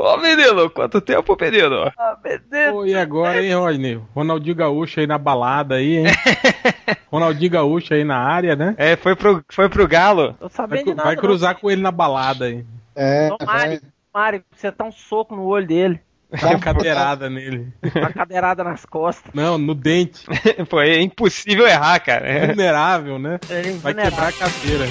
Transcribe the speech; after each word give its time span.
Ô, 0.00 0.16
menino, 0.16 0.70
quanto 0.70 1.00
tempo, 1.00 1.36
menino? 1.40 1.92
Ah, 1.98 2.16
menino. 2.22 2.72
Pô, 2.72 2.86
e 2.86 2.94
agora, 2.94 3.42
hein, 3.42 3.52
Rodney? 3.52 4.00
Ronaldinho 4.14 4.54
Gaúcho 4.54 5.00
aí 5.00 5.08
na 5.08 5.18
balada 5.18 5.74
aí, 5.74 5.96
hein? 5.98 6.04
Ronaldinho 7.10 7.50
Gaúcho 7.50 7.94
aí 7.94 8.04
na 8.04 8.16
área, 8.16 8.54
né? 8.54 8.76
É, 8.78 8.94
foi 8.94 9.16
pro, 9.16 9.42
foi 9.50 9.68
pro 9.68 9.88
Galo. 9.88 10.34
Tô 10.34 10.46
Vai, 10.46 10.50
sabendo 10.50 10.84
de 10.84 10.94
nada. 10.94 11.02
vai 11.08 11.16
cruzar 11.16 11.56
com 11.58 11.68
ele 11.68 11.82
na 11.82 11.90
balada 11.90 12.44
aí. 12.44 12.64
É, 12.94 13.28
Não. 13.28 13.38
Tomare, 13.38 13.80
tomare, 14.12 14.44
você 14.54 14.70
tá 14.70 14.84
um 14.84 14.92
soco 14.92 15.34
no 15.34 15.42
olho 15.44 15.66
dele. 15.66 16.00
Dá 16.30 16.50
uma 16.50 16.60
cadeirada 16.60 17.28
nele. 17.28 17.72
Uma 17.96 18.12
cadeirada 18.12 18.62
nas 18.62 18.84
costas. 18.84 19.32
Não, 19.34 19.58
no 19.58 19.74
dente. 19.74 20.26
Pô, 20.70 20.80
é 20.80 21.00
impossível 21.00 21.66
errar, 21.66 21.98
cara. 21.98 22.46
Vulnerável, 22.46 23.18
né? 23.18 23.40
É 23.50 23.62
Vai 23.72 23.94
quebrar 23.94 24.28
a 24.28 24.32
cadeira. 24.32 24.84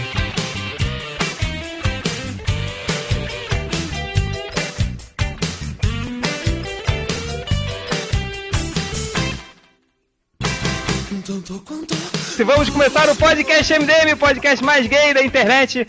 Se 12.35 12.43
vamos 12.43 12.69
começar 12.69 13.09
o 13.09 13.15
podcast 13.15 13.73
MDM, 13.73 14.13
o 14.13 14.17
podcast 14.17 14.63
mais 14.63 14.85
gay 14.85 15.11
da 15.13 15.23
internet. 15.23 15.87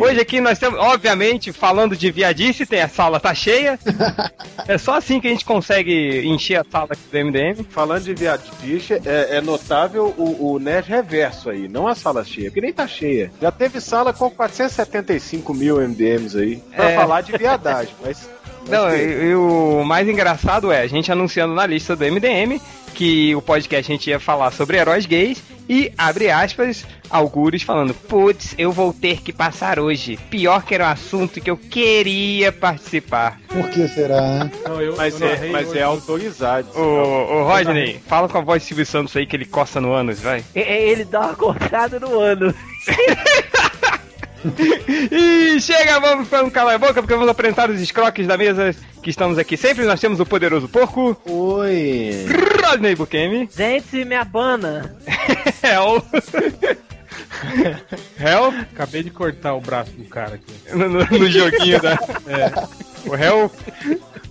Hoje 0.00 0.18
aqui 0.20 0.40
nós 0.40 0.58
temos, 0.58 0.78
obviamente, 0.80 1.52
falando 1.52 1.94
de 1.94 2.10
viadice, 2.10 2.64
tem 2.64 2.80
a 2.80 2.88
sala 2.88 3.20
tá 3.20 3.34
cheia. 3.34 3.78
É 4.68 4.78
só 4.78 4.94
assim 4.94 5.20
que 5.20 5.26
a 5.26 5.30
gente 5.30 5.44
consegue 5.44 6.22
encher 6.26 6.60
a 6.60 6.64
sala 6.70 6.88
aqui 6.92 7.02
do 7.10 7.18
MDM. 7.26 7.64
Falando 7.70 8.04
de 8.04 8.14
viadice, 8.14 8.94
é, 9.04 9.36
é 9.38 9.40
notável 9.40 10.14
o, 10.16 10.52
o 10.54 10.58
Nerd 10.58 10.88
Reverso 10.88 11.50
aí, 11.50 11.68
não 11.68 11.88
a 11.88 11.94
sala 11.96 12.24
cheia, 12.24 12.48
porque 12.48 12.60
nem 12.60 12.72
tá 12.72 12.86
cheia. 12.86 13.32
Já 13.40 13.50
teve 13.50 13.80
sala 13.80 14.12
com 14.12 14.30
475 14.30 15.52
mil 15.52 15.80
MDMs 15.80 16.38
aí, 16.38 16.56
pra 16.76 16.90
É. 16.90 16.94
falar 16.94 17.22
de 17.22 17.32
viadagem, 17.36 17.92
mas... 18.04 18.28
mas 18.60 18.70
Não, 18.70 18.94
e, 18.94 19.30
e 19.30 19.34
o 19.34 19.82
mais 19.84 20.08
engraçado 20.08 20.70
é 20.70 20.80
a 20.82 20.86
gente 20.86 21.10
anunciando 21.10 21.54
na 21.54 21.66
lista 21.66 21.96
do 21.96 22.04
MDM 22.04 22.60
que 22.94 23.34
o 23.34 23.42
podcast 23.42 23.90
a 23.90 23.94
gente 23.94 24.10
ia 24.10 24.20
falar 24.20 24.50
sobre 24.52 24.76
heróis 24.76 25.06
gays 25.06 25.42
e, 25.68 25.92
abre 25.96 26.30
aspas, 26.30 26.84
algures 27.08 27.62
falando, 27.62 27.94
putz, 27.94 28.54
eu 28.58 28.72
vou 28.72 28.92
ter 28.92 29.22
que 29.22 29.32
passar 29.32 29.78
hoje. 29.78 30.18
Pior 30.28 30.62
que 30.64 30.74
era 30.74 30.84
um 30.84 30.88
assunto 30.88 31.40
que 31.40 31.50
eu 31.50 31.56
queria 31.56 32.52
participar. 32.52 33.40
Por 33.48 33.70
que 33.70 33.86
será? 33.88 34.50
Não, 34.68 34.80
eu, 34.82 34.96
Mas, 34.96 35.20
eu 35.20 35.28
é, 35.28 35.48
mas 35.50 35.68
hoje. 35.70 35.78
é 35.78 35.82
autorizado. 35.82 36.68
Ô, 36.74 36.80
ô 37.40 37.44
Rodney, 37.44 38.00
fala 38.06 38.28
com 38.28 38.38
a 38.38 38.42
voz 38.42 38.62
de 38.62 38.68
Silvio 38.68 38.84
Santos 38.86 39.16
aí 39.16 39.24
que 39.26 39.36
ele 39.36 39.46
coça 39.46 39.80
no 39.80 39.92
ânus, 39.92 40.20
vai. 40.20 40.44
E- 40.54 40.60
e- 40.60 40.90
Ele 40.90 41.04
dá 41.04 41.20
uma 41.20 41.34
cortada 41.36 41.98
no 42.00 42.18
ano. 42.20 42.52
E 45.10 45.60
chega, 45.60 46.00
vamos 46.00 46.28
para 46.28 46.44
um 46.44 46.50
calar 46.50 46.74
a 46.74 46.78
boca, 46.78 46.94
porque 46.94 47.14
vamos 47.14 47.28
apresentar 47.28 47.70
os 47.70 47.80
escroques 47.80 48.26
da 48.26 48.36
mesa 48.36 48.74
que 49.02 49.10
estamos 49.10 49.38
aqui 49.38 49.56
sempre. 49.56 49.84
Nós 49.84 50.00
temos 50.00 50.20
o 50.20 50.26
poderoso 50.26 50.68
porco, 50.68 51.16
Oi! 51.26 52.26
Rodney 52.64 52.94
Bukemi, 52.94 53.48
Gente, 53.54 54.04
minha 54.04 54.24
bana. 54.24 54.94
Hel. 55.62 56.02
Hel, 58.18 58.54
Acabei 58.72 59.02
de 59.02 59.10
cortar 59.10 59.54
o 59.54 59.60
braço 59.60 59.90
do 59.92 60.04
cara 60.04 60.34
aqui. 60.36 60.52
no, 60.74 60.88
no- 60.88 61.04
no 61.18 61.30
joguinho 61.30 61.80
da. 61.80 61.98
É, 62.26 63.08
o 63.08 63.14
Hel 63.16 63.50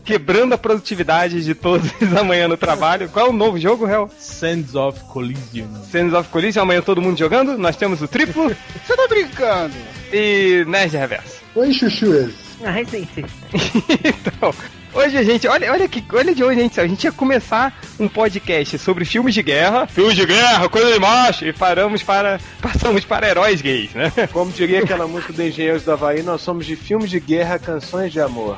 quebrando 0.03 0.53
a 0.53 0.57
produtividade 0.57 1.43
de 1.43 1.53
todos 1.53 1.89
amanhã 2.19 2.47
no 2.47 2.57
trabalho. 2.57 3.09
Qual 3.09 3.27
é 3.27 3.29
o 3.29 3.33
novo 3.33 3.59
jogo, 3.59 3.87
Hel? 3.87 4.09
Sands 4.17 4.73
of 4.75 4.99
Collision. 5.05 5.67
Sands 5.91 6.13
of 6.13 6.29
Collision, 6.29 6.63
amanhã 6.63 6.81
todo 6.81 7.01
mundo 7.01 7.17
jogando. 7.19 7.57
Nós 7.57 7.75
temos 7.75 8.01
o 8.01 8.07
triplo 8.07 8.49
Você 8.85 8.95
tá 8.95 9.07
brincando? 9.07 9.75
E 10.11 10.63
Nerd 10.67 10.95
Reverso. 10.95 11.41
Oi, 11.55 11.73
chuchu. 11.73 12.31
Ai, 12.63 12.85
sim, 12.85 13.07
sim. 13.13 13.23
então, 14.05 14.53
hoje 14.93 15.17
a 15.17 15.23
gente, 15.23 15.47
olha, 15.47 15.71
olha 15.71 15.87
que, 15.87 16.03
olha 16.13 16.33
de 16.35 16.43
onde 16.43 16.59
a 16.59 16.63
gente 16.63 16.75
saiu. 16.75 16.85
A 16.85 16.89
gente 16.89 17.03
ia 17.03 17.11
começar 17.11 17.73
um 17.99 18.07
podcast 18.07 18.77
sobre 18.77 19.03
filmes 19.03 19.33
de 19.33 19.41
guerra, 19.41 19.87
filmes 19.87 20.15
de 20.15 20.25
guerra, 20.25 20.69
coisa 20.69 20.93
de 20.93 20.99
macho, 20.99 21.45
e 21.45 21.53
paramos 21.53 22.03
para, 22.03 22.39
passamos 22.61 23.03
para 23.03 23.27
heróis 23.27 23.61
gays, 23.61 23.91
né? 23.93 24.11
Como 24.31 24.51
diria 24.51 24.79
aquela 24.79 25.07
música 25.07 25.33
do 25.33 25.41
Engenheiros 25.41 25.83
do 25.83 25.91
Havaí, 25.91 26.21
nós 26.21 26.41
somos 26.41 26.65
de 26.65 26.75
filmes 26.75 27.09
de 27.09 27.19
guerra, 27.19 27.57
canções 27.57 28.11
de 28.11 28.19
amor. 28.19 28.57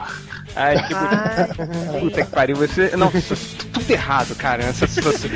Ai, 0.55 0.75
que 0.85 0.93
bonito. 0.93 1.93
Ai, 1.93 1.99
Puta 1.99 2.23
que 2.23 2.31
pariu, 2.31 2.55
você. 2.55 2.95
Não, 2.95 3.09
tudo 3.71 3.89
errado, 3.89 4.35
cara. 4.35 4.63
Essa 4.63 4.85
situação. 4.85 5.29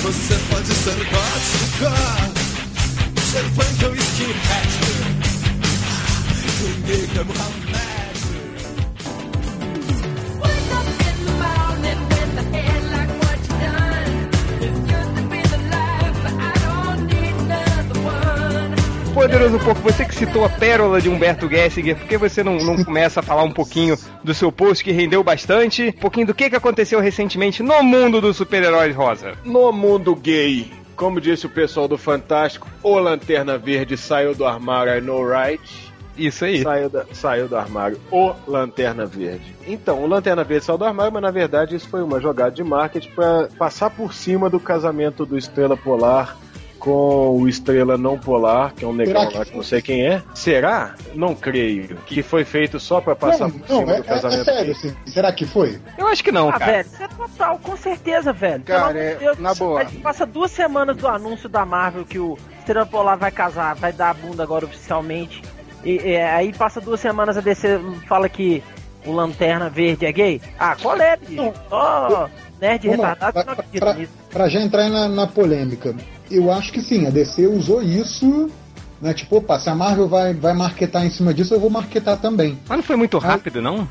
Você 0.00 0.34
pode 0.48 0.68
ser 0.68 0.94
gótico, 0.94 2.37
Poderoso 19.12 19.58
Porco, 19.58 19.82
você 19.82 20.06
que 20.06 20.14
citou 20.14 20.44
a 20.46 20.48
pérola 20.48 20.98
de 20.98 21.10
Humberto 21.10 21.50
Gessinger, 21.50 21.96
por 21.96 22.06
que 22.06 22.16
você 22.16 22.42
não, 22.42 22.56
não 22.56 22.82
começa 22.82 23.20
a 23.20 23.22
falar 23.22 23.42
um 23.42 23.52
pouquinho 23.52 23.98
do 24.24 24.32
seu 24.32 24.50
post 24.50 24.82
que 24.82 24.90
rendeu 24.90 25.22
bastante? 25.22 25.88
Um 25.88 26.00
pouquinho 26.00 26.28
do 26.28 26.34
que, 26.34 26.48
que 26.48 26.56
aconteceu 26.56 26.98
recentemente 26.98 27.62
no 27.62 27.82
mundo 27.82 28.22
dos 28.22 28.38
super-heróis 28.38 28.96
rosa? 28.96 29.34
No 29.44 29.70
mundo 29.70 30.16
gay, 30.16 30.77
como 30.98 31.20
disse 31.20 31.46
o 31.46 31.48
pessoal 31.50 31.86
do 31.88 31.96
Fantástico, 31.96 32.68
o 32.82 32.98
Lanterna 32.98 33.56
Verde 33.56 33.96
saiu 33.96 34.34
do 34.34 34.44
armário, 34.44 34.92
I 34.94 35.00
know 35.00 35.24
right. 35.24 35.62
Isso 36.16 36.44
aí. 36.44 36.62
Saiu, 36.64 36.90
da- 36.90 37.04
saiu 37.12 37.46
do 37.48 37.56
armário 37.56 38.00
o 38.10 38.34
Lanterna 38.46 39.06
Verde. 39.06 39.54
Então, 39.66 40.02
o 40.02 40.06
Lanterna 40.08 40.42
Verde 40.42 40.64
saiu 40.64 40.76
do 40.76 40.84
armário, 40.84 41.12
mas 41.12 41.22
na 41.22 41.30
verdade 41.30 41.76
isso 41.76 41.88
foi 41.88 42.02
uma 42.02 42.20
jogada 42.20 42.50
de 42.50 42.64
marketing 42.64 43.10
para 43.14 43.48
passar 43.56 43.88
por 43.90 44.12
cima 44.12 44.50
do 44.50 44.58
casamento 44.58 45.24
do 45.24 45.38
Estrela 45.38 45.76
Polar 45.76 46.36
com 46.78 47.36
o 47.40 47.48
Estrela 47.48 47.98
Não 47.98 48.18
Polar, 48.18 48.72
que 48.74 48.84
é 48.84 48.88
um 48.88 48.92
negão 48.92 49.30
lá 49.34 49.44
que 49.44 49.56
não 49.56 49.62
sei 49.62 49.82
quem 49.82 50.06
é. 50.06 50.22
Será? 50.34 50.94
Não 51.14 51.34
creio. 51.34 51.96
Que 52.06 52.22
foi 52.22 52.44
feito 52.44 52.78
só 52.78 53.00
para 53.00 53.16
passar 53.16 53.48
Não, 53.48 53.58
por 53.58 53.68
não, 53.68 53.78
cima 53.80 53.92
é, 53.92 53.96
do 53.96 54.00
é- 54.02 54.06
casamento. 54.06 54.40
é 54.40 54.44
sério, 54.44 54.72
assim, 54.72 54.96
será 55.06 55.32
que 55.32 55.44
foi? 55.44 55.78
Eu 55.96 56.06
acho 56.06 56.22
que 56.24 56.32
não, 56.32 56.48
Ah, 56.48 56.58
cara. 56.58 56.72
velho, 56.72 56.86
isso 56.86 57.02
é 57.02 57.08
total, 57.08 57.58
com 57.58 57.76
certeza, 57.76 58.32
velho. 58.32 58.62
Cara, 58.64 58.98
é- 58.98 59.14
de 59.14 59.20
Deus, 59.20 59.38
na 59.38 59.54
boa. 59.54 59.82
mas 59.84 59.92
Passa 59.94 60.24
duas 60.26 60.50
semanas 60.50 60.96
do 60.96 61.06
anúncio 61.08 61.48
da 61.48 61.64
Marvel 61.64 62.04
que 62.04 62.18
o 62.18 62.38
Estrela 62.58 62.86
Polar 62.86 63.18
vai 63.18 63.30
casar, 63.30 63.74
vai 63.74 63.92
dar 63.92 64.10
a 64.10 64.14
bunda 64.14 64.42
agora 64.42 64.64
oficialmente. 64.64 65.42
E, 65.84 65.96
e 65.96 66.16
aí 66.16 66.52
passa 66.52 66.80
duas 66.80 67.00
semanas 67.00 67.36
a 67.36 67.40
DC 67.40 67.78
fala 68.08 68.28
que 68.28 68.62
o 69.06 69.12
Lanterna 69.12 69.70
Verde 69.70 70.06
é 70.06 70.12
gay. 70.12 70.40
Ah, 70.58 70.76
qual 70.80 70.96
é, 71.00 71.16
bicho? 71.16 71.34
Não. 71.42 71.54
Só 71.68 72.28
nerd 72.60 72.86
Vamos 72.88 73.00
lá, 73.02 73.08
retardado 73.10 73.32
que 73.32 73.38
não 73.38 73.44
pra- 73.44 73.52
acredita 73.64 73.86
pra- 73.86 73.94
nisso. 73.94 74.12
Pra 74.30 74.48
já 74.48 74.60
entrar 74.60 74.88
na, 74.90 75.08
na 75.08 75.26
polêmica, 75.28 75.94
eu 76.30 76.50
acho 76.52 76.72
que 76.72 76.80
sim, 76.80 77.06
a 77.06 77.10
DC 77.10 77.46
usou 77.46 77.82
isso, 77.82 78.50
né? 79.00 79.14
Tipo, 79.14 79.36
opa, 79.36 79.58
se 79.58 79.68
a 79.70 79.74
Marvel 79.74 80.08
vai, 80.08 80.34
vai 80.34 80.52
marketar 80.52 81.04
em 81.04 81.10
cima 81.10 81.32
disso, 81.32 81.54
eu 81.54 81.60
vou 81.60 81.70
marketar 81.70 82.18
também. 82.18 82.58
Mas 82.68 82.78
não 82.78 82.82
foi 82.82 82.96
muito 82.96 83.18
rápido, 83.18 83.62
não? 83.62 83.88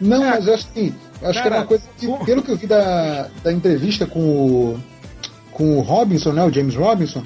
Não, 0.00 0.24
mas 0.24 0.46
eu 0.46 0.54
acho 0.54 0.66
que, 0.68 0.92
eu 1.22 1.30
acho 1.30 1.40
que 1.40 1.48
era 1.48 1.56
uma 1.56 1.66
coisa 1.66 1.84
que, 1.96 2.06
pelo 2.24 2.42
que 2.42 2.50
eu 2.50 2.56
vi 2.56 2.66
da, 2.66 3.28
da 3.42 3.52
entrevista 3.52 4.06
com 4.06 4.20
o, 4.20 4.80
com 5.52 5.78
o 5.78 5.80
Robinson, 5.80 6.32
né, 6.32 6.44
o 6.44 6.52
James 6.52 6.74
Robinson, 6.74 7.22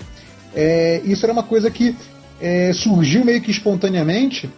é, 0.55 1.01
isso 1.05 1.25
era 1.25 1.33
uma 1.33 1.43
coisa 1.43 1.71
que 1.71 1.97
é, 2.41 2.73
surgiu 2.73 3.25
meio 3.25 3.41
que 3.41 3.51
espontaneamente, 3.51 4.51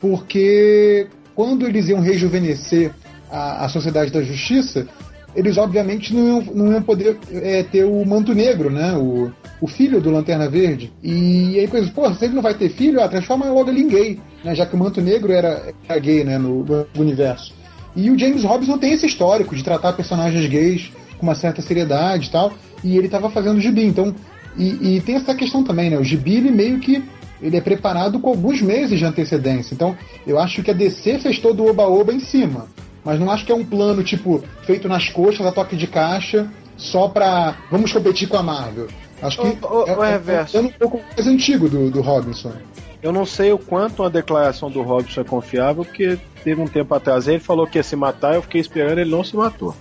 porque 0.00 1.08
quando 1.34 1.66
eles 1.66 1.88
iam 1.88 2.00
rejuvenescer 2.00 2.92
a, 3.30 3.66
a 3.66 3.68
Sociedade 3.68 4.10
da 4.10 4.22
Justiça, 4.22 4.88
eles 5.38 5.56
obviamente 5.56 6.12
não 6.12 6.26
iam, 6.26 6.44
não 6.52 6.72
iam 6.72 6.82
poder 6.82 7.16
é, 7.30 7.62
ter 7.62 7.84
o 7.84 8.04
Manto 8.04 8.34
Negro, 8.34 8.70
né, 8.70 8.96
o, 8.96 9.30
o 9.60 9.68
filho 9.68 10.00
do 10.00 10.10
Lanterna 10.10 10.48
Verde. 10.48 10.92
E 11.00 11.60
aí 11.60 11.68
coisas, 11.68 11.88
pô, 11.90 12.12
se 12.12 12.24
ele 12.24 12.34
não 12.34 12.42
vai 12.42 12.54
ter 12.54 12.68
filho, 12.68 13.00
ah, 13.00 13.08
transforma 13.08 13.46
logo 13.46 13.70
ele 13.70 13.82
em 13.82 13.88
gay, 13.88 14.20
né, 14.42 14.52
já 14.56 14.66
que 14.66 14.74
o 14.74 14.78
Manto 14.78 15.00
Negro 15.00 15.32
era, 15.32 15.72
era 15.88 16.00
gay, 16.00 16.24
né, 16.24 16.38
no, 16.38 16.64
no 16.64 16.86
universo. 16.96 17.54
E 17.94 18.10
o 18.10 18.18
James 18.18 18.42
Robinson 18.42 18.78
tem 18.78 18.92
esse 18.92 19.06
histórico 19.06 19.54
de 19.54 19.62
tratar 19.62 19.92
personagens 19.92 20.44
gays 20.46 20.90
com 21.18 21.26
uma 21.26 21.36
certa 21.36 21.62
seriedade 21.62 22.26
e 22.26 22.30
tal, 22.32 22.52
e 22.82 22.96
ele 22.96 23.06
estava 23.06 23.30
fazendo 23.30 23.60
gibi, 23.60 23.84
então. 23.84 24.12
E, 24.56 24.96
e 24.96 25.00
tem 25.02 25.14
essa 25.14 25.36
questão 25.36 25.62
também, 25.62 25.88
né? 25.88 25.98
O 25.98 26.04
gibi 26.04 26.34
ele 26.36 26.50
meio 26.50 26.80
que 26.80 27.00
ele 27.40 27.56
é 27.56 27.60
preparado 27.60 28.18
com 28.18 28.30
alguns 28.30 28.60
meses 28.60 28.98
de 28.98 29.04
antecedência. 29.04 29.72
Então, 29.72 29.96
eu 30.26 30.36
acho 30.38 30.64
que 30.64 30.70
a 30.72 30.74
DC 30.74 31.20
fez 31.20 31.38
todo 31.38 31.62
o 31.62 31.70
oba-oba 31.70 32.12
em 32.12 32.18
cima. 32.18 32.66
Mas 33.08 33.18
não 33.18 33.30
acho 33.30 33.46
que 33.46 33.50
é 33.50 33.54
um 33.54 33.64
plano, 33.64 34.04
tipo, 34.04 34.44
feito 34.66 34.86
nas 34.86 35.08
coxas, 35.08 35.46
a 35.46 35.50
toque 35.50 35.74
de 35.74 35.86
caixa, 35.86 36.46
só 36.76 37.08
pra. 37.08 37.56
Vamos 37.70 37.90
competir 37.90 38.28
com 38.28 38.36
a 38.36 38.42
Marvel. 38.42 38.86
Acho 39.22 39.40
que 39.40 39.46
Ô, 39.64 39.66
ô, 39.66 39.86
é, 39.86 39.96
ô, 39.96 40.04
é 40.04 40.08
um 40.08 40.10
Reverso. 40.12 40.52
plano 40.52 40.68
um 40.68 40.72
pouco 40.72 41.00
mais 41.16 41.26
antigo 41.26 41.70
do, 41.70 41.90
do 41.90 42.02
Robinson. 42.02 42.52
Eu 43.02 43.10
não 43.10 43.24
sei 43.24 43.50
o 43.50 43.56
quanto 43.58 44.02
uma 44.02 44.10
declaração 44.10 44.70
do 44.70 44.82
Robson 44.82 45.22
é 45.22 45.24
confiável, 45.24 45.86
porque 45.86 46.18
teve 46.44 46.60
um 46.60 46.66
tempo 46.66 46.94
atrás 46.94 47.26
ele 47.26 47.38
falou 47.38 47.66
que 47.66 47.78
ia 47.78 47.82
se 47.82 47.96
matar, 47.96 48.34
eu 48.34 48.42
fiquei 48.42 48.60
esperando, 48.60 48.98
ele 48.98 49.10
não 49.10 49.24
se 49.24 49.34
matou. 49.34 49.74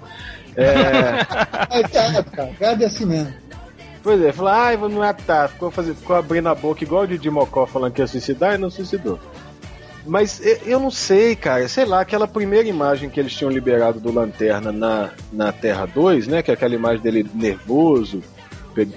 É, 0.56 1.26
É 1.80 1.84
cara. 1.84 2.26
Gado 2.58 2.82
é 2.82 2.86
assim 2.86 3.06
mesmo. 3.06 3.34
pois 4.02 4.22
é, 4.22 4.32
falou, 4.32 4.52
ai, 4.54 4.78
vou 4.78 4.88
me 4.88 4.96
matar. 4.96 5.50
Ficou, 5.50 5.70
fazendo, 5.70 5.98
ficou 5.98 6.16
abrindo 6.16 6.48
a 6.48 6.56
boca 6.56 6.82
igual 6.82 7.04
o 7.04 7.08
Didi 7.08 7.30
Mocó 7.30 7.66
falando 7.66 7.92
que 7.92 8.00
ia 8.02 8.08
suicidar 8.08 8.56
e 8.56 8.58
não 8.58 8.70
suicidou. 8.70 9.20
Mas 10.08 10.42
eu 10.66 10.80
não 10.80 10.90
sei, 10.92 11.36
cara. 11.36 11.68
Sei 11.68 11.86
lá, 11.86 12.02
aquela 12.02 12.28
primeira 12.28 12.68
imagem 12.68 13.10
que 13.10 13.20
eles 13.20 13.34
tinham 13.34 13.52
liberado 13.52 14.00
do 14.00 14.12
Lanterna 14.12 14.72
na, 14.72 15.12
na 15.32 15.52
Terra 15.52 15.86
2, 15.86 16.28
né? 16.28 16.42
Que 16.42 16.52
é 16.52 16.54
aquela 16.54 16.74
imagem 16.76 17.02
dele 17.02 17.30
nervoso, 17.34 18.24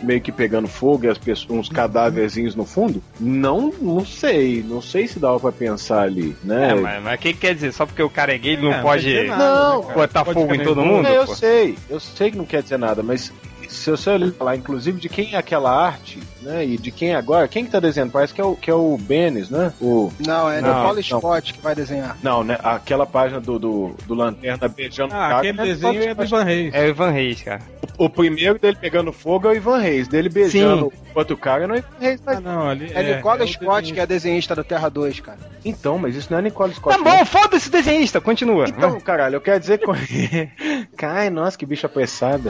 meio 0.03 0.21
que 0.21 0.31
pegando 0.31 0.69
fogo 0.69 1.07
e 1.07 1.09
as 1.09 1.19
pessoas, 1.19 1.59
uns 1.59 1.69
cadáverzinhos 1.69 2.55
no 2.55 2.65
fundo. 2.65 3.03
Não, 3.19 3.73
não 3.81 4.05
sei. 4.05 4.62
Não 4.67 4.83
sei 4.83 5.07
se 5.07 5.19
dava 5.19 5.41
pra 5.41 5.53
pensar 5.53 6.03
ali, 6.03 6.37
né? 6.45 6.71
É, 6.71 6.75
mas, 6.75 7.03
mas 7.03 7.19
o 7.19 7.23
que 7.23 7.33
que 7.33 7.41
quer 7.41 7.55
dizer? 7.55 7.73
Só 7.73 7.87
porque 7.87 8.03
o 8.03 8.11
cara 8.11 8.35
é 8.35 8.39
gay, 8.39 8.53
ele 8.55 8.62
não 8.62 8.73
É, 8.75 8.83
pode 8.83 9.05
dizer 9.05 9.29
nada, 9.29 9.45
Não, 9.45 9.89
né, 9.89 9.95
botar 9.95 10.25
Pode 10.25 10.35
fogo 10.39 10.55
em 10.55 10.62
todo 10.62 10.83
mundo? 10.83 11.09
É, 11.09 11.17
eu 11.17 11.27
pô? 11.27 11.35
sei, 11.35 11.77
eu 11.89 11.99
sei 11.99 12.31
que 12.31 12.37
não 12.37 12.45
quer 12.45 12.62
dizer 12.62 12.79
nada, 12.79 13.03
mas 13.03 13.33
se 13.70 13.90
você 13.90 14.11
olhar 14.11 14.32
lá, 14.40 14.56
inclusive, 14.56 15.00
de 15.00 15.08
quem 15.08 15.34
é 15.34 15.38
aquela 15.38 15.70
arte, 15.70 16.19
né? 16.43 16.64
E 16.64 16.76
de 16.76 16.90
quem 16.90 17.11
é 17.12 17.17
agora, 17.17 17.46
quem 17.49 17.64
que 17.64 17.70
tá 17.70 17.81
desenhando? 17.81 18.11
Parece 18.12 18.34
que 18.34 18.40
é 18.40 18.44
o, 18.44 18.55
que 18.56 18.70
é 18.70 18.75
o 18.75 18.96
Benes, 18.99 19.49
né? 19.50 19.72
O. 19.81 20.11
Não, 20.26 20.50
é 20.50 20.61
Não, 20.61 20.69
Nicole 20.81 20.96
não. 21.11 21.19
Scott 21.20 21.52
que 21.55 21.61
vai 21.61 21.75
desenhar. 21.75 22.17
Não, 22.22 22.43
né? 22.44 22.58
Aquela 22.62 23.06
página 23.06 23.40
do, 23.40 23.58
do, 23.58 23.94
do 24.06 24.14
Lanterna 24.14 24.69
beijando 24.69 25.14
o 25.14 25.17
Ah, 25.17 25.20
cara, 25.28 25.38
aquele 25.38 25.52
né? 25.58 25.64
desenho 25.64 26.02
é 26.02 26.14
do 26.14 26.25
Ivan 26.25 26.43
Reis. 26.44 26.75
É 26.75 26.82
o 26.84 26.88
Ivan 26.88 27.11
Reis, 27.11 27.43
cara. 27.43 27.61
O 27.99 28.08
primeiro 28.08 28.58
dele 28.58 28.78
pegando 28.81 29.12
fogo 29.12 29.46
é 29.49 29.50
o 29.50 29.55
Ivan 29.55 29.78
Reis. 29.78 30.08
Dele 30.08 30.28
beijando 30.31 30.87
o 30.87 30.93
outro 31.19 31.37
cara 31.37 31.66
não 31.66 31.75
é 31.75 31.78
o 31.78 31.81
Ivan 31.81 31.88
Reis. 32.00 32.23
mas- 32.25 32.37
Ah, 32.38 32.40
não, 32.40 32.69
ali 32.69 32.90
É, 32.94 33.16
Nicole 33.16 33.43
o 33.43 33.46
Scott 33.49 33.81
desenho. 33.81 33.94
que 33.94 34.00
é 34.00 34.06
desenhista 34.06 34.55
do 34.55 34.64
Terra 34.64 34.88
2, 34.88 35.20
cara. 35.20 35.38
Então, 35.64 35.99
mas 35.99 36.16
isso 36.16 36.28
não 36.31 36.38
é 36.38 36.43
Nicole 36.43 36.73
Scott. 36.75 36.96
Tá 36.96 37.05
não. 37.05 37.19
bom, 37.19 37.25
foda-se 37.26 37.69
o 37.69 37.73
desenhista, 37.73 38.20
continua. 38.20 38.64
Então, 38.69 38.99
caralho, 39.00 39.37
eu 39.37 39.40
quero 39.40 39.61
dizer 39.61 39.78
que. 39.78 40.49
Cai, 40.96 41.28
nossa, 41.28 41.58
que 41.58 41.66
bicha 41.66 41.87
apressada. 41.87 42.49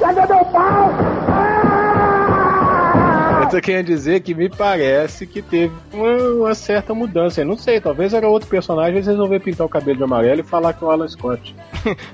Eu 3.41 3.49
tô 3.49 3.61
querendo 3.61 3.87
dizer 3.87 4.21
que 4.21 4.33
me 4.35 4.49
parece 4.49 5.27
que 5.27 5.43
teve 5.43 5.75
uma, 5.93 6.17
uma 6.17 6.55
certa 6.55 6.95
mudança. 6.95 7.41
Eu 7.41 7.47
não 7.47 7.57
sei, 7.57 7.81
talvez 7.81 8.15
era 8.15 8.29
outro 8.29 8.49
personagem, 8.49 8.95
eles 8.95 9.07
resolveram 9.07 9.43
pintar 9.43 9.67
o 9.67 9.71
cabelo 9.71 9.97
de 9.99 10.05
amarelo 10.05 10.41
e 10.41 10.45
falar 10.45 10.73
que 10.73 10.85
é 10.85 10.87
o 10.87 10.91
Alan 10.91 11.09
Scott. 11.09 11.55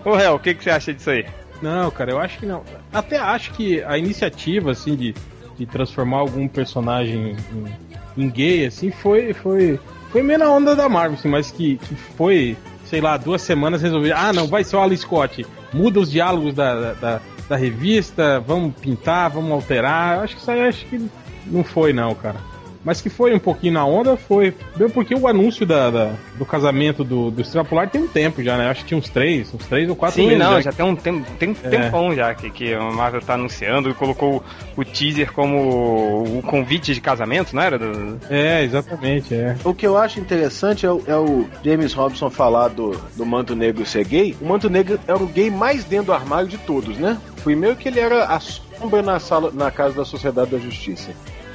Ô, 0.04 0.14
Réu, 0.14 0.36
o 0.36 0.38
que, 0.38 0.54
que 0.54 0.64
você 0.64 0.70
acha 0.70 0.94
disso 0.94 1.10
aí? 1.10 1.26
Não, 1.60 1.90
cara, 1.90 2.10
eu 2.10 2.18
acho 2.18 2.38
que 2.38 2.46
não. 2.46 2.62
Até 2.92 3.18
acho 3.18 3.52
que 3.52 3.82
a 3.82 3.96
iniciativa, 3.98 4.70
assim, 4.70 4.94
de, 4.94 5.14
de 5.58 5.66
transformar 5.66 6.18
algum 6.18 6.46
personagem 6.48 7.36
em, 8.16 8.24
em 8.24 8.30
gay, 8.30 8.66
assim, 8.66 8.90
foi, 8.90 9.32
foi, 9.32 9.80
foi 10.10 10.22
meio 10.22 10.38
na 10.38 10.50
onda 10.50 10.74
da 10.74 10.88
Marvel, 10.88 11.18
assim, 11.18 11.28
mas 11.28 11.50
que, 11.50 11.76
que 11.76 11.94
foi, 11.94 12.56
sei 12.84 13.00
lá, 13.00 13.16
duas 13.16 13.42
semanas 13.42 13.82
resolver. 13.82 14.12
Ah, 14.12 14.32
não, 14.32 14.46
vai 14.46 14.64
ser 14.64 14.76
o 14.76 14.80
Alan 14.80 14.96
Scott. 14.96 15.46
Muda 15.72 16.00
os 16.00 16.10
diálogos 16.10 16.54
da, 16.54 16.74
da, 16.74 16.92
da, 16.94 17.20
da 17.48 17.56
revista, 17.56 18.40
vamos 18.40 18.74
pintar, 18.76 19.30
vamos 19.30 19.50
alterar. 19.52 20.20
Acho 20.20 20.34
que 20.34 20.40
isso 20.40 20.50
aí 20.50 20.60
acho 20.62 20.86
que 20.86 21.10
não 21.46 21.62
foi, 21.62 21.92
não, 21.92 22.14
cara. 22.14 22.55
Mas 22.86 23.00
que 23.00 23.10
foi 23.10 23.34
um 23.34 23.38
pouquinho 23.40 23.72
na 23.74 23.84
onda, 23.84 24.16
foi. 24.16 24.54
Porque 24.94 25.12
o 25.12 25.26
anúncio 25.26 25.66
da, 25.66 25.90
da- 25.90 26.12
do 26.38 26.46
casamento 26.46 27.02
do, 27.02 27.32
do 27.32 27.40
Estrela 27.42 27.64
Polar 27.66 27.90
tem 27.90 28.00
um 28.02 28.06
tempo 28.06 28.40
já, 28.44 28.56
né? 28.56 28.70
Acho 28.70 28.82
que 28.82 28.86
tinha 28.86 28.96
uns 28.98 29.08
três, 29.08 29.52
uns 29.52 29.66
três 29.66 29.90
ou 29.90 29.96
quatro 29.96 30.14
Sim, 30.22 30.28
meses. 30.28 30.38
não, 30.44 30.52
já 30.52 30.60
já 30.60 30.72
tem 30.72 30.86
um, 30.86 30.94
tem, 30.94 31.20
tem 31.36 31.48
um 31.50 31.56
É. 31.64 31.68
tempão 31.68 32.14
já 32.14 32.32
que, 32.32 32.48
que 32.48 32.72
a 32.72 32.80
Marvel 32.92 33.20
tá 33.20 33.34
anunciando 33.34 33.90
e 33.90 33.94
colocou 33.94 34.40
o 34.76 34.84
teaser 34.84 35.32
como 35.32 36.38
o 36.38 36.42
convite 36.42 36.94
de 36.94 37.00
casamento, 37.00 37.56
não 37.56 37.62
era? 37.62 37.76
Do- 37.76 38.20
É, 38.30 38.62
exatamente, 38.62 39.34
é. 39.34 39.56
O 39.64 39.74
que 39.74 39.84
eu 39.84 39.96
acho 39.98 40.20
interessante 40.20 40.86
é 40.86 40.90
o, 40.92 41.02
é 41.08 41.16
o 41.16 41.44
James 41.64 41.92
Robson 41.92 42.30
falar 42.30 42.68
do, 42.68 42.92
do 43.16 43.26
Manto 43.26 43.56
Negro 43.56 43.84
ser 43.84 44.04
gay. 44.06 44.36
O 44.40 44.46
Manto 44.46 44.70
Negro 44.70 45.00
era 45.08 45.18
o 45.20 45.26
gay 45.26 45.50
mais 45.50 45.82
dentro 45.82 46.06
do 46.06 46.12
armário 46.12 46.46
de 46.46 46.58
todos, 46.58 46.96
né? 46.98 47.18
Primeiro 47.42 47.74
que 47.74 47.88
ele 47.88 47.98
era 47.98 48.26
a 48.26 48.38
sombra 48.38 49.02
na, 49.02 49.18
sala, 49.18 49.50
na 49.52 49.72
casa 49.72 49.96
da 49.96 50.04
Sociedade 50.04 50.52
da 50.52 50.58
Justiça. 50.58 51.10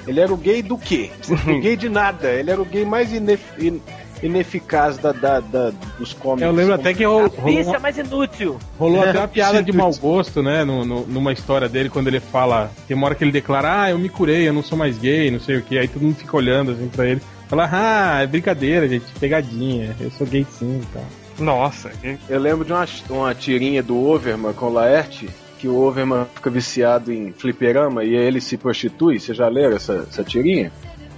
Ele 0.08 0.20
era 0.20 0.34
o 0.34 0.38
gay 0.38 0.62
do 0.62 0.78
quê? 0.78 1.10
O 1.30 1.60
gay 1.60 1.76
de 1.76 1.88
nada. 1.90 2.30
Ele 2.32 2.50
era 2.52 2.62
o 2.62 2.66
gay 2.66 2.84
mais 2.86 3.14
inef, 3.14 3.42
in- 3.60 3.82
ineficaz 4.22 4.98
da, 4.98 5.12
da, 5.12 5.40
da- 5.40 5.72
dos 5.98 6.14
cómics. 6.14 6.44
Eu 6.46 6.52
lembro 6.52 6.74
até 6.74 6.94
que 6.94 7.04
rolou, 7.04 7.28
rolou, 7.30 7.76
é 7.76 7.80
mais 7.80 7.98
inútil. 7.98 8.58
rolou 8.78 9.02
até 9.04 9.18
uma 9.20 9.28
piada 9.30 9.62
de 9.64 9.72
mau 9.72 9.92
gosto, 9.96 10.42
né? 10.44 10.64
No, 10.64 10.86
no- 10.86 11.06
numa 11.08 11.32
história 11.34 11.68
dele, 11.68 11.90
quando 11.90 12.08
ele 12.08 12.20
fala. 12.20 12.72
Tem 12.88 12.96
uma 12.96 13.06
hora 13.08 13.16
que 13.16 13.24
ele 13.24 13.32
declara, 13.32 13.84
ah, 13.84 13.90
eu 13.92 14.00
me 14.00 14.10
curei, 14.10 14.48
eu 14.48 14.54
não 14.54 14.64
sou 14.64 14.78
mais 14.78 14.98
gay, 14.98 15.30
não 15.32 15.40
sei 15.40 15.58
o 15.58 15.62
que. 15.62 15.78
Aí 15.78 15.88
todo 15.88 16.02
mundo 16.04 16.16
fica 16.16 16.36
olhando 16.38 16.72
assim 16.72 16.88
pra 16.88 17.08
ele. 17.08 17.22
Fala, 17.48 17.70
ah, 17.72 18.22
é 18.22 18.28
brincadeira, 18.28 18.88
gente, 18.88 19.06
pegadinha. 19.20 19.96
Eu 20.00 20.10
sou 20.12 20.26
gay 20.26 20.46
sim 20.58 20.82
e 20.82 20.86
tal. 20.94 21.04
Nossa, 21.40 21.92
Eu 22.30 22.40
lembro 22.40 22.64
de 22.64 22.72
uma, 22.72 22.86
uma 23.10 23.34
tirinha 23.34 23.82
do 23.82 23.98
Overman 23.98 24.54
com 24.54 24.68
o 24.68 24.74
Laerte, 24.74 25.28
que 25.62 25.68
o 25.68 25.78
Overman 25.78 26.26
fica 26.34 26.50
viciado 26.50 27.14
em 27.14 27.32
fliperama 27.32 28.04
e 28.04 28.16
ele 28.16 28.42
se 28.42 28.58
prostitui. 28.58 29.20
Você 29.20 29.32
já 29.32 29.48
leram 29.48 29.76
essa, 29.76 30.08
essa 30.10 30.24
tirinha? 30.24 30.72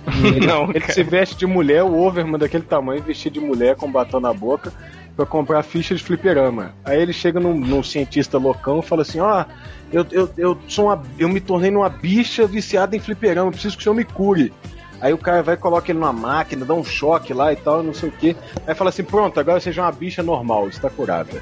não, 0.46 0.70
Ele 0.70 0.92
se 0.92 1.02
veste 1.02 1.38
de 1.38 1.46
mulher, 1.46 1.82
o 1.82 1.98
Overman 1.98 2.38
daquele 2.38 2.66
tamanho, 2.66 3.02
vestido 3.02 3.40
de 3.40 3.40
mulher 3.40 3.78
com 3.78 3.90
batom 3.90 4.20
na 4.20 4.34
boca, 4.34 4.74
pra 5.16 5.26
comprar 5.26 5.64
ficha 5.64 5.96
de 5.96 6.04
fliperama. 6.04 6.76
Aí 6.84 7.02
ele 7.02 7.14
chega 7.14 7.40
num, 7.40 7.58
num 7.58 7.82
cientista 7.82 8.38
loucão 8.38 8.80
e 8.80 8.84
fala 8.84 9.04
assim: 9.04 9.22
Ó, 9.22 9.46
eu, 9.94 10.06
eu, 10.12 10.30
eu, 10.38 10.58
sou 10.68 10.88
uma, 10.88 11.02
eu 11.18 11.30
me 11.30 11.40
tornei 11.40 11.72
numa 11.72 11.88
bicha 11.88 12.46
viciada 12.46 12.98
em 12.98 13.00
fliperama, 13.00 13.50
preciso 13.50 13.78
que 13.78 13.82
o 13.82 13.84
senhor 13.86 13.96
me 13.96 14.04
cure. 14.04 14.52
Aí 15.00 15.14
o 15.14 15.18
cara 15.18 15.42
vai, 15.42 15.56
coloca 15.56 15.90
ele 15.90 16.00
numa 16.00 16.12
máquina, 16.12 16.66
dá 16.66 16.74
um 16.74 16.84
choque 16.84 17.34
lá 17.34 17.54
e 17.54 17.56
tal, 17.56 17.82
não 17.82 17.94
sei 17.94 18.10
o 18.10 18.12
que. 18.12 18.36
Aí 18.68 18.76
fala 18.76 18.90
assim: 18.90 19.06
pronto, 19.06 19.40
agora 19.40 19.62
já 19.62 19.82
é 19.82 19.86
uma 19.86 19.92
bicha 19.94 20.22
normal, 20.22 20.68
está 20.68 20.90
curada. 20.90 21.42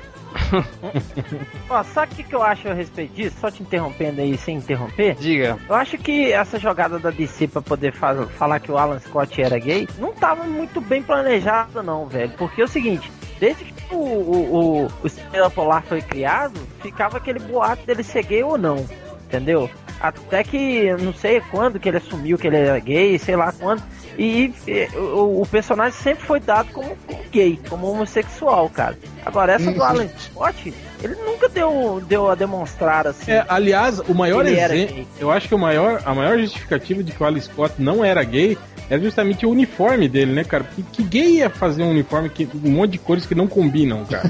Ó, 1.70 1.84
sabe 1.84 2.14
o 2.14 2.16
que, 2.16 2.24
que 2.24 2.36
eu 2.36 2.44
acho 2.44 2.68
a 2.68 2.74
respeito 2.74 3.14
disso? 3.14 3.38
Só 3.40 3.50
te 3.50 3.62
interrompendo 3.64 4.22
aí, 4.22 4.38
sem 4.38 4.58
interromper. 4.58 5.16
Diga. 5.16 5.58
Eu 5.68 5.76
acho 5.76 5.98
que 5.98 6.32
essa 6.32 6.60
jogada 6.60 7.00
da 7.00 7.10
DC 7.10 7.48
pra 7.48 7.62
poder 7.62 7.94
faz- 7.94 8.30
falar 8.32 8.60
que 8.60 8.72
o 8.72 8.78
Alan 8.78 9.00
Scott 9.00 9.42
era 9.42 9.58
gay 9.60 9.88
não 9.98 10.14
tava 10.14 10.44
muito 10.44 10.82
bem 10.82 11.02
planejada, 11.02 11.82
não, 11.82 12.06
velho. 12.08 12.32
Porque 12.38 12.62
é 12.62 12.66
o 12.66 12.68
seguinte, 12.68 13.12
desde 13.40 13.64
que 13.66 13.94
o, 13.96 13.98
o, 13.98 14.56
o, 14.86 14.92
o 15.04 15.08
Estrela 15.08 15.50
Polar 15.50 15.84
foi 15.84 16.02
criado, 16.02 16.60
ficava 16.82 17.18
aquele 17.18 17.40
boato 17.40 17.86
dele 17.86 18.04
ser 18.04 18.24
gay 18.24 18.44
ou 18.44 18.58
não, 18.58 18.86
entendeu? 19.26 19.70
Até 20.00 20.44
que, 20.44 20.92
não 20.96 21.14
sei 21.14 21.42
quando 21.52 21.80
que 21.80 21.88
ele 21.88 21.98
assumiu 21.98 22.38
que 22.38 22.48
ele 22.48 22.58
era 22.58 22.80
gay, 22.80 23.20
sei 23.20 23.36
lá 23.36 23.52
quando. 23.52 23.84
E, 24.18 24.54
e, 24.68 24.88
o, 24.96 25.42
o 25.42 25.48
personagem 25.50 25.98
sempre 26.00 26.26
foi 26.26 26.40
dado 26.40 26.72
como, 26.72 26.96
como 27.08 27.24
gay, 27.32 27.60
como 27.70 27.92
homossexual, 27.92 28.70
cara. 28.70 28.98
Agora, 29.26 29.54
essa 29.54 29.72
do 29.72 29.74
sim. 29.74 29.82
Alan 29.82 30.08
Scott, 30.18 30.74
ele 31.04 31.16
nunca 31.16 31.48
deu, 31.48 32.02
deu 32.08 32.30
a 32.30 32.36
demonstrar 32.36 33.08
assim. 33.08 33.32
É, 33.32 33.46
aliás, 33.48 34.00
o 34.00 34.14
maior 34.14 34.46
exemplo. 34.46 35.06
Eu 35.20 35.32
acho 35.32 35.48
que 35.48 35.56
o 35.56 35.60
maior, 35.60 36.02
a 36.06 36.14
maior 36.14 36.38
justificativa 36.40 37.04
de 37.04 37.12
que 37.12 37.22
o 37.22 37.26
Alan 37.26 37.40
Scott 37.40 37.76
não 37.80 38.04
era 38.04 38.24
gay 38.24 38.58
era 38.92 39.02
justamente 39.02 39.46
o 39.46 39.50
uniforme 39.50 40.10
dele, 40.10 40.34
né, 40.34 40.44
cara? 40.44 40.66
Porque 40.66 40.84
que 40.92 41.02
gay 41.02 41.38
ia 41.38 41.50
fazer 41.50 41.82
um 41.82 41.92
uniforme 41.92 42.30
que 42.30 42.46
um 42.62 42.72
monte 42.72 42.92
de 42.92 42.98
cores 42.98 43.26
que 43.26 43.34
não 43.34 43.48
combinam, 43.48 44.04
cara? 44.04 44.30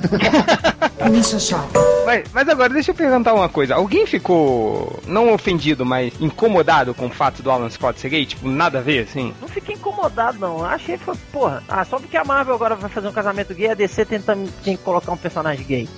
Mas, 2.06 2.24
mas 2.32 2.48
agora 2.48 2.72
deixa 2.72 2.92
eu 2.92 2.96
perguntar 2.96 3.34
uma 3.34 3.50
coisa. 3.50 3.74
Alguém 3.74 4.06
ficou 4.06 5.00
não 5.08 5.34
ofendido, 5.34 5.84
mas 5.84 6.14
incomodado 6.20 6.94
com 6.94 7.08
o 7.08 7.10
fato 7.10 7.42
do 7.42 7.50
Alan 7.50 7.70
Scott 7.70 8.00
ser 8.00 8.10
gay? 8.10 8.26
Tipo, 8.26 8.48
nada 8.48 8.78
a 8.78 8.82
ver, 8.82 9.04
assim? 9.04 9.34
Não 9.42 9.48
fiquei 9.48 9.76
incomodado, 9.76 10.38
não. 10.38 10.64
Achei 10.64 10.96
que 10.96 11.06
foi, 11.06 11.16
porra, 11.32 11.64
ah, 11.68 11.84
só 11.84 11.98
porque 11.98 12.18
a 12.18 12.24
Marvel 12.24 12.54
agora 12.54 12.76
vai 12.76 12.90
fazer 12.90 13.08
um 13.08 13.12
casamento 13.12 13.56
gay, 13.56 13.70
a 13.72 13.74
DC 13.74 14.06
tenta, 14.06 14.38
tem 14.64 14.78
que 14.78 14.84
colocar 14.84 15.12
um 15.12 15.18
personagem 15.18 15.66
gay. 15.66 15.90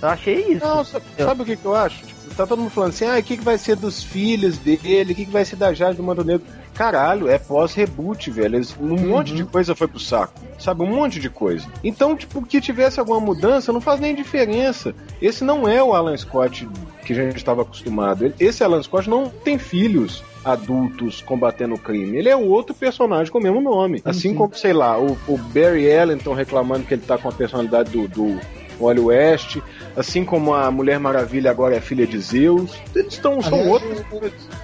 Eu 0.00 0.08
achei 0.08 0.52
isso. 0.52 0.64
Não, 0.64 0.84
sabe, 0.84 1.04
sabe 1.18 1.42
o 1.42 1.44
que, 1.44 1.56
que 1.56 1.64
eu 1.66 1.74
acho? 1.74 2.02
Tipo, 2.02 2.34
tá 2.34 2.46
todo 2.46 2.60
mundo 2.60 2.70
falando 2.70 2.90
assim, 2.90 3.04
ah, 3.04 3.18
o 3.18 3.22
que, 3.22 3.36
que 3.36 3.44
vai 3.44 3.58
ser 3.58 3.76
dos 3.76 4.02
filhos 4.02 4.56
dele, 4.56 5.12
o 5.12 5.16
que, 5.16 5.26
que 5.26 5.32
vai 5.32 5.44
ser 5.44 5.56
da 5.56 5.74
Jade 5.74 5.96
do 5.96 6.02
Mando 6.02 6.24
Negro? 6.24 6.46
Caralho, 6.80 7.28
é 7.28 7.36
pós-reboot, 7.36 8.30
velho. 8.30 8.56
Eles- 8.56 8.74
Um 8.80 8.96
monte 8.96 9.34
de 9.34 9.44
coisa 9.44 9.74
foi 9.74 9.86
pro 9.86 10.00
saco. 10.00 10.32
Sabe, 10.58 10.82
um 10.82 10.86
monte 10.86 11.20
de 11.20 11.28
coisa. 11.28 11.66
Então, 11.84 12.16
tipo, 12.16 12.40
que 12.40 12.58
tivesse 12.58 12.98
alguma 12.98 13.20
mudança, 13.20 13.70
não 13.70 13.82
faz 13.82 14.00
nem 14.00 14.14
diferença. 14.14 14.94
Esse 15.20 15.44
não 15.44 15.68
é 15.68 15.82
o 15.82 15.92
Alan 15.92 16.16
Scott 16.16 16.66
que 17.04 17.12
a 17.12 17.16
gente 17.16 17.36
estava 17.36 17.60
acostumado. 17.60 18.32
Esse 18.40 18.64
Alan 18.64 18.82
Scott 18.82 19.10
não 19.10 19.28
tem 19.28 19.58
filhos 19.58 20.24
adultos 20.42 21.20
combatendo 21.20 21.74
o 21.74 21.78
crime. 21.78 22.16
Ele 22.16 22.30
é 22.30 22.36
outro 22.36 22.74
personagem 22.74 23.30
com 23.30 23.38
o 23.38 23.42
mesmo 23.42 23.60
nome. 23.60 24.00
Assim 24.02 24.34
como, 24.34 24.54
sei 24.54 24.72
lá, 24.72 24.98
o, 24.98 25.18
o 25.28 25.36
Barry 25.36 25.84
Ellington 25.84 26.32
reclamando 26.32 26.86
que 26.86 26.94
ele 26.94 27.02
tá 27.06 27.18
com 27.18 27.28
a 27.28 27.32
personalidade 27.32 27.90
do, 27.90 28.08
do 28.08 28.40
Wally 28.80 29.00
West, 29.00 29.58
assim 29.96 30.24
como 30.24 30.54
a 30.54 30.70
Mulher 30.70 30.98
Maravilha 30.98 31.50
agora 31.50 31.76
é 31.76 31.80
filha 31.80 32.06
de 32.06 32.18
Zeus. 32.18 32.70
Eles 32.94 33.14
estão, 33.14 33.40
são 33.42 33.60
Aliás, 33.60 33.70
outros. 33.70 34.02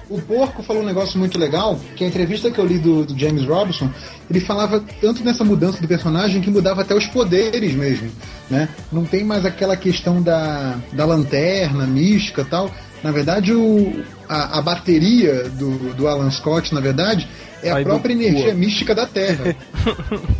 o, 0.09 0.15
o 0.15 0.21
Porco 0.21 0.63
falou 0.63 0.83
um 0.83 0.85
negócio 0.85 1.17
muito 1.19 1.37
legal, 1.37 1.79
que 1.95 2.03
a 2.03 2.07
entrevista 2.07 2.51
que 2.51 2.59
eu 2.59 2.65
li 2.65 2.79
do, 2.79 3.05
do 3.05 3.17
James 3.17 3.45
Robinson, 3.45 3.89
ele 4.29 4.39
falava 4.39 4.83
tanto 5.01 5.23
nessa 5.23 5.43
mudança 5.43 5.81
do 5.81 5.87
personagem 5.87 6.41
que 6.41 6.49
mudava 6.49 6.81
até 6.81 6.95
os 6.95 7.05
poderes 7.07 7.73
mesmo, 7.73 8.11
né? 8.49 8.69
Não 8.91 9.05
tem 9.05 9.23
mais 9.23 9.45
aquela 9.45 9.75
questão 9.75 10.21
da, 10.21 10.77
da 10.93 11.05
lanterna 11.05 11.85
mística 11.85 12.45
tal. 12.45 12.71
Na 13.03 13.11
verdade, 13.11 13.53
o, 13.53 14.03
a, 14.27 14.59
a 14.59 14.61
bateria 14.61 15.49
do, 15.49 15.93
do 15.93 16.07
Alan 16.07 16.29
Scott, 16.31 16.73
na 16.73 16.79
verdade, 16.81 17.27
é 17.63 17.71
a 17.71 17.73
própria 17.83 18.13
energia 18.13 18.53
mística 18.55 18.93
da 18.95 19.05
Terra. 19.05 19.55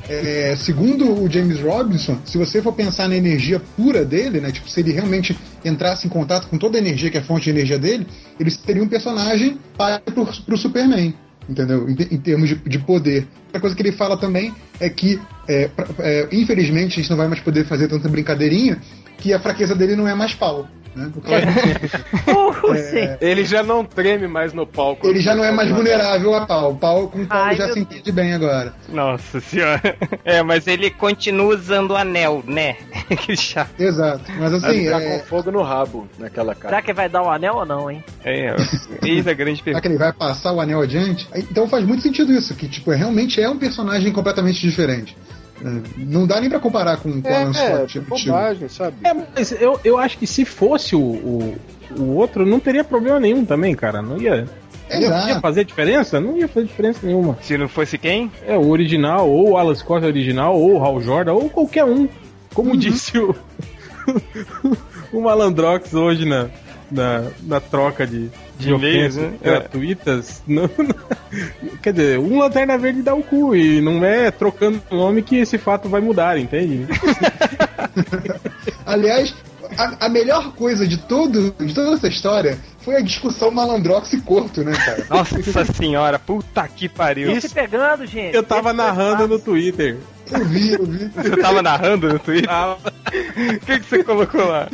É, 0.10 0.56
segundo 0.58 1.22
o 1.22 1.30
James 1.30 1.60
Robinson, 1.62 2.18
se 2.26 2.38
você 2.38 2.62
for 2.62 2.72
pensar 2.74 3.08
na 3.10 3.16
energia 3.16 3.62
pura 3.76 4.06
dele, 4.06 4.40
né, 4.40 4.52
tipo, 4.52 4.70
se 4.70 4.80
ele 4.80 4.92
realmente 4.94 5.38
entrasse 5.66 6.08
em 6.08 6.10
contato 6.10 6.48
com 6.48 6.58
toda 6.58 6.78
a 6.78 6.82
energia 6.82 7.10
que 7.10 7.18
é 7.18 7.20
a 7.20 7.24
fonte 7.24 7.44
de 7.46 7.50
energia 7.50 7.78
dele, 7.78 8.08
ele 8.40 8.50
seria 8.50 8.82
um 8.84 8.88
personagem 8.88 9.58
para 9.78 10.00
pro 10.46 10.58
Superman. 10.58 11.14
entendeu? 11.50 11.90
Em, 11.90 11.94
em 11.94 12.18
termos 12.18 12.50
de, 12.50 12.56
de 12.56 12.80
poder. 12.80 13.28
Outra 13.48 13.60
coisa 13.62 13.76
que 13.76 13.82
ele 13.82 13.92
fala 13.92 14.18
também 14.18 14.54
é 14.80 14.90
que, 14.90 15.20
é, 15.48 15.68
pra- 15.68 15.88
é, 16.00 16.28
infelizmente, 16.32 16.94
a 17.00 17.02
gente 17.02 17.10
não 17.10 17.18
vai 17.18 17.28
mais 17.28 17.42
poder 17.42 17.66
fazer 17.66 17.88
tanta 17.90 18.08
brincadeirinha, 18.08 18.80
que 19.18 19.34
a 19.34 19.40
fraqueza 19.40 19.76
dele 19.76 19.96
não 19.96 20.08
é 20.08 20.14
mais 20.16 20.34
pau. 20.34 20.68
Né? 20.98 21.12
O 21.16 21.22
Claudio, 21.22 21.48
Uh, 22.28 22.76
sim. 22.76 23.18
Ele 23.22 23.46
já 23.46 23.62
não 23.62 23.86
treme 23.86 24.28
mais 24.28 24.52
no 24.52 24.66
palco. 24.66 25.08
ele 25.08 25.20
já 25.22 25.36
não 25.36 25.44
é 25.46 25.52
mais 25.52 25.70
vulnerável 25.70 26.34
a 26.34 26.46
pau. 26.46 26.76
Pau 26.76 27.08
com 27.08 27.26
pau 27.26 27.38
Ai, 27.38 27.56
já 27.56 27.66
meu 27.66 27.74
se 27.74 27.80
entende 27.82 28.12
bem 28.12 28.34
agora. 28.34 28.74
Nossa 28.90 29.40
senhora. 29.40 29.96
É, 30.26 30.42
mas 30.42 30.66
ele 30.68 30.90
continua 30.90 31.56
usando 31.56 31.92
o 31.92 31.96
anel, 31.96 32.44
né? 32.48 32.76
que 33.26 33.36
chato. 33.36 33.80
Exato. 33.80 34.24
Mas 34.40 34.60
Vai 34.60 34.72
assim, 34.72 34.84
ficar 34.86 35.02
é, 35.02 35.20
com 35.20 35.26
fogo 35.26 35.52
no 35.52 35.62
rabo 35.62 36.08
naquela 36.18 36.56
cara. 36.56 36.70
Será 36.70 36.82
que 36.82 36.94
vai 36.94 37.08
dar 37.08 37.22
o 37.22 37.30
anel 37.30 37.56
ou 37.56 37.66
não, 37.66 37.92
hein? 37.92 38.04
É, 38.26 38.56
eis 39.04 39.28
a 39.28 39.34
grande 39.34 39.62
será 39.62 39.66
pergunta. 39.66 39.82
que 39.82 39.88
ele 39.88 39.98
vai 39.98 40.12
passar 40.12 40.52
o 40.52 40.60
anel 40.60 40.82
adiante? 40.82 41.28
Então 41.36 41.68
faz 41.68 41.86
muito 41.86 42.02
sentido 42.02 42.34
isso, 42.34 42.56
que 42.56 42.68
tipo, 42.68 42.92
é, 42.92 42.96
realmente 42.96 43.40
é 43.40 43.48
um 43.50 43.58
personagem 43.58 44.12
completamente 44.12 44.60
diferente. 44.60 45.16
É, 45.64 45.82
não 45.98 46.28
dá 46.28 46.40
nem 46.40 46.50
pra 46.50 46.60
comparar 46.60 46.98
com, 46.98 47.22
com 47.22 47.30
o 47.30 47.34
Alan 47.36 47.50
É, 47.50 47.54
Scott. 47.54 47.72
é, 47.72 47.86
tipo, 47.88 48.10
bobagem, 48.18 48.70
sabe? 48.70 48.98
É, 49.04 49.14
mas 49.14 49.52
eu, 49.54 49.80
eu 49.84 49.98
acho 49.98 50.18
que 50.18 50.28
se 50.28 50.46
fosse 50.46 50.96
o, 50.96 51.00
o, 51.02 51.56
o 51.98 52.16
outro, 52.16 52.46
não 52.46 52.60
teria 52.60 52.84
problema 52.84 53.20
nenhum 53.20 53.44
também, 53.46 53.74
cara. 53.76 54.02
Não 54.02 54.18
ia, 54.22 54.46
Exato. 54.90 55.30
ia 55.30 55.40
fazer 55.42 55.66
diferença? 55.66 56.20
Não 56.22 56.38
ia 56.38 56.48
fazer 56.48 56.68
diferença 56.68 57.00
nenhuma. 57.04 57.38
Se 57.42 57.58
não 57.58 57.68
fosse 57.68 57.98
quem? 57.98 58.32
É 58.46 58.58
o 58.58 58.70
original, 58.70 59.30
ou 59.30 59.52
o 59.52 59.58
Alan 59.58 59.74
Scott 59.76 60.06
original, 60.06 60.56
ou 60.60 60.74
o 60.76 60.84
Hal 60.84 61.02
Jordan, 61.02 61.34
ou 61.34 61.50
qualquer 61.50 61.84
um. 61.86 62.08
Como 62.54 62.76
disse 62.78 63.18
o, 63.18 63.36
o 65.12 65.22
Malandrox 65.22 65.94
hoje 65.94 66.26
na, 66.26 66.50
na, 66.92 67.24
na 67.44 67.60
troca 67.60 68.06
de, 68.06 68.30
de, 68.58 68.70
e-mails, 68.72 69.16
ofensas 69.16 69.32
né? 69.32 69.38
gratuitas. 69.42 70.44
Não- 70.48 70.70
não- 70.78 71.78
quer 71.82 71.94
dizer, 71.94 72.20
um 72.20 72.40
Lanterna 72.40 72.78
Verde 72.78 73.02
dá 73.02 73.14
o 73.14 73.24
cu, 73.24 73.56
e 73.56 73.82
não 73.82 74.04
é 74.04 74.32
trocando 74.32 74.82
o 74.90 74.96
nome 74.96 75.22
que 75.22 75.38
esse 75.38 75.58
fato 75.58 75.90
vai 75.90 76.02
mudar, 76.02 76.38
entende? 76.40 76.88
Aliás, 78.86 79.34
a, 79.78 80.06
a 80.06 80.10
melhor 80.10 80.54
coisa 80.54 80.88
de, 80.88 80.98
todo, 80.98 81.54
de 81.60 81.74
toda 81.74 81.94
essa 81.94 82.08
história 82.08 82.58
foi 82.80 82.96
a 82.96 83.02
discussão 83.02 83.52
Malandrox 83.52 84.14
e 84.14 84.22
Corto, 84.22 84.64
né, 84.64 84.74
cara? 84.74 85.06
Nossa 85.10 85.66
senhora, 85.74 86.18
puta 86.18 86.68
que 86.68 86.88
pariu. 86.88 87.32
Estão 87.32 87.50
se 87.50 87.56
pegando, 87.56 88.06
gente. 88.06 88.36
Eu 88.36 88.44
tava 88.44 88.70
Esse 88.70 88.78
foi 88.78 88.86
narrando 88.86 89.28
no. 89.28 89.40
Twitter. 89.40 89.98
Eu 90.32 90.46
vi, 90.46 90.74
eu 90.74 90.86
vi. 90.86 91.08
Você 91.10 91.38
tava 91.38 91.62
narrando 91.62 92.10
no 92.10 92.20
Twitter? 92.20 92.50
O 92.50 93.60
que, 93.66 93.80
que 93.80 93.86
você 93.86 94.04
colocou 94.04 94.46
lá? 94.46 94.70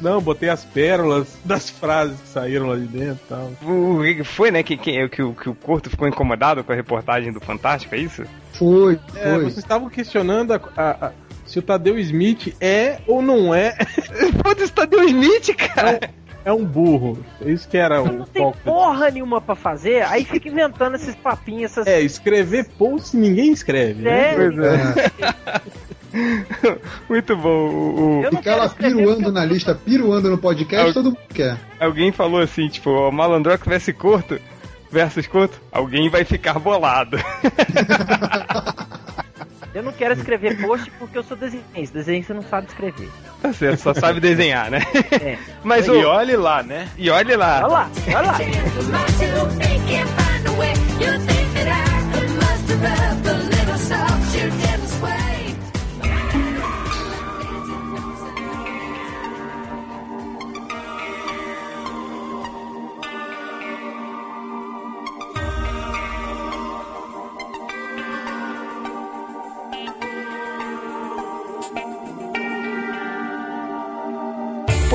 Não, 0.00 0.20
botei 0.20 0.48
as 0.48 0.64
pérolas 0.64 1.36
das 1.44 1.68
frases 1.70 2.20
que 2.20 2.28
saíram 2.28 2.66
lá 2.68 2.76
de 2.76 2.86
dentro 2.86 3.18
e 3.24 3.28
tal. 3.28 3.50
O, 3.62 4.24
foi, 4.24 4.50
né? 4.50 4.62
Que, 4.62 4.76
que, 4.76 5.08
que, 5.08 5.22
o, 5.22 5.32
que 5.34 5.48
o 5.48 5.54
Corto 5.54 5.88
ficou 5.90 6.06
incomodado 6.06 6.62
com 6.62 6.72
a 6.72 6.74
reportagem 6.76 7.32
do 7.32 7.40
Fantástico, 7.40 7.94
é 7.94 7.98
isso? 7.98 8.24
Foi, 8.52 8.98
É, 9.16 9.34
foi. 9.34 9.44
vocês 9.44 9.58
estavam 9.58 9.88
questionando 9.88 10.52
a- 10.52 10.60
a- 10.76 11.06
a- 11.06 11.12
se 11.46 11.58
o 11.58 11.62
Tadeu 11.62 11.98
Smith 11.98 12.54
é 12.60 12.98
ou 13.06 13.20
não 13.22 13.54
é 13.54 13.74
Foda-se, 14.44 14.72
Tadeu 14.72 15.04
Smith, 15.04 15.54
cara. 15.56 16.00
é 16.44 16.52
um 16.52 16.64
burro. 16.64 17.18
Isso 17.44 17.68
que 17.68 17.76
era 17.76 18.00
o 18.02 18.06
Não 18.18 18.24
tem 18.26 18.52
porra 18.64 19.10
nenhuma 19.10 19.40
pra 19.40 19.54
fazer, 19.54 20.02
aí 20.04 20.24
fica 20.24 20.48
inventando 20.48 20.94
esses 20.94 21.14
papinhos, 21.14 21.72
essas 21.72 21.86
É, 21.86 22.00
escrever 22.00 22.68
post 22.78 23.16
ninguém 23.16 23.52
escreve, 23.52 24.02
né? 24.02 24.34
ideias. 24.34 24.96
É, 24.96 25.62
Muito 27.08 27.36
bom. 27.36 28.20
O, 28.20 28.26
ficar 28.30 28.56
lá 28.56 28.68
piruando 28.68 29.32
na 29.32 29.44
lista, 29.44 29.74
piruando 29.74 30.30
no 30.30 30.38
podcast, 30.38 30.92
todo 30.92 31.06
mundo 31.06 31.18
quer. 31.32 31.58
alguém 31.80 32.12
falou 32.12 32.40
assim, 32.40 32.68
tipo, 32.68 32.90
o 32.90 33.10
Malandrox 33.10 33.66
versus 33.66 33.94
Corto 33.94 34.38
versus 34.92 35.26
Corto, 35.26 35.58
alguém 35.72 36.10
vai 36.10 36.24
ficar 36.24 36.58
bolado. 36.58 37.16
Eu 39.74 39.82
não 39.82 39.92
quero 39.92 40.12
escrever 40.12 40.60
post 40.60 40.90
porque 40.98 41.16
eu 41.16 41.22
sou 41.22 41.34
desenhista. 41.34 41.96
Desenhista 41.96 42.34
não 42.34 42.42
sabe 42.42 42.66
escrever. 42.66 43.08
tá 43.40 43.54
certo, 43.54 43.80
só 43.80 43.94
sabe 43.94 44.20
desenhar, 44.20 44.70
né? 44.70 44.82
É. 45.12 45.38
Mas 45.64 45.86
E 45.86 45.90
o, 45.90 46.06
olhe 46.06 46.36
lá, 46.36 46.62
né? 46.62 46.90
e 46.98 47.08
olha 47.08 47.38
lá. 47.38 47.60
Olha 47.64 47.72
lá, 47.72 47.90
olha 48.08 48.20
lá. 48.32 48.38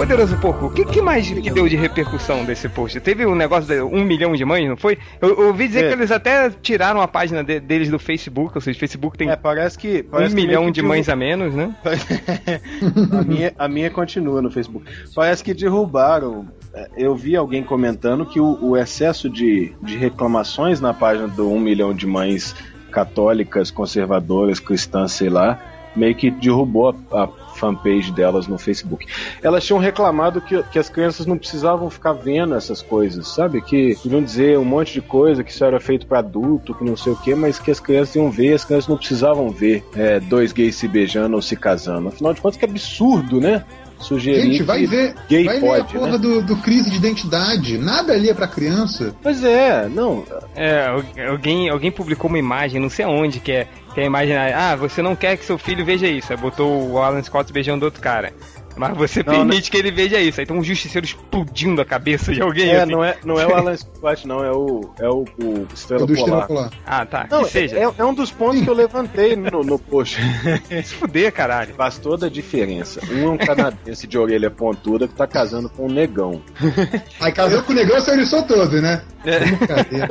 Poderoso 0.08 0.38
Porco, 0.38 0.68
o 0.68 0.72
que, 0.72 0.86
que 0.86 1.02
mais 1.02 1.30
que 1.30 1.52
deu 1.52 1.68
de 1.68 1.76
repercussão 1.76 2.46
desse 2.46 2.70
post? 2.70 2.98
Teve 3.02 3.26
um 3.26 3.36
negócio 3.36 3.68
de 3.68 3.82
um 3.82 4.06
milhão 4.06 4.32
de 4.32 4.46
mães, 4.46 4.66
não 4.70 4.78
foi? 4.78 4.98
Eu, 5.22 5.38
eu 5.38 5.48
ouvi 5.48 5.68
dizer 5.68 5.84
É. 5.84 5.88
que 5.90 5.94
eles 5.96 6.12
até 6.12 6.50
tiraram 6.50 7.02
a 7.02 7.08
página 7.10 7.44
de- 7.44 7.60
deles 7.60 7.90
do 7.90 8.00
Facebook, 8.00 8.54
ou 8.56 8.62
seja, 8.62 8.78
o 8.78 8.80
Facebook 8.80 9.18
tem 9.18 9.30
É, 9.30 9.36
parece 9.36 9.78
que. 9.78 10.06
um 10.08 10.10
Parece 10.12 10.34
que 10.34 10.42
milhão 10.42 10.72
de 10.72 10.82
mães 10.82 11.10
a 11.10 11.16
menos, 11.16 11.54
né? 11.54 11.76
a, 13.20 13.22
minha, 13.22 13.54
a 13.60 13.68
minha 13.68 13.90
continua 13.90 14.42
no 14.42 14.50
Facebook. 14.50 14.86
Parece 15.14 15.44
que 15.44 15.54
derrubaram. 15.54 16.48
é, 16.74 16.88
Eu 16.96 17.14
vi 17.14 17.36
alguém 17.36 17.62
comentando 17.62 18.26
que 18.26 18.40
o, 18.40 18.58
o 18.62 18.78
excesso 18.78 19.30
de, 19.30 19.74
de 19.84 19.98
reclamações 19.98 20.80
na 20.80 20.94
página 20.94 21.28
do 21.28 21.52
1 21.52 21.60
milhão 21.60 21.94
de 21.94 22.08
mães 22.08 22.56
católicas, 22.92 23.70
conservadoras, 23.72 24.58
cristãs, 24.62 25.12
sei 25.12 25.28
lá, 25.30 25.60
meio 25.94 26.16
que 26.16 26.32
derrubou 26.32 26.96
a, 27.12 27.24
a 27.24 27.28
fanpage 27.58 28.12
delas 28.12 28.48
no 28.48 28.58
Facebook. 28.58 29.06
Elas 29.42 29.66
tinham 29.66 29.80
reclamado 29.80 30.40
que, 30.42 30.62
que 30.64 30.80
as 30.80 30.90
crianças 30.90 31.26
não 31.26 31.38
precisavam 31.38 31.90
ficar 31.90 32.14
vendo 32.14 32.56
essas 32.56 32.82
coisas, 32.82 33.28
sabe? 33.28 33.62
Que 33.62 33.96
podiam 34.02 34.22
dizer 34.22 34.58
um 34.58 34.66
monte 34.66 34.94
de 34.94 35.02
coisa, 35.02 35.44
que 35.44 35.52
isso 35.52 35.64
era 35.66 35.80
feito 35.80 36.06
para 36.08 36.20
adulto, 36.20 36.74
que 36.74 36.84
não 36.84 36.96
sei 36.96 37.14
o 37.14 37.16
que, 37.16 37.34
mas 37.36 37.60
que 37.60 37.72
as 37.72 37.80
crianças 37.80 38.16
iam 38.16 38.30
ver, 38.30 38.54
as 38.54 38.64
crianças 38.66 38.88
não 38.88 38.98
precisavam 38.98 39.50
ver 39.50 39.84
é, 39.96 40.20
dois 40.20 40.52
gays 40.54 40.76
se 40.76 40.88
beijando 40.88 41.36
ou 41.36 41.42
se 41.42 41.56
casando. 41.56 42.10
Afinal 42.10 42.34
de 42.34 42.42
contas, 42.42 42.58
que 42.58 42.66
absurdo, 42.66 43.40
né? 43.42 43.64
Sugerir 44.00 44.42
Gente, 44.52 44.64
vai 44.64 44.86
ver, 44.86 45.16
gay 45.28 45.46
vai 45.46 45.56
ver 45.60 45.66
pode, 45.66 45.82
a 45.82 46.00
porra 46.00 46.12
né? 46.12 46.18
do, 46.20 46.42
do 46.44 46.56
crise 46.58 46.92
de 46.92 46.98
identidade. 46.98 47.80
Nada 47.80 48.14
ali 48.14 48.30
é 48.30 48.34
pra 48.34 48.48
criança. 48.48 49.16
Pois 49.24 49.44
é, 49.44 49.90
não. 49.90 50.24
É, 50.56 50.86
al- 50.86 51.04
alguém, 51.32 51.68
alguém 51.68 51.92
publicou 51.92 52.30
uma 52.30 52.38
imagem, 52.38 52.80
não 52.80 52.92
sei 52.92 53.06
aonde, 53.06 53.40
que 53.40 53.52
é, 53.52 53.68
que 53.98 54.02
é 54.02 54.06
imagem, 54.06 54.38
ah, 54.38 54.76
você 54.76 55.02
não 55.02 55.16
quer 55.16 55.36
que 55.38 55.44
seu 55.44 55.58
filho 55.58 55.84
veja 55.84 56.08
isso. 56.08 56.32
Aí 56.32 56.38
botou 56.38 56.88
o 56.88 57.00
Alan 57.00 57.24
Scott 57.24 57.52
beijando 57.52 57.84
outro 57.84 58.00
cara. 58.00 58.32
Mas 58.78 58.96
você 58.96 59.24
Não, 59.24 59.34
permite 59.34 59.72
que 59.72 59.78
ele 59.78 59.92
veja 59.92 60.20
isso. 60.20 60.40
Aí 60.40 60.46
tem 60.46 60.56
um 60.58 60.64
justiceiro 60.64 61.06
explodindo 61.06 61.82
a 61.82 61.86
cabeça 61.86 62.34
de 62.34 62.42
alguém. 62.42 62.70
É, 62.70 62.82
assim. 62.82 62.92
não 62.92 63.04
é, 63.04 63.18
não 63.26 63.40
é 63.40 63.48
o 63.48 63.54
Alan 63.56 63.76
Scott, 63.76 64.28
não, 64.28 64.44
é 64.44 64.52
o, 64.52 64.90
é 65.00 65.10
o, 65.10 65.26
o 65.42 65.68
Estrela 65.74 66.06
do 66.06 66.14
Polar. 66.14 66.42
Estrela 66.42 66.48
Polar. 66.48 66.72
Ah, 66.86 67.06
tá. 67.06 67.28
Não, 67.30 67.44
que 67.44 67.52
seja. 67.52 67.78
é, 67.78 67.90
é 67.98 68.06
um 68.06 68.14
dos 68.14 68.32
pontos 68.32 68.62
que 68.62 68.70
eu 68.70 68.74
levantei 68.74 69.36
no, 69.36 69.64
no 69.64 69.80
post. 69.80 70.18
Se 70.84 70.94
fuder, 70.96 71.32
caralho. 71.32 71.74
Faz 71.76 71.98
toda 71.98 72.28
a 72.28 72.30
diferença. 72.30 73.02
Um 73.12 73.24
é 73.24 73.30
um 73.30 73.38
canadense 73.38 74.08
de 74.08 74.18
orelha 74.18 74.52
pontuda 74.52 75.08
que 75.08 75.16
tá 75.16 75.26
casando 75.28 75.70
com 75.70 75.88
um 75.88 75.92
negão. 75.92 76.42
Aí 77.20 77.32
casou 77.32 77.64
com 77.64 77.72
o 77.72 77.76
negão, 77.76 78.00
se 78.00 78.12
ele 78.12 78.26
todo, 78.48 78.82
né? 78.82 79.02
É. 79.26 79.40
Brincadeira. 79.40 80.08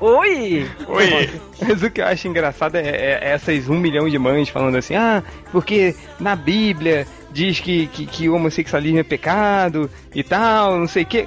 Oi! 0.00 0.66
Oi. 0.88 1.30
Mas 1.60 1.82
o 1.82 1.90
que 1.90 2.00
eu 2.00 2.06
acho 2.06 2.26
engraçado 2.26 2.76
é, 2.76 2.80
é- 2.88 3.18
é 3.22 3.30
essas 3.30 3.68
um 3.68 3.78
milhão 3.78 4.08
de 4.08 4.18
mães 4.18 4.48
falando 4.48 4.76
assim, 4.76 4.94
ah, 4.94 5.22
porque 5.52 5.94
na 6.18 6.34
Bíblia 6.34 7.06
diz 7.32 7.60
que, 7.60 7.86
que, 7.88 8.06
que 8.06 8.28
o 8.28 8.34
homossexualismo 8.34 8.98
é 8.98 9.02
pecado 9.02 9.90
e 10.14 10.22
tal, 10.22 10.78
não 10.78 10.88
sei 10.88 11.02
o 11.04 11.06
que. 11.06 11.26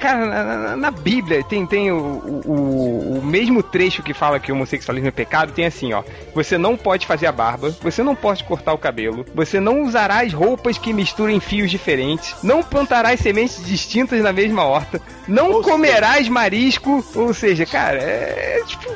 Cara, 0.00 0.26
na, 0.26 0.44
na- 0.44 0.76
na 0.76 0.90
Bíblia 0.90 1.42
tem, 1.44 1.66
tem 1.66 1.90
o, 1.92 1.96
o, 2.44 3.18
o 3.18 3.24
mesmo 3.24 3.62
trecho 3.62 4.02
que 4.02 4.12
fala 4.14 4.38
que 4.40 4.50
o 4.50 4.54
homossexualismo 4.54 5.08
é 5.08 5.12
pecado, 5.12 5.52
tem 5.52 5.66
assim, 5.66 5.92
ó. 5.92 6.02
Você 6.34 6.56
não 6.58 6.76
pode 6.76 7.06
fazer 7.06 7.26
a 7.26 7.32
barba, 7.32 7.74
você 7.80 8.02
não 8.02 8.14
pode 8.14 8.44
cortar 8.44 8.72
o 8.72 8.78
cabelo, 8.78 9.24
você 9.34 9.60
não 9.60 9.82
usarás 9.82 10.32
roupas 10.32 10.78
que 10.78 10.92
misturem 10.92 11.40
fios 11.40 11.70
diferentes, 11.70 12.34
não 12.42 12.62
plantarás 12.62 13.20
sementes 13.20 13.64
distintas 13.64 14.20
na 14.22 14.32
mesma 14.32 14.64
horta, 14.64 15.00
não 15.26 15.52
Ou 15.52 15.62
comerás 15.62 16.28
marisco, 16.28 17.04
ou 17.14 17.32
seja, 17.34 17.64
cara, 17.66 17.98
é 17.98 18.60
tipo. 18.66 18.88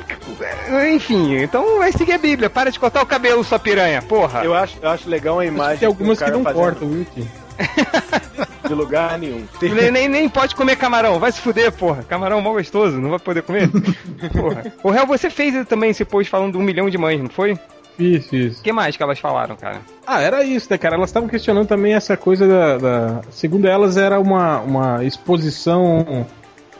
é, 0.43 0.91
enfim, 0.93 1.35
então 1.37 1.77
vai 1.79 1.91
seguir 1.91 2.13
a 2.13 2.17
Bíblia, 2.17 2.49
para 2.49 2.71
de 2.71 2.79
cortar 2.79 3.01
o 3.01 3.05
cabelo, 3.05 3.43
sua 3.43 3.59
piranha, 3.59 4.01
porra. 4.01 4.43
Eu 4.43 4.53
acho, 4.53 4.77
eu 4.81 4.89
acho 4.89 5.09
legal 5.09 5.39
a 5.39 5.45
imagem. 5.45 5.77
Tem 5.79 5.87
algumas 5.87 6.17
que 6.17 6.23
cara 6.25 6.32
não 6.33 6.43
fazendo 6.43 6.61
cortam, 6.61 6.87
viu, 6.89 7.05
tio? 7.13 7.27
De 8.67 8.73
lugar 8.73 9.19
nenhum. 9.19 9.43
Nem, 9.61 9.91
nem, 9.91 10.07
nem 10.07 10.29
pode 10.29 10.55
comer 10.55 10.75
camarão, 10.77 11.19
vai 11.19 11.31
se 11.31 11.41
fuder, 11.41 11.71
porra. 11.71 12.03
Camarão 12.03 12.41
mal 12.41 12.53
gostoso, 12.53 12.99
não 12.99 13.09
vai 13.09 13.19
poder 13.19 13.43
comer. 13.43 13.69
porra. 14.31 14.63
O 14.81 14.89
réu, 14.89 15.05
você 15.05 15.29
fez 15.29 15.67
também 15.67 15.89
esse 15.91 16.05
post 16.05 16.29
falando 16.29 16.53
de 16.53 16.57
um 16.57 16.63
milhão 16.63 16.89
de 16.89 16.97
mães, 16.97 17.21
não 17.21 17.29
foi? 17.29 17.57
Isso, 17.99 18.35
isso. 18.35 18.59
O 18.61 18.63
que 18.63 18.71
mais 18.71 18.97
que 18.97 19.03
elas 19.03 19.19
falaram, 19.19 19.55
cara? 19.55 19.81
Ah, 20.07 20.19
era 20.21 20.43
isso, 20.43 20.67
né, 20.69 20.77
cara? 20.77 20.95
Elas 20.95 21.09
estavam 21.09 21.29
questionando 21.29 21.67
também 21.67 21.93
essa 21.93 22.17
coisa 22.17 22.47
da, 22.47 22.77
da- 22.77 23.21
Segundo 23.29 23.67
elas, 23.67 23.97
era 23.97 24.19
uma, 24.19 24.59
uma 24.61 25.03
exposição 25.03 26.25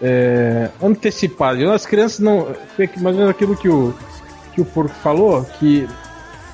é, 0.01 0.69
antecipadas. 0.81 1.69
As 1.69 1.85
crianças 1.85 2.19
não. 2.19 2.47
Foi 2.75 2.89
mais 2.97 3.15
ou 3.15 3.21
menos 3.21 3.29
aquilo 3.29 3.55
que 3.55 3.69
o, 3.69 3.93
que 4.53 4.61
o 4.61 4.65
Porco 4.65 4.95
falou, 4.95 5.43
que 5.59 5.87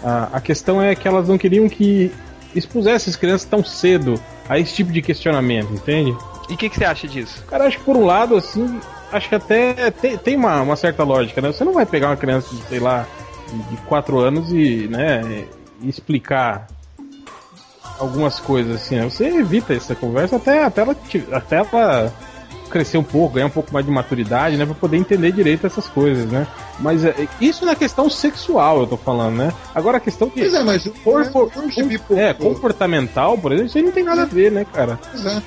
a, 0.04 0.30
a 0.34 0.42
questão 0.42 0.82
é 0.82 0.94
que 0.94 1.08
elas 1.08 1.28
não 1.30 1.38
queriam 1.38 1.70
que 1.70 2.12
expusesse 2.56 3.10
as 3.10 3.16
crianças 3.16 3.48
tão 3.48 3.64
cedo 3.64 4.20
a 4.48 4.58
esse 4.58 4.74
tipo 4.74 4.92
de 4.92 5.02
questionamento, 5.02 5.74
entende? 5.74 6.16
E 6.50 6.54
o 6.54 6.58
que, 6.58 6.70
que 6.70 6.78
você 6.78 6.86
acha 6.86 7.08
disso? 7.08 7.44
Cara, 7.48 7.66
acho 7.66 7.78
que 7.78 7.84
por 7.84 7.96
um 7.96 8.06
lado, 8.06 8.36
assim, 8.36 8.80
acho 9.12 9.30
que 9.30 9.36
até 9.36 9.92
tem, 9.92 10.18
tem 10.18 10.36
uma, 10.36 10.62
uma 10.62 10.76
certa 10.76 11.04
lógica, 11.04 11.42
né? 11.42 11.52
Você 11.52 11.64
não 11.64 11.74
vai 11.74 11.86
pegar 11.86 12.08
uma 12.08 12.18
criança 12.18 12.54
de, 12.56 12.62
sei 12.64 12.80
lá, 12.80 13.06
de 13.70 13.78
4 13.78 14.20
anos 14.20 14.52
e, 14.52 14.88
né, 14.88 15.46
e 15.82 15.90
explicar 15.90 16.68
algumas 18.00 18.40
coisas 18.40 18.76
assim, 18.76 18.96
né? 18.96 19.04
Você 19.04 19.26
evita 19.26 19.74
essa 19.74 19.94
conversa 19.94 20.38
até, 20.38 20.64
até, 20.64 20.82
ela, 20.82 20.96
até 21.34 21.58
ela 21.58 22.14
crescer 22.70 22.98
um 22.98 23.04
pouco, 23.04 23.36
ganhar 23.36 23.48
um 23.48 23.52
pouco 23.52 23.74
mais 23.74 23.86
de 23.86 23.92
maturidade, 23.92 24.56
né? 24.58 24.66
Pra 24.66 24.76
poder 24.76 24.98
entender 24.98 25.32
direito 25.32 25.66
essas 25.68 25.88
coisas, 25.88 26.26
né? 26.32 26.48
Mas 26.80 27.04
é, 27.04 27.28
isso 27.42 27.66
na 27.66 27.76
questão 27.76 28.10
sexual, 28.10 28.82
eu 28.82 28.88
tô 28.88 28.98
falando, 28.98 29.36
né? 29.38 29.54
Agora 29.74 29.98
a 29.98 30.00
questão 30.00 30.30
que. 30.30 30.40
Pois 30.42 30.54
é, 30.54 30.64
mas 30.64 30.84
For- 31.04 31.22
é, 31.22 31.26
for- 31.26 31.52
é 31.56 31.60
um 31.60 31.70
gibi, 31.70 31.98
pô, 31.98 32.16
é, 32.16 32.34
comportamental, 32.34 33.38
por 33.38 33.52
exemplo, 33.52 33.68
isso 33.70 33.78
aí 33.78 33.84
não 33.84 33.92
tem 33.92 34.04
nada 34.04 34.22
a 34.24 34.26
ver, 34.26 34.52
né, 34.52 34.66
cara? 34.72 35.00
Pois 35.12 35.26
é. 35.26 35.42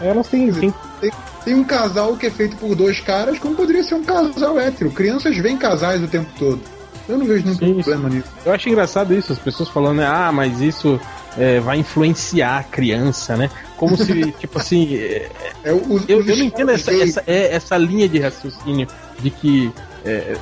Elas 0.00 0.26
têm. 0.28 0.52
têm 0.52 0.74
Tem, 1.00 1.12
tem 1.44 1.54
um 1.54 1.64
casal 1.64 2.16
que 2.16 2.26
é 2.26 2.30
feito 2.30 2.56
por 2.56 2.74
dois 2.74 3.00
caras, 3.00 3.38
como 3.38 3.54
poderia 3.54 3.84
ser 3.84 3.94
um 3.94 4.02
casal 4.04 4.58
hétero. 4.58 4.90
Crianças 4.90 5.36
veem 5.36 5.56
casais 5.56 6.02
o 6.02 6.08
tempo 6.08 6.28
todo. 6.38 6.60
Eu 7.08 7.18
não 7.18 7.26
vejo 7.26 7.44
nenhum 7.44 7.58
Sim, 7.58 7.74
problema 7.82 8.08
nisso. 8.08 8.28
Eu 8.46 8.52
acho 8.52 8.68
engraçado 8.68 9.12
isso, 9.14 9.32
as 9.32 9.38
pessoas 9.38 9.68
falando, 9.68 9.98
né, 9.98 10.06
ah, 10.06 10.32
mas 10.32 10.60
isso 10.60 10.98
é, 11.38 11.60
vai 11.60 11.78
influenciar 11.78 12.58
a 12.58 12.62
criança, 12.62 13.36
né? 13.36 13.50
Como 13.76 13.96
se, 13.96 14.32
tipo 14.38 14.58
assim, 14.58 14.96
é, 14.96 15.30
eu, 15.64 15.82
eu 16.08 16.24
não 16.24 16.44
entendo 16.44 16.70
essa, 16.70 16.92
essa, 16.94 17.22
é, 17.26 17.54
essa 17.54 17.76
linha 17.76 18.08
de 18.08 18.18
raciocínio 18.18 18.86
de 19.18 19.30
que 19.30 19.72
é, 20.04 20.36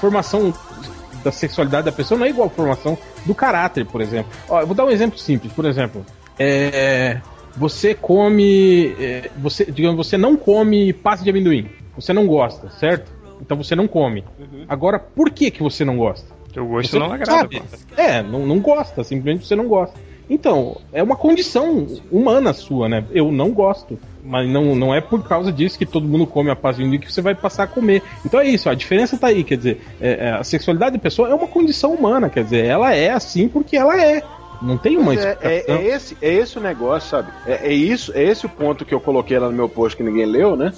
formação 0.00 0.52
da 1.22 1.32
sexualidade 1.32 1.86
da 1.86 1.92
pessoa 1.92 2.18
não 2.18 2.26
é 2.26 2.30
igual 2.30 2.46
a 2.46 2.50
formação 2.50 2.96
do 3.26 3.34
caráter, 3.34 3.84
por 3.84 4.00
exemplo. 4.00 4.30
Ó, 4.48 4.60
eu 4.60 4.66
vou 4.66 4.74
dar 4.74 4.84
um 4.84 4.90
exemplo 4.90 5.18
simples, 5.18 5.52
por 5.52 5.64
exemplo. 5.64 6.04
É, 6.38 7.20
você 7.56 7.94
come. 7.94 8.94
é, 8.98 9.30
você, 9.36 9.64
digamos, 9.64 10.06
você 10.06 10.16
não 10.16 10.36
come 10.36 10.92
pasta 10.92 11.24
de 11.24 11.30
amendoim. 11.30 11.68
Você 11.96 12.12
não 12.12 12.26
gosta, 12.26 12.70
certo? 12.70 13.10
Então 13.40 13.56
você 13.56 13.74
não 13.74 13.88
come. 13.88 14.24
Agora, 14.68 14.98
por 14.98 15.30
que, 15.30 15.50
que 15.50 15.62
você 15.62 15.84
não 15.84 15.96
gosta? 15.96 16.37
O 16.56 16.64
gosto 16.66 16.90
Você 16.90 16.98
não 16.98 17.12
agrada, 17.12 17.32
sabe. 17.42 17.60
pô. 17.60 18.00
É, 18.00 18.22
não, 18.22 18.46
não 18.46 18.58
gosta, 18.58 19.04
simplesmente 19.04 19.46
você 19.46 19.54
não 19.54 19.66
gosta. 19.68 19.94
Então, 20.30 20.76
é 20.92 21.02
uma 21.02 21.16
condição 21.16 21.86
humana 22.12 22.52
sua, 22.52 22.88
né? 22.88 23.04
Eu 23.12 23.32
não 23.32 23.50
gosto. 23.50 23.98
Mas 24.22 24.48
não, 24.48 24.74
não 24.74 24.94
é 24.94 25.00
por 25.00 25.26
causa 25.26 25.50
disso 25.50 25.78
que 25.78 25.86
todo 25.86 26.06
mundo 26.06 26.26
come 26.26 26.50
a 26.50 26.56
paz 26.56 26.76
de 26.76 26.98
que 26.98 27.10
você 27.10 27.22
vai 27.22 27.34
passar 27.34 27.62
a 27.62 27.66
comer. 27.66 28.02
Então 28.26 28.38
é 28.40 28.46
isso, 28.46 28.68
a 28.68 28.74
diferença 28.74 29.16
tá 29.16 29.28
aí, 29.28 29.42
quer 29.42 29.56
dizer, 29.56 29.80
é- 30.00 30.26
é, 30.28 30.30
a 30.32 30.44
sexualidade 30.44 30.96
da 30.96 30.98
pessoa 31.02 31.30
é 31.30 31.34
uma 31.34 31.46
condição 31.48 31.94
humana, 31.94 32.28
quer 32.28 32.44
dizer, 32.44 32.64
ela 32.66 32.94
é 32.94 33.08
assim 33.10 33.48
porque 33.48 33.74
ela 33.76 33.98
é. 34.02 34.22
Não 34.60 34.76
tem 34.76 34.96
uma 34.98 35.14
Mas 35.14 35.24
é, 35.24 35.28
é- 35.28 35.30
explicação. 35.58 35.76
é 35.76 35.86
esse, 35.86 36.16
é 36.20 36.34
esse 36.34 36.58
o 36.58 36.60
negócio, 36.60 37.08
sabe? 37.08 37.30
É, 37.46 37.68
é 37.68 37.72
isso, 37.72 38.12
é 38.14 38.22
esse 38.24 38.44
o 38.44 38.48
ponto 38.50 38.84
que 38.84 38.92
eu 38.92 39.00
coloquei 39.00 39.38
lá 39.38 39.46
no 39.48 39.54
meu 39.56 39.68
post 39.68 39.96
que 39.96 40.02
ninguém 40.02 40.26
leu, 40.26 40.56
né? 40.56 40.74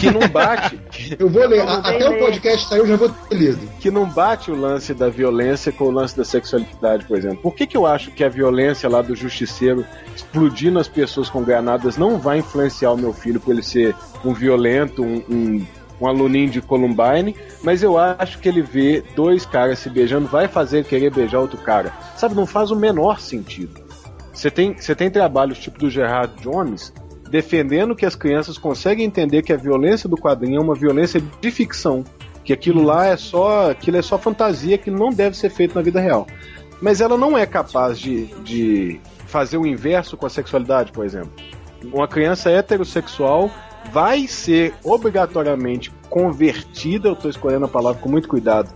Que 0.00 0.10
não 0.10 0.26
bate, 0.28 0.80
Eu 1.18 1.28
vou 1.28 1.46
ler. 1.46 1.64
Não 1.64 1.72
até 1.74 2.08
o 2.08 2.18
podcast 2.18 2.68
sair, 2.68 2.78
eu 2.78 2.86
já 2.86 2.96
vou 2.96 3.08
ter 3.08 3.34
lido. 3.34 3.68
que 3.80 3.90
não 3.90 4.06
bate 4.06 4.50
o 4.50 4.54
lance 4.54 4.94
da 4.94 5.08
violência 5.08 5.70
com 5.72 5.84
o 5.84 5.90
lance 5.90 6.16
da 6.16 6.24
sexualidade, 6.24 7.04
por 7.04 7.18
exemplo. 7.18 7.38
Por 7.38 7.54
que, 7.54 7.66
que 7.66 7.76
eu 7.76 7.86
acho 7.86 8.10
que 8.10 8.24
a 8.24 8.28
violência 8.28 8.88
lá 8.88 9.02
do 9.02 9.14
justiceiro 9.14 9.84
explodindo 10.14 10.78
as 10.78 10.88
pessoas 10.88 11.28
com 11.28 11.42
granadas 11.42 11.96
não 11.96 12.18
vai 12.18 12.38
influenciar 12.38 12.92
o 12.92 12.96
meu 12.96 13.12
filho 13.12 13.40
por 13.40 13.52
ele 13.52 13.62
ser 13.62 13.94
um 14.24 14.32
violento, 14.32 15.02
um, 15.02 15.22
um, 15.28 15.66
um 16.00 16.06
aluninho 16.06 16.50
de 16.50 16.60
Columbine, 16.60 17.36
mas 17.62 17.82
eu 17.82 17.98
acho 17.98 18.38
que 18.38 18.48
ele 18.48 18.62
vê 18.62 19.02
dois 19.14 19.44
caras 19.44 19.78
se 19.78 19.90
beijando, 19.90 20.26
vai 20.26 20.48
fazer 20.48 20.78
ele 20.78 20.88
querer 20.88 21.10
beijar 21.10 21.40
outro 21.40 21.58
cara. 21.58 21.92
Sabe, 22.16 22.34
não 22.34 22.46
faz 22.46 22.70
o 22.70 22.76
menor 22.76 23.20
sentido. 23.20 23.84
Você 24.32 24.50
tem, 24.50 24.74
você 24.74 24.94
tem 24.94 25.10
trabalhos 25.10 25.58
tipo 25.58 25.78
do 25.78 25.88
Gerard 25.88 26.34
Jones 26.42 26.92
defendendo 27.34 27.96
que 27.96 28.06
as 28.06 28.14
crianças 28.14 28.56
conseguem 28.56 29.04
entender 29.04 29.42
que 29.42 29.52
a 29.52 29.56
violência 29.56 30.08
do 30.08 30.16
quadrinho 30.16 30.58
é 30.58 30.62
uma 30.62 30.76
violência 30.76 31.20
de 31.40 31.50
ficção, 31.50 32.04
que 32.44 32.52
aquilo 32.52 32.80
lá 32.80 33.06
é 33.06 33.16
só, 33.16 33.72
aquilo 33.72 33.96
é 33.96 34.02
só 34.02 34.16
fantasia, 34.16 34.78
que 34.78 34.88
não 34.88 35.10
deve 35.10 35.36
ser 35.36 35.50
feito 35.50 35.74
na 35.74 35.82
vida 35.82 35.98
real. 35.98 36.28
Mas 36.80 37.00
ela 37.00 37.18
não 37.18 37.36
é 37.36 37.44
capaz 37.44 37.98
de, 37.98 38.26
de 38.44 39.00
fazer 39.26 39.56
o 39.56 39.66
inverso 39.66 40.16
com 40.16 40.26
a 40.26 40.30
sexualidade, 40.30 40.92
por 40.92 41.04
exemplo. 41.04 41.32
Uma 41.92 42.06
criança 42.06 42.52
heterossexual 42.52 43.50
vai 43.92 44.28
ser 44.28 44.72
obrigatoriamente 44.84 45.90
convertida, 46.08 47.08
eu 47.08 47.14
estou 47.14 47.28
escolhendo 47.28 47.64
a 47.64 47.68
palavra 47.68 48.00
com 48.00 48.08
muito 48.08 48.28
cuidado, 48.28 48.72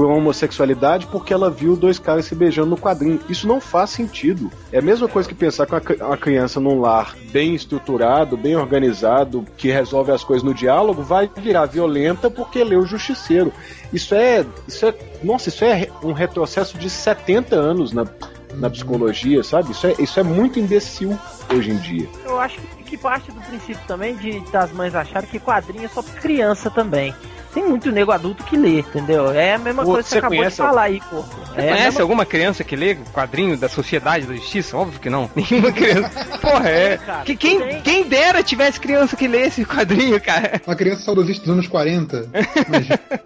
por 0.00 0.06
uma 0.06 0.16
homossexualidade 0.16 1.06
porque 1.08 1.30
ela 1.30 1.50
viu 1.50 1.76
dois 1.76 1.98
caras 1.98 2.24
se 2.24 2.34
beijando 2.34 2.70
no 2.70 2.78
quadrinho. 2.78 3.20
Isso 3.28 3.46
não 3.46 3.60
faz 3.60 3.90
sentido. 3.90 4.50
É 4.72 4.78
a 4.78 4.82
mesma 4.82 5.06
coisa 5.06 5.28
que 5.28 5.34
pensar 5.34 5.66
que 5.66 5.74
uma 5.74 5.80
cri- 5.82 6.00
uma 6.02 6.16
criança 6.16 6.58
num 6.58 6.80
lar 6.80 7.14
bem 7.30 7.54
estruturado, 7.54 8.34
bem 8.34 8.56
organizado, 8.56 9.44
que 9.58 9.70
resolve 9.70 10.10
as 10.10 10.24
coisas 10.24 10.42
no 10.42 10.54
diálogo, 10.54 11.02
vai 11.02 11.30
virar 11.36 11.66
violenta 11.66 12.30
porque 12.30 12.64
leu 12.64 12.80
o 12.80 12.86
Justiceiro. 12.86 13.52
Isso 13.92 14.14
é, 14.14 14.46
isso 14.66 14.86
é, 14.86 14.94
nossa, 15.22 15.50
isso 15.50 15.62
é 15.66 15.88
um 16.02 16.12
retrocesso 16.12 16.78
de 16.78 16.88
70 16.88 17.54
anos 17.56 17.92
na, 17.92 18.06
na 18.54 18.70
psicologia, 18.70 19.42
sabe? 19.44 19.72
Isso 19.72 19.86
é, 19.86 19.94
isso 19.98 20.18
é 20.18 20.22
muito 20.22 20.58
imbecil 20.58 21.18
hoje 21.54 21.72
em 21.72 21.76
dia. 21.76 22.08
Eu 22.24 22.40
acho 22.40 22.58
que, 22.58 22.84
que 22.84 22.96
parte 22.96 23.30
do 23.30 23.40
princípio 23.42 23.82
também 23.86 24.16
de 24.16 24.40
das 24.50 24.72
mães 24.72 24.94
acharem 24.94 25.28
que 25.28 25.38
quadrinho 25.38 25.84
é 25.84 25.88
só 25.88 26.02
pra 26.02 26.14
criança 26.22 26.70
também. 26.70 27.14
Tem 27.52 27.64
muito 27.64 27.90
nego 27.90 28.12
adulto 28.12 28.44
que 28.44 28.56
lê, 28.56 28.80
entendeu? 28.80 29.30
É 29.32 29.54
a 29.54 29.58
mesma 29.58 29.82
Pô, 29.84 29.92
coisa 29.92 30.02
que 30.04 30.08
você 30.12 30.18
acabou 30.18 30.36
de 30.36 30.42
conhece 30.42 30.56
falar 30.56 30.82
aí, 30.82 31.00
pô. 31.10 31.20
Você 31.22 31.60
É 31.60 31.68
conhece 31.68 31.84
mesma- 31.84 32.00
alguma 32.02 32.24
criança 32.26 32.62
que 32.64 32.76
lê 32.76 32.94
quadrinho 33.12 33.56
da 33.56 33.68
Sociedade 33.68 34.26
da 34.26 34.34
Justiça? 34.34 34.76
Óbvio 34.76 35.00
que 35.00 35.10
não. 35.10 35.30
Nenhuma 35.36 35.72
criança. 35.72 36.24
Porra, 36.38 36.68
é. 36.68 36.96
Cara, 36.96 37.24
Que, 37.24 37.36
quem, 37.36 37.58
tem. 37.60 37.80
quem 37.82 38.04
dera 38.08 38.42
tivesse 38.42 38.78
criança 38.78 39.16
que 39.16 39.26
lesse 39.26 39.64
quadrinho, 39.64 40.20
cara. 40.20 40.60
Uma 40.66 40.76
criança 40.76 41.02
saudosista 41.02 41.44
dos 41.44 41.52
anos 41.54 41.66
40. 41.68 42.28
Imagina. 42.66 43.00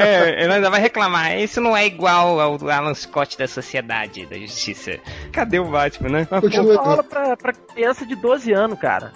É, 0.00 0.44
ela 0.44 0.54
ainda 0.54 0.70
vai 0.70 0.80
reclamar. 0.80 1.36
Isso 1.38 1.60
não 1.60 1.76
é 1.76 1.84
igual 1.84 2.38
ao 2.38 2.70
Alan 2.70 2.94
Scott 2.94 3.36
da 3.36 3.48
Sociedade 3.48 4.26
da 4.26 4.36
Justiça. 4.38 4.92
Cadê 5.32 5.58
o 5.58 5.64
Batman, 5.64 6.08
né? 6.10 6.28
Mas, 6.30 6.40
pô, 6.40 6.46
Continua. 6.46 6.74
Eu 6.74 6.84
falo 6.84 7.02
pra, 7.02 7.36
pra 7.36 7.52
criança 7.52 8.06
de 8.06 8.14
12 8.14 8.52
anos, 8.52 8.78
cara. 8.78 9.12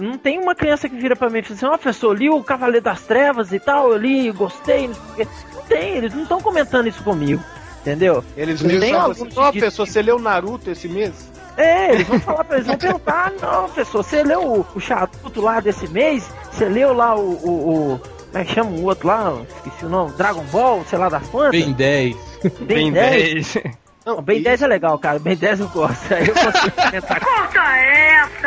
Não 0.00 0.16
tem 0.16 0.38
uma 0.40 0.54
criança 0.54 0.88
que 0.88 0.96
vira 0.96 1.14
pra 1.14 1.28
mim 1.28 1.40
e 1.40 1.42
fala 1.42 1.54
assim, 1.56 1.66
ó, 1.66 1.70
professor, 1.76 2.06
eu 2.06 2.14
li 2.14 2.30
o 2.30 2.42
Cavaleiro 2.42 2.82
das 2.84 3.02
Trevas 3.02 3.52
e 3.52 3.58
tal, 3.60 3.93
eu 3.94 3.98
li, 3.98 4.30
gostei. 4.32 4.88
Não, 4.88 4.94
sei 4.94 5.04
o 5.12 5.16
quê." 5.16 5.28
Não 5.54 5.62
tem, 5.62 5.96
eles 5.96 6.12
não 6.14 6.22
estão 6.24 6.40
comentando 6.40 6.86
isso 6.88 7.02
comigo. 7.02 7.42
Entendeu? 7.80 8.24
Eles 8.36 8.60
Não 8.62 8.70
me 8.70 8.80
tem 8.80 8.92
falam 8.94 9.10
assim, 9.10 9.28
ó, 9.36 9.52
pessoa, 9.52 9.86
você 9.86 10.00
leu 10.02 10.18
Naruto 10.18 10.70
esse 10.70 10.88
mês? 10.88 11.30
É, 11.56 11.92
eles 11.92 12.06
vão 12.08 12.18
falar 12.18 12.42
pra 12.44 12.56
eles, 12.56 12.66
vão 12.66 12.76
perguntar, 12.78 13.26
ah, 13.40 13.46
não, 13.46 13.64
professor, 13.64 14.02
você 14.02 14.22
leu 14.22 14.40
o, 14.42 14.66
o 14.74 14.80
charuto 14.80 15.40
lá 15.40 15.60
desse 15.60 15.86
mês? 15.88 16.28
Você 16.50 16.64
leu 16.64 16.92
lá 16.94 17.14
o, 17.14 17.20
o, 17.20 17.92
o- 17.94 17.98
Como 18.32 18.42
é 18.42 18.44
que 18.44 18.52
chama 18.54 18.70
o 18.70 18.84
outro 18.84 19.06
lá? 19.06 19.34
Esqueci 19.56 19.84
o 19.84 19.88
nome. 19.88 20.12
Dragon 20.16 20.42
Ball, 20.44 20.82
sei 20.88 20.98
lá 20.98 21.08
das 21.10 21.28
quantas? 21.28 21.60
Bem 21.62 21.72
10. 21.72 22.16
Bem 22.60 22.92
10. 22.92 23.54
10. 23.54 23.74
Não, 24.04 24.20
Ben 24.20 24.42
10 24.42 24.62
é 24.62 24.66
legal, 24.66 24.98
cara. 24.98 25.18
Ben 25.18 25.36
10 25.36 25.60
eu 25.60 25.68
gosto. 25.68 26.12
Aí 26.12 26.26
eu 26.28 26.34
consigo 26.34 26.90
pensar. 26.90 27.20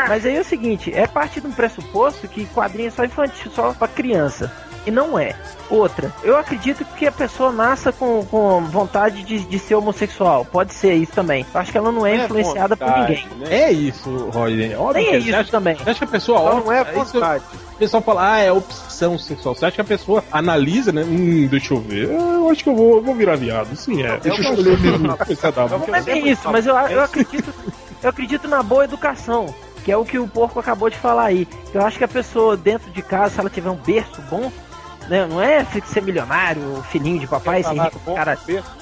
Mas 0.07 0.25
aí 0.25 0.36
é 0.36 0.39
o 0.39 0.43
seguinte, 0.43 0.93
é 0.93 1.07
parte 1.07 1.41
de 1.41 1.47
um 1.47 1.51
pressuposto 1.51 2.27
que 2.27 2.45
quadrinho 2.47 2.88
é 2.88 2.91
só 2.91 3.03
infantil, 3.03 3.51
só 3.51 3.73
pra 3.73 3.88
criança. 3.88 4.51
E 4.88 4.91
não 4.91 5.19
é. 5.19 5.36
Outra, 5.69 6.13
eu 6.23 6.38
acredito 6.38 6.86
que 6.97 7.06
a 7.06 7.12
pessoa 7.12 7.52
nasça 7.52 7.91
com, 7.91 8.23
com 8.26 8.62
vontade 8.67 9.21
de, 9.21 9.39
de 9.39 9.60
ser 9.60 9.76
homossexual. 9.76 10.45
Pode 10.45 10.73
ser 10.73 10.93
isso 10.93 11.12
também. 11.12 11.45
Eu 11.54 11.60
acho 11.60 11.71
que 11.73 11.78
ela 11.78 11.91
não 11.91 12.06
é 12.08 12.15
influenciada 12.15 12.78
por 12.78 12.88
vontade, 12.88 13.28
ninguém. 13.34 13.50
né? 13.50 13.63
É 13.63 13.71
isso, 13.73 14.30
Rodney. 14.34 14.73
Óbvio 14.76 14.93
Nem 14.93 15.10
que 15.10 15.15
é 15.15 15.19
isso 15.19 15.36
acha, 15.36 15.52
também. 15.52 15.76
você 15.76 15.89
acha 15.89 16.00
que 16.00 16.04
a 16.06 16.08
pessoa 16.08 16.39
olha, 16.39 16.60
não 16.63 16.71
é 16.71 16.82
isso- 16.84 17.13
vontade. 17.13 17.43
o 17.73 17.78
pessoal 17.78 18.02
fala, 18.02 18.32
ah, 18.34 18.39
é 18.39 18.50
opção 18.52 19.19
sexual. 19.19 19.54
Você 19.56 19.65
acha 19.65 19.76
que 19.76 19.82
a 19.82 19.84
pessoa 19.84 20.23
analisa, 20.32 20.93
né? 20.93 21.04
Hum, 21.04 21.47
deixa 21.52 21.73
eu 21.73 21.82
ver. 21.82 22.10
Eu 22.10 22.50
acho 22.50 22.63
que 22.63 22.69
eu 22.69 22.76
vou, 22.76 22.95
eu 22.95 23.04
vou 23.04 23.13
virar 23.13 23.36
viado. 23.36 23.76
Sim, 23.76 24.04
é. 24.04 24.17
Deixa 24.19 24.41
eu 24.41 24.50
escolher 24.54 24.69
o 24.73 24.80
menu. 24.80 25.17
Coisa 25.17 25.52
da- 25.52 25.62
É 25.63 25.65
o 25.76 25.80
que 25.82 25.91
Não 25.91 25.97
é 25.97 26.02
bem 26.02 26.30
isso, 26.30 26.50
mas 26.50 26.65
eu, 26.65 26.73
eu 26.78 27.02
acredito. 27.04 27.54
Eu 28.02 28.10
acredito 28.10 28.47
na 28.47 28.63
boa 28.63 28.86
educação. 28.86 29.54
Que 29.84 29.91
é 29.91 29.97
o 29.97 30.04
que 30.04 30.19
o 30.19 30.28
porco 30.28 30.60
acabou 30.60 30.89
de 30.89 30.97
falar 30.97 31.26
aí. 31.26 31.47
Eu 31.73 31.82
acho 31.86 31.97
que 31.97 32.04
a 32.04 32.08
pessoa 32.10 32.58
dentro 32.58 32.91
de 32.91 33.02
casa, 33.02 33.36
se 33.36 33.39
ela 33.39 33.50
tiver 33.50 33.69
um 33.69 33.76
berço 33.76 34.21
bom, 34.30 34.52
né? 35.07 35.25
Não 35.25 35.41
é 35.41 35.63
ser 35.63 36.01
milionário, 36.01 36.83
filhinho 36.83 37.19
de 37.19 37.27
papai, 37.27 37.63
ser 37.63 37.73
rico, 37.73 37.99
bom, 38.05 38.15
cara. 38.15 38.37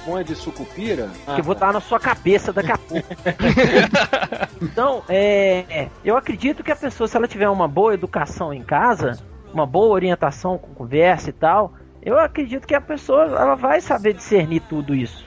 bom 0.06 0.18
é 0.20 0.24
de 0.24 0.36
sucupira? 0.36 1.10
que 1.34 1.40
eu 1.42 1.44
vou 1.44 1.56
dar 1.56 1.72
na 1.74 1.80
sua 1.80 2.00
cabeça 2.00 2.52
daqui 2.52 2.72
a 2.72 2.78
pouco. 2.78 3.08
então, 4.62 5.04
é, 5.10 5.88
eu 6.04 6.18
acredito 6.18 6.64
que 6.64 6.72
a 6.72 6.76
pessoa, 6.76 7.08
se 7.08 7.16
ela 7.18 7.28
tiver 7.28 7.50
uma 7.50 7.68
boa 7.68 7.94
educação 7.94 8.54
em 8.54 8.64
casa, 8.64 9.20
uma 9.54 9.66
boa 9.66 9.94
orientação 9.94 10.58
com 10.58 10.74
conversa 10.74 11.30
e 11.30 11.34
tal, 11.34 11.74
eu 12.02 12.20
acredito 12.20 12.68
que 12.68 12.76
a 12.76 12.82
pessoa 12.82 13.24
ela 13.24 13.56
vai 13.56 13.82
saber 13.82 14.14
discernir 14.14 14.62
tudo 14.62 14.94
isso. 14.94 15.26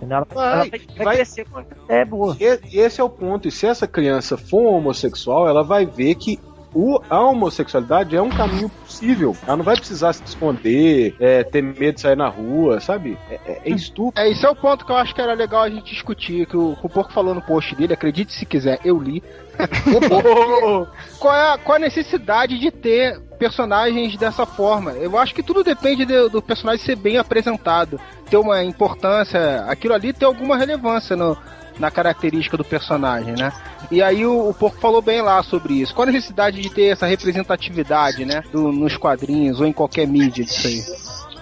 Ela, 0.00 0.24
Vai, 0.32 0.46
ela 0.52 0.56
vai, 0.58 0.70
vai 0.70 1.04
vai. 1.04 1.16
crescer 1.16 1.44
com 1.44 1.58
uma 1.58 1.66
ideia 1.84 2.06
boa. 2.06 2.36
E- 2.38 2.78
Esse 2.78 3.00
é 3.00 3.04
o 3.04 3.10
ponto. 3.10 3.48
E 3.48 3.50
se 3.50 3.66
essa 3.66 3.86
criança 3.86 4.36
for 4.36 4.74
homossexual, 4.74 5.48
ela 5.48 5.64
vai 5.64 5.84
ver 5.84 6.14
que 6.14 6.38
o, 6.74 7.00
a 7.08 7.20
homossexualidade 7.20 8.14
é 8.16 8.22
um 8.22 8.28
caminho 8.30 8.68
possível. 8.68 9.36
Ela 9.46 9.56
não 9.56 9.64
vai 9.64 9.76
precisar 9.76 10.12
se 10.12 10.22
esconder, 10.24 11.14
é, 11.18 11.42
ter 11.44 11.62
medo 11.62 11.94
de 11.94 12.00
sair 12.00 12.16
na 12.16 12.28
rua, 12.28 12.80
sabe? 12.80 13.16
É, 13.30 13.34
é, 13.46 13.60
é 13.64 13.70
estúpido. 13.70 14.20
É, 14.20 14.30
esse 14.30 14.44
é 14.44 14.50
o 14.50 14.54
ponto 14.56 14.84
que 14.84 14.92
eu 14.92 14.96
acho 14.96 15.14
que 15.14 15.20
era 15.20 15.32
legal 15.34 15.62
a 15.62 15.70
gente 15.70 15.92
discutir, 15.92 16.46
que 16.46 16.56
o, 16.56 16.76
o 16.82 16.88
Porco 16.88 17.12
falou 17.12 17.34
no 17.34 17.42
post 17.42 17.74
dele, 17.74 17.94
acredite 17.94 18.32
se 18.32 18.44
quiser, 18.46 18.78
eu 18.84 18.98
li. 18.98 19.22
qual, 21.18 21.34
é, 21.34 21.52
a- 21.54 21.58
qual 21.58 21.76
a 21.76 21.80
necessidade 21.80 22.58
de 22.58 22.70
ter 22.70 23.20
personagens 23.38 24.16
dessa 24.16 24.46
forma? 24.46 24.92
Eu 24.92 25.16
acho 25.18 25.34
que 25.34 25.42
tudo 25.42 25.62
depende 25.64 26.04
de- 26.04 26.28
do 26.28 26.40
personagem 26.42 26.84
ser 26.84 26.96
bem 26.96 27.16
apresentado, 27.18 28.00
ter 28.28 28.36
uma 28.36 28.62
importância, 28.64 29.64
aquilo 29.68 29.94
ali 29.94 30.12
ter 30.12 30.24
alguma 30.26 30.56
relevância 30.56 31.16
no- 31.16 31.36
na 31.78 31.90
característica 31.90 32.56
do 32.56 32.64
personagem, 32.64 33.34
né? 33.36 33.52
E 33.90 34.02
aí 34.02 34.24
o, 34.26 34.48
o 34.48 34.54
Porco 34.54 34.78
falou 34.80 35.00
bem 35.02 35.22
lá 35.22 35.42
sobre 35.42 35.74
isso. 35.74 35.94
Qual 35.94 36.06
a 36.06 36.10
necessidade 36.10 36.60
de 36.60 36.70
ter 36.70 36.88
essa 36.92 37.06
representatividade, 37.06 38.24
né? 38.24 38.42
do- 38.52 38.72
nos 38.72 38.96
quadrinhos 38.96 39.60
ou 39.60 39.66
em 39.66 39.72
qualquer 39.72 40.06
mídia 40.06 40.44
disso 40.44 40.66
aí? 40.66 40.82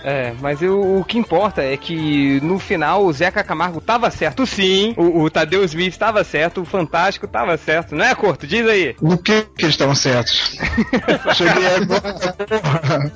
É, 0.09 0.33
mas 0.41 0.63
eu- 0.63 0.99
o 0.99 1.05
que 1.05 1.19
importa 1.19 1.63
é 1.63 1.77
que 1.77 2.39
no 2.41 2.61
final 2.61 3.05
o 3.05 3.13
Zeca 3.13 3.43
Camargo 3.43 3.81
tava 3.81 4.09
certo 4.09 4.47
sim, 4.47 4.95
o, 4.97 5.23
o 5.23 5.31
Tadeu 5.31 5.65
Smith 5.65 5.97
tava 5.97 6.23
certo, 6.23 6.61
o 6.61 6.65
Fantástico 6.65 7.27
tava 7.27 7.57
certo, 7.57 7.93
não 7.97 8.05
é, 8.05 8.15
Corto? 8.15 8.47
Diz 8.47 8.65
aí. 8.69 8.95
No 9.03 9.19
que, 9.19 9.43
que 9.57 9.65
eles 9.65 9.75
estavam 9.75 9.97
certos? 9.97 10.57
Cheguei 11.35 11.67
agora. 11.75 13.13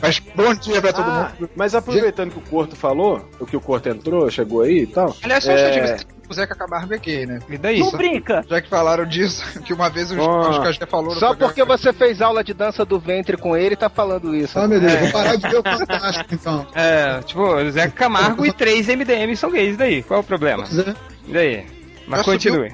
Mas 0.00 0.18
bom 0.34 0.54
dia 0.54 0.80
pra 0.80 0.92
todo 0.94 1.10
Ah, 1.10 1.32
mundo. 1.38 1.50
mas 1.54 1.74
aproveitando 1.74 2.30
que 2.32 2.38
o 2.38 2.42
Corto 2.50 2.74
falou, 2.74 3.28
o 3.38 3.44
que 3.44 3.56
o 3.56 3.60
Corto 3.60 3.88
entrou, 3.90 4.30
chegou 4.30 4.62
aí 4.62 4.80
e 4.82 4.86
tal. 4.86 5.14
Aliás, 5.22 5.44
só 5.44 5.52
é... 5.52 5.96
o 6.30 6.34
Zeca 6.34 6.54
Camargo 6.54 6.94
é 6.94 6.98
gay, 6.98 7.26
né? 7.26 7.40
E 7.48 7.58
daí? 7.58 7.80
Não 7.80 7.90
brinca! 7.90 8.44
Já 8.48 8.60
que 8.60 8.68
falaram 8.68 9.04
disso, 9.04 9.44
que 9.62 9.72
uma 9.72 9.90
vez 9.90 10.10
o 10.12 10.14
Ah. 10.22 10.48
acho 10.50 10.60
que 10.62 10.68
a 10.68 10.72
gente 10.72 10.86
falou 10.86 11.10
Só 11.14 11.28
programa- 11.30 11.36
porque 11.52 11.64
você 11.64 11.92
fez 11.92 12.22
aula 12.22 12.42
de 12.44 12.54
dança 12.54 12.84
do 12.84 12.98
ventre 12.98 13.36
com 13.36 13.56
ele, 13.56 13.74
tá 13.76 13.88
falando 13.88 14.34
isso. 14.34 14.58
Ah, 14.58 14.68
meu 14.68 14.80
Deus, 14.80 14.92
vou 15.00 15.10
parar 15.12 15.36
de 15.36 15.48
ver 15.48 15.58
o 15.58 15.62
Fantástico, 15.62 16.34
então. 16.34 16.66
É, 16.74 17.20
tipo, 17.22 17.42
o 17.42 17.70
Zeca 17.70 17.90
Camargo 17.92 18.46
e 18.46 18.52
três 18.52 18.88
MDM 18.88 19.34
são 19.36 19.50
gays, 19.50 19.74
e 19.74 19.78
daí? 19.78 20.02
Qual 20.02 20.18
é 20.18 20.20
o 20.22 20.24
problema? 20.26 20.64
É. 20.64 20.94
E 21.28 21.32
daí? 21.32 21.66
Mas 22.06 22.20
Já 22.20 22.24
continue. 22.24 22.72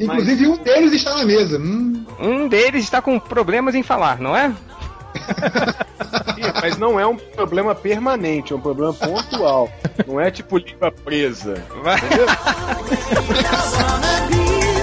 Inclusive, 0.00 0.46
um 0.46 0.56
deles 0.58 0.92
está 0.92 1.14
na 1.16 1.24
mesa. 1.24 1.58
Hum, 1.58 2.04
Um 2.20 2.46
deles 2.48 2.84
está 2.84 3.02
com 3.02 3.18
problemas 3.18 3.74
em 3.74 3.82
falar, 3.82 4.20
não 4.20 4.36
é? 4.36 4.52
Sim, 6.34 6.42
mas 6.60 6.76
não 6.78 6.98
é 6.98 7.06
um 7.06 7.16
problema 7.16 7.74
permanente, 7.74 8.52
é 8.52 8.56
um 8.56 8.60
problema 8.60 8.92
pontual. 8.92 9.70
Não 10.06 10.20
é 10.20 10.30
tipo 10.30 10.58
língua 10.58 10.92
presa. 10.92 11.62
Vai. 11.82 11.98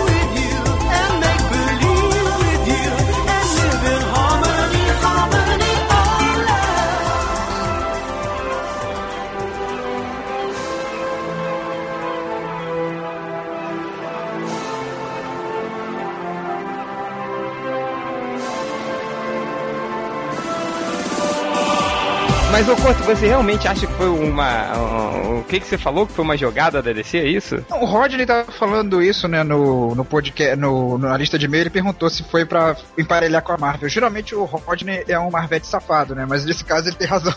Mas, 22.55 22.69
ô 22.69 22.75
Corto, 22.77 23.03
você 23.03 23.27
realmente 23.27 23.67
acha 23.67 23.85
que 23.85 23.91
foi 23.95 24.07
uma. 24.07 24.77
um- 24.77 25.39
o 25.39 25.43
que, 25.43 25.59
que 25.59 25.67
você 25.67 25.77
falou? 25.77 26.07
Que 26.07 26.13
foi 26.13 26.23
uma 26.23 26.37
jogada 26.37 26.81
da 26.81 26.93
DC, 26.93 27.17
é 27.17 27.27
isso? 27.27 27.57
O 27.69 27.83
Rodney 27.83 28.25
tava 28.25 28.49
falando 28.49 29.03
isso, 29.03 29.27
né, 29.27 29.43
no, 29.43 29.93
no 29.93 30.05
podcast, 30.05 30.55
no, 30.55 30.97
na 30.97 31.17
lista 31.17 31.37
de 31.37 31.47
e-mail, 31.47 31.63
ele 31.63 31.69
perguntou 31.69 32.09
se 32.09 32.23
foi 32.23 32.45
pra 32.45 32.77
emparelhar 32.97 33.41
com 33.41 33.51
a 33.51 33.57
Marvel. 33.57 33.89
Geralmente 33.89 34.33
o 34.33 34.45
Rodney 34.45 35.03
é 35.05 35.19
um 35.19 35.29
Marvete 35.29 35.67
safado, 35.67 36.15
né, 36.15 36.25
mas 36.25 36.45
nesse 36.45 36.63
caso 36.63 36.87
ele 36.87 36.95
tem 36.95 37.05
razão. 37.05 37.35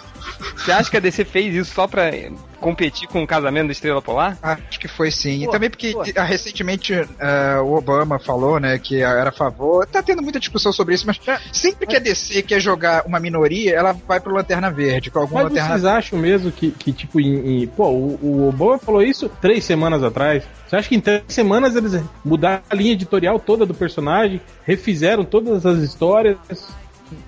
Você 0.56 0.70
acha 0.70 0.88
que 0.88 0.96
a 0.96 1.00
DC 1.00 1.24
fez 1.24 1.52
isso 1.52 1.74
só 1.74 1.88
pra 1.88 2.10
competir 2.60 3.08
com 3.08 3.22
o 3.22 3.26
casamento 3.26 3.66
da 3.66 3.72
Estrela 3.72 4.02
Polar? 4.02 4.38
Acho 4.42 4.78
que 4.78 4.88
foi 4.88 5.10
sim. 5.10 5.44
Pô, 5.44 5.50
e 5.50 5.52
também 5.52 5.70
porque 5.70 5.92
pô. 5.92 6.02
ah, 6.16 6.24
recentemente 6.24 6.92
ah, 7.20 7.60
o 7.62 7.74
Obama 7.74 8.18
falou, 8.18 8.58
né, 8.60 8.78
que 8.78 9.00
era 9.00 9.30
a 9.30 9.32
favor. 9.32 9.86
Tá 9.86 10.02
tendo 10.02 10.22
muita 10.22 10.38
discussão 10.38 10.72
sobre 10.72 10.94
isso, 10.94 11.06
mas 11.06 11.18
sempre 11.52 11.86
que 11.86 11.96
a 11.96 11.98
DC 12.00 12.42
quer 12.42 12.60
jogar 12.60 13.04
uma 13.06 13.20
minoria, 13.20 13.74
ela 13.74 13.92
vai 13.92 14.20
pro 14.20 14.34
Lanterna 14.34 14.70
Verde, 14.70 15.10
com 15.10 15.20
alguma 15.20 15.42
Mas 15.44 15.52
Lanterna 15.52 15.70
vocês 15.70 15.84
acham 15.84 16.18
mesmo 16.18 16.50
que, 16.50 16.70
que 16.70 16.92
tipo, 16.92 17.20
em, 17.20 17.62
em- 17.62 17.66
pô, 17.66 17.88
o, 17.88 18.18
o 18.22 18.48
Obama 18.48 18.78
falou 18.78 19.02
isso 19.02 19.28
três 19.40 19.64
semanas 19.64 20.02
atrás. 20.02 20.44
Você 20.66 20.76
acha 20.76 20.88
que 20.88 20.96
em 20.96 21.00
três 21.00 21.22
semanas 21.28 21.76
eles 21.76 22.02
mudaram 22.24 22.62
a 22.68 22.74
linha 22.74 22.92
editorial 22.92 23.38
toda 23.38 23.64
do 23.64 23.74
personagem, 23.74 24.40
refizeram 24.64 25.24
todas 25.24 25.64
as 25.64 25.78
histórias? 25.78 26.36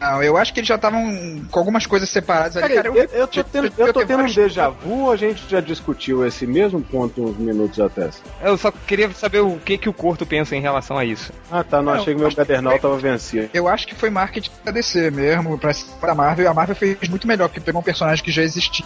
Não, 0.01 0.23
eu 0.23 0.37
acho 0.37 0.53
que 0.53 0.61
eles 0.61 0.69
já 0.69 0.75
estavam 0.77 1.43
com 1.51 1.59
algumas 1.59 1.87
coisas 1.87 2.09
separadas 2.09 2.57
ali. 2.57 2.75
Cara, 2.75 2.91
Cara, 2.91 2.99
eu, 2.99 3.21
eu 3.21 3.27
tô 3.29 3.45
tendo, 3.45 3.73
eu 3.79 3.93
tô 3.93 4.05
tendo 4.07 4.23
um 4.23 4.27
déjà 4.27 4.69
vu 4.69 5.05
ou 5.05 5.13
a 5.13 5.17
gente 5.17 5.45
já 5.49 5.61
discutiu 5.61 6.27
esse 6.27 6.47
mesmo 6.47 6.81
ponto 6.81 7.23
uns 7.25 7.37
minutos 7.37 7.79
atrás? 7.81 8.23
Eu 8.43 8.57
só 8.57 8.71
queria 8.71 9.11
saber 9.13 9.41
o 9.41 9.59
que, 9.59 9.79
que 9.79 9.89
o 9.89 9.93
Corto 9.93 10.25
pensa 10.27 10.57
em 10.57 10.61
relação 10.61 10.97
a 10.99 11.05
isso. 11.05 11.33
Ah 11.51 11.63
tá, 11.65 11.79
não, 11.79 11.93
Não, 11.95 12.01
achei 12.01 12.15
que 12.15 12.19
meu 12.19 12.27
acho 12.29 12.37
que 12.37 12.43
cadernal 12.43 12.73
foi- 12.73 12.81
tava 12.81 12.97
vencido. 12.99 13.51
Eu 13.53 13.69
acho 13.69 13.87
que 13.87 13.95
foi 13.95 14.11
marketing 14.11 14.51
da 14.65 14.73
DC 14.73 15.11
mesmo, 15.11 15.59
pra 15.59 15.73
da 16.03 16.15
Marvel. 16.15 16.45
E 16.45 16.49
a 16.49 16.55
Marvel 16.55 16.77
fez 16.77 17.09
muito 17.09 17.27
melhor, 17.27 17.49
porque 17.49 17.61
pegou 17.61 17.81
um 17.81 17.85
personagem 17.85 18.25
que 18.25 18.31
já 18.33 18.43
existia 18.43 18.85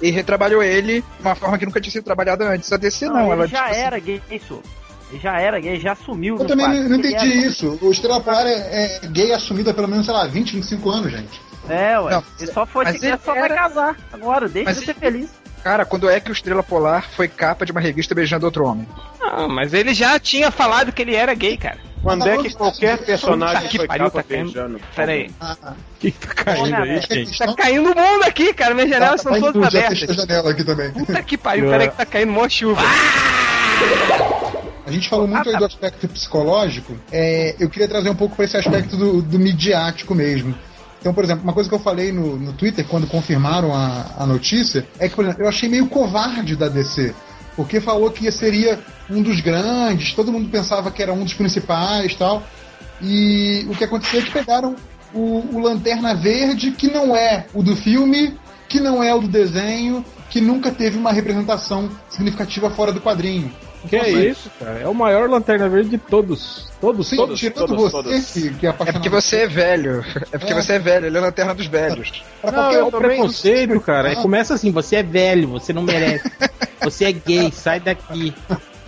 e 0.00 0.10
retrabalhou 0.10 0.62
ele 0.62 1.00
de 1.00 1.20
uma 1.22 1.34
forma 1.34 1.58
que 1.58 1.66
nunca 1.66 1.80
tinha 1.80 1.92
sido 1.92 2.04
trabalhada 2.04 2.48
antes. 2.48 2.72
A 2.72 2.76
DC 2.76 3.06
não, 3.06 3.22
ele 3.24 3.32
ela 3.32 3.46
já 3.46 3.64
tipo, 3.66 3.76
era 3.76 3.98
gay, 3.98 4.22
isso. 4.30 4.62
Ele 5.10 5.20
já 5.20 5.38
era 5.40 5.60
gay, 5.60 5.78
já 5.78 5.92
assumiu. 5.92 6.34
Eu 6.36 6.42
no 6.42 6.46
também 6.48 6.66
não, 6.66 6.74
quadro. 6.74 6.88
não 6.90 6.98
Ele 6.98 7.08
entendi 7.08 7.32
era- 7.38 7.46
isso. 7.48 7.78
O 7.80 7.90
Estrela 7.92 8.20
Polar 8.20 8.46
é, 8.46 8.50
é 9.02 9.06
gay 9.08 9.32
assumido 9.32 9.70
há 9.70 9.74
pelo 9.74 9.88
menos, 9.88 10.04
sei 10.06 10.14
lá, 10.14 10.26
20, 10.26 10.54
25 10.56 10.90
anos, 10.90 11.12
gente. 11.12 11.40
É, 11.68 11.98
ué. 11.98 12.10
Não, 12.12 12.24
ele 12.40 12.52
só 12.52 12.64
foi 12.66 12.86
ele 12.88 12.98
só 13.24 13.32
vai 13.34 13.42
era- 13.44 13.54
casar 13.54 13.96
agora, 14.12 14.48
deixa 14.48 14.68
Mas 14.70 14.76
ele 14.78 14.86
ser 14.86 14.92
ele- 14.92 15.00
feliz. 15.00 15.30
Cara, 15.62 15.84
quando 15.84 16.08
é 16.08 16.20
que 16.20 16.30
o 16.30 16.32
Estrela 16.32 16.62
Polar 16.62 17.08
foi 17.16 17.26
capa 17.26 17.66
de 17.66 17.72
uma 17.72 17.80
revista 17.80 18.14
beijando 18.14 18.46
outro 18.46 18.64
homem? 18.64 18.86
Ah, 19.20 19.48
mas 19.48 19.74
ele 19.74 19.92
já 19.94 20.16
tinha 20.18 20.48
falado 20.52 20.92
que 20.92 21.02
ele 21.02 21.14
era 21.16 21.34
gay, 21.34 21.56
cara. 21.56 21.78
Quando 22.02 22.24
tá 22.24 22.30
é 22.30 22.36
que 22.38 22.50
tá 22.52 22.58
qualquer 22.58 22.98
personagem 22.98 23.68
que 23.68 23.78
foi 23.78 23.86
pariu, 23.88 24.04
capa 24.04 24.22
tá 24.22 24.28
beijando? 24.28 24.80
Pera 24.94 25.10
aí. 25.10 25.28
Ah, 25.40 25.56
ah. 25.60 25.70
O 25.72 25.98
que, 25.98 26.12
tá 26.12 26.28
caindo 26.34 26.62
Olha, 26.62 26.78
aí, 26.78 26.90
a 26.98 27.00
gente? 27.14 27.36
Tá 27.38 27.52
caindo 27.54 27.90
o 27.90 27.96
mundo 27.96 28.22
aqui, 28.24 28.54
cara. 28.54 28.74
Minhas 28.74 28.90
janelas 28.90 29.22
tá 29.24 29.30
são 29.32 29.40
todas 29.40 29.74
abertas. 29.74 30.16
janela 30.16 30.50
aqui 30.52 30.62
também. 30.62 30.90
Puta 30.92 31.20
que 31.24 31.36
pariu, 31.36 31.68
peraí 31.68 31.88
que 31.90 31.96
tá 31.96 32.06
caindo 32.06 32.30
mó 32.32 32.48
chuva. 32.48 32.80
A 34.86 34.92
gente 34.92 35.08
falou 35.08 35.26
muito 35.26 35.48
aí 35.50 35.56
do 35.56 35.64
aspecto 35.64 36.06
psicológico. 36.06 36.96
é, 37.10 37.56
eu 37.58 37.68
queria 37.68 37.88
trazer 37.88 38.08
um 38.08 38.14
pouco 38.14 38.36
para 38.36 38.44
esse 38.44 38.56
aspecto 38.56 38.96
do, 38.96 39.20
do 39.20 39.36
midiático 39.36 40.14
mesmo. 40.14 40.54
Então, 41.00 41.12
por 41.12 41.24
exemplo, 41.24 41.42
uma 41.42 41.52
coisa 41.52 41.68
que 41.68 41.74
eu 41.74 41.80
falei 41.80 42.12
no, 42.12 42.36
no 42.36 42.52
Twitter 42.52 42.86
quando 42.86 43.06
confirmaram 43.08 43.74
a, 43.74 44.06
a 44.16 44.26
notícia 44.26 44.86
é 44.98 45.08
que, 45.08 45.16
por 45.16 45.24
exemplo, 45.24 45.42
eu 45.42 45.48
achei 45.48 45.68
meio 45.68 45.88
covarde 45.88 46.54
da 46.54 46.68
DC. 46.68 47.12
Porque 47.56 47.80
falou 47.80 48.10
que 48.10 48.30
seria 48.30 48.78
um 49.10 49.22
dos 49.22 49.40
grandes, 49.40 50.14
todo 50.14 50.30
mundo 50.30 50.48
pensava 50.50 50.90
que 50.90 51.02
era 51.02 51.12
um 51.12 51.24
dos 51.24 51.34
principais 51.34 52.14
tal. 52.14 52.44
E 53.02 53.66
o 53.68 53.74
que 53.74 53.82
aconteceu 53.82 54.20
é 54.20 54.22
que 54.22 54.30
pegaram 54.30 54.76
o, 55.12 55.56
o 55.56 55.58
Lanterna 55.58 56.14
Verde, 56.14 56.70
que 56.70 56.88
não 56.88 57.16
é 57.16 57.46
o 57.52 57.62
do 57.62 57.74
filme, 57.74 58.38
que 58.68 58.78
não 58.78 59.02
é 59.02 59.12
o 59.12 59.20
do 59.20 59.28
desenho, 59.28 60.04
que 60.30 60.40
nunca 60.40 60.70
teve 60.70 60.96
uma 60.96 61.12
representação 61.12 61.90
significativa 62.08 62.70
fora 62.70 62.92
do 62.92 63.00
quadrinho. 63.00 63.52
Que 63.88 63.96
é 63.96 64.08
isso, 64.10 64.50
cara? 64.58 64.80
É 64.80 64.88
o 64.88 64.94
maior 64.94 65.28
Lanterna 65.28 65.68
Verde 65.68 65.90
de 65.90 65.98
todos. 65.98 66.68
Todos, 66.80 67.08
Sim, 67.08 67.16
todos. 67.16 67.38
tirando 67.40 67.66
todos, 67.68 67.76
você 67.76 67.90
todos. 67.92 68.32
Que, 68.32 68.54
que 68.54 68.66
é 68.66 68.70
É 68.70 68.92
porque 68.92 69.08
você 69.08 69.36
é 69.38 69.46
velho. 69.46 70.04
É 70.32 70.38
porque 70.38 70.52
É. 70.52 70.62
você 70.62 70.72
é 70.74 70.78
velho, 70.78 71.06
ele 71.06 71.16
é 71.16 71.20
a 71.20 71.22
lanterna 71.22 71.54
dos 71.54 71.66
velhos. 71.66 72.22
Pra 72.42 72.52
Não, 72.52 72.70
é 72.70 72.82
o 72.82 72.88
um, 72.88 72.90
preconceito, 72.90 73.80
cara. 73.80 74.12
Ah. 74.12 74.16
começa 74.16 74.54
assim, 74.54 74.70
você 74.70 74.96
é 74.96 75.02
velho, 75.02 75.48
você 75.48 75.72
não 75.72 75.82
merece. 75.82 76.30
Você 76.82 77.06
é 77.06 77.10
gay, 77.12 77.50
sai 77.50 77.80
daqui. 77.80 78.32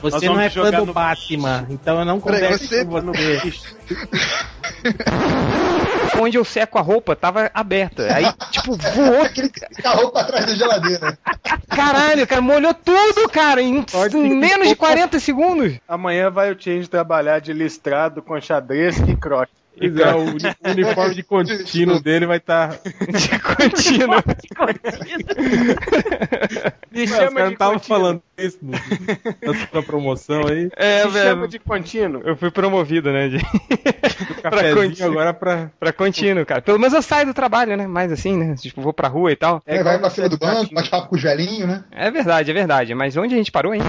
Você 0.01 0.27
não 0.27 0.41
é 0.41 0.49
fã 0.49 0.65
jogar 0.65 0.81
do 0.81 0.87
no- 0.87 0.93
Batman, 0.93 1.67
então 1.71 1.99
eu 1.99 2.05
não 2.05 2.21
converso 2.21 2.67
você- 2.67 2.85
com 2.85 3.01
você. 3.01 3.53
Onde 6.21 6.37
eu 6.37 6.45
seco 6.45 6.79
a 6.79 6.83
roupa 6.83 7.15
tava 7.15 7.51
aberta. 7.55 8.13
Aí, 8.13 8.25
tipo, 8.51 8.77
voou. 8.77 9.23
Aquele 9.23 9.49
carro 9.83 10.11
pra 10.11 10.25
trás 10.25 10.47
da 10.47 10.55
geladeira. 10.55 11.19
Caralho, 11.69 12.27
cara, 12.27 12.41
molhou 12.41 12.75
tudo, 12.75 13.29
cara, 13.29 13.63
em, 13.63 13.85
em 14.15 14.35
menos 14.35 14.69
de 14.69 14.75
40 14.77 15.21
segundos. 15.21 15.79
Amanhã 15.87 16.31
vai 16.31 16.53
o 16.53 16.61
Change 16.61 16.89
trabalhar 16.89 17.41
de 17.41 17.53
listrado 17.53 18.23
com 18.23 18.41
xadrez 18.41 18.99
e 18.99 19.15
croque. 19.17 19.53
Pois 19.79 19.97
é, 19.97 20.15
o 20.15 20.19
uni- 20.21 20.57
o 20.65 20.71
uniforme 20.71 21.15
de 21.15 21.23
contínuo 21.23 22.01
dele 22.01 22.27
vai 22.27 22.41
tá 22.41 22.71
estar. 22.73 22.91
De 23.13 23.39
contínuo. 23.39 24.23
Me 26.91 27.01
Ué, 27.01 27.05
os 27.05 27.11
chama 27.11 27.31
caras 27.31 27.35
não 27.35 27.47
de 27.49 27.53
estavam 27.53 27.75
contínuo. 27.75 27.99
falando 28.01 28.23
isso 28.39 28.59
na 28.63 29.55
sua 29.71 29.83
promoção 29.83 30.47
aí. 30.49 30.71
É, 30.77 31.05
Me 31.05 31.13
chama 31.13 31.35
velho. 31.35 31.49
de 31.49 31.59
contínuo. 31.59 32.23
Eu 32.25 32.37
fui 32.37 32.51
promovido, 32.51 33.13
né? 33.13 33.29
De... 33.29 33.39
pra 34.43 34.75
contínuo. 34.75 35.11
agora 35.13 35.35
pra. 35.35 35.71
Pra 35.79 35.93
contínuo, 35.93 36.45
cara. 36.47 36.63
Pelo 36.63 36.79
menos 36.79 36.95
eu 36.95 37.03
saio 37.03 37.27
do 37.27 37.35
trabalho, 37.35 37.77
né? 37.77 37.87
Mais 37.87 38.11
assim, 38.13 38.37
né? 38.37 38.55
Tipo, 38.57 38.81
vou 38.81 38.93
pra 38.93 39.09
rua 39.09 39.31
e 39.33 39.37
tal. 39.37 39.63
É, 39.67 39.83
vai 39.83 39.99
pra 39.99 40.11
fila 40.11 40.29
do 40.29 40.39
banco, 40.39 40.73
bate 40.75 40.91
papo 40.91 41.09
com 41.09 41.17
os 41.17 41.23
velhinhos, 41.23 41.69
né? 41.69 41.85
É 41.93 42.11
verdade, 42.11 42.51
é 42.51 42.55
verdade. 42.55 42.95
Mas 42.95 43.17
onde 43.17 43.35
a 43.35 43.39
gente 43.39 43.53
parou, 43.53 43.75
hein? 43.75 43.81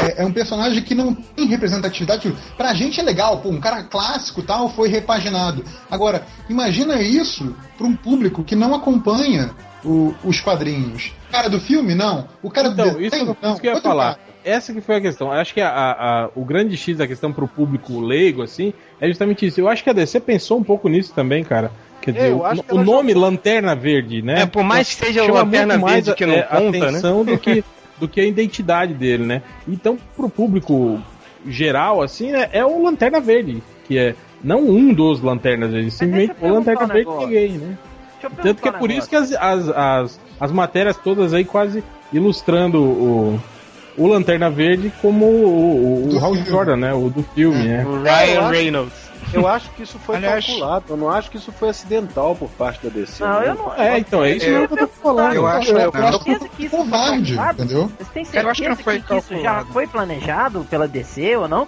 É, 0.00 0.22
é 0.22 0.26
um 0.26 0.32
personagem 0.32 0.82
que 0.82 0.94
não 0.94 1.14
tem 1.14 1.46
representatividade. 1.46 2.32
Pra 2.56 2.74
gente 2.74 3.00
é 3.00 3.02
legal, 3.02 3.38
pô, 3.38 3.48
um 3.50 3.60
cara 3.60 3.82
clássico 3.82 4.42
tal 4.42 4.68
foi 4.68 4.88
repaginado. 4.88 5.64
Agora, 5.90 6.22
imagina 6.48 7.00
isso 7.00 7.54
pra 7.76 7.86
um 7.86 7.94
público 7.96 8.42
que 8.44 8.54
não 8.56 8.74
acompanha 8.74 9.50
o- 9.84 10.14
os 10.24 10.40
quadrinhos. 10.40 11.12
O 11.28 11.32
cara 11.32 11.48
do 11.48 11.60
filme, 11.60 11.94
não. 11.94 12.28
O 12.42 12.50
cara 12.50 12.68
do 12.70 12.74
Então, 12.82 13.00
isso, 13.00 13.10
desenho, 13.10 13.36
não. 13.42 13.52
isso 13.52 13.60
que 13.60 13.68
eu 13.68 13.74
ia 13.74 13.80
falar. 13.80 14.14
cara. 14.16 14.32
Essa 14.44 14.72
que 14.72 14.80
foi 14.80 14.96
a 14.96 15.00
questão. 15.00 15.28
Eu 15.28 15.34
acho 15.40 15.54
que 15.54 15.60
a- 15.60 15.68
a- 15.70 16.24
a- 16.24 16.28
o 16.34 16.44
grande 16.44 16.76
X 16.76 16.96
da 16.98 17.06
questão 17.06 17.32
pro 17.32 17.46
público 17.46 18.00
leigo, 18.00 18.42
assim, 18.42 18.72
é 19.00 19.06
justamente 19.06 19.46
isso. 19.46 19.60
Eu 19.60 19.68
acho 19.68 19.84
que 19.84 19.90
a 19.90 19.92
DC 19.92 20.18
pensou 20.18 20.58
um 20.58 20.64
pouco 20.64 20.88
nisso 20.88 21.12
também, 21.14 21.44
cara. 21.44 21.70
Quer 22.00 22.10
dizer, 22.12 22.30
Eu 22.30 22.38
o, 22.70 22.80
o 22.80 22.82
nome 22.84 23.14
Lanterna 23.14 23.76
Verde, 23.76 24.20
né? 24.22 24.42
É, 24.42 24.46
por 24.46 24.64
mais 24.64 24.88
que 24.88 24.96
seja 25.06 25.22
o 25.22 25.32
Lanterna 25.32 25.78
Verde 25.78 26.12
que 26.16 26.26
não 26.26 26.34
é, 26.34 26.42
conta, 26.42 26.78
né? 26.78 26.86
atenção 26.88 27.24
do 27.24 27.38
que 27.38 27.62
do 27.98 28.08
que 28.08 28.20
a 28.20 28.24
identidade 28.24 28.94
dele, 28.94 29.24
né? 29.24 29.42
Então, 29.66 29.98
pro 30.16 30.28
público 30.28 31.00
geral, 31.46 32.02
assim, 32.02 32.32
né, 32.32 32.48
é 32.52 32.64
o 32.64 32.82
Lanterna 32.82 33.20
Verde, 33.20 33.62
que 33.86 33.98
é 33.98 34.14
não 34.42 34.60
um 34.60 34.92
dos 34.92 35.20
Lanternas 35.20 35.70
Verdes, 35.70 35.94
simplesmente 35.94 36.34
o 36.40 36.48
Lanterna 36.48 36.84
um 36.84 36.88
Verde 36.88 37.26
que 37.28 37.36
é 37.36 37.48
né? 37.48 37.78
Tanto 38.42 38.62
que 38.62 38.68
é 38.68 38.72
por 38.72 38.90
isso 38.90 39.08
que 39.08 39.16
as, 39.16 39.32
as, 39.32 39.68
as, 39.68 40.20
as 40.38 40.52
matérias 40.52 40.96
todas 40.96 41.34
aí 41.34 41.44
quase 41.44 41.82
ilustrando 42.12 42.80
o, 42.80 43.40
o 43.96 44.06
Lanterna 44.06 44.48
Verde 44.48 44.92
como 45.00 45.26
o, 45.26 46.08
o, 46.08 46.14
o 46.14 46.24
Hal. 46.24 46.34
Jordan, 46.36 46.76
né? 46.76 46.94
O 46.94 47.10
do 47.10 47.22
filme, 47.22 47.64
né? 47.64 47.84
O 47.84 48.02
Ryan 48.02 48.48
Reynolds. 48.48 49.11
Eu 49.32 49.46
acho 49.48 49.70
que 49.70 49.82
isso 49.82 49.98
foi 49.98 50.16
Aliás- 50.16 50.44
calculado. 50.46 50.84
Eu 50.90 50.96
não 50.96 51.10
acho 51.10 51.30
que 51.30 51.36
isso 51.36 51.52
foi 51.52 51.68
acidental 51.70 52.34
por 52.34 52.48
parte 52.50 52.86
da 52.86 52.90
DC. 52.90 53.24
Não, 53.24 53.42
eu 53.42 53.54
não. 53.54 53.74
É, 53.74 53.98
então, 53.98 54.24
é 54.24 54.30
isso 54.36 54.46
Eu- 54.46 54.60
mesmo 54.60 54.76
que 54.76 54.82
eu 54.82 54.88
tô 54.88 54.94
falando. 55.02 55.34
eu 55.34 55.46
acho- 55.46 55.70
Eu, 55.72 55.78
eu 55.94 56.06
acho 56.06 56.18
que 56.20 56.30
certeza 56.30 56.50
foi 56.56 56.68
covarde, 56.68 57.34
entendeu? 57.34 57.92
Você 57.98 58.04
tem 58.12 58.26
Eu 58.42 58.48
acho 58.50 58.62
que 58.62 58.68
não 58.68 58.76
certeza 58.76 58.82
foi 58.82 59.00
que 59.00 59.14
isso 59.34 59.42
já 59.42 59.64
foi 59.66 59.86
planejado 59.86 60.66
pela 60.70 60.86
DC 60.88 61.36
ou 61.36 61.48
não? 61.48 61.66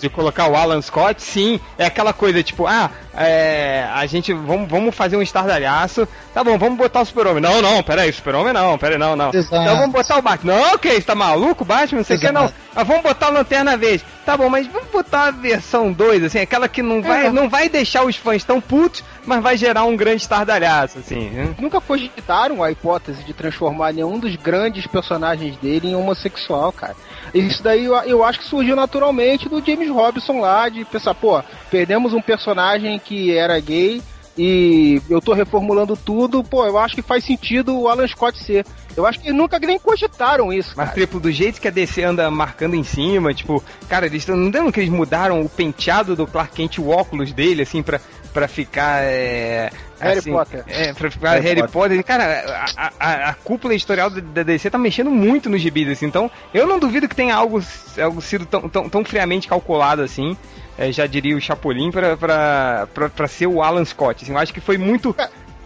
De 0.00 0.08
colocar 0.08 0.46
o 0.48 0.56
Alan 0.56 0.80
Scott, 0.80 1.20
sim. 1.22 1.60
É 1.76 1.84
aquela 1.84 2.14
coisa, 2.14 2.42
tipo, 2.42 2.66
ah, 2.66 2.90
é, 3.14 3.86
a 3.94 4.06
gente, 4.06 4.32
vamos, 4.32 4.70
vamos 4.70 4.94
fazer 4.94 5.18
um 5.18 5.22
estardalhaço. 5.22 6.08
Tá 6.32 6.42
bom, 6.42 6.56
vamos 6.56 6.78
botar 6.78 7.02
o 7.02 7.04
super-homem. 7.04 7.42
Não, 7.42 7.60
não, 7.60 7.82
peraí, 7.82 8.10
super-homem 8.10 8.54
não, 8.54 8.78
peraí, 8.78 8.96
não, 8.96 9.14
não. 9.14 9.30
Exato. 9.34 9.62
Então 9.62 9.76
vamos 9.76 9.92
botar 9.92 10.16
o 10.16 10.22
Batman. 10.22 10.54
Não, 10.54 10.78
que 10.78 10.88
isso, 10.88 11.06
tá 11.06 11.14
maluco, 11.14 11.62
Batman? 11.62 11.98
Não 11.98 12.04
sei 12.04 12.16
o 12.16 12.20
que, 12.20 12.32
não. 12.32 12.44
Exato. 12.44 12.54
Ah, 12.74 12.84
vamos 12.84 13.02
botar 13.02 13.28
o 13.28 13.32
Lanterna 13.34 13.76
Verde. 13.76 14.02
Tá 14.26 14.36
bom, 14.36 14.48
mas 14.48 14.66
vamos 14.66 14.90
botar 14.90 15.28
a 15.28 15.30
versão 15.30 15.92
2, 15.92 16.24
assim, 16.24 16.40
aquela 16.40 16.68
que 16.68 16.82
não 16.82 17.00
vai, 17.00 17.30
não 17.30 17.48
vai 17.48 17.68
deixar 17.68 18.04
os 18.04 18.16
fãs 18.16 18.42
tão 18.42 18.60
putos, 18.60 19.04
mas 19.24 19.40
vai 19.40 19.56
gerar 19.56 19.84
um 19.84 19.96
grande 19.96 20.22
estardalhaço, 20.22 20.98
assim. 20.98 21.30
né? 21.30 21.54
Nunca 21.60 21.80
cogitaram 21.80 22.60
a 22.60 22.72
hipótese 22.72 23.22
de 23.22 23.32
transformar 23.32 23.92
nenhum 23.92 24.18
dos 24.18 24.34
grandes 24.34 24.84
personagens 24.84 25.56
dele 25.58 25.90
em 25.90 25.94
homossexual, 25.94 26.72
cara. 26.72 26.96
Isso 27.32 27.62
daí 27.62 27.84
eu, 27.84 27.94
eu 28.02 28.24
acho 28.24 28.40
que 28.40 28.46
surgiu 28.46 28.74
naturalmente 28.74 29.48
do 29.48 29.64
James 29.64 29.88
Robinson 29.88 30.40
lá, 30.40 30.68
de 30.68 30.84
pensar, 30.84 31.14
pô, 31.14 31.40
perdemos 31.70 32.12
um 32.12 32.20
personagem 32.20 32.98
que 32.98 33.32
era 33.32 33.60
gay 33.60 34.02
e 34.36 35.00
eu 35.08 35.20
tô 35.20 35.34
reformulando 35.34 35.96
tudo, 35.96 36.42
pô, 36.42 36.66
eu 36.66 36.78
acho 36.78 36.96
que 36.96 37.02
faz 37.02 37.24
sentido 37.24 37.78
o 37.78 37.88
Alan 37.88 38.08
Scott 38.08 38.36
ser. 38.42 38.66
Eu 38.96 39.04
acho 39.06 39.20
que 39.20 39.30
nunca 39.32 39.58
nem 39.58 39.78
cogitaram 39.78 40.52
isso, 40.52 40.70
Mas 40.76 40.86
cara. 40.86 40.94
triplo, 40.94 41.20
do 41.20 41.30
jeito 41.30 41.60
que 41.60 41.68
a 41.68 41.70
DC 41.70 42.02
anda 42.02 42.30
marcando 42.30 42.74
em 42.74 42.82
cima, 42.84 43.34
tipo, 43.34 43.62
cara, 43.88 44.06
eles 44.06 44.24
tão- 44.24 44.36
não 44.36 44.44
lembram 44.50 44.72
que 44.72 44.80
eles 44.80 44.90
mudaram 44.90 45.42
o 45.42 45.48
penteado 45.48 46.16
do 46.16 46.26
Clark 46.26 46.54
Kent, 46.54 46.78
o 46.78 46.88
óculos 46.88 47.32
dele, 47.32 47.62
assim, 47.62 47.82
pra, 47.82 48.00
pra 48.32 48.48
ficar. 48.48 49.02
É, 49.02 49.70
Harry 50.00 50.18
assim, 50.18 50.32
Potter. 50.32 50.64
É, 50.66 50.92
pra 50.94 51.10
ficar 51.10 51.30
Harry 51.40 51.46
Harry, 51.60 51.68
Potter. 51.68 52.04
Cara, 52.04 52.66
a, 52.76 52.92
a, 52.98 53.28
a 53.30 53.34
cúpula 53.34 53.74
editorial 53.74 54.08
da, 54.08 54.42
DC 54.42 54.70
tá 54.70 54.78
mexendo 54.78 55.10
muito 55.10 55.50
nos 55.50 55.60
gibis, 55.60 55.88
assim, 55.88 56.06
então 56.06 56.30
eu 56.54 56.66
não 56.66 56.78
duvido 56.78 57.08
que 57.08 57.14
tenha 57.16 57.34
algo, 57.34 57.62
algo 58.02 58.20
sido 58.22 58.46
tão, 58.46 58.68
tão, 58.68 58.88
tão 58.88 59.04
friamente 59.04 59.46
calculado 59.48 60.02
assim. 60.02 60.36
é, 60.78 60.90
já 60.92 61.06
diria 61.06 61.36
o 61.36 61.40
Chapolin 61.40 61.90
pra, 61.90 62.16
pra, 62.16 62.88
pra, 62.94 63.08
pra 63.10 63.28
ser 63.28 63.46
o 63.46 63.62
Alan 63.62 63.84
Scott. 63.84 64.22
Assim, 64.24 64.32
eu 64.32 64.38
acho 64.38 64.52
que 64.54 64.60
foi 64.60 64.76
muito. 64.78 65.14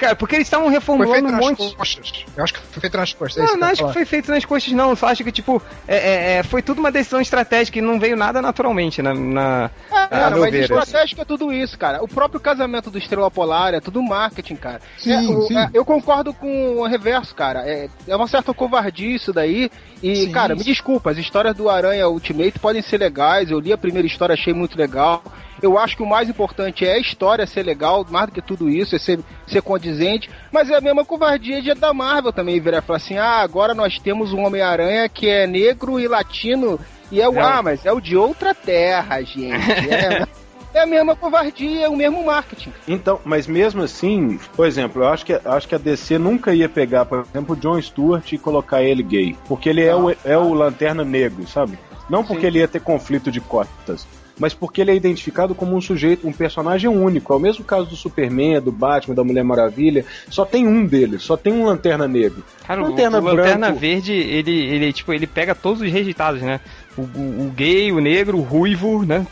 Cara, 0.01 0.17
porque 0.17 0.35
eles 0.37 0.47
estavam 0.47 0.67
Foi 0.67 0.75
reformulando 0.75 1.13
feito 1.15 1.29
um 1.29 1.31
nas 1.33 1.59
monte. 1.59 1.77
costas. 1.77 2.25
Eu 2.37 2.43
acho 2.45 2.55
que 2.55 2.61
foi 2.61 2.81
feito 2.81 2.97
nas 2.97 3.13
costas. 3.13 3.37
é 3.37 3.41
Não, 3.41 3.47
isso 3.51 3.59
não 3.61 3.67
eu 3.69 3.73
acho 3.73 3.85
que 3.87 3.93
foi 3.93 4.05
feito 4.07 4.31
nas 4.31 4.45
coxas, 4.45 4.73
não. 4.73 4.97
Só 4.97 5.07
acho 5.09 5.23
que, 5.23 5.31
tipo, 5.31 5.63
é, 5.87 5.97
é, 5.97 6.33
é, 6.39 6.43
foi 6.43 6.63
tudo 6.63 6.79
uma 6.79 6.91
decisão 6.91 7.21
estratégica 7.21 7.79
e 7.79 7.83
não 7.83 8.01
veio 8.01 8.17
nada 8.17 8.41
naturalmente 8.41 9.03
na. 9.03 9.13
na 9.15 9.71
É, 9.93 9.95
a 9.97 10.07
cara, 10.09 10.37
mas 10.37 10.51
ver, 10.51 10.63
estratégico 10.63 11.21
é 11.21 11.25
tudo 11.25 11.53
isso, 11.53 11.79
cara. 11.79 12.03
O 12.03 12.09
próprio 12.09 12.41
casamento 12.41 12.91
do 12.91 12.97
Estrela 12.99 13.31
Polar 13.31 13.75
é 13.75 13.81
tudo 13.81 14.03
marketing, 14.03 14.57
cara. 14.57 14.81
Sim, 14.99 15.13
É, 15.13 15.21
o- 15.37 15.43
sim. 15.43 15.59
é, 15.59 15.69
eu 15.75 15.85
concordo 15.85 16.33
com 16.33 16.77
o 16.79 16.87
reverso, 16.87 17.35
cara. 17.35 17.61
É, 17.69 17.89
é 18.09 18.17
uma 18.17 18.27
certa 18.27 18.55
covardia 18.55 19.15
isso 19.15 19.33
daí. 19.33 19.71
E, 20.03 20.17
Sim, 20.17 20.33
cara, 20.33 20.55
me 20.57 20.65
desculpa, 20.65 21.11
as 21.11 21.19
histórias 21.19 21.55
do 21.55 21.69
Aranha 21.69 22.09
Ultimate 22.09 22.59
podem 22.59 22.81
ser 22.81 22.97
legais. 22.99 23.51
Eu 23.51 23.61
li 23.61 23.71
a 23.73 23.77
primeira 23.79 24.07
história, 24.07 24.33
achei 24.33 24.55
muito 24.55 24.79
legal. 24.79 25.23
Eu 25.62 25.79
acho 25.79 25.96
que 25.96 26.03
o 26.03 26.09
mais 26.09 26.29
importante 26.29 26.87
é 26.87 26.94
a 26.94 26.99
história 26.99 27.46
ser 27.46 27.62
legal, 27.62 28.07
mais 28.09 28.27
do 28.27 28.33
que 28.33 28.42
tudo 28.42 28.68
isso, 28.68 28.96
é 28.96 28.99
ser, 28.99 29.20
ser 29.46 29.62
condizente. 29.62 30.31
Mas 30.53 30.70
é 30.70 30.77
a 30.77 30.81
mesma 30.81 31.05
covardia 31.05 31.61
de 31.61 31.75
da 31.75 31.94
Marvel 31.94 32.33
também, 32.33 32.61
virar 32.61 32.79
e 32.79 32.83
falar 32.83 32.96
assim: 32.96 33.16
ah, 33.16 33.40
agora 33.40 33.75
nós 33.75 33.99
temos 33.99 34.33
um 34.33 34.44
Homem-Aranha 34.44 35.09
que 35.09 35.29
é 35.29 35.46
negro 35.46 36.01
e 36.01 36.09
latino. 36.09 36.79
E 37.11 37.20
é 37.20 37.29
o. 37.29 37.33
Não. 37.33 37.42
Ah, 37.42 37.62
mas 37.62 37.85
é 37.87 37.92
o 37.92 38.01
de 38.01 38.16
outra 38.16 38.55
terra, 38.55 39.23
gente. 39.23 39.55
É, 39.90 40.27
é 40.75 40.83
a 40.83 40.87
mesma 40.87 41.16
covardia, 41.16 41.87
é 41.87 41.88
o 41.88 41.96
mesmo 41.96 42.25
marketing. 42.25 42.73
Então, 42.87 43.20
mas 43.25 43.46
mesmo 43.46 43.83
assim, 43.83 44.38
por 44.55 44.66
exemplo, 44.66 45.03
eu 45.03 45.09
acho 45.09 45.25
que, 45.27 45.33
acho 45.44 45.68
que 45.68 45.75
a 45.75 45.79
DC 45.79 46.18
nunca 46.18 46.55
ia 46.55 46.68
pegar, 46.68 47.05
por 47.05 47.27
exemplo, 47.29 47.55
o 47.55 47.59
John 47.59 47.81
Stewart 47.81 48.33
e 48.33 48.38
colocar 48.38 48.83
ele 48.83 49.03
gay. 49.03 49.37
Porque 49.46 49.68
ele 49.68 49.83
é 49.83 49.94
o, 49.94 50.11
é 50.25 50.38
o 50.38 50.53
Lanterna 50.55 51.05
Negro, 51.05 51.46
sabe? 51.46 51.79
Não 52.09 52.25
porque 52.25 52.44
ele 52.44 52.59
ia 52.59 52.66
ter 52.66 52.81
conflito 52.81 53.31
de 53.31 53.40
cotas, 53.40 54.07
mas 54.40 54.53
porque 54.55 54.81
ele 54.81 54.90
é 54.90 54.94
identificado 54.96 55.55
como 55.55 55.76
um 55.76 55.81
sujeito, 55.81 56.26
um 56.26 56.33
personagem 56.33 56.88
único. 56.90 57.33
É 57.33 57.37
o 57.37 57.40
mesmo 57.40 57.64
caso 57.64 57.87
do 57.87 57.94
Superman, 57.94 58.61
do 58.61 58.72
Batman, 58.72 59.14
da 59.14 59.22
Mulher 59.22 59.44
Maravilha. 59.44 60.05
Só 60.29 60.44
tem 60.44 60.66
um 60.66 60.85
deles, 60.85 61.22
só 61.22 61.37
tem 61.37 61.53
um 61.53 61.64
Lanterna 61.64 62.09
Negro. 62.09 62.42
Cara, 62.66 62.83
o- 62.83 62.88
Lanterna 62.88 63.18
o 63.18 63.22
Lanterna 63.22 63.66
branco. 63.66 63.81
Verde, 63.81 64.12
ele, 64.14 64.50
ele, 64.50 64.92
tipo, 64.92 65.12
ele 65.12 65.26
pega 65.26 65.55
todos 65.55 65.83
os 65.83 65.92
rejeitados, 65.92 66.40
né? 66.42 66.59
O, 66.96 67.03
o- 67.03 67.46
o 67.46 67.53
gay, 67.55 67.92
o 67.92 68.00
negro, 68.00 68.38
o 68.38 68.42
ruivo, 68.42 69.05
né? 69.05 69.24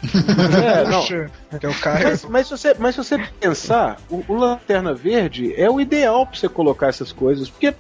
É, 0.63 0.85
não. 0.89 1.03
É 1.61 1.67
o. 1.69 1.75
Mas, 2.05 2.25
mas 2.27 2.47
se 2.47 2.51
você, 2.57 2.77
mas 2.79 2.95
se 2.95 3.03
você 3.03 3.19
pensar, 3.41 3.97
o, 4.11 4.23
o 4.29 4.35
Lanterna 4.37 4.95
Verde 4.95 5.53
é 5.57 5.69
o 5.71 5.81
ideal 5.81 6.27
pra 6.27 6.39
você 6.39 6.49
colocar 6.49 6.89
essas 6.89 7.11
coisas, 7.13 7.49
porque 7.49 7.75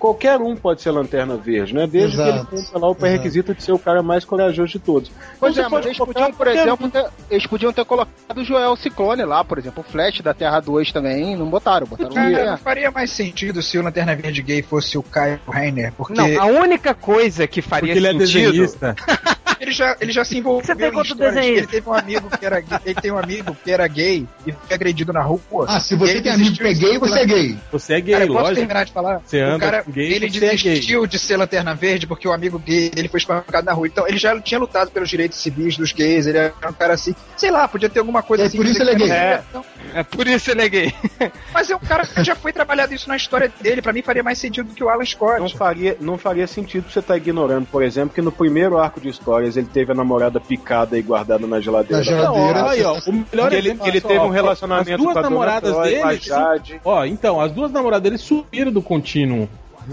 qualquer 0.00 0.40
um 0.40 0.56
pode 0.56 0.80
ser 0.82 0.90
Lanterna 0.90 1.36
Verde, 1.36 1.74
né? 1.74 1.86
Desde 1.86 2.16
que 2.16 2.22
ele 2.22 2.30
Exato. 2.30 2.46
cumpra 2.56 2.78
lá 2.78 2.88
o 2.88 2.94
pré-requisito 2.94 3.54
de 3.54 3.62
ser 3.62 3.72
o 3.72 3.78
cara 3.78 4.02
mais 4.02 4.24
corajoso 4.24 4.72
de 4.72 4.78
todos. 4.78 5.12
Pois 5.38 5.52
Então 5.52 5.66
é, 5.66 5.68
mas 5.68 5.84
eles 5.86 5.98
podiam, 5.98 6.32
por 6.32 6.46
exemplo, 6.48 6.86
um. 6.86 6.90
ter, 6.90 7.06
eles 7.30 7.46
podiam 7.46 7.72
ter 7.72 7.84
colocado 7.84 8.38
o 8.38 8.44
Joel 8.44 8.74
Ciclone 8.76 9.22
lá, 9.24 9.44
por 9.44 9.58
exemplo, 9.58 9.84
o 9.86 9.90
Flash 9.92 10.20
da 10.22 10.32
Terra 10.32 10.58
2 10.58 10.90
também, 10.90 11.36
não 11.36 11.46
botaram, 11.46 11.86
botaram 11.86 12.10
o 12.10 12.14
Cara, 12.14 12.50
não 12.52 12.58
faria 12.58 12.90
mais 12.90 13.10
sentido 13.10 13.62
se 13.62 13.78
o 13.78 13.82
Lanterna 13.82 14.16
Verde 14.16 14.42
gay 14.42 14.62
fosse 14.62 14.96
o 14.96 15.02
Caio 15.02 15.38
Reiner, 15.48 15.92
porque 15.96 16.14
Não, 16.14 16.40
a 16.40 16.46
única 16.46 16.94
coisa 16.94 17.46
que 17.46 17.60
faria 17.60 17.92
Porque 17.94 17.98
ele 17.98 18.08
é 18.08 18.26
sentido. 18.26 18.52
desenhista. 18.52 18.96
ele, 19.60 19.70
já, 19.72 19.96
ele 20.00 20.12
já 20.12 20.24
se 20.24 20.38
envolveu 20.38 20.64
Você 20.64 20.74
tem 20.74 20.88
em 20.88 20.92
quanto 20.92 21.14
desenhista? 21.14 21.58
Ele 21.58 21.66
teve 21.66 21.88
um 21.88 21.92
amigo 21.94 22.30
que 22.38 22.46
era 22.46 22.60
gay, 22.60 22.78
ele 22.84 22.94
tem 23.00 23.12
um 23.12 23.18
amigo 23.18 23.56
que 23.62 23.70
era 23.70 23.86
gay 23.86 24.26
e 24.46 24.52
foi 24.52 24.74
agredido 24.74 25.12
na 25.12 25.22
rua. 25.22 25.40
Ah, 25.68 25.78
se 25.80 25.94
você 25.94 26.12
ele 26.12 26.22
tem 26.22 26.32
amigo 26.32 26.56
que 26.56 26.62
é 26.66 26.72
gay, 26.74 26.98
você 26.98 27.18
é 27.20 27.26
gay. 27.26 27.58
Você 27.70 27.94
é 27.94 28.00
gay, 28.00 28.12
Cara, 28.14 28.24
eu 28.24 28.28
posso 28.28 28.40
lógico. 28.40 28.56
terminar 28.60 28.84
de 28.84 28.92
falar? 28.92 29.20
Você 29.24 29.42
o 29.42 29.46
anda 29.46 29.58
cara, 29.58 29.82
com 29.84 29.90
gay, 29.92 30.12
ele 30.12 30.30
você 30.30 30.44
é 30.46 30.50
desistiu 30.50 31.06
de 31.06 31.18
ser 31.18 31.36
Lanterna 31.36 31.74
Verde 31.74 32.06
porque 32.06 32.26
o 32.26 32.32
amigo 32.32 32.58
gay 32.58 32.90
dele 32.90 33.08
foi 33.08 33.18
espancado 33.18 33.64
na 33.66 33.72
rua. 33.72 33.86
Então 33.86 34.06
ele 34.08 34.18
já 34.18 34.38
tinha 34.40 34.58
lutado 34.58 34.90
pelos 34.90 35.08
direitos 35.08 35.38
civis 35.38 35.76
dos 35.76 35.92
gays, 35.92 36.26
ele 36.26 36.38
era 36.38 36.54
um 36.68 36.72
cara 36.72 36.94
assim, 36.94 37.14
sei 37.36 37.50
lá, 37.50 37.68
podia 37.68 37.88
ter 37.88 37.98
alguma 38.00 38.22
coisa 38.22 38.44
É, 38.44 38.46
assim. 38.46 38.56
por 38.56 38.66
isso 38.66 38.82
ele 38.82 38.90
é 38.90 38.94
gay. 38.94 39.08
Não, 39.52 39.64
É 39.94 40.02
por 40.02 40.26
isso 40.26 40.50
ele 40.50 40.62
é 40.62 40.68
gay. 40.68 40.94
Mas 41.52 41.70
é 41.70 41.76
um 41.76 41.80
cara 41.80 42.06
que 42.06 42.24
já 42.24 42.34
foi 42.34 42.52
trabalhado 42.52 42.94
isso 42.94 43.08
na 43.08 43.16
história 43.16 43.52
dele, 43.60 43.82
pra 43.82 43.92
mim 43.92 44.02
faria 44.02 44.22
mais 44.22 44.38
sentido 44.38 44.68
do 44.68 44.74
que 44.74 44.82
o 44.82 44.88
Alan 44.88 45.04
Scott. 45.04 45.40
Não 45.40 45.48
faria, 45.50 45.96
não 46.00 46.16
faria 46.18 46.46
sentido 46.46 46.90
você 46.90 47.00
estar 47.00 47.16
ignorando, 47.16 47.66
por 47.66 47.82
exemplo, 47.82 48.14
que 48.14 48.22
no 48.22 48.32
primeiro 48.32 48.78
arco 48.78 49.00
de 49.00 49.08
histórias 49.50 49.56
ele 49.56 49.66
teve 49.66 49.92
a 49.92 49.94
namorada 49.94 50.40
picada 50.40 50.98
e 50.98 51.02
guardada 51.02 51.46
na 51.46 51.60
geladeira. 51.60 51.98
Na 51.98 52.02
geladeira. 52.02 52.62
Não, 52.62 52.68
aí, 52.68 52.82
ó, 52.82 52.98
o 53.06 53.12
melhor 53.12 53.50
que 53.50 53.56
ele, 53.56 53.68
exemplo, 53.68 53.84
que 53.84 53.90
ele 53.90 54.00
teve 54.00 54.18
ó, 54.18 54.26
um 54.26 54.30
relacionamento 54.30 54.92
as 54.92 54.98
duas 54.98 55.12
com 55.12 55.18
a 55.18 55.22
namoradas 55.22 55.72
Troy, 55.72 55.90
dele, 55.90 56.02
a 56.02 56.14
Jade. 56.14 56.80
Ó, 56.84 57.04
então, 57.04 57.40
as 57.40 57.52
duas 57.52 57.72
namoradas 57.72 58.02
dele 58.02 58.18
subiram 58.18 58.72
do 58.72 58.82
contínuo. 58.82 59.48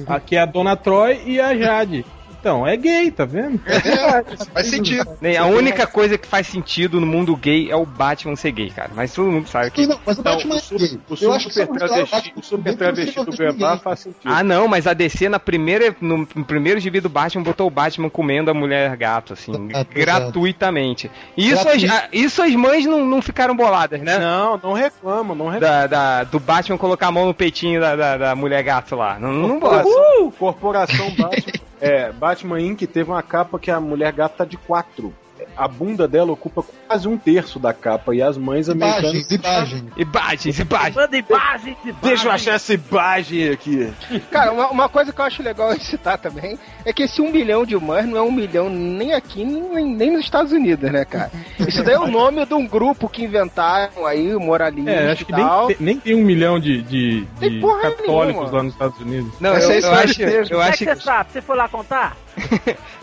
Aqui 0.06 0.36
é 0.36 0.42
a 0.42 0.46
Dona 0.46 0.76
Troy 0.76 1.22
e 1.26 1.40
a 1.40 1.56
Jade. 1.56 2.06
Então, 2.40 2.66
é 2.68 2.78
gay, 2.78 3.12
tá 3.12 3.26
vendo? 3.26 3.60
É 3.66 3.80
verdade, 3.80 4.28
faz 4.54 4.68
sentido. 4.68 5.08
A 5.40 5.46
única 5.46 5.86
coisa 5.88 6.18
que 6.18 6.28
faz 6.28 6.48
sentido 6.48 7.00
no 7.02 7.06
mundo 7.08 7.36
gay 7.36 7.70
é 7.70 7.76
o 7.76 7.86
Batman 7.86 8.36
ser 8.36 8.52
gay, 8.52 8.70
cara. 8.70 8.92
Mas 8.96 9.14
todo 9.14 9.30
mundo 9.32 9.48
sabe 9.48 9.72
que. 9.72 9.86
Não, 9.88 10.00
mas 10.06 10.18
o 10.18 10.22
Então, 10.22 10.34
Batman 10.36 10.56
o 10.56 10.58
é 10.58 10.62
super, 10.62 10.88
gay. 10.88 11.00
o 11.10 11.16
Eu 11.22 11.34
acho 11.34 11.48
que 11.48 11.54
super 11.54 11.68
não 11.68 11.76
travesti, 11.76 12.12
Batman 12.16 12.34
o 12.38 12.44
super 12.44 12.76
travesti 12.78 13.18
não 13.18 13.26
do 13.26 13.32
ninguém. 13.32 13.80
faz 13.80 14.00
sentido. 14.02 14.22
Ah, 14.26 14.44
não, 14.44 14.68
mas 14.68 14.88
a 14.88 14.94
DC 14.94 15.28
na 15.30 15.40
primeira, 15.40 15.96
no, 16.00 16.26
primeiro 16.26 16.80
gibi 16.80 17.00
do 17.02 17.10
Batman 17.10 17.44
botou 17.44 17.68
o 17.68 17.72
Batman 17.72 18.10
comendo 18.10 18.52
a 18.52 18.54
mulher 18.54 18.96
gato, 18.96 19.34
assim, 19.34 19.52
Exato, 19.70 19.90
gratuitamente. 19.94 21.12
E 21.36 21.50
isso, 21.50 21.68
as, 21.68 21.84
Gratuito. 21.84 22.16
isso 22.16 22.42
as 22.42 22.54
mães 22.56 22.86
não, 22.86 23.06
não 23.06 23.22
ficaram 23.22 23.56
boladas, 23.56 24.02
né? 24.02 24.18
Não, 24.20 24.60
não 24.62 24.74
reclama, 24.74 25.34
não 25.36 25.48
reclama. 25.50 25.60
Da, 25.60 25.88
da- 25.88 26.24
do 26.24 26.40
Batman 26.40 26.78
colocar 26.78 27.08
a 27.08 27.12
mão 27.12 27.26
no 27.26 27.34
peitinho 27.34 27.82
da, 27.82 27.96
da, 27.96 28.18
da 28.18 28.36
mulher 28.36 28.64
gato 28.64 28.96
lá. 28.96 29.18
Não, 29.20 29.34
não 29.34 29.60
bota. 29.60 29.84
Corporação, 29.84 30.32
Corporação 30.32 31.10
Batman. 31.12 31.54
É, 31.80 32.12
Batman 32.12 32.62
Inc. 32.62 32.82
teve 32.88 33.10
uma 33.10 33.22
capa 33.22 33.60
que 33.60 33.70
a 33.70 33.80
mulher 33.80 34.12
gata 34.12 34.38
tá 34.38 34.46
de 34.46 34.58
quatro. 34.58 35.14
A 35.58 35.68
bunda 35.68 36.08
dela 36.08 36.32
ocupa 36.32 36.64
quase 36.88 37.08
um 37.08 37.18
terço 37.18 37.60
da 37.60 37.74
capa 37.74 38.14
e 38.14 38.22
as 38.22 38.38
mães 38.38 38.70
americanas. 38.70 39.12
Imagens, 39.12 39.32
imagens. 39.32 39.84
Imagens, 39.98 40.60
imagens. 40.60 40.96
Manda 40.96 41.18
imagens, 41.18 41.78
imagens. 41.84 41.96
Deixa 42.02 42.28
eu 42.28 42.32
achar 42.32 42.54
essa 42.54 42.74
imagem 42.74 43.50
aqui. 43.50 43.94
Cara, 44.32 44.52
uma, 44.52 44.70
uma 44.70 44.90
coisa 44.90 45.12
que 45.12 45.20
eu 45.20 45.26
acho 45.26 45.42
legal 45.42 45.74
citar 45.80 46.18
também 46.18 46.58
é 46.86 46.94
que 46.94 47.04
esse 47.04 47.22
um 47.22 47.32
milhão 47.32 47.66
de 47.66 47.76
mães 47.78 48.06
não 48.06 48.18
é 48.18 48.22
um 48.22 48.32
milhão 48.32 48.70
nem 48.70 49.14
aqui, 49.14 49.44
nem, 49.44 49.86
nem 49.86 50.12
nos 50.12 50.22
Estados 50.26 50.52
Unidos, 50.52 50.92
né, 50.92 51.04
cara? 51.06 51.32
Isso 51.60 51.84
daí 51.84 51.96
é 51.96 52.00
o 52.00 52.08
nome 52.12 52.46
de 52.46 52.54
um 52.54 52.68
grupo 52.68 53.10
que 53.10 53.24
inventaram 53.24 54.06
aí, 54.06 54.34
moralista 54.36 54.92
É, 54.92 55.12
acho 55.12 55.24
e 55.24 55.26
que 55.26 55.34
nem, 55.34 55.76
nem 55.80 56.00
tem 56.00 56.16
um 56.16 56.24
milhão 56.24 56.60
de, 56.60 56.82
de, 56.84 57.22
de 57.40 57.60
católicos 57.82 58.06
nenhuma. 58.08 58.52
lá 58.52 58.64
nos 58.64 58.74
Estados 58.74 59.00
Unidos. 59.00 59.34
Não, 59.40 59.50
eu, 59.52 59.56
é 59.56 59.66
a 59.66 59.74
eu 59.74 59.80
história 59.80 60.04
acho, 60.04 60.20
mesmo. 60.20 60.44
eu 60.44 60.50
Como 60.50 60.62
é 60.62 60.70
acho, 60.70 60.78
que 60.78 60.86
você 60.86 60.96
sabe? 61.02 61.32
Você 61.32 61.42
foi 61.42 61.56
lá 61.56 61.68
contar? 61.68 62.16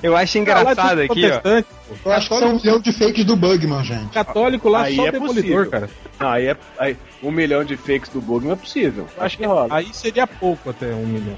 Eu 0.03 0.17
acho 0.17 0.39
é 0.39 0.41
engraçado 0.41 1.01
aqui, 1.01 1.23
ó. 1.27 1.63
Eu 2.05 2.13
acho 2.13 2.29
que 2.29 2.39
são 2.39 2.49
um 2.51 2.57
milhão 2.57 2.81
de 2.81 2.93
fakes 2.93 3.25
do 3.25 3.37
Bugman, 3.37 3.85
gente. 3.85 4.11
Católico 4.11 4.69
lá 4.69 4.83
Aí 4.85 4.97
só 4.97 5.07
é 5.07 5.13
demolidor, 5.13 5.67
possível. 5.67 5.71
cara. 5.71 5.91
Não, 6.25 6.31
aí 6.31 6.47
é. 6.47 6.57
Aí, 6.79 6.97
um 7.23 7.31
milhão 7.31 7.63
de 7.63 7.77
fakes 7.77 8.09
do 8.09 8.19
Bug 8.19 8.47
não 8.47 8.55
é 8.55 8.57
possível. 8.57 9.07
Acho 9.19 9.37
que 9.37 9.45
rola. 9.45 9.69
aí 9.71 9.93
seria 9.93 10.27
pouco 10.27 10.71
até 10.71 10.87
um 10.87 11.05
milhão. 11.07 11.37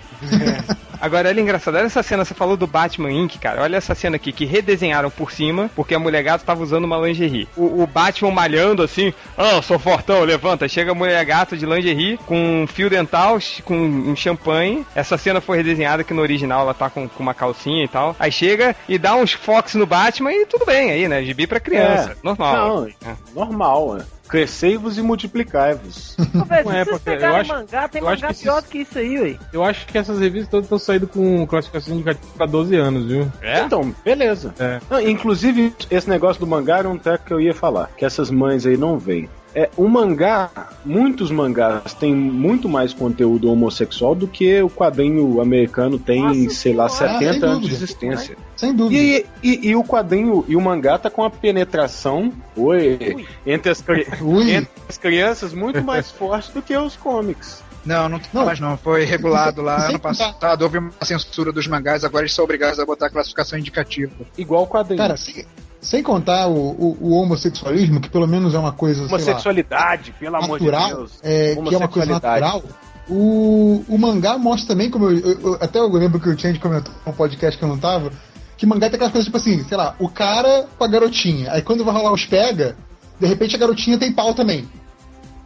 Agora, 1.00 1.28
olha 1.28 1.40
engraçado, 1.40 1.74
olha 1.74 1.86
essa 1.86 2.02
cena, 2.02 2.24
você 2.24 2.34
falou 2.34 2.56
do 2.56 2.66
Batman 2.66 3.10
Inc., 3.10 3.36
cara. 3.38 3.62
Olha 3.62 3.76
essa 3.76 3.94
cena 3.94 4.16
aqui, 4.16 4.32
que 4.32 4.44
redesenharam 4.44 5.10
por 5.10 5.30
cima, 5.30 5.68
porque 5.74 5.94
a 5.94 5.98
mulher 5.98 6.22
gato 6.22 6.44
tava 6.44 6.62
usando 6.62 6.84
uma 6.84 6.96
lingerie. 6.96 7.48
O, 7.56 7.82
o 7.82 7.86
Batman 7.86 8.30
malhando 8.30 8.82
assim, 8.82 9.12
ah, 9.36 9.60
sou 9.60 9.78
fortão, 9.78 10.22
levanta. 10.22 10.68
Chega 10.68 10.92
a 10.92 10.94
mulher 10.94 11.22
gato 11.24 11.56
de 11.56 11.66
lingerie, 11.66 12.16
com 12.26 12.62
um 12.62 12.66
fio 12.66 12.88
dental, 12.88 13.38
com 13.64 13.76
um 13.76 14.16
champanhe. 14.16 14.86
Essa 14.94 15.18
cena 15.18 15.40
foi 15.40 15.58
redesenhada, 15.58 16.04
que 16.04 16.14
no 16.14 16.22
original 16.22 16.62
ela 16.62 16.74
tá 16.74 16.88
com, 16.88 17.08
com 17.08 17.22
uma 17.22 17.34
calcinha 17.34 17.84
e 17.84 17.88
tal. 17.88 18.16
Aí 18.18 18.30
chega 18.30 18.74
e 18.88 18.98
dá 18.98 19.16
uns 19.16 19.32
fox 19.32 19.74
no 19.74 19.84
Batman 19.84 20.32
e 20.32 20.46
tudo 20.46 20.64
bem 20.64 20.92
aí, 20.92 21.08
né? 21.08 21.22
Gibi 21.24 21.46
pra 21.46 21.60
criança. 21.60 22.12
É. 22.12 22.16
Normal. 22.22 22.86
Não, 23.02 23.16
normal, 23.34 23.94
né? 23.96 24.04
Crescei-vos 24.28 24.98
e 24.98 25.02
multiplicai-vos. 25.02 26.16
Não 26.34 26.72
é, 26.72 26.84
porque 26.84 27.10
eu 27.10 27.34
acho- 27.36 27.48
mangá, 27.52 27.88
tem 27.88 28.02
eu 28.02 28.08
acho 28.08 28.22
mangá 28.22 28.34
que 28.34 28.42
pior 28.42 28.58
esses- 28.58 28.64
do 28.68 28.70
que 28.72 28.78
isso 28.78 28.98
aí, 28.98 29.18
ué. 29.20 29.36
Eu 29.52 29.62
acho 29.64 29.86
que 29.86 29.96
essas 29.98 30.18
revistas 30.18 30.48
todas 30.50 30.66
estão 30.66 30.78
saindo 30.78 31.06
com 31.06 31.46
classificação 31.46 31.94
indicativa 31.94 32.26
pra 32.36 32.46
12 32.46 32.74
anos, 32.76 33.06
viu? 33.06 33.30
É? 33.40 33.60
Então, 33.60 33.94
beleza. 34.04 34.54
É. 34.58 34.80
Não, 34.90 35.00
inclusive, 35.00 35.72
esse 35.90 36.08
negócio 36.08 36.40
do 36.40 36.46
mangá 36.46 36.78
era 36.78 36.88
um 36.88 36.98
treco 36.98 37.24
que 37.26 37.32
eu 37.32 37.40
ia 37.40 37.54
falar, 37.54 37.90
que 37.96 38.04
essas 38.04 38.30
mães 38.30 38.66
aí 38.66 38.76
não 38.76 38.98
veem. 38.98 39.28
É, 39.54 39.70
o 39.74 39.88
mangá, 39.88 40.50
muitos 40.84 41.30
mangás 41.30 41.94
têm 41.94 42.14
muito 42.14 42.68
mais 42.68 42.92
conteúdo 42.92 43.50
homossexual 43.50 44.14
do 44.14 44.28
que 44.28 44.60
o 44.60 44.68
quadrinho 44.68 45.40
americano 45.40 45.98
tem, 45.98 46.20
Nossa 46.44 46.50
sei 46.50 46.74
lá, 46.74 46.88
senhora. 46.90 47.18
70 47.18 47.46
Ah, 47.46 47.50
anos 47.52 47.66
de 47.66 47.72
existência. 47.74 48.36
Sem 48.56 48.74
dúvida. 48.74 49.00
E, 49.02 49.26
e, 49.42 49.68
e 49.68 49.76
o 49.76 49.84
quadrinho 49.84 50.44
e 50.48 50.56
o 50.56 50.60
mangá 50.60 50.98
tá 50.98 51.10
com 51.10 51.22
a 51.22 51.30
penetração 51.30 52.32
oi, 52.56 53.26
entre, 53.46 53.70
as, 53.70 53.84
entre 53.86 54.68
as 54.88 54.96
crianças 54.98 55.52
muito 55.52 55.82
mais 55.84 56.10
forte 56.12 56.52
do 56.52 56.62
que 56.62 56.76
os 56.76 56.96
comics. 56.96 57.62
Não, 57.84 58.08
não 58.08 58.18
tem 58.18 58.28
Não. 58.32 58.44
mais 58.46 58.58
não. 58.58 58.76
Foi 58.76 59.04
regulado 59.04 59.62
lá 59.62 59.88
ano 59.88 59.98
passado. 60.00 60.62
Houve 60.62 60.78
uma 60.78 60.90
censura 61.02 61.52
dos 61.52 61.68
mangás, 61.68 62.02
agora 62.02 62.24
eles 62.24 62.34
são 62.34 62.44
obrigados 62.44 62.80
a 62.80 62.84
botar 62.86 63.10
classificação 63.10 63.58
indicativa. 63.58 64.12
Igual 64.36 64.64
o 64.64 64.66
quadrinho. 64.66 64.98
Cara, 64.98 65.16
sem, 65.16 65.44
sem 65.80 66.02
contar 66.02 66.48
o, 66.48 66.52
o- 66.56 66.98
o 67.00 67.10
homossexualismo, 67.12 68.00
que 68.00 68.08
pelo 68.08 68.26
menos 68.26 68.54
é 68.54 68.58
uma 68.58 68.72
coisa, 68.72 69.00
sei 69.02 69.04
lá, 69.06 69.14
Homossexualidade, 69.14 70.12
pelo 70.18 70.34
amor 70.36 70.58
de 70.58 70.68
Deus. 70.68 71.20
é, 71.22 71.54
que 71.54 71.74
é 71.74 71.78
uma 71.78 71.86
coisa 71.86 72.12
Homossexualidade. 72.14 72.40
natural. 72.40 72.62
O, 73.08 73.84
o 73.88 73.96
mangá 73.96 74.36
mostra 74.36 74.74
também, 74.74 74.90
como 74.90 75.08
eu, 75.08 75.18
eu- 75.20 75.40
eu- 75.40 75.54
até 75.60 75.78
eu 75.78 75.86
lembro 75.86 76.18
que 76.18 76.28
o 76.28 76.36
Change 76.36 76.58
comentou 76.58 76.92
num 77.06 77.12
podcast 77.12 77.56
que 77.56 77.64
eu 77.64 77.68
não 77.68 77.78
tava, 77.78 78.10
que 78.56 78.66
mangá 78.66 78.88
tem 78.88 78.96
aquelas 78.96 79.12
coisas 79.12 79.26
tipo 79.26 79.36
assim, 79.36 79.62
sei 79.64 79.76
lá, 79.76 79.94
o 79.98 80.08
cara 80.08 80.66
com 80.78 80.84
a 80.84 80.88
garotinha. 80.88 81.52
Aí 81.52 81.62
quando 81.62 81.84
vai 81.84 81.94
rolar 81.94 82.12
os 82.12 82.24
pega, 82.24 82.76
de 83.20 83.26
repente 83.26 83.54
a 83.54 83.58
garotinha 83.58 83.98
tem 83.98 84.12
pau 84.12 84.34
também. 84.34 84.68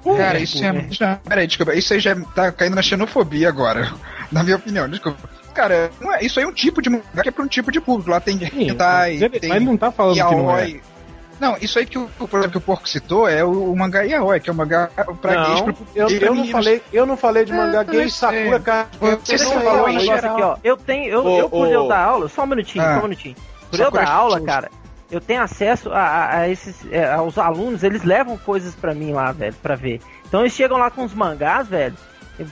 Cara, 0.05 0.38
isso 0.38 0.64
é. 0.64 0.73
Não, 0.73 1.16
peraí, 1.16 1.46
desculpa. 1.46 1.75
Isso 1.75 1.92
aí 1.92 2.01
já 2.01 2.18
tá 2.35 2.51
caindo 2.51 2.75
na 2.75 2.83
xenofobia 2.83 3.49
agora. 3.49 3.92
Na 4.33 4.42
minha 4.44 4.57
opinião, 4.57 4.88
desculpa. 4.88 5.29
Cara, 5.53 5.90
não 6.01 6.14
é, 6.14 6.25
isso 6.25 6.38
aí 6.38 6.44
é 6.44 6.49
um 6.49 6.53
tipo 6.53 6.81
de 6.81 6.88
mangá 6.88 7.23
que 7.23 7.29
é 7.29 7.33
pra 7.33 7.44
um 7.44 7.49
tipo 7.49 7.73
de 7.73 7.81
público. 7.81 8.11
Lá 8.11 8.20
tem 8.20 8.38
hentai, 8.40 9.16
ele, 9.16 9.29
tem 9.29 9.49
mas 9.49 9.57
ele 9.57 9.64
não 9.64 9.77
tá 9.77 9.90
falando 9.90 10.14
que 10.14 10.37
não 10.37 10.57
é. 10.57 10.81
Não, 11.40 11.57
isso 11.61 11.79
aí 11.79 11.87
que 11.87 11.96
o, 11.98 12.07
por 12.18 12.38
exemplo, 12.38 12.50
que 12.53 12.59
o 12.59 12.61
Porco 12.61 12.87
citou 12.88 13.26
é 13.26 13.42
o, 13.42 13.72
o 13.72 13.76
mangá 13.76 14.03
yaoi, 14.03 14.38
que 14.40 14.50
é 14.50 14.53
um 14.53 14.57
mangá 14.57 14.90
pra 15.22 15.46
gays, 15.46 15.61
Não, 15.62 15.72
pra, 15.72 15.74
eu, 15.94 16.07
pra 16.07 16.26
eu 16.26 16.35
não 16.35 16.46
falei, 16.48 16.83
eu 16.92 17.07
não 17.07 17.16
falei 17.16 17.44
de 17.46 17.53
mangá 17.53 17.81
É, 17.81 17.85
gay 17.85 18.11
Sakura, 18.11 18.57
é, 18.57 18.59
cara. 18.61 18.88
Você 19.00 19.35
eu 19.37 19.61
falou 19.62 19.88
em 19.88 20.00
geral. 20.00 20.35
aqui, 20.35 20.42
ó. 20.42 20.57
Eu 20.62 20.76
tenho, 20.76 21.09
eu, 21.11 21.24
Ô, 21.24 21.38
eu 21.38 21.48
por 21.50 21.66
ô. 21.66 21.70
eu 21.70 21.88
dar 21.88 22.05
aula, 22.05 22.29
só 22.29 22.42
um 22.42 22.46
minutinho, 22.46 22.85
Ah. 22.85 22.94
só 22.94 22.98
um 23.00 23.03
minutinho. 23.05 23.35
Por 23.70 23.81
eu 23.81 23.90
dar 23.90 24.07
aula, 24.09 24.40
cara, 24.42 24.70
eu 25.11 25.20
tenho 25.20 25.42
acesso 25.42 25.90
a, 25.90 25.98
a- 26.00 26.37
a 26.40 26.48
esses, 26.50 26.76
é, 26.92 27.11
aos 27.11 27.38
alunos, 27.38 27.83
eles 27.83 28.05
levam 28.05 28.37
coisas 28.37 28.74
pra 28.74 28.94
mim 28.94 29.12
lá, 29.12 29.33
velho, 29.33 29.55
pra 29.62 29.74
ver. 29.76 30.00
Então 30.29 30.40
eles 30.40 30.53
chegam 30.53 30.76
lá 30.76 30.90
com 30.90 31.05
os 31.05 31.14
mangás, 31.14 31.66
velho, 31.66 31.96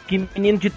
que 0.06 0.26
menino 0.34 0.56
de 0.58 0.72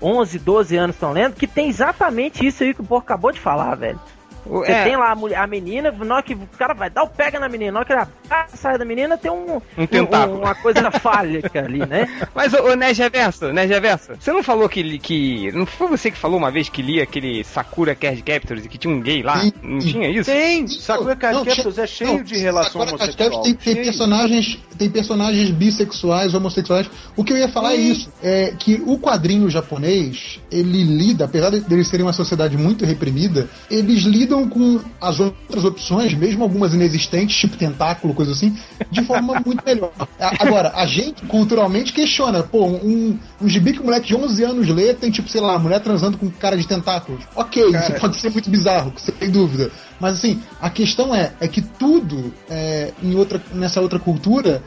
11, 0.00 0.38
12 0.38 0.76
anos 0.78 0.96
estão 0.96 1.12
lendo, 1.12 1.34
que 1.34 1.46
tem 1.46 1.68
exatamente 1.68 2.46
isso 2.46 2.62
aí 2.62 2.72
que 2.72 2.80
o 2.80 2.84
porco 2.84 3.04
acabou 3.04 3.30
de 3.32 3.38
falar, 3.38 3.74
velho. 3.74 4.00
Você 4.46 4.72
é, 4.72 4.84
tem 4.84 4.96
lá 4.96 5.10
a, 5.12 5.14
mulher, 5.14 5.38
a 5.38 5.46
menina, 5.46 5.90
na 5.92 6.14
hora 6.14 6.22
que 6.22 6.34
o 6.34 6.48
cara 6.58 6.74
vai 6.74 6.90
dar 6.90 7.02
o 7.02 7.08
pega 7.08 7.38
na 7.38 7.48
menina, 7.48 7.72
na 7.72 7.78
hora 7.80 7.86
que 7.86 7.92
ele 7.92 8.02
ah, 8.30 8.46
sai 8.54 8.78
da 8.78 8.84
menina, 8.84 9.16
tem 9.18 9.30
um, 9.30 9.60
Um 9.76 9.86
tentáculo. 9.86 10.38
uma 10.38 10.54
coisa 10.54 10.90
falha 10.90 11.42
ali, 11.54 11.80
né? 11.86 12.08
Mas, 12.34 12.52
ô, 12.54 12.70
ô 12.70 12.74
Nerd 12.74 12.98
Reverso, 12.98 13.52
Nerd 13.52 13.72
Reverso, 13.72 14.12
você 14.18 14.32
não 14.32 14.42
falou 14.42 14.68
que, 14.68 14.98
que. 14.98 15.50
Não 15.52 15.66
foi 15.66 15.88
você 15.88 16.10
que 16.10 16.16
falou 16.18 16.38
uma 16.38 16.50
vez 16.50 16.68
que 16.68 16.82
lia 16.82 17.02
aquele 17.02 17.44
Sakura 17.44 17.94
Card 17.94 18.22
Captors 18.22 18.64
e 18.64 18.68
que 18.68 18.78
tinha 18.78 18.94
um 18.94 19.00
gay 19.00 19.22
lá? 19.22 19.42
Não 19.62 19.78
tinha 19.78 20.08
isso? 20.08 20.30
Tem! 20.30 20.66
Sakura 20.68 21.16
Card 21.16 21.38
Não, 21.38 21.44
Captors 21.44 21.78
é 21.78 21.86
cheio 21.86 22.12
não, 22.14 22.22
de 22.22 22.38
relação 22.38 22.80
Sakura 22.82 22.90
homossexual. 22.90 23.42
Tem, 23.42 23.54
tem 23.54 23.74
personagens, 23.76 24.58
tem 24.78 24.90
personagens 24.90 25.50
bissexuais, 25.50 26.34
homossexuais. 26.34 26.90
O 27.16 27.24
que 27.24 27.32
eu 27.32 27.36
ia 27.36 27.48
falar 27.48 27.72
é 27.72 27.76
isso, 27.76 28.12
é 28.22 28.54
que 28.58 28.82
o 28.86 28.98
quadrinho 28.98 29.48
japonês, 29.50 30.40
ele 30.50 30.82
lida, 30.84 31.24
apesar 31.24 31.50
de- 31.50 31.60
deles 31.60 31.88
serem 31.88 32.04
uma 32.06 32.12
sociedade 32.12 32.56
muito 32.56 32.84
reprimida, 32.84 33.48
eles 33.70 34.02
lidam 34.04 34.29
com 34.48 34.80
as 35.00 35.20
outras 35.20 35.64
opções, 35.64 36.14
mesmo 36.14 36.42
algumas 36.42 36.74
inexistentes, 36.74 37.36
tipo 37.36 37.56
tentáculo, 37.56 38.14
coisa 38.14 38.32
assim, 38.32 38.56
de 38.90 39.02
forma 39.04 39.40
muito 39.44 39.64
melhor. 39.64 39.92
Agora, 40.38 40.72
a 40.74 40.86
gente 40.86 41.24
culturalmente 41.26 41.92
questiona, 41.92 42.42
pô, 42.42 42.66
um, 42.66 43.18
um 43.40 43.48
gibi 43.48 43.72
que 43.72 43.80
um 43.80 43.84
moleque 43.84 44.08
de 44.08 44.16
11 44.16 44.44
anos 44.44 44.68
lê 44.68 44.94
tem 44.94 45.10
tipo, 45.10 45.28
sei 45.28 45.40
lá, 45.40 45.58
mulher 45.58 45.80
transando 45.80 46.18
com 46.18 46.30
cara 46.30 46.56
de 46.56 46.66
tentáculos. 46.66 47.24
Ok, 47.34 47.70
Cara. 47.72 47.84
isso 47.84 48.00
pode 48.00 48.16
ser 48.20 48.30
muito 48.30 48.50
bizarro, 48.50 48.92
sem 48.96 49.30
dúvida. 49.30 49.70
Mas 49.98 50.18
assim, 50.18 50.40
a 50.60 50.70
questão 50.70 51.14
é, 51.14 51.32
é 51.40 51.48
que 51.48 51.60
tudo 51.60 52.32
é, 52.48 52.92
em 53.02 53.14
outra, 53.14 53.40
nessa 53.52 53.80
outra 53.80 53.98
cultura 53.98 54.62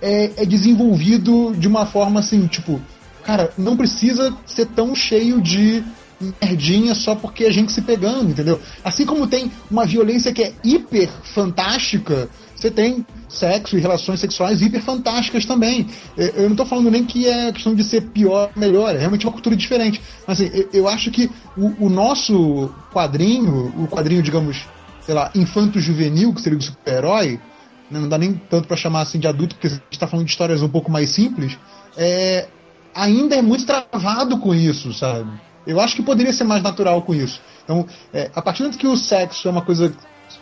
é, 0.00 0.30
é 0.36 0.46
desenvolvido 0.46 1.54
de 1.56 1.68
uma 1.68 1.86
forma 1.86 2.20
assim, 2.20 2.46
tipo, 2.46 2.80
cara, 3.24 3.50
não 3.58 3.76
precisa 3.76 4.34
ser 4.46 4.66
tão 4.66 4.94
cheio 4.94 5.40
de 5.40 5.84
merdinha 6.20 6.94
só 6.94 7.14
porque 7.14 7.44
a 7.44 7.52
gente 7.52 7.72
se 7.72 7.82
pegando, 7.82 8.30
entendeu? 8.30 8.60
Assim 8.84 9.06
como 9.06 9.26
tem 9.26 9.50
uma 9.70 9.86
violência 9.86 10.32
que 10.32 10.42
é 10.42 10.52
hiper 10.64 11.08
fantástica, 11.22 12.28
você 12.54 12.70
tem 12.70 13.06
sexo 13.28 13.76
e 13.78 13.80
relações 13.80 14.18
sexuais 14.18 14.60
hiper 14.60 14.82
fantásticas 14.82 15.46
também. 15.46 15.86
Eu 16.16 16.48
não 16.48 16.56
tô 16.56 16.66
falando 16.66 16.90
nem 16.90 17.04
que 17.04 17.28
é 17.28 17.52
questão 17.52 17.74
de 17.74 17.84
ser 17.84 18.02
pior 18.08 18.50
ou 18.54 18.60
melhor, 18.60 18.94
é 18.94 18.98
realmente 18.98 19.26
uma 19.26 19.32
cultura 19.32 19.54
diferente. 19.54 20.00
Mas 20.26 20.40
assim, 20.40 20.50
eu, 20.72 20.88
acho 20.88 21.10
que 21.10 21.30
o, 21.56 21.86
o 21.86 21.88
nosso 21.88 22.68
quadrinho, 22.92 23.72
o 23.76 23.86
quadrinho, 23.86 24.22
digamos, 24.22 24.66
sei 25.02 25.14
lá, 25.14 25.30
infanto-juvenil, 25.36 26.34
que 26.34 26.40
seria 26.40 26.58
o 26.58 26.62
super-herói, 26.62 27.40
né, 27.88 28.00
não 28.00 28.08
dá 28.08 28.18
nem 28.18 28.34
tanto 28.34 28.66
pra 28.66 28.76
chamar 28.76 29.02
assim 29.02 29.20
de 29.20 29.28
adulto, 29.28 29.54
porque 29.54 29.68
a 29.68 29.70
gente 29.70 29.98
tá 29.98 30.08
falando 30.08 30.26
de 30.26 30.32
histórias 30.32 30.60
um 30.60 30.68
pouco 30.68 30.90
mais 30.90 31.10
simples, 31.10 31.56
é, 31.96 32.48
ainda 32.92 33.36
é 33.36 33.42
muito 33.42 33.64
travado 33.64 34.38
com 34.38 34.52
isso, 34.52 34.92
sabe? 34.92 35.30
Eu 35.68 35.78
acho 35.78 35.94
que 35.94 36.02
poderia 36.02 36.32
ser 36.32 36.44
mais 36.44 36.62
natural 36.62 37.02
com 37.02 37.14
isso. 37.14 37.42
Então, 37.62 37.86
é, 38.12 38.30
a 38.34 38.40
partir 38.40 38.62
do 38.62 38.64
momento 38.64 38.80
que 38.80 38.86
o 38.86 38.96
sexo 38.96 39.46
é 39.46 39.50
uma 39.50 39.60
coisa 39.60 39.92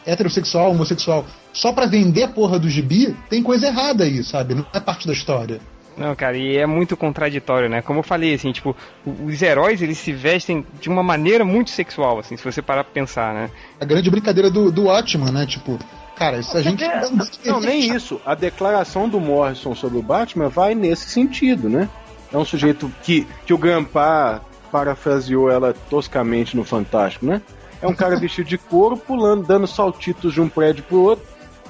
heterossexual, 0.07 0.71
homossexual, 0.71 1.27
só 1.53 1.73
pra 1.73 1.87
vender 1.87 2.23
a 2.23 2.29
porra 2.29 2.61
do 2.61 2.71
gibi, 2.71 3.17
tem 3.29 3.43
coisa 3.43 3.67
errada 3.67 4.05
aí, 4.05 4.23
sabe? 4.23 4.55
Não 4.55 4.65
é 4.73 4.79
parte 4.79 5.05
da 5.05 5.13
história. 5.13 5.61
Não, 5.97 6.15
cara, 6.15 6.37
e 6.37 6.57
é 6.57 6.67
muito 6.67 6.97
contraditório, 6.97 7.69
né? 7.69 7.83
Como 7.83 8.01
eu 8.01 8.03
falei, 8.05 8.35
assim, 8.35 8.53
tipo, 8.53 8.77
os 9.05 9.43
heróis, 9.43 9.83
eles 9.83 9.99
se 9.99 10.13
vestem 10.13 10.65
de 10.81 10.89
uma 10.89 11.03
maneira 11.03 11.45
muito 11.45 11.71
sexual, 11.71 12.21
assim, 12.21 12.37
se 12.37 12.45
você 12.45 12.63
parar 12.63 12.85
pra 12.85 12.93
pensar, 12.93 13.35
né? 13.35 13.51
A 13.81 13.85
grande 13.85 14.09
brincadeira 14.11 14.49
do, 14.49 14.71
do 14.71 14.85
Watchman, 14.85 15.33
né? 15.33 15.45
Tipo, 15.45 15.77
cara, 16.15 16.39
isso 16.39 16.57
a 16.57 16.63
gente. 16.63 16.85
vê? 16.85 17.51
Não, 17.51 17.61
nem 17.61 17.97
isso. 17.97 18.21
A 18.25 18.35
declaração 18.37 19.09
do 19.09 19.19
Morrison 19.19 19.75
sobre 19.75 19.99
o 19.99 20.03
Batman 20.03 20.49
vai 20.49 20.75
nesse 20.75 21.09
sentido, 21.09 21.69
né? 21.69 21.89
É 22.33 22.37
um 22.37 22.45
sujeito 22.45 22.93
que, 23.03 23.27
que 23.47 23.55
o 23.55 23.59
Grandpa 23.59 24.43
parafraseou 24.77 25.51
ela 25.51 25.75
toscamente 25.89 26.55
no 26.57 26.63
Fantástico, 26.65 27.25
né? 27.25 27.41
É 27.81 27.87
um 27.87 27.95
cara 27.95 28.17
vestido 28.21 28.49
de 28.49 28.59
couro, 28.59 28.97
pulando, 28.97 29.47
dando 29.47 29.67
saltitos 29.67 30.35
de 30.35 30.41
um 30.41 30.49
prédio 30.49 30.85
pro 30.85 31.01
outro, 31.01 31.25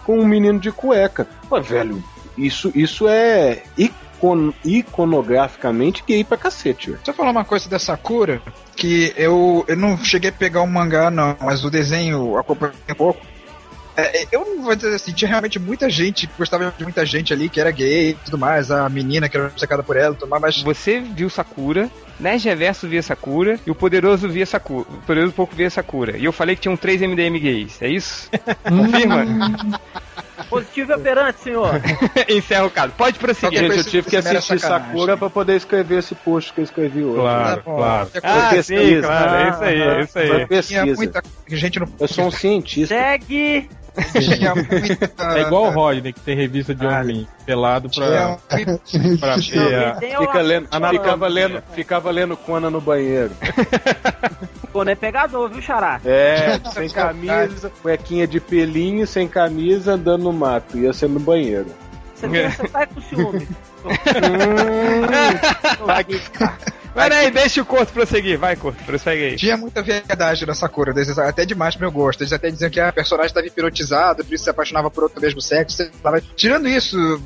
com 0.04 0.18
um 0.18 0.26
menino 0.26 0.58
de 0.58 0.72
cueca. 0.72 1.26
Pô, 1.48 1.60
velho, 1.60 2.02
isso, 2.36 2.72
isso 2.74 3.06
é. 3.08 3.62
Icon- 3.78 4.52
iconograficamente 4.64 6.02
gay 6.06 6.24
pra 6.24 6.36
cacete. 6.36 6.86
velho. 6.86 6.96
Deixa 6.98 7.10
eu 7.12 7.14
falar 7.14 7.30
uma 7.30 7.44
coisa 7.44 7.68
da 7.68 7.78
Sakura, 7.78 8.40
que 8.74 9.12
eu, 9.16 9.64
eu 9.68 9.76
não 9.76 9.96
cheguei 9.98 10.30
a 10.30 10.32
pegar 10.32 10.62
o 10.62 10.66
mangá, 10.66 11.10
não, 11.10 11.36
mas 11.40 11.64
o 11.64 11.70
desenho 11.70 12.36
acompanhei 12.36 12.74
um 12.90 12.94
pouco. 12.94 13.20
É, 13.96 14.26
eu 14.30 14.40
não 14.44 14.62
vou 14.62 14.74
dizer 14.76 14.94
assim, 14.94 15.12
tinha 15.12 15.28
realmente 15.28 15.58
muita 15.58 15.88
gente, 15.88 16.28
gostava 16.38 16.72
de 16.76 16.84
muita 16.84 17.04
gente 17.06 17.32
ali 17.32 17.48
que 17.48 17.60
era 17.60 17.70
gay 17.70 18.10
e 18.10 18.14
tudo 18.14 18.36
mais, 18.36 18.70
a 18.70 18.88
menina 18.88 19.28
que 19.28 19.36
era 19.36 19.46
obcecada 19.46 19.82
por 19.82 19.96
ela 19.96 20.14
e 20.14 20.18
tudo 20.18 20.28
mais, 20.28 20.42
mas 20.42 20.62
Você 20.62 21.00
viu 21.00 21.30
Sakura, 21.30 21.88
Nerd 22.20 22.44
Reverso 22.44 22.88
via 22.88 23.02
Sakura 23.02 23.58
e 23.66 23.70
o 23.70 23.74
Poderoso 23.74 24.28
via 24.28 24.46
Sakura. 24.46 24.86
O 24.88 25.02
Poderoso 25.06 25.32
Pouco 25.32 25.54
via 25.54 25.68
Sakura. 25.70 26.16
E 26.16 26.24
eu 26.24 26.32
falei 26.32 26.56
que 26.56 26.62
tinham 26.62 26.76
três 26.76 27.00
MDM 27.00 27.38
gays, 27.38 27.80
é 27.80 27.88
isso? 27.88 28.30
Confirma? 28.68 29.24
Positivo 30.50 30.92
e 30.92 30.94
operante, 30.94 31.40
senhor. 31.40 31.80
Encerra 32.28 32.66
o 32.66 32.70
caso. 32.70 32.92
Pode 32.96 33.18
prosseguir. 33.18 33.58
Gente, 33.58 33.78
eu 33.78 33.84
tive 33.84 34.10
que 34.10 34.16
assistir. 34.16 34.58
Sakura 34.60 35.16
pra 35.16 35.30
poder 35.30 35.56
escrever 35.56 35.98
esse 35.98 36.14
post 36.14 36.52
que 36.52 36.60
eu 36.60 36.64
escrevi 36.64 37.02
hoje. 37.02 37.20
Claro, 37.20 37.62
bom. 37.64 37.76
claro. 37.76 38.10
Ah, 38.22 38.48
Foi 38.50 38.62
sim, 38.62 38.74
pesquisa. 38.76 39.06
claro, 39.06 39.34
é 39.34 39.50
isso 39.50 39.62
aí, 39.64 39.80
é 39.80 40.00
isso 40.02 40.12
Foi 40.12 40.22
aí. 40.22 40.28
tinha 40.28 40.46
pesquisa. 40.46 40.96
muita 40.96 41.22
gente 41.48 41.80
no. 41.80 41.88
Eu 41.98 42.08
sou 42.08 42.26
um 42.26 42.30
cientista. 42.30 42.94
Segue. 42.94 43.68
Tinha 44.12 44.54
muita. 44.54 45.36
É 45.36 45.42
igual 45.42 45.64
o 45.66 45.70
Rodney, 45.70 46.12
que 46.12 46.20
tem 46.20 46.36
revista 46.36 46.74
de 46.74 46.86
Ah, 46.86 47.00
homem 47.00 47.26
pelado 47.44 47.88
pra, 47.90 48.38
Tinha 48.84 49.16
pra. 49.18 49.34
Tem 49.98 50.16
Fica 50.16 50.40
lendo, 50.40 50.68
ficava, 50.90 51.28
lendo, 51.28 51.62
ficava 51.72 52.10
lendo 52.10 52.36
Conan 52.36 52.70
no 52.70 52.80
banheiro. 52.80 53.32
Não 54.74 54.82
é 54.82 54.94
pegador, 54.94 55.48
viu, 55.48 55.62
Xará? 55.62 55.98
É, 56.04 56.60
sem 56.74 56.90
camisa, 56.90 57.72
cuequinha 57.80 58.26
de 58.26 58.38
pelinho, 58.38 59.06
sem 59.06 59.26
camisa, 59.26 59.94
andando 59.94 60.24
no 60.24 60.32
mato. 60.34 60.76
Ia 60.76 60.92
ser 60.92 61.08
no 61.08 61.18
banheiro. 61.18 61.66
Você, 62.14 62.28
você 62.28 62.68
tá 62.68 62.86
com 62.86 63.00
ciúme. 63.00 63.48
Peraí, 66.96 67.30
deixa 67.30 67.62
o 67.62 67.66
Corto 67.66 67.92
prosseguir. 67.92 68.38
Vai, 68.38 68.56
Corto, 68.56 68.82
prossegue 68.84 69.24
aí. 69.24 69.36
Tinha 69.36 69.56
muita 69.56 69.82
verdade 69.82 70.44
Sakura, 70.54 70.92
eles- 70.92 71.18
até 71.18 71.44
demais 71.44 71.74
pro 71.74 71.82
meu 71.82 71.92
gosto. 71.92 72.22
Eles 72.22 72.32
até 72.32 72.50
diziam 72.50 72.70
que 72.70 72.80
a 72.80 72.92
personagem 72.92 73.28
estava 73.28 73.46
hipnotizada, 73.46 74.24
por 74.24 74.32
isso 74.34 74.44
se 74.44 74.50
apaixonava 74.50 74.90
por 74.90 75.04
outro 75.04 75.20
mesmo 75.20 75.40
sexo. 75.40 75.88
Tirando 76.34 76.68
isso, 76.68 77.20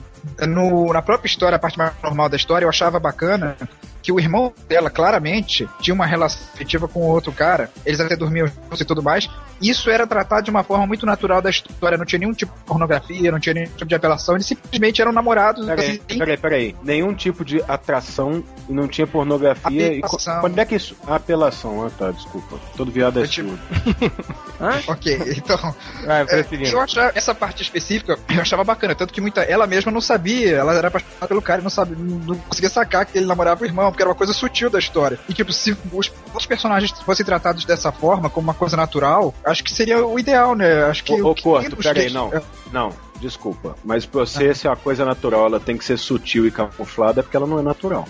no- 0.46 0.92
na 0.92 1.02
própria 1.02 1.28
história, 1.28 1.56
a 1.56 1.58
parte 1.58 1.78
mais 1.78 1.92
normal 2.02 2.28
da 2.28 2.36
história, 2.36 2.64
eu 2.64 2.68
achava 2.68 2.98
bacana 2.98 3.56
que 4.02 4.10
o 4.10 4.18
irmão 4.18 4.50
dela, 4.66 4.88
claramente, 4.88 5.68
tinha 5.78 5.92
uma 5.94 6.06
relação 6.06 6.40
afetiva 6.54 6.88
com 6.88 7.00
outro 7.00 7.30
cara. 7.32 7.70
Eles 7.84 8.00
até 8.00 8.16
dormiam 8.16 8.46
juntos 8.46 8.80
e 8.80 8.84
tudo 8.84 9.02
mais. 9.02 9.28
Isso 9.60 9.90
era 9.90 10.06
tratado 10.06 10.42
de 10.44 10.50
uma 10.50 10.62
forma 10.64 10.86
muito 10.86 11.04
natural 11.04 11.42
da 11.42 11.50
história. 11.50 11.98
Não 11.98 12.06
tinha 12.06 12.18
nenhum 12.18 12.32
tipo 12.32 12.50
de 12.56 12.64
pornografia, 12.64 13.30
não 13.30 13.38
tinha 13.38 13.52
nenhum 13.54 13.66
tipo 13.66 13.84
de 13.84 13.94
apelação. 13.94 14.36
Eles 14.36 14.46
simplesmente 14.46 15.02
eram 15.02 15.12
namorados. 15.12 15.66
Peraí, 15.66 16.00
assim, 16.08 16.18
peraí, 16.18 16.36
peraí. 16.38 16.76
Nenhum 16.82 17.12
tipo 17.14 17.44
de 17.44 17.62
atração 17.68 18.42
e 18.70 18.72
não 18.72 18.88
tinha 18.88 19.06
pornografia. 19.06 19.92
E, 19.92 19.98
Apelação. 19.98 20.34
qu- 20.36 20.40
quando 20.40 20.58
é 20.58 20.64
que 20.64 20.76
isso. 20.76 20.96
Apelação, 21.06 21.84
ah 21.86 21.90
tá, 21.98 22.10
desculpa. 22.10 22.58
Todo 22.78 22.90
viado 22.90 23.18
é 23.18 23.24
Eu 23.24 23.26
surdo. 23.28 23.58
Ok, 24.88 25.18
então. 25.36 25.74
Vai, 26.04 26.22
É, 26.22 26.24
prosseguindo. 26.24 26.68
eu 26.70 26.80
achava 26.80 27.12
essa 27.14 27.34
parte 27.34 27.62
específica, 27.62 28.18
eu 28.28 28.40
achava 28.42 28.62
bacana, 28.64 28.94
tanto 28.94 29.12
que 29.12 29.20
muita 29.20 29.42
ela 29.42 29.66
mesma 29.66 29.90
não 29.90 30.00
sabia, 30.10 30.56
ela 30.56 30.74
era 30.74 30.88
apaixonada 30.88 31.28
pelo 31.28 31.42
cara 31.42 31.60
e 31.60 31.64
não 31.64 31.70
sabia, 31.70 31.96
não, 31.98 32.36
conseguia 32.36 32.68
sacar 32.70 33.06
que 33.06 33.16
ele 33.16 33.26
namorava 33.26 33.62
o 33.62 33.66
irmão, 33.66 33.90
porque 33.90 34.02
era 34.02 34.10
uma 34.10 34.16
coisa 34.16 34.32
sutil 34.32 34.68
da 34.68 34.78
história. 34.78 35.18
E 35.28 35.34
tipo, 35.34 35.52
se 35.52 35.72
os 35.92 36.12
outros 36.26 36.46
personagens 36.46 36.90
fossem 37.02 37.24
tratados 37.24 37.64
dessa 37.64 37.92
forma, 37.92 38.28
como 38.28 38.48
uma 38.48 38.54
coisa 38.54 38.76
natural, 38.76 39.32
acho 39.44 39.62
que 39.62 39.72
seria 39.72 40.04
o 40.04 40.18
ideal, 40.18 40.54
né? 40.54 40.84
Acho 40.84 41.04
que 41.04 41.20
Ô, 41.20 41.34
Corto, 41.34 41.76
os 41.78 41.86
peraí, 41.86 42.10
não. 42.10 42.32
é, 42.32 42.42
Não, 42.72 42.92
desculpa. 43.20 43.76
Mas 43.84 44.04
pra 44.04 44.20
você, 44.20 44.54
se 44.54 44.66
é 44.66 44.70
uma 44.70 44.76
coisa 44.76 45.04
natural, 45.04 45.46
ela 45.46 45.60
tem 45.60 45.76
que 45.76 45.84
ser 45.84 45.98
sutil 45.98 46.46
e 46.46 46.50
camuflada, 46.50 47.20
é 47.20 47.22
porque 47.22 47.36
ela 47.36 47.46
não 47.46 47.58
é 47.58 47.62
natural. 47.62 48.06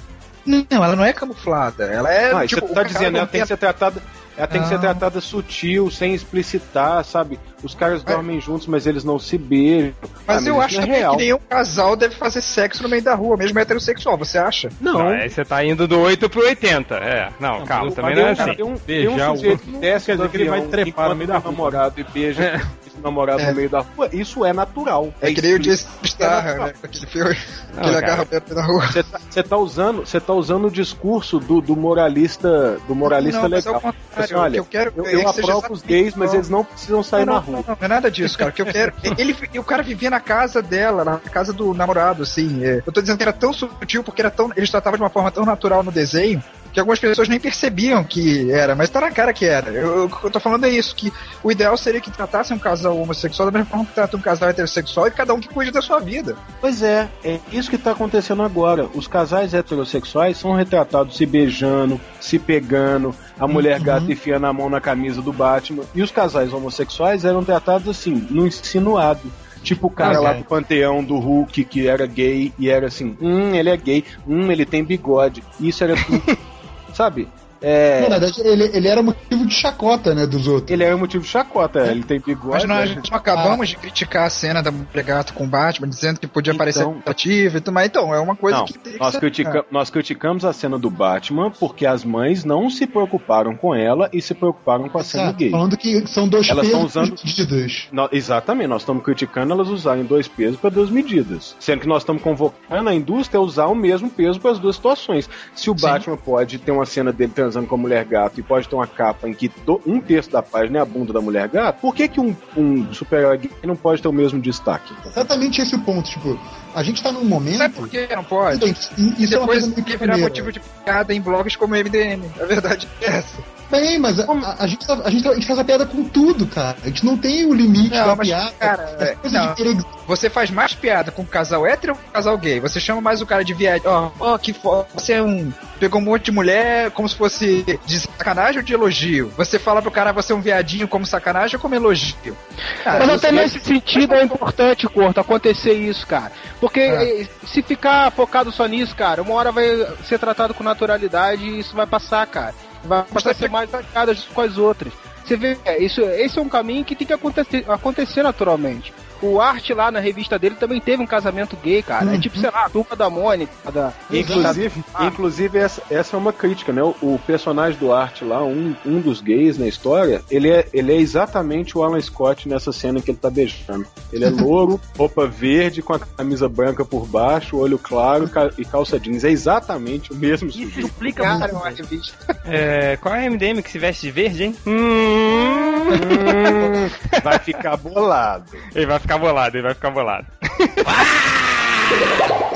Não, 0.47 0.65
ela 0.71 0.97
não 0.97 1.05
é 1.05 1.13
camuflada, 1.13 1.85
ela 1.85 2.13
é 2.13 2.33
Ah, 2.33 2.47
tipo, 2.47 2.67
você 2.67 2.75
tá 2.75 2.83
dizendo, 2.83 3.19
ela 3.19 3.27
tem 3.27 3.43
que 3.43 3.47
ser 3.47 3.59
tratada. 3.59 4.03
Ela 4.41 4.47
tem 4.49 4.63
que 4.63 4.69
ser 4.69 4.75
Não. 4.77 4.81
tratada 4.81 5.21
sutil, 5.21 5.91
sem 5.91 6.15
explicitar, 6.15 7.05
sabe? 7.05 7.39
Os 7.63 7.75
caras 7.75 8.03
É. 8.07 8.15
dormem 8.15 8.41
juntos, 8.41 8.67
mas 8.67 8.87
eles 8.87 9.05
não 9.05 9.19
se 9.19 9.37
beijam. 9.37 9.93
Mas 10.27 10.47
Ah, 10.47 10.49
eu 10.49 10.59
acho 10.63 10.77
não 10.81 10.85
é 10.85 10.87
real. 10.87 11.17
que 11.17 11.23
nenhum 11.25 11.39
casal 11.47 11.95
deve 11.95 12.15
fazer 12.15 12.41
sexo 12.41 12.83
no 12.83 12.89
meio 12.89 13.03
da 13.03 13.15
rua, 13.15 13.37
mesmo 13.37 13.59
heterossexual, 13.59 14.17
você 14.17 14.39
acha? 14.39 14.71
Não, 14.81 14.95
Não, 14.95 15.09
aí 15.09 15.29
você 15.29 15.45
tá 15.45 15.63
indo 15.63 15.87
do 15.87 15.99
8 16.01 16.31
pro 16.31 16.41
80. 16.41 16.95
É, 16.95 17.29
não, 17.39 17.67
calma, 17.67 17.85
mas 17.87 17.95
também 17.95 18.15
não 18.17 18.23
é 18.23 18.31
assim. 18.31 18.37
cara- 18.43 18.55
Tem 18.55 18.65
um, 18.65 18.77
tem 18.79 19.09
um 19.09 19.15
o 19.15 19.19
sujeito 19.19 19.51
outro 19.53 19.59
que 19.67 19.71
não 19.73 19.81
desce 19.81 20.07
quer 20.07 20.13
do 20.17 20.23
dizer 20.23 20.31
que 20.31 20.37
ele 20.39 20.49
vai 20.51 20.63
trepar 20.63 21.09
no 21.11 21.15
meio 21.17 21.29
da 21.29 21.39
namorado 21.41 22.01
e 22.01 22.05
beija 22.05 22.55
esse 22.80 22.80
namorado 23.01 23.41
É. 23.41 23.51
no 23.51 23.55
meio 23.57 23.69
da 23.71 23.81
rua. 23.81 24.09
Isso 24.13 24.45
é 24.45 24.53
natural. 24.53 25.13
É, 25.21 25.33
que 25.33 25.41
nem 25.43 25.55
o 25.55 25.57
explícito. 25.57 25.91
Jason 25.91 26.05
Starr, 26.05 26.45
natural. 26.45 26.67
né? 26.67 26.73
Aquele 26.83 27.07
filme 27.07 27.37
Não, 27.75 27.83
que 27.83 27.89
ele 27.89 27.97
agarra 27.97 28.23
o 28.23 28.27
pé 28.27 28.43
na 28.55 28.67
rua. 28.67 28.87
Você 28.87 29.03
tá, 29.03 29.43
tá 29.49 29.57
usando, 29.57 30.01
você 30.01 30.21
tá 30.21 30.33
usando 30.33 30.67
o 30.67 30.71
discurso 30.71 31.39
do, 31.39 31.61
do 31.61 31.77
moralista, 31.77 32.79
do 32.87 32.95
moralista 32.95 33.43
não, 33.43 33.49
mas 33.49 33.67
é 33.67 33.69
legal. 33.69 33.81
contrário. 33.81 34.25
Assim, 34.25 34.35
olha, 34.35 34.53
que 34.53 34.59
eu 34.61 34.65
quero 34.65 34.93
Eu, 34.97 35.07
é 35.07 35.15
eu 35.15 35.29
aprovo 35.29 35.73
os 35.73 35.83
gays, 35.83 36.15
mas 36.15 36.35
eles 36.35 36.49
não 36.49 36.65
precisam 36.65 37.03
sair 37.03 37.25
não, 37.25 37.35
na 37.35 37.39
rua. 37.41 37.57
Não, 37.57 37.65
não, 37.69 37.77
não 37.81 37.85
é 37.85 37.89
nada 37.89 38.11
disso, 38.11 38.37
cara. 38.39 38.51
O 38.51 38.53
que 38.53 38.63
eu 38.63 38.67
quero. 38.67 38.93
Ele, 39.19 39.37
e 39.53 39.59
o 39.59 39.65
cara 39.65 39.83
vivia 39.83 40.11
na 40.11 40.21
casa 40.21 40.61
dela, 40.63 41.05
na 41.05 41.19
casa 41.19 41.53
do 41.53 41.73
namorado, 41.75 42.23
assim. 42.23 42.65
é. 42.65 42.83
Eu 42.87 42.93
tô 42.93 43.01
dizendo 43.01 43.17
que 43.17 43.23
era 43.23 43.33
tão 43.33 43.53
sutil 43.53 44.03
porque 44.03 44.21
era 44.23 44.31
tão. 44.31 44.51
Eles 44.57 44.71
tratavam 44.71 44.97
de 44.97 45.03
uma 45.03 45.11
forma 45.11 45.31
tão 45.31 45.45
natural 45.45 45.83
no 45.83 45.93
desenho 45.93 46.43
que 46.73 46.79
algumas 46.81 46.99
pessoas 46.99 47.29
nem 47.29 47.41
percebiam 47.41 48.03
que 48.05 48.51
era, 48.51 48.75
mas 48.75 48.91
tá 48.91 49.01
na 49.01 49.11
cara 49.11 49.33
que 49.33 49.45
era. 49.45 49.71
Eu, 49.71 49.97
eu, 49.97 50.05
o 50.05 50.09
que 50.09 50.25
eu 50.25 50.31
tô 50.31 50.41
falando 50.41 50.65
é 50.67 50.69
isso, 50.71 50.95
que 50.95 51.13
o 51.43 51.51
ideal 51.51 51.77
seria 51.77 52.01
que 52.01 52.11
tratassem 52.11 52.57
um 52.57 52.61
casal 52.61 52.97
homossexual 52.99 53.51
da 53.51 53.59
mesma 53.59 53.71
forma 53.71 53.87
que 53.87 53.95
trata 53.95 54.17
um 54.17 54.21
casal 54.21 54.49
heterossexual 54.51 55.07
e 55.07 55.11
cada 55.11 55.35
um 55.35 55.41
que 55.41 55.49
cuide 55.49 55.71
da 55.71 55.83
sua 55.83 55.99
vida. 56.01 56.37
Pois 56.61 56.83
é, 56.83 57.09
é 57.25 57.39
isso 57.53 57.71
que 57.71 57.79
tá 57.79 57.93
acontecendo 57.93 58.43
agora. 58.43 58.89
Os 58.95 59.07
casais 59.07 59.55
heterossexuais 59.55 60.37
são 60.39 60.53
retratados 60.53 61.17
se 61.17 61.27
beijando, 61.27 62.01
se 62.21 62.39
pegando, 62.39 63.15
a 63.39 63.47
mulher 63.49 63.81
gata 63.81 64.11
enfiando 64.11 64.47
a 64.47 64.53
mão 64.53 64.69
na 64.71 64.81
camisa 64.81 65.21
do 65.23 65.33
Batman. 65.33 65.85
E 65.95 66.03
os 66.03 66.11
casais 66.11 66.53
homossexuais 66.53 67.25
eram 67.25 67.43
tratados 67.45 67.89
assim, 67.89 68.27
no 68.31 68.47
insinuado. 68.47 69.31
Tipo 69.63 69.89
o 69.89 69.91
cara 69.91 70.17
Ah, 70.17 70.21
lá 70.21 70.31
é. 70.31 70.39
do 70.39 70.45
panteão 70.45 71.05
do 71.05 71.19
Hulk 71.19 71.65
que 71.65 71.87
era 71.87 72.07
gay 72.07 72.51
e 72.59 72.71
era 72.71 72.87
assim, 72.87 73.15
hum, 73.21 73.55
ele 73.55 73.69
é 73.69 73.77
gay, 73.77 74.05
hum, 74.27 74.51
ele 74.51 74.65
tem 74.65 74.83
bigode. 74.83 75.43
Isso 75.61 75.85
era 75.85 75.95
tudo. 75.97 76.23
Sabe? 76.93 77.29
É, 77.63 78.01
Na 78.09 78.19
verdade, 78.19 78.41
ele, 78.43 78.71
ele 78.77 78.89
era 78.89 79.03
motivo 79.03 79.47
de 79.47 79.55
chacota, 79.55 80.15
né, 80.15 80.27
dos 80.27 80.47
outros. 80.47 80.71
ele 80.71 80.83
é 80.85 80.95
um 80.95 80.99
motivo 80.99 81.23
de 81.25 81.29
chacota, 81.31 81.81
ele 81.91 82.03
tem 82.03 82.19
bigode. 82.21 82.49
Mas 82.53 82.65
nós 82.65 82.97
né? 82.97 83.03
acabamos 83.11 83.69
de 83.69 83.77
criticar 83.77 84.27
a 84.27 84.31
cena 84.31 84.63
da 84.63 84.71
mulher 84.71 85.25
com 85.35 85.45
o 85.45 85.47
Batman, 85.47 85.89
dizendo 85.89 86.19
que 86.21 86.27
podia 86.27 86.55
parecer 86.55 86.81
Então- 86.81 86.99
atrativa 87.01 87.59
e 87.59 87.61
tudo 87.61 87.73
mais. 87.75 87.89
Então, 87.89 88.15
é 88.15 88.19
uma 88.21 88.35
coisa 88.37 88.59
Não, 88.59 88.65
que 88.65 88.73
que 88.79 88.99
nós, 88.99 89.13
ser- 89.13 89.21
critica- 89.21 89.65
nós 89.71 89.91
criticamos 89.91 90.45
a 90.45 90.53
cena 90.53 90.79
do 90.79 90.89
Batman 90.91 91.51
porque 91.51 91.85
as 91.87 92.05
mães 92.05 92.45
não 92.45 92.71
se 92.71 92.87
preocuparam 92.87 93.55
com 93.57 93.75
ela 93.75 94.09
e 94.13 94.21
se 94.23 94.35
preocuparam 94.35 94.89
com 94.89 94.99
a 94.99 95.05
cena 95.05 95.25
Exato, 95.25 95.39
gay. 95.39 95.51
falando 95.51 95.77
que 95.77 96.07
são 96.07 96.29
dois 96.29 96.49
Elas 96.49 96.67
pesos 96.69 96.85
estão 96.87 97.03
usando- 97.05 97.17
medidas. 97.25 97.89
Exatamente, 98.13 98.67
nós 98.69 98.83
estamos 98.83 99.03
criticando 99.05 99.53
elas 99.53 99.69
usarem 99.69 100.05
dois 100.05 100.27
pesos 100.29 100.59
para 100.59 100.71
duas 100.71 100.91
medidas. 100.91 101.55
Sendo 101.59 101.81
que 101.81 101.89
nós 101.89 102.03
estamos 102.03 102.23
convocando 102.23 102.89
a 102.89 102.95
indústria 102.95 103.39
a 103.39 103.43
usar 103.43 103.67
o 103.67 103.75
mesmo 103.75 104.09
peso 104.11 104.41
para 104.41 104.51
as 104.53 104.59
duas 104.59 104.77
situações. 104.77 105.29
Se 105.55 105.71
o 105.71 105.77
Sim. 105.79 105.87
Batman 105.87 106.17
pode 106.17 106.59
ter 106.59 106.71
uma 106.73 106.87
cena 106.87 107.13
dele 107.13 107.33
transando 107.51 107.67
com 107.67 107.75
a 107.75 107.79
mulher 107.79 108.05
gato 108.05 108.39
e 108.39 108.43
pode 108.43 108.69
ter 108.69 108.75
uma 108.77 108.87
capa 108.87 109.29
em 109.29 109.35
que 109.35 109.51
um 109.85 110.01
terço 110.01 110.31
da 110.31 110.41
página 110.41 110.79
é 110.79 110.81
a 110.81 110.85
bunda 110.85 111.13
da 111.13 111.21
mulher 111.21 111.49
gato, 111.49 111.81
por 111.81 111.95
que, 111.95 112.07
que 112.09 112.21
um, 112.21 112.35
um 112.57 112.93
super-herói 112.95 113.39
gay 113.39 113.51
não 113.65 113.75
pode 113.75 114.01
ter 114.01 114.09
o 114.09 114.13
mesmo 114.13 114.41
destaque? 114.41 114.95
Exatamente 115.05 115.61
esse 115.61 115.75
o 115.75 115.81
ponto. 115.81 116.09
Tipo, 116.09 116.39
a 116.75 116.83
gente 116.83 117.03
tá 117.03 117.11
num 117.11 117.25
momento. 117.25 117.59
Sabe 117.59 117.75
por 117.75 117.89
que 117.89 118.15
não 118.15 118.25
pode? 118.25 118.61
Bem, 118.61 118.71
Isso 119.19 119.35
é 119.35 119.39
uma 119.39 119.47
Depois 119.47 119.47
coisa 119.47 119.67
muito 119.67 119.91
ia 119.91 119.99
virar 119.99 120.13
maneira. 120.13 120.29
motivo 120.29 120.53
de 120.53 120.61
piada 120.61 121.13
em 121.13 121.21
blogs 121.21 121.57
como 121.57 121.75
o 121.75 121.79
MDM. 121.79 122.23
A 122.41 122.45
verdade 122.45 122.89
é 123.03 123.07
essa. 123.07 123.60
Bem, 123.71 123.99
mas 123.99 124.19
a, 124.19 124.25
a- 124.25 124.57
a 124.61 124.67
gente 124.67 124.87
tá- 124.87 125.01
a, 125.05 125.11
gente 125.11 125.23
tá- 125.23 125.31
a 125.31 125.35
gente 125.35 125.47
faz 125.47 125.59
a 125.59 125.65
piada 125.65 125.87
com 125.87 126.03
tudo, 126.05 126.47
cara. 126.47 126.77
A 126.83 126.87
gente 126.89 127.05
não 127.05 127.17
tem 127.17 127.47
o 127.47 127.55
limite 127.55 127.95
Não, 127.97 128.07
da 128.09 128.17
mas, 128.17 128.27
piada. 128.29 128.53
cara, 128.59 128.97
é, 128.99 129.15
coisa 129.15 129.39
não. 129.57 129.85
Você 130.09 130.29
faz 130.29 130.51
mais 130.51 130.75
piada 130.75 131.13
com 131.13 131.23
um 131.23 131.27
casal 131.27 131.65
hétero 131.65 131.93
ou 131.93 131.99
com 131.99 132.09
um 132.09 132.13
casal 132.13 132.37
gay? 132.37 132.59
Você 132.59 132.81
chama 132.81 133.01
mais 133.01 133.23
o 133.23 133.27
cara 133.27 133.45
de 133.45 133.55
viado. 133.55 133.83
Ó, 133.87 134.11
ó, 134.19 134.39
que 134.39 134.53
foda. 134.53 134.89
Você 134.95 135.13
é 135.13 135.23
um. 135.23 135.53
Pegou 135.79 136.01
um 136.01 136.05
monte 136.05 136.25
de 136.27 136.33
mulher 136.33 136.91
como 136.91 137.09
se 137.09 137.15
fosse 137.15 137.65
de 137.87 138.01
sacanagem 138.01 138.59
ou 138.59 138.63
de 138.65 138.75
elogio? 138.75 139.33
Você 139.37 139.59
fala 139.59 139.81
pro 139.81 139.91
cara, 139.91 140.13
você 140.13 140.33
é 140.33 140.37
um 140.37 140.41
viadinho 140.43 140.89
como 140.89 141.07
sacanagem 141.07 141.57
ou 141.57 141.61
como 141.63 141.75
elogio? 141.75 142.37
Cara, 142.85 143.07
Mas 143.07 143.15
até 143.17 143.33
nesse 143.33 143.61
sentido 143.61 144.15
é 144.15 144.23
importante, 144.25 144.87
Corto, 144.89 145.21
acontecer 145.21 145.73
isso, 145.75 146.05
cara. 146.07 146.33
Porque 146.61 146.81
É. 146.81 147.23
eh, 147.23 147.29
se 147.47 147.63
ficar 147.63 148.11
focado 148.11 148.51
só 148.51 148.67
nisso, 148.67 148.95
cara, 148.97 149.23
uma 149.23 149.35
hora 149.35 149.53
vai 149.53 149.65
ser 150.05 150.19
tratado 150.19 150.53
com 150.53 150.65
naturalidade 150.65 151.45
e 151.45 151.61
isso 151.61 151.75
vai 151.75 151.87
passar, 151.87 152.27
cara. 152.27 152.53
Vai 152.85 153.05
a 153.25 153.35
ser 153.35 153.51
mais 153.51 153.71
piadas 153.71 154.25
com 154.25 154.41
as 154.41 154.59
outras. 154.59 154.93
Você 155.25 155.37
vê, 155.37 155.57
é, 155.65 155.79
isso, 155.83 156.01
esse 156.01 156.39
é 156.39 156.43
um 156.43 156.49
caminho 156.49 156.85
que 156.85 156.97
tem 156.97 157.07
que 157.07 157.13
acontecer, 157.13 157.65
acontecer 157.69 158.23
naturalmente. 158.23 158.93
O 159.23 159.41
Art 159.41 159.69
lá 159.71 159.91
na 159.91 160.01
revista 160.01 160.39
dele 160.39 160.55
também 160.59 160.81
teve 160.81 161.03
um 161.03 161.07
casamento 161.07 161.57
gay, 161.63 161.83
cara. 161.83 162.15
É 162.15 162.19
tipo, 162.19 162.39
sei 162.39 162.51
lá, 162.51 162.67
a 162.67 162.71
turma 162.71 162.97
da 162.97 163.09
Mônica, 163.11 163.53
da. 163.73 163.93
Inclusive, 164.11 164.85
Ah. 164.95 165.07
inclusive 165.07 165.59
essa, 165.59 165.83
essa 165.91 166.17
é 166.17 166.19
uma 166.19 166.33
crítica, 166.33 166.73
né? 166.73 166.83
O, 166.83 166.95
o 167.03 167.21
personagem 167.27 167.79
do 167.79 167.93
Art 167.93 168.23
lá, 168.23 168.43
um, 168.45 168.75
um 168.85 169.01
dos 169.01 169.21
gays 169.21 169.59
na 169.59 169.67
história, 169.69 170.23
ele 170.31 170.51
é, 170.51 170.67
ele 170.73 170.93
é 170.93 170.97
exatamente 170.97 171.77
o 171.77 171.83
Alan 171.83 172.01
Scott 172.01 172.49
nessa 172.49 172.73
cena 172.73 173.01
que 173.01 173.11
ele 173.11 173.19
tá 173.19 173.31
beijando. 173.31 173.87
Ele 174.13 174.25
é 174.25 174.31
louro, 174.31 174.81
roupa 174.97 175.27
verde, 175.27 175.83
com 175.83 175.93
a 175.93 175.99
camisa 175.99 176.49
branca 176.49 176.85
por 176.85 177.07
baixo, 177.07 177.57
olho 177.57 177.79
claro 177.79 178.29
ca- 178.29 178.51
e 178.59 178.65
calça 178.65 178.99
jeans. 178.99 179.25
É 179.25 179.31
exatamente 179.31 180.13
o 180.13 180.17
mesmo 180.17 180.49
Isso 180.49 180.59
sujeito. 180.59 180.87
explica 180.87 181.23
Cara, 181.23 181.53
muito. 181.53 181.67
é 181.67 181.71
revista. 181.71 182.41
É, 182.45 182.97
qual 182.97 183.15
é 183.15 183.27
a 183.27 183.31
MDM 183.31 183.63
que 183.63 183.71
se 183.71 183.79
veste 183.79 184.07
de 184.07 184.13
verde, 184.13 184.45
hein? 184.45 184.57
Hum, 184.67 185.91
Hum, 185.91 186.89
vai 187.25 187.39
ficar 187.39 187.77
bolado. 187.77 188.45
ele 188.75 188.87
vai 188.87 188.99
ficar 188.99 189.10
bolado, 189.19 189.57
ele 189.57 189.65
vai 189.65 189.75
ficar 189.75 189.91
bolado. 189.91 190.27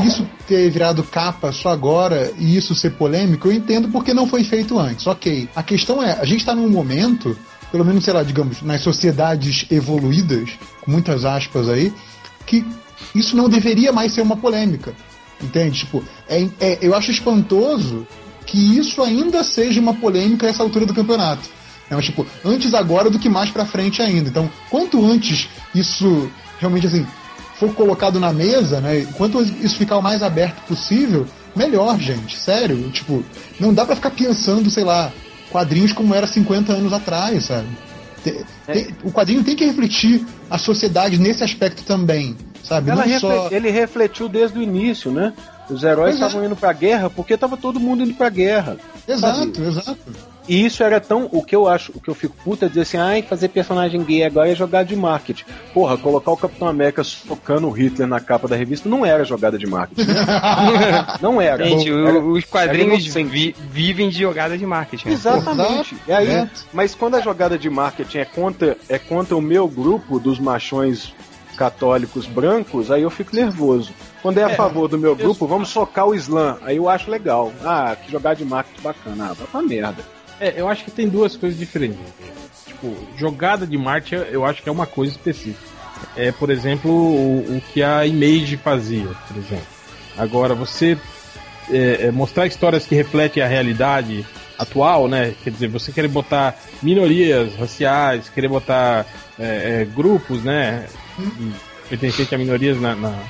Isso 0.05 0.28
ter 0.46 0.70
virado 0.70 1.02
capa 1.02 1.50
só 1.52 1.70
agora 1.70 2.32
e 2.38 2.57
isso 2.57 2.74
ser 2.74 2.90
polêmico, 2.90 3.48
eu 3.48 3.52
entendo 3.52 3.88
porque 3.88 4.12
não 4.12 4.26
foi 4.26 4.44
feito 4.44 4.78
antes. 4.78 5.07
Ok. 5.07 5.48
A 5.55 5.62
questão 5.62 6.02
é, 6.02 6.12
a 6.20 6.24
gente 6.24 6.40
está 6.40 6.55
num 6.55 6.68
momento, 6.68 7.36
pelo 7.72 7.84
menos, 7.84 8.05
sei 8.05 8.12
lá, 8.12 8.22
digamos, 8.22 8.61
nas 8.62 8.82
sociedades 8.82 9.66
evoluídas, 9.70 10.50
com 10.82 10.90
muitas 10.90 11.24
aspas 11.24 11.68
aí, 11.68 11.92
que 12.44 12.64
isso 13.14 13.36
não 13.36 13.48
deveria 13.48 13.92
mais 13.92 14.12
ser 14.12 14.20
uma 14.20 14.36
polêmica. 14.36 14.92
Entende? 15.42 15.80
Tipo, 15.80 16.05
é, 16.28 16.46
é- 16.61 16.78
eu 16.82 16.94
acho 16.94 17.11
espantoso 17.11 18.07
que 18.46 18.78
isso 18.78 19.02
ainda 19.02 19.42
seja 19.42 19.80
uma 19.80 19.94
polêmica 19.94 20.46
a 20.46 20.50
essa 20.50 20.62
altura 20.62 20.86
do 20.86 20.94
campeonato. 20.94 21.48
É, 21.90 21.94
mas, 21.94 22.05
tipo, 22.05 22.26
antes 22.44 22.72
agora 22.74 23.11
do 23.11 23.18
que 23.18 23.28
mais 23.28 23.50
pra 23.50 23.64
frente 23.64 24.00
ainda. 24.02 24.28
Então, 24.28 24.50
quanto 24.70 25.05
antes 25.05 25.48
isso 25.74 26.30
realmente 26.59 26.86
assim 26.86 27.07
for 27.59 27.72
colocado 27.74 28.18
na 28.18 28.32
mesa, 28.32 28.80
né? 28.80 29.07
Quanto 29.16 29.40
isso 29.40 29.76
ficar 29.76 29.96
o 29.98 30.02
mais 30.02 30.22
aberto 30.22 30.61
possível, 30.66 31.24
melhor, 31.55 31.98
gente. 32.00 32.36
Sério. 32.36 32.90
Tipo, 32.90 33.22
não 33.61 33.72
dá 33.72 33.84
pra 33.86 33.94
ficar 33.94 34.11
pensando, 34.11 34.68
sei 34.70 34.82
lá, 34.84 35.12
quadrinhos 35.50 35.92
como 35.92 36.12
era 36.14 36.26
50 36.26 36.72
anos 36.72 36.92
atrás, 36.92 37.44
sabe? 37.44 37.68
Te- 38.24 38.44
tem- 38.66 38.88
o 39.05 39.12
quadrinho 39.12 39.44
tem 39.44 39.55
que 39.55 39.64
refletir 39.64 40.26
a 40.50 40.59
sociedade 40.59 41.16
nesse 41.16 41.44
aspecto 41.44 41.84
também, 41.84 42.36
sabe? 42.64 42.90
Refle- 42.90 43.18
só. 43.20 43.48
Ele 43.50 43.70
refletiu 43.70 44.28
desde 44.28 44.58
o 44.58 44.62
início, 44.62 45.10
né? 45.10 45.32
Os 45.70 45.82
heróis 45.82 46.12
é. 46.12 46.14
estavam 46.26 46.44
indo 46.44 46.56
pra 46.56 46.72
guerra 46.72 47.08
porque 47.08 47.36
tava 47.38 47.56
todo 47.56 47.80
mundo 47.80 48.02
indo 48.02 48.14
pra 48.14 48.28
guerra. 48.28 48.76
Exato, 49.08 49.62
exato. 49.62 49.96
E 50.46 50.62
isso 50.66 50.82
era 50.82 51.00
tão. 51.00 51.26
O 51.32 51.42
que 51.42 51.56
eu 51.56 51.66
acho, 51.66 51.90
o 51.94 52.00
que 52.00 52.10
eu 52.10 52.14
fico 52.14 52.36
puta 52.44 52.66
é 52.66 52.68
dizer 52.68 52.82
assim, 52.82 52.96
ai, 52.98 53.22
fazer 53.22 53.48
personagem 53.48 54.02
gay 54.04 54.24
agora 54.24 54.50
é 54.50 54.54
jogada 54.54 54.84
de 54.84 54.94
marketing. 54.94 55.44
Porra, 55.72 55.96
colocar 55.96 56.30
o 56.32 56.36
Capitão 56.36 56.68
América 56.68 57.02
socando 57.02 57.66
o 57.66 57.70
Hitler 57.70 58.06
na 58.06 58.20
capa 58.20 58.46
da 58.46 58.54
revista 58.54 58.86
não 58.86 59.06
era 59.06 59.24
jogada 59.24 59.56
de 59.56 59.66
marketing. 59.66 60.06
não 61.22 61.40
era. 61.40 61.64
Gente, 61.66 61.90
o- 61.90 62.06
Era- 62.06 62.18
os 62.20 62.44
quadrinhos 62.44 63.06
vi- 63.06 63.56
vivem 63.70 64.10
de 64.10 64.18
jogada 64.18 64.58
de 64.58 64.66
marketing. 64.66 65.08
Exatamente. 65.08 65.96
E 66.06 66.12
aí, 66.12 66.28
É. 66.30 66.50
mas 66.74 66.94
quando 66.94 67.14
a 67.14 67.20
jogada 67.22 67.56
de 67.56 67.70
marketing 67.70 68.18
é 68.18 68.24
contra, 68.26 68.76
é 68.86 68.98
contra 68.98 69.34
o 69.34 69.40
meu 69.40 69.66
grupo 69.66 70.18
dos 70.18 70.38
machões 70.38 71.14
católicos 71.57 72.26
brancos, 72.26 72.90
aí 72.90 73.02
eu 73.02 73.11
fico 73.11 73.34
nervoso. 73.34 73.92
Quando 74.22 74.38
é 74.38 74.44
a 74.44 74.50
favor 74.50 74.88
do 74.88 74.98
meu 74.98 75.14
grupo, 75.14 75.46
vamos 75.46 75.68
socar 75.68 76.07
o 76.07 76.14
Islã. 76.14 76.59
Aí 76.62 76.76
eu 76.76 76.88
acho 76.88 77.11
legal. 77.11 77.52
Ah, 77.62 77.96
que 77.96 78.11
jogada 78.11 78.36
de 78.36 78.44
marketing 78.44 78.82
bacana. 78.82 79.28
Ah, 79.30 79.32
vai 79.32 79.46
pra 79.46 79.62
merda. 79.62 80.02
É, 80.40 80.55
eu 80.57 80.68
acho 80.68 80.84
que 80.84 80.90
tem 80.90 81.09
duas 81.09 81.36
coisas 81.36 81.59
diferentes. 81.59 81.98
Tipo, 82.66 82.94
jogada 83.16 83.66
de 83.66 83.76
marcha 83.76 84.16
eu 84.30 84.44
acho 84.44 84.62
que 84.62 84.68
é 84.68 84.72
uma 84.72 84.86
coisa 84.86 85.12
específica. 85.12 85.74
É, 86.16 86.32
por 86.32 86.50
exemplo, 86.50 86.90
o, 86.90 87.57
o 87.57 87.62
que 87.72 87.82
a 87.82 88.07
Image 88.07 88.57
fazia, 88.57 89.09
por 89.28 89.36
exemplo. 89.36 89.66
Agora, 90.16 90.55
você 90.55 90.98
é, 91.70 92.07
é, 92.07 92.11
mostrar 92.11 92.46
histórias 92.46 92.86
que 92.86 92.94
refletem 92.94 93.42
a 93.42 93.46
realidade 93.46 94.24
atual, 94.59 95.09
né? 95.09 95.34
Quer 95.42 95.50
dizer, 95.50 95.68
você 95.68 95.92
querer 95.92 96.09
botar 96.09 96.57
minorias 96.82 97.55
raciais, 97.57 98.28
querer 98.28 98.48
botar 98.48 99.07
é, 99.38 99.82
é, 99.82 99.84
grupos, 99.84 100.42
né? 100.42 100.86
Pertencentes 101.88 102.32
a 102.32 102.38
minorias 102.38 102.80
na, 102.80 102.94
na- 102.94 103.22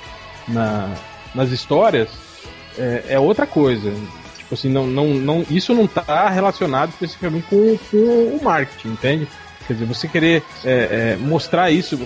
na- 0.48 0.94
nas 1.34 1.50
histórias, 1.50 2.08
é, 2.78 3.04
é 3.10 3.18
outra 3.18 3.46
coisa. 3.46 3.92
Tipo 4.38 4.54
assim, 4.54 4.68
não, 4.68 4.86
não, 4.86 5.08
não, 5.08 5.44
isso 5.50 5.74
não 5.74 5.86
tá 5.86 6.28
relacionado 6.28 6.90
especificamente 6.90 7.46
com, 7.48 7.76
com 7.90 7.96
o 7.96 8.40
marketing, 8.42 8.88
entende? 8.88 9.28
Quer 9.66 9.74
dizer, 9.74 9.86
você 9.86 10.06
querer 10.06 10.42
é, 10.64 11.14
é, 11.14 11.16
mostrar 11.16 11.70
isso, 11.70 11.98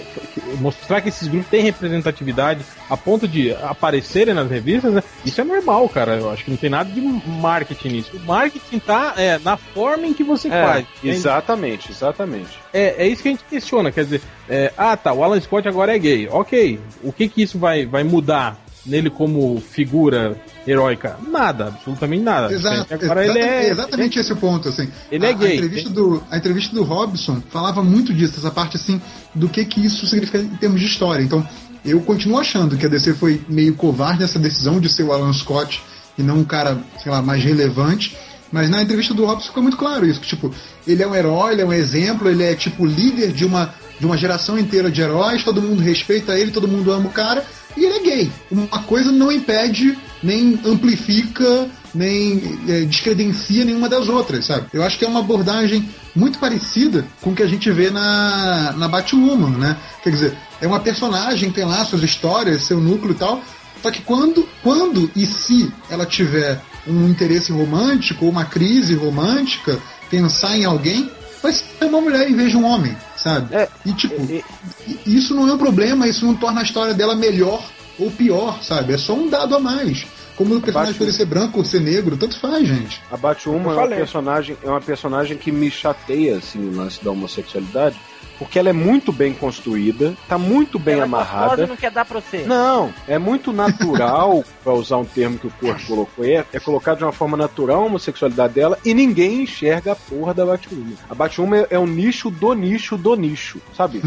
mostrar 0.60 1.00
que 1.00 1.08
esses 1.08 1.26
grupos 1.26 1.48
têm 1.48 1.62
representatividade 1.62 2.64
a 2.88 2.96
ponto 2.96 3.26
de 3.26 3.52
aparecerem 3.54 4.34
nas 4.34 4.50
revistas, 4.50 4.92
né? 4.92 5.02
isso 5.24 5.40
é 5.40 5.44
normal, 5.44 5.88
cara. 5.88 6.16
Eu 6.16 6.30
acho 6.30 6.44
que 6.44 6.50
não 6.50 6.56
tem 6.56 6.70
nada 6.70 6.90
de 6.90 7.00
marketing 7.00 7.88
nisso. 7.88 8.16
O 8.16 8.20
marketing 8.20 8.78
tá 8.78 9.14
é, 9.16 9.38
na 9.38 9.56
forma 9.56 10.06
em 10.06 10.14
que 10.14 10.22
você 10.22 10.48
faz. 10.48 10.86
entende? 10.98 11.16
exatamente, 11.16 11.90
exatamente. 11.90 12.58
É, 12.72 13.04
é 13.04 13.08
isso 13.08 13.22
que 13.22 13.28
a 13.28 13.32
gente 13.32 13.44
questiona, 13.44 13.90
quer 13.90 14.04
dizer, 14.04 14.22
é, 14.48 14.72
ah 14.76 14.96
tá, 14.96 15.12
o 15.12 15.22
Alan 15.22 15.40
Scott 15.40 15.66
agora 15.66 15.94
é 15.94 15.98
gay. 15.98 16.28
Ok, 16.30 16.80
o 17.02 17.12
que 17.12 17.28
que 17.28 17.42
isso 17.42 17.58
vai, 17.58 17.86
vai 17.86 18.04
mudar 18.04 18.56
nele 18.88 19.10
como 19.10 19.60
figura 19.60 20.36
heróica? 20.66 21.16
Nada, 21.26 21.68
absolutamente 21.68 22.22
nada. 22.22 22.52
Exato, 22.52 22.94
Agora 22.94 23.24
ele 23.24 23.38
exatamente, 23.38 23.48
é. 23.48 23.70
exatamente 23.70 24.18
esse 24.18 24.32
o 24.32 24.36
ponto, 24.36 24.68
assim. 24.68 24.88
Ele 25.10 25.26
a, 25.26 25.30
é 25.30 25.34
gay, 25.34 25.52
A 25.52 25.54
entrevista, 25.54 25.90
do, 25.90 26.22
a 26.30 26.36
entrevista 26.36 26.74
do 26.74 26.82
Robson 26.82 27.42
falava 27.50 27.82
muito 27.82 28.12
disso, 28.12 28.34
essa 28.38 28.50
parte, 28.50 28.76
assim, 28.76 29.00
do 29.34 29.48
que 29.48 29.64
que 29.64 29.84
isso 29.84 30.06
significa 30.06 30.38
em 30.38 30.48
termos 30.56 30.80
de 30.80 30.86
história. 30.86 31.22
Então, 31.22 31.46
eu 31.84 32.00
continuo 32.00 32.38
achando 32.38 32.76
que 32.76 32.86
a 32.86 32.88
DC 32.88 33.14
foi 33.14 33.40
meio 33.48 33.74
covarde 33.74 34.20
nessa 34.20 34.38
decisão 34.38 34.80
de 34.80 34.88
ser 34.88 35.04
o 35.04 35.12
Alan 35.12 35.32
Scott 35.32 35.80
e 36.16 36.22
não 36.22 36.38
um 36.38 36.44
cara, 36.44 36.78
sei 37.02 37.12
lá, 37.12 37.22
mais 37.22 37.42
relevante. 37.42 38.16
Mas 38.50 38.70
na 38.70 38.82
entrevista 38.82 39.12
do 39.12 39.26
Robson 39.26 39.48
ficou 39.48 39.62
muito 39.62 39.76
claro 39.76 40.06
isso, 40.06 40.20
que, 40.20 40.26
tipo, 40.26 40.52
ele 40.86 41.02
é 41.02 41.06
um 41.06 41.14
herói, 41.14 41.52
ele 41.52 41.62
é 41.62 41.66
um 41.66 41.72
exemplo, 41.72 42.28
ele 42.28 42.42
é, 42.42 42.54
tipo, 42.54 42.86
líder 42.86 43.30
de 43.30 43.44
uma, 43.44 43.74
de 44.00 44.06
uma 44.06 44.16
geração 44.16 44.58
inteira 44.58 44.90
de 44.90 45.02
heróis, 45.02 45.44
todo 45.44 45.60
mundo 45.60 45.82
respeita 45.82 46.38
ele, 46.38 46.50
todo 46.50 46.66
mundo 46.66 46.90
ama 46.90 47.08
o 47.08 47.12
cara, 47.12 47.44
e 47.78 47.84
ele 47.84 47.94
é 47.94 48.02
gay. 48.02 48.32
Uma 48.50 48.82
coisa 48.82 49.12
não 49.12 49.30
impede, 49.30 49.96
nem 50.22 50.58
amplifica, 50.64 51.68
nem 51.94 52.58
é, 52.68 52.80
descredencia 52.82 53.64
nenhuma 53.64 53.88
das 53.88 54.08
outras, 54.08 54.46
sabe? 54.46 54.66
Eu 54.72 54.82
acho 54.82 54.98
que 54.98 55.04
é 55.04 55.08
uma 55.08 55.20
abordagem 55.20 55.88
muito 56.14 56.38
parecida 56.38 57.06
com 57.20 57.30
o 57.30 57.34
que 57.34 57.42
a 57.42 57.46
gente 57.46 57.70
vê 57.70 57.90
na, 57.90 58.72
na 58.72 58.88
Batwoman, 58.88 59.56
né? 59.56 59.76
Quer 60.02 60.10
dizer, 60.10 60.38
é 60.60 60.66
uma 60.66 60.80
personagem, 60.80 61.50
tem 61.50 61.64
lá 61.64 61.84
suas 61.84 62.02
histórias, 62.02 62.62
seu 62.62 62.80
núcleo 62.80 63.12
e 63.12 63.14
tal, 63.14 63.42
só 63.82 63.90
que 63.90 64.02
quando, 64.02 64.48
quando 64.62 65.10
e 65.14 65.24
se 65.24 65.72
ela 65.88 66.04
tiver 66.04 66.60
um 66.86 67.08
interesse 67.08 67.52
romântico 67.52 68.24
ou 68.24 68.30
uma 68.30 68.44
crise 68.44 68.94
romântica, 68.94 69.78
pensar 70.10 70.56
em 70.56 70.64
alguém, 70.64 71.10
vai 71.42 71.52
ser 71.52 71.64
uma 71.82 72.00
mulher 72.00 72.28
em 72.28 72.34
vez 72.34 72.50
de 72.50 72.56
um 72.56 72.64
homem, 72.64 72.96
sabe? 73.22 73.54
É, 73.54 73.68
e 73.84 73.92
tipo, 73.92 74.14
e- 74.30 74.44
i- 74.86 75.00
isso 75.16 75.34
não 75.34 75.48
é 75.48 75.52
um 75.52 75.58
problema, 75.58 76.06
isso 76.08 76.24
não 76.26 76.34
torna 76.34 76.60
a 76.60 76.64
história 76.64 76.94
dela 76.94 77.14
melhor 77.14 77.62
ou 77.98 78.10
pior, 78.10 78.62
sabe? 78.62 78.92
É 78.94 78.98
só 78.98 79.14
um 79.14 79.28
dado 79.28 79.54
a 79.56 79.58
mais. 79.60 80.06
Como 80.36 80.54
o 80.54 80.60
personagem 80.60 80.92
Batman- 80.92 81.06
poder 81.06 81.12
ser 81.18 81.24
branco 81.26 81.58
ou 81.58 81.64
ser 81.64 81.80
negro, 81.80 82.16
tanto 82.16 82.38
faz, 82.38 82.64
gente. 82.66 83.02
A 83.10 83.16
Batwoman 83.16 83.72
é 83.72 83.74
uma 83.74 83.88
personagem, 83.88 84.56
é 84.62 84.68
uma 84.68 84.80
personagem 84.80 85.36
que 85.36 85.50
me 85.50 85.68
chateia 85.68 86.36
assim 86.36 86.60
o 86.60 86.76
lance 86.76 87.02
da 87.04 87.10
homossexualidade, 87.10 87.96
porque 88.38 88.58
ela 88.58 88.68
é 88.68 88.72
muito 88.72 89.10
bem 89.12 89.32
construída, 89.34 90.14
tá 90.28 90.38
muito 90.38 90.78
bem 90.78 90.94
Ela 90.94 91.02
é 91.02 91.04
amarrada. 91.04 91.64
e 91.64 91.66
não 91.66 91.76
quer 91.76 91.90
dar 91.90 92.04
pra 92.04 92.20
você. 92.20 92.44
Não, 92.44 92.92
é 93.06 93.18
muito 93.18 93.52
natural, 93.52 94.44
pra 94.62 94.72
usar 94.72 94.96
um 94.98 95.04
termo 95.04 95.38
que 95.38 95.46
o 95.46 95.50
corpo 95.50 95.86
colocou, 95.86 96.24
é, 96.24 96.44
é 96.52 96.60
colocado 96.60 96.98
de 96.98 97.04
uma 97.04 97.12
forma 97.12 97.36
natural 97.36 97.82
a 97.82 97.86
homossexualidade 97.86 98.54
dela 98.54 98.78
e 98.84 98.94
ninguém 98.94 99.42
enxerga 99.42 99.92
a 99.92 99.96
porra 99.96 100.32
da 100.32 100.46
Batwoman. 100.46 100.92
A 101.10 101.14
Batwoman 101.14 101.58
é, 101.58 101.66
é 101.70 101.78
um 101.78 101.86
nicho 101.86 102.30
do 102.30 102.54
nicho 102.54 102.96
do 102.96 103.14
nicho, 103.16 103.60
sabe? 103.76 104.00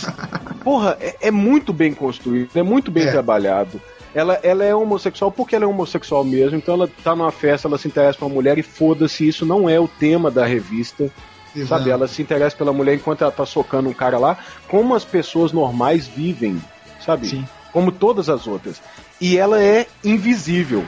porra, 0.62 0.96
é, 1.00 1.16
é 1.22 1.30
muito 1.30 1.72
bem 1.72 1.94
construído, 1.94 2.50
é 2.54 2.62
muito 2.62 2.90
bem 2.90 3.04
É. 3.04 3.10
trabalhado. 3.10 3.80
Ela, 4.14 4.38
ela 4.42 4.62
é 4.62 4.74
homossexual 4.74 5.32
porque 5.32 5.56
ela 5.56 5.64
é 5.64 5.66
homossexual 5.66 6.22
mesmo, 6.22 6.58
então 6.58 6.74
ela 6.74 6.90
tá 7.02 7.16
numa 7.16 7.32
festa, 7.32 7.66
ela 7.66 7.78
se 7.78 7.88
interessa 7.88 8.18
por 8.18 8.26
uma 8.26 8.34
mulher 8.34 8.58
e 8.58 8.62
foda-se, 8.62 9.26
isso 9.26 9.46
não 9.46 9.66
é 9.68 9.80
o 9.80 9.88
tema 9.88 10.30
da 10.30 10.44
revista. 10.44 11.10
Sabe, 11.66 11.90
ela 11.90 12.08
se 12.08 12.22
interessa 12.22 12.56
pela 12.56 12.72
mulher 12.72 12.94
enquanto 12.94 13.22
ela 13.22 13.30
tá 13.30 13.44
socando 13.44 13.88
um 13.88 13.92
cara 13.92 14.18
lá, 14.18 14.38
como 14.68 14.94
as 14.94 15.04
pessoas 15.04 15.52
normais 15.52 16.06
vivem, 16.06 16.62
sabe? 17.04 17.28
Sim. 17.28 17.46
Como 17.72 17.92
todas 17.92 18.28
as 18.28 18.46
outras. 18.46 18.80
E 19.20 19.36
ela 19.36 19.62
é 19.62 19.86
invisível. 20.02 20.84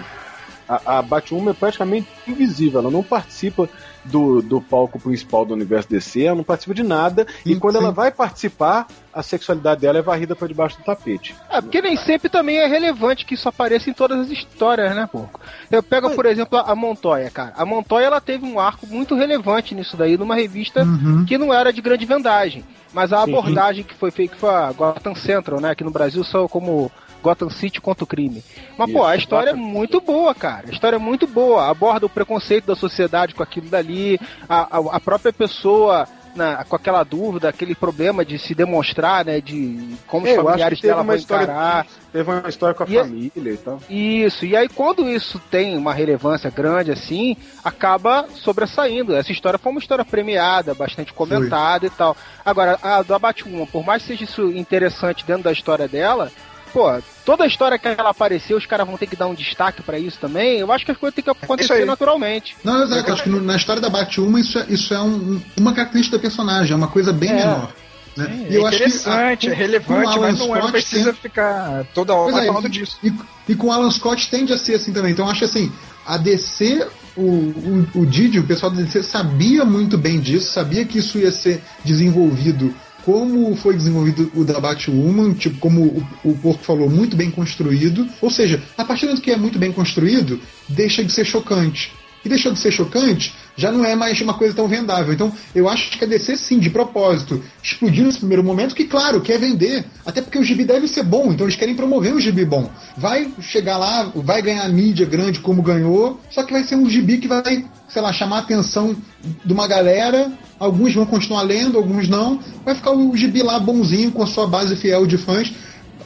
A, 0.85 0.99
a 0.99 1.03
Batwoman 1.03 1.51
é 1.51 1.55
praticamente 1.55 2.09
invisível, 2.27 2.81
ela 2.81 2.91
não 2.91 3.03
participa 3.03 3.69
do, 4.05 4.43
do 4.43 4.61
palco 4.61 4.99
principal 5.01 5.45
do 5.47 5.55
universo 5.55 5.89
DC, 5.89 6.23
ela 6.25 6.37
não 6.37 6.45
participa 6.45 6.75
de 6.75 6.83
nada, 6.83 7.27
e 7.45 7.55
Sim, 7.55 7.59
quando 7.59 7.77
sim. 7.79 7.83
ela 7.83 7.91
vai 7.93 8.11
participar, 8.11 8.87
a 9.13 9.23
sexualidade 9.23 9.81
dela 9.81 9.99
é 9.99 10.03
varrida 10.03 10.37
para 10.37 10.47
debaixo 10.49 10.77
do 10.79 10.85
tapete. 10.85 11.35
É, 11.49 11.61
porque 11.61 11.81
nem 11.81 11.97
sempre 11.97 12.29
também 12.29 12.59
é 12.59 12.67
relevante 12.67 13.25
que 13.25 13.35
isso 13.35 13.49
apareça 13.49 13.89
em 13.89 13.95
todas 13.95 14.19
as 14.21 14.31
histórias, 14.31 14.95
né, 14.95 15.09
porco? 15.11 15.41
Eu 15.71 15.83
pego, 15.83 16.11
por 16.11 16.27
exemplo, 16.27 16.59
a 16.59 16.75
Montoya, 16.75 17.31
cara. 17.31 17.53
A 17.57 17.65
Montoya, 17.65 18.07
ela 18.07 18.21
teve 18.21 18.45
um 18.45 18.59
arco 18.61 18.87
muito 18.87 19.15
relevante 19.15 19.75
nisso 19.75 19.97
daí, 19.97 20.17
numa 20.19 20.35
revista 20.35 20.83
Uhum. 20.85 21.25
que 21.25 21.39
não 21.39 21.53
era 21.55 21.73
de 21.73 21.81
grande 21.81 22.05
vendagem. 22.05 22.65
Mas 22.93 23.13
a 23.13 23.25
Sim. 23.25 23.31
abordagem 23.33 23.85
que 23.85 23.95
foi 23.95 24.11
feita, 24.11 24.35
que 24.35 24.41
foi 24.41 24.51
a 24.51 24.71
Gotham 24.71 25.15
Central, 25.15 25.61
né, 25.61 25.71
aqui 25.71 25.83
no 25.83 25.91
Brasil, 25.91 26.23
só 26.23 26.47
como 26.47 26.91
Gotham 27.25 27.51
City 27.51 27.81
contra 27.81 28.05
o 28.05 28.07
crime. 28.07 28.45
Mas, 28.79 28.93
pô, 28.93 29.03
a 29.05 29.15
Isso, 29.17 29.25
história 29.25 29.51
é 29.51 29.53
Gotham 29.55 29.67
muito 29.67 30.01
boa, 30.01 30.35
cara. 30.35 30.67
A 30.69 30.71
história 30.73 30.97
é 30.97 30.99
muito 31.01 31.27
boa. 31.27 31.69
Aborda 31.69 32.07
o 32.07 32.09
preconceito 32.11 32.67
da 32.67 32.77
sociedade 32.77 33.35
com 33.35 33.43
aquilo 33.43 33.69
dali, 33.69 34.21
a, 34.49 34.79
a, 34.79 34.97
a 34.97 35.01
própria 35.01 35.33
pessoa... 35.33 36.07
na- 36.35 36.65
com 36.65 36.75
aquela 36.75 37.05
dúvida, 37.05 37.49
aquele 37.49 37.77
problema 37.77 38.25
de 38.25 38.41
se 38.41 38.57
demonstrar, 38.57 39.25
né? 39.25 39.41
De 39.41 39.95
como 40.09 40.25
os 40.27 40.33
É, 40.33 40.37
eu 40.37 40.43
familiares 40.43 40.81
dela 40.81 41.03
vão 41.05 41.15
história- 41.15 41.45
encarar. 41.45 41.87
Teve 42.13 42.29
uma 42.31 42.49
história 42.49 42.75
com 42.75 42.83
a 42.83 42.87
E 42.89 42.97
é- 42.99 43.05
família 43.05 43.53
e 43.53 43.57
tal. 43.57 43.79
Isso, 43.89 44.45
e 44.45 44.57
aí 44.57 44.69
quando 44.69 45.09
isso 45.09 45.39
tem 45.49 45.77
uma 45.79 45.93
relevância 45.95 46.51
grande 46.51 46.91
assim, 46.91 47.37
acaba 47.63 48.27
sobressaindo. 48.35 49.15
Essa 49.15 49.31
história 49.31 49.61
foi 49.61 49.71
uma 49.71 49.79
história 49.81 50.05
premiada, 50.05 50.75
bastante 50.75 51.13
comentada 51.13 51.87
e 51.87 51.91
tal. 51.91 52.17
Agora, 52.45 52.81
a 52.83 53.01
da 53.03 53.17
Batwoman, 53.17 53.67
por 53.67 53.85
mais 53.87 54.03
que 54.03 54.09
seja 54.09 54.25
isso 54.25 54.43
interessante 54.51 55.25
dentro 55.25 55.45
da 55.45 55.53
história 55.53 55.87
dela, 55.87 56.33
pô, 56.75 57.01
toda 57.25 57.45
a 57.45 57.47
história 57.47 57.79
que 57.79 57.87
ela 57.87 58.11
apareceu, 58.11 58.57
os 58.59 58.67
caras 58.67 58.85
vão 58.87 58.99
ter 58.99 59.07
que 59.07 59.15
dar 59.17 59.29
um 59.29 59.35
destaque 59.35 59.81
pra 59.83 59.97
isso 59.99 60.19
também. 60.21 60.59
Eu 60.59 60.71
acho 60.73 60.85
que 60.85 60.91
as 60.91 60.99
coisas 60.99 61.15
têm 61.15 61.23
que 61.23 61.31
Isso 61.31 61.39
acontecer 61.45 61.85
naturalmente. 61.87 62.57
Não, 62.65 62.83
exato. 62.83 63.13
Acho 63.13 63.23
que 63.23 63.29
na 63.31 63.55
história 63.57 63.81
da 63.81 63.89
Batwoman 63.89 64.41
isso 64.41 64.59
é, 64.59 64.67
isso 64.69 64.93
é 64.93 65.01
um- 65.01 65.41
uma 65.57 65.73
característica 65.73 66.19
do 66.19 66.21
personagem, 66.21 66.73
é 66.73 66.77
uma 66.77 66.89
coisa 66.89 67.13
bem 67.13 67.31
É. 67.31 67.35
menor. 67.37 67.73
Né? 68.17 68.47
É 68.49 68.53
E 68.53 68.55
eu 68.57 68.67
acho 68.67 68.77
que, 68.79 68.85
interessante, 68.85 69.49
ah, 69.49 69.53
é 69.53 69.55
relevante, 69.55 70.19
mas 70.19 70.39
não, 70.39 70.47
é, 70.47 70.49
não 70.49 70.69
Scott 70.69 70.73
precisa 70.73 71.13
tem- 71.13 71.23
ficar 71.23 71.85
toda 71.95 72.13
hora 72.15 72.43
é, 72.43 72.47
falando 72.47 72.67
e- 72.67 72.71
disso. 72.71 72.99
E, 73.03 73.13
e 73.49 73.55
com 73.55 73.69
o 73.69 73.73
Alan 73.73 73.91
Scott 73.91 74.29
tende 74.31 74.53
a 74.53 74.59
ser 74.59 74.75
assim 74.75 74.93
também. 74.93 75.13
Então 75.13 75.25
eu 75.25 75.31
acho 75.33 75.45
assim, 75.45 75.73
a 76.07 76.17
DC, 76.17 76.87
o, 77.17 77.23
o, 77.23 77.89
o 78.03 78.07
Didi, 78.07 78.39
o 78.41 78.45
pessoal 78.45 78.71
da 78.73 78.83
DC 78.83 79.03
sabia 79.03 79.65
muito 79.65 79.97
bem 79.99 80.21
disso, 80.21 80.53
sabia 80.53 80.85
que 80.85 80.99
isso 80.99 81.19
ia 81.19 81.31
ser 81.33 81.61
desenvolvido 81.85 82.75
como 83.05 83.55
foi 83.57 83.77
desenvolvido 83.77 84.31
o 84.35 84.45
da 84.45 84.59
Batwoman, 84.59 85.35
tipo, 85.35 85.59
como 85.59 85.83
o, 85.83 86.31
o 86.31 86.35
Porco 86.39 86.65
falou, 86.65 86.89
muito 86.89 87.17
bem 87.17 87.31
construído. 87.31 88.09
Ou 88.21 88.31
seja, 88.31 88.63
a 88.79 88.85
partir 88.85 89.07
do 89.07 89.21
que 89.21 89.31
é 89.31 89.37
muito 89.37 89.59
bem 89.59 89.73
construído, 89.73 90.41
deixa 90.69 91.05
de 91.05 91.13
ser 91.13 91.25
chocante. 91.25 91.93
E 92.25 92.29
deixou 92.29 92.53
de 92.53 92.59
ser 92.59 92.73
chocante, 92.73 93.35
já 93.57 93.71
não 93.71 93.85
é 93.85 93.95
mais 93.95 94.21
uma 94.21 94.35
coisa 94.35 94.55
tão 94.55 94.69
vendável. 94.69 95.13
Então, 95.13 95.33
eu 95.55 95.69
acho 95.69 95.97
que 95.97 96.05
a 96.05 96.07
DC, 96.07 96.37
sim, 96.37 96.59
de 96.59 96.71
propósito, 96.71 97.43
explodiu 97.63 98.05
nesse 98.05 98.19
primeiro 98.19 98.43
momento, 98.43 98.75
que, 98.75 98.85
claro, 98.85 99.21
quer 99.21 99.39
vender. 99.39 99.85
Até 100.05 100.21
porque 100.21 100.39
o 100.39 100.45
gibi 100.45 100.65
deve 100.65 100.89
ser 100.89 101.03
bom, 101.03 101.33
então 101.33 101.47
eles 101.47 101.57
querem 101.57 101.75
promover 101.75 102.15
um 102.15 102.21
gibi 102.21 102.45
bom. 102.45 102.71
Vai 102.97 103.31
chegar 103.41 103.79
lá, 103.79 104.11
vai 104.15 104.43
ganhar 104.43 104.69
mídia 104.69 105.07
grande 105.07 105.41
como 105.41 105.63
ganhou, 105.63 106.21
só 106.31 106.43
que 106.43 106.53
vai 106.53 106.65
ser 106.65 106.77
um 106.77 106.89
gibi 106.89 107.19
que 107.19 107.29
vai, 107.29 107.65
sei 107.89 108.03
lá, 108.03 108.13
chamar 108.13 108.37
a 108.37 108.41
atenção 108.41 108.97
de 109.45 109.53
uma 109.53 109.67
galera. 109.67 110.33
Alguns 110.59 110.95
vão 110.95 111.07
continuar 111.07 111.43
lendo, 111.43 111.77
alguns 111.77 112.09
não. 112.09 112.41
Vai 112.65 112.75
ficar 112.75 112.93
o 112.93 113.17
gibi 113.17 113.43
lá 113.43 113.59
bonzinho, 113.59 114.11
com 114.11 114.23
a 114.23 114.27
sua 114.27 114.47
base 114.47 114.77
fiel 114.77 115.07
de 115.07 115.19
fãs 115.19 115.53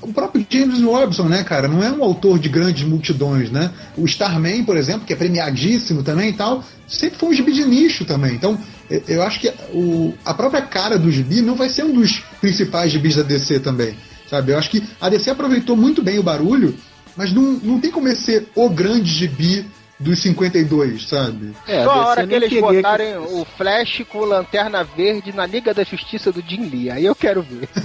o 0.03 0.13
próprio 0.13 0.47
James 0.49 0.83
Robson, 0.83 1.25
né, 1.25 1.43
cara, 1.45 1.69
não 1.69 1.83
é 1.83 1.91
um 1.91 2.03
autor 2.03 2.39
de 2.39 2.49
grandes 2.49 2.85
multidões, 2.87 3.51
né? 3.51 3.71
O 3.97 4.05
Starman, 4.07 4.65
por 4.65 4.77
exemplo, 4.77 5.07
que 5.07 5.13
é 5.13 5.17
premiadíssimo 5.17 6.03
também 6.03 6.31
e 6.31 6.33
tal, 6.33 6.65
sempre 6.87 7.19
foi 7.19 7.29
um 7.31 7.33
gibi 7.35 7.53
de 7.53 7.65
nicho 7.65 8.05
também. 8.05 8.35
Então, 8.35 8.59
eu- 9.07 9.23
acho 9.23 9.41
que 9.41 9.49
o, 9.73 10.15
a 10.25 10.33
própria 10.33 10.63
cara 10.63 10.99
do 10.99 11.11
gibi 11.11 11.41
não 11.41 11.55
vai 11.55 11.69
ser 11.69 11.85
um 11.85 11.93
dos 11.93 12.23
principais 12.41 12.93
gibis 12.93 13.17
da 13.17 13.23
DC 13.23 13.61
também, 13.61 13.95
sabe? 14.31 14.53
Eu 14.53 14.59
acho 14.59 14.71
que 14.71 14.83
a 15.01 15.09
DC 15.09 15.31
aproveitou 15.31 15.77
muito 15.77 16.03
bem 16.03 16.19
o 16.19 16.23
barulho, 16.23 16.75
mas 17.17 17.33
não, 17.33 17.43
não 17.63 17.81
tem 17.81 17.91
como 17.91 18.09
ser 18.15 18.49
o 18.55 18.69
grande 18.69 19.13
gibi 19.13 19.67
dos 19.99 20.21
52, 20.23 21.09
sabe? 21.09 21.55
É, 21.67 21.83
Só 21.85 21.91
a 21.91 22.07
hora 22.07 22.27
que 22.27 22.35
eles 22.35 22.61
botarem 22.61 23.17
o 23.17 23.45
Flash 23.57 24.05
com 24.09 24.21
Lanterna 24.21 24.85
Verde 24.85 25.33
na 25.35 25.45
Liga 25.45 25.75
da 25.75 25.83
Justiça 25.83 26.31
do 26.31 26.41
Jim 26.47 26.69
Lee. 26.69 26.91
Aí 26.91 27.05
eu 27.05 27.15
quero 27.15 27.43
ver. 27.43 27.69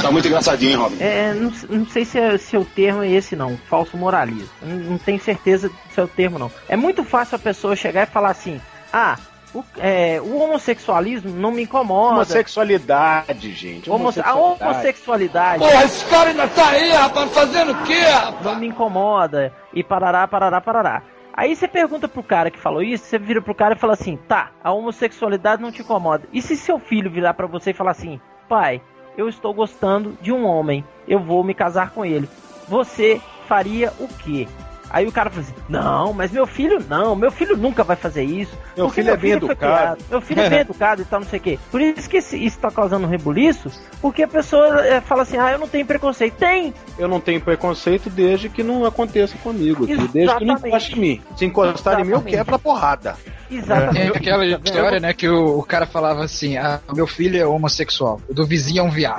Tá 0.00 0.10
muito 0.10 0.26
engraçadinho, 0.26 0.72
hein, 0.72 0.76
Robin? 0.76 0.96
É, 1.00 1.32
não, 1.34 1.52
não 1.70 1.86
sei 1.86 2.04
se, 2.04 2.18
é- 2.18 2.36
se 2.36 2.56
o 2.56 2.64
termo 2.64 3.02
é 3.02 3.10
esse 3.10 3.36
não, 3.36 3.56
falso 3.68 3.96
moralismo. 3.96 4.48
Não, 4.62 4.76
não 4.76 4.98
tenho 4.98 5.20
certeza 5.20 5.70
se 5.92 6.00
é 6.00 6.02
o 6.02 6.08
termo 6.08 6.38
não. 6.38 6.50
É 6.68 6.76
muito 6.76 7.04
fácil 7.04 7.36
a 7.36 7.38
pessoa 7.38 7.76
chegar 7.76 8.02
e 8.06 8.10
falar 8.10 8.30
assim, 8.30 8.60
ah, 8.92 9.18
o, 9.54 9.64
é, 9.78 10.20
o 10.20 10.36
homossexualismo 10.42 11.30
não 11.30 11.52
me 11.52 11.62
incomoda. 11.62 12.14
Homossexualidade, 12.14 13.52
gente. 13.52 13.88
Homosse- 13.90 14.20
a 14.20 14.34
homossexualidade. 14.34 14.62
homossexualidade 14.64 15.58
Porra, 15.58 15.84
esse 15.84 16.04
cara 16.06 16.30
ainda 16.30 16.48
tá 16.48 16.68
aí, 16.70 16.90
rapaz, 16.90 17.32
fazendo 17.32 17.72
o 17.72 17.82
quê, 17.84 18.00
rapaz? 18.00 18.44
não 18.44 18.56
me 18.56 18.66
incomoda 18.66 19.52
e 19.72 19.82
parará, 19.82 20.26
parará, 20.26 20.60
parará. 20.60 21.02
Aí 21.36 21.54
você 21.56 21.66
pergunta 21.66 22.06
pro 22.06 22.22
cara 22.22 22.50
que 22.50 22.58
falou 22.60 22.82
isso, 22.82 23.04
você 23.04 23.18
vira 23.18 23.42
pro 23.42 23.54
cara 23.54 23.74
e 23.74 23.78
fala 23.78 23.94
assim, 23.94 24.16
tá, 24.28 24.50
a 24.62 24.72
homossexualidade 24.72 25.60
não 25.62 25.72
te 25.72 25.82
incomoda. 25.82 26.28
E 26.32 26.40
se 26.40 26.56
seu 26.56 26.78
filho 26.78 27.10
virar 27.10 27.34
pra 27.34 27.46
você 27.46 27.70
e 27.70 27.74
falar 27.74 27.90
assim, 27.90 28.20
pai, 28.48 28.80
eu 29.16 29.28
estou 29.28 29.52
gostando 29.52 30.16
de 30.20 30.30
um 30.32 30.44
homem, 30.46 30.84
eu 31.08 31.18
vou 31.18 31.42
me 31.42 31.52
casar 31.54 31.90
com 31.90 32.04
ele. 32.04 32.28
Você 32.68 33.20
faria 33.48 33.92
o 33.98 34.06
quê? 34.08 34.46
Aí 34.94 35.08
o 35.08 35.12
cara 35.12 35.28
fala 35.28 35.42
assim, 35.42 35.54
não, 35.68 36.12
mas 36.12 36.30
meu 36.30 36.46
filho 36.46 36.78
não, 36.88 37.16
meu 37.16 37.32
filho 37.32 37.56
nunca 37.56 37.82
vai 37.82 37.96
fazer 37.96 38.22
isso. 38.22 38.56
Meu 38.76 38.88
filho 38.88 39.10
é 39.10 39.16
bem 39.16 39.32
foi 39.40 39.50
educado." 39.50 40.04
Meu 40.08 40.20
filho 40.20 40.40
é 40.40 40.48
bem 40.48 40.58
educado 40.60 41.02
e 41.02 41.04
tal, 41.04 41.18
não 41.18 41.26
sei 41.26 41.40
o 41.40 41.42
quê. 41.42 41.58
Por 41.68 41.80
isso 41.80 42.08
que 42.08 42.18
isso 42.18 42.58
tá 42.60 42.70
causando 42.70 43.04
um 43.04 43.10
rebuliço, 43.10 43.70
porque 44.00 44.22
a 44.22 44.28
pessoa 44.28 44.86
eh, 44.86 45.00
fala 45.00 45.22
assim, 45.22 45.36
ah, 45.36 45.50
eu 45.50 45.58
não 45.58 45.66
tenho 45.66 45.84
preconceito. 45.84 46.34
Tem, 46.36 46.72
Eu 46.96 47.08
não 47.08 47.18
tenho 47.18 47.40
preconceito 47.40 48.08
desde 48.08 48.48
que 48.48 48.62
não 48.62 48.84
aconteça 48.84 49.36
comigo. 49.38 49.82
aqui, 49.84 49.96
Desde 49.96 50.08
que 50.12 50.18
não 50.44 50.54
Exatamente. 50.54 50.66
encoste 50.68 50.96
em 50.96 51.00
mim. 51.00 51.22
Se 51.36 51.44
encostar 51.44 51.94
em 51.94 52.04
mim, 52.04 52.10
eu 52.10 52.14
Exatamente. 52.18 52.36
quebro 52.36 52.54
a 52.54 52.58
porrada. 52.60 53.16
exatamente. 53.50 54.12
É 54.12 54.16
aquela 54.16 54.44
Tá 54.44 54.60
história, 54.64 55.00
né, 55.00 55.12
que 55.12 55.28
o, 55.28 55.58
o 55.58 55.62
cara 55.64 55.86
falava 55.86 56.22
assim, 56.22 56.56
ah, 56.56 56.78
meu 56.94 57.06
filho 57.08 57.40
é 57.40 57.44
homossexual, 57.44 58.20
o 58.28 58.32
do 58.34 58.46
vizinho 58.46 58.80
é 58.80 58.82
um 58.84 58.90
viado. 58.90 59.18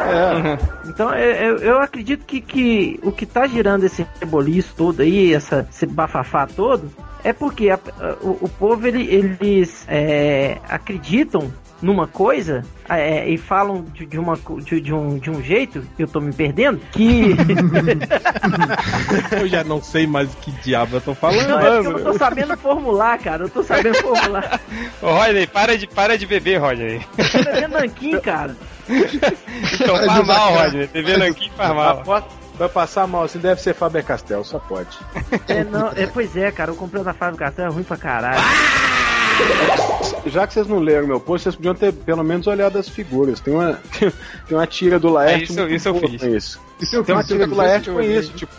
É. 0.00 0.58
Então 0.88 1.14
eu, 1.14 1.30
eu, 1.34 1.56
eu 1.58 1.78
acredito 1.80 2.24
que, 2.24 2.40
que 2.40 2.98
o 3.02 3.12
que 3.12 3.26
tá 3.26 3.46
girando 3.46 3.84
esse 3.84 4.06
reboliço 4.18 4.74
todo 4.76 5.00
aí, 5.02 5.34
essa, 5.34 5.66
esse 5.70 5.86
bafafá 5.86 6.46
todo, 6.46 6.90
é 7.22 7.32
porque 7.32 7.70
a- 7.70 7.78
a- 8.00 8.16
o, 8.22 8.38
o 8.42 8.48
povo 8.48 8.86
ele- 8.86 9.06
eles 9.06 9.84
é, 9.88 10.58
acreditam 10.68 11.52
numa 11.82 12.06
coisa 12.06 12.62
é, 12.88 13.28
e 13.28 13.38
falam 13.38 13.84
de, 13.94 14.04
de 14.06 14.18
uma, 14.18 14.36
de, 14.64 14.80
de 14.80 14.92
um, 14.92 15.18
de 15.18 15.30
um 15.30 15.42
jeito, 15.42 15.86
eu 15.98 16.06
tô 16.06 16.20
me 16.20 16.32
perdendo, 16.32 16.80
que. 16.92 17.34
Eu 19.40 19.48
já 19.48 19.64
não 19.64 19.82
sei 19.82 20.06
mais 20.06 20.32
o 20.32 20.36
que 20.38 20.50
diabo 20.62 20.96
eu 20.96 21.00
tô 21.00 21.14
falando. 21.14 21.48
não, 21.48 21.60
é 21.60 21.78
eu 21.78 21.82
não 21.82 22.02
tô 22.02 22.12
sabendo 22.14 22.56
formular, 22.56 23.18
cara. 23.18 23.44
Eu 23.44 23.48
tô 23.48 23.62
sabendo 23.62 23.96
formular. 23.96 24.60
Ô, 25.00 25.12
Rodney, 25.12 25.46
para 25.46 25.78
de, 25.78 25.86
para 25.86 26.18
de 26.18 26.26
beber, 26.26 26.58
Rodney. 26.58 27.00
Eu 27.16 27.30
tô 27.30 27.38
bebendo 27.38 27.74
nanquim, 27.74 28.18
cara. 28.20 28.56
Então 29.74 29.96
faz 29.96 30.26
mal. 30.26 30.52
Rodney. 30.54 30.86
Beber 30.88 31.18
nanquim 31.18 31.50
faz 31.56 31.74
mal. 31.74 32.02
Vai 32.58 32.68
passar 32.68 33.06
mal, 33.06 33.22
assim 33.22 33.38
deve 33.38 33.58
ser 33.62 33.74
Faber 33.74 34.04
Castell, 34.04 34.44
só 34.44 34.58
pode. 34.58 34.98
É, 35.48 35.64
não, 35.64 35.88
é, 35.96 36.06
pois 36.06 36.36
é, 36.36 36.50
cara. 36.50 36.70
Eu 36.70 36.76
comprei 36.76 37.02
na 37.02 37.14
Fábio 37.14 37.38
Cartão, 37.38 37.64
é 37.64 37.68
ruim 37.68 37.82
pra 37.82 37.96
caralho. 37.96 38.42
Já 40.26 40.46
que 40.46 40.52
vocês 40.54 40.66
não 40.66 40.78
leram 40.78 41.06
meu 41.06 41.18
post, 41.20 41.44
vocês 41.44 41.56
podiam 41.56 41.74
ter 41.74 41.92
pelo 41.92 42.22
menos 42.22 42.46
olhado 42.46 42.78
as 42.78 42.88
figuras. 42.88 43.40
Tem 43.40 43.54
uma, 43.54 43.80
tem 43.98 44.10
uma 44.56 44.66
tira 44.66 44.98
do 44.98 45.08
Laerte. 45.10 45.40
É, 45.40 45.44
isso- 45.44 45.54
muito 45.54 45.74
isso 45.74 45.88
eu 45.88 45.94
fiz. 45.94 46.22
isso. 46.22 46.60
Isso 46.80 46.96
eu 46.96 47.04
Tem 47.04 47.14
uma 47.14 47.24
tira 47.24 47.46
do 47.46 47.54
Laerte 47.54 47.90
com 47.90 48.00
isso, 48.00 48.32
tipo. 48.32 48.52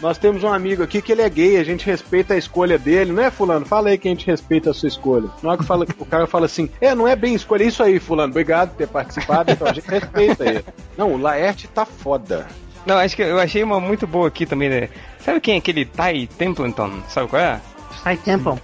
Nós 0.00 0.18
temos 0.18 0.44
um 0.44 0.52
amigo 0.52 0.82
aqui 0.82 1.00
que 1.00 1.10
ele 1.10 1.22
é 1.22 1.28
gay, 1.28 1.56
a 1.56 1.64
gente 1.64 1.86
respeita 1.86 2.34
a 2.34 2.36
escolha 2.36 2.78
dele, 2.78 3.12
não 3.12 3.22
é, 3.22 3.30
Fulano? 3.30 3.64
Fala 3.64 3.88
aí 3.88 3.96
que 3.96 4.06
a 4.06 4.10
gente 4.10 4.26
respeita 4.26 4.70
a 4.70 4.74
sua 4.74 4.88
escolha. 4.88 5.26
Na 5.42 5.50
hora 5.52 5.58
que 5.58 5.64
fala, 5.64 5.86
o 5.98 6.04
cara 6.04 6.26
fala 6.26 6.44
assim: 6.44 6.68
é, 6.82 6.94
não 6.94 7.08
é 7.08 7.16
bem 7.16 7.34
escolha, 7.34 7.64
é 7.64 7.66
isso 7.68 7.82
aí, 7.82 7.98
Fulano, 7.98 8.30
obrigado 8.30 8.70
por 8.70 8.76
ter 8.76 8.88
participado, 8.88 9.50
então 9.52 9.66
a 9.66 9.72
gente 9.72 9.88
respeita 9.88 10.44
ele. 10.44 10.64
Não, 10.98 11.12
o 11.14 11.16
Laerte 11.18 11.66
tá 11.66 11.86
foda. 11.86 12.46
Não, 12.84 12.98
acho 12.98 13.16
que 13.16 13.22
eu 13.22 13.40
achei 13.40 13.62
uma 13.62 13.80
muito 13.80 14.06
boa 14.06 14.28
aqui 14.28 14.44
também, 14.44 14.68
né? 14.68 14.90
Sabe 15.24 15.40
quem 15.40 15.54
é 15.54 15.58
aquele 15.58 15.86
Ty 15.86 16.26
Templeton? 16.36 17.00
Sabe 17.08 17.28
qual 17.28 17.40
é? 17.40 17.58
Ai, 18.04 18.16
tempão. 18.18 18.60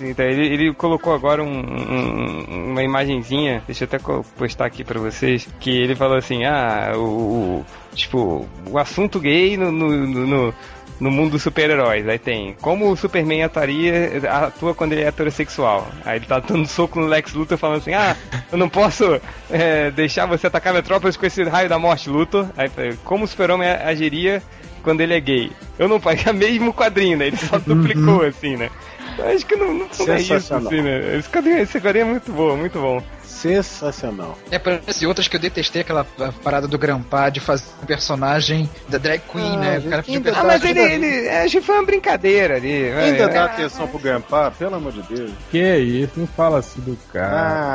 Então, 0.00 0.24
ele, 0.24 0.46
ele 0.46 0.74
colocou 0.74 1.12
agora 1.14 1.42
um- 1.42 1.48
um- 1.48 2.70
uma 2.72 2.82
imagenzinha, 2.82 3.62
deixa 3.66 3.84
eu 3.84 3.88
até 3.92 3.98
postar 4.38 4.66
aqui 4.66 4.82
pra 4.84 4.98
vocês, 5.00 5.48
que 5.60 5.70
ele 5.70 5.94
falou 5.94 6.16
assim, 6.16 6.44
ah, 6.44 6.92
o, 6.96 6.98
o- 7.00 7.66
tipo, 7.94 8.48
o 8.70 8.78
assunto 8.78 9.18
gay 9.20 9.56
no, 9.56 9.70
no, 9.72 9.88
no- 10.06 10.54
no- 11.00 11.10
mundo 11.10 11.32
dos 11.32 11.42
super-heróis. 11.42 12.08
Aí 12.08 12.18
tem, 12.18 12.56
como 12.60 12.90
o 12.90 12.96
Superman 12.96 13.42
atuaria, 13.44 14.12
atua 14.30 14.74
quando 14.74 14.92
ele 14.92 15.02
é 15.02 15.06
heterossexual. 15.08 15.86
Aí 16.04 16.18
ele 16.18 16.26
tá 16.26 16.38
dando 16.40 16.66
soco 16.66 17.00
no 17.00 17.06
Lex 17.06 17.34
Luthor 17.34 17.58
falando 17.58 17.78
assim, 17.78 17.94
ah, 17.94 18.16
eu 18.50 18.56
não 18.58 18.68
posso 18.68 19.20
é, 19.50 19.90
deixar 19.90 20.26
você 20.26 20.46
atacar 20.46 20.72
Metrópolis 20.72 21.16
com 21.16 21.26
esse 21.26 21.42
raio 21.44 21.68
da 21.68 21.78
morte, 21.78 22.08
Luthor. 22.08 22.46
Aí, 22.56 22.70
como 23.04 23.24
o 23.24 23.28
Super-Homem 23.28 23.68
agiria 23.68 24.42
quando 24.82 25.00
ele 25.00 25.14
é 25.14 25.20
gay. 25.20 25.50
Eu 25.78 25.88
não 25.88 25.98
posso. 25.98 26.16
É 26.28 26.30
o 26.30 26.34
mesmo 26.34 26.72
quadrinho, 26.72 27.16
né? 27.18 27.26
Ele 27.26 27.36
só 27.36 27.58
duplicou, 27.58 28.22
assim, 28.22 28.56
né? 28.56 28.70
Acho 29.18 29.46
que 29.46 29.56
não, 29.56 29.72
não, 29.74 29.86
é 29.86 30.20
isso, 30.20 30.34
assim, 30.34 30.82
né? 30.82 31.16
Esse 31.18 31.48
esse 31.60 31.80
quadrinho 31.80 32.06
é 32.06 32.10
muito 32.10 32.32
bom, 32.32 32.56
muito 32.56 32.78
bom. 32.78 33.02
Sensacional. 33.44 34.38
É, 34.50 34.58
parece 34.58 35.06
outras 35.06 35.28
que 35.28 35.36
eu 35.36 35.40
detestei 35.40 35.82
aquela 35.82 36.04
parada 36.42 36.66
do 36.66 36.78
Grampá 36.78 37.28
de 37.28 37.40
fazer 37.40 37.64
um 37.82 37.86
personagem 37.86 38.68
da 38.88 38.96
drag 38.98 39.20
queen, 39.30 39.54
Ah, 39.56 39.58
né? 39.58 39.78
O 39.84 39.90
cara 39.90 40.04
ainda 40.08 40.32
Ah, 40.34 40.44
mas 40.44 40.64
ele, 40.64 40.80
ele. 40.80 41.28
Acho 41.28 41.58
que 41.58 41.66
foi 41.66 41.74
uma 41.76 41.84
brincadeira 41.84 42.56
ali. 42.56 42.90
Ainda 42.90 43.24
é, 43.24 43.28
dá 43.28 43.44
atenção 43.44 43.86
pro 43.86 43.98
Grandpa, 43.98 44.50
pelo 44.58 44.76
amor 44.76 44.92
de 44.92 45.02
Deus. 45.02 45.30
Que 45.50 45.76
isso, 45.76 46.12
não 46.16 46.26
fala 46.26 46.58
assim 46.58 46.80
do 46.80 46.96
cara. 47.12 47.34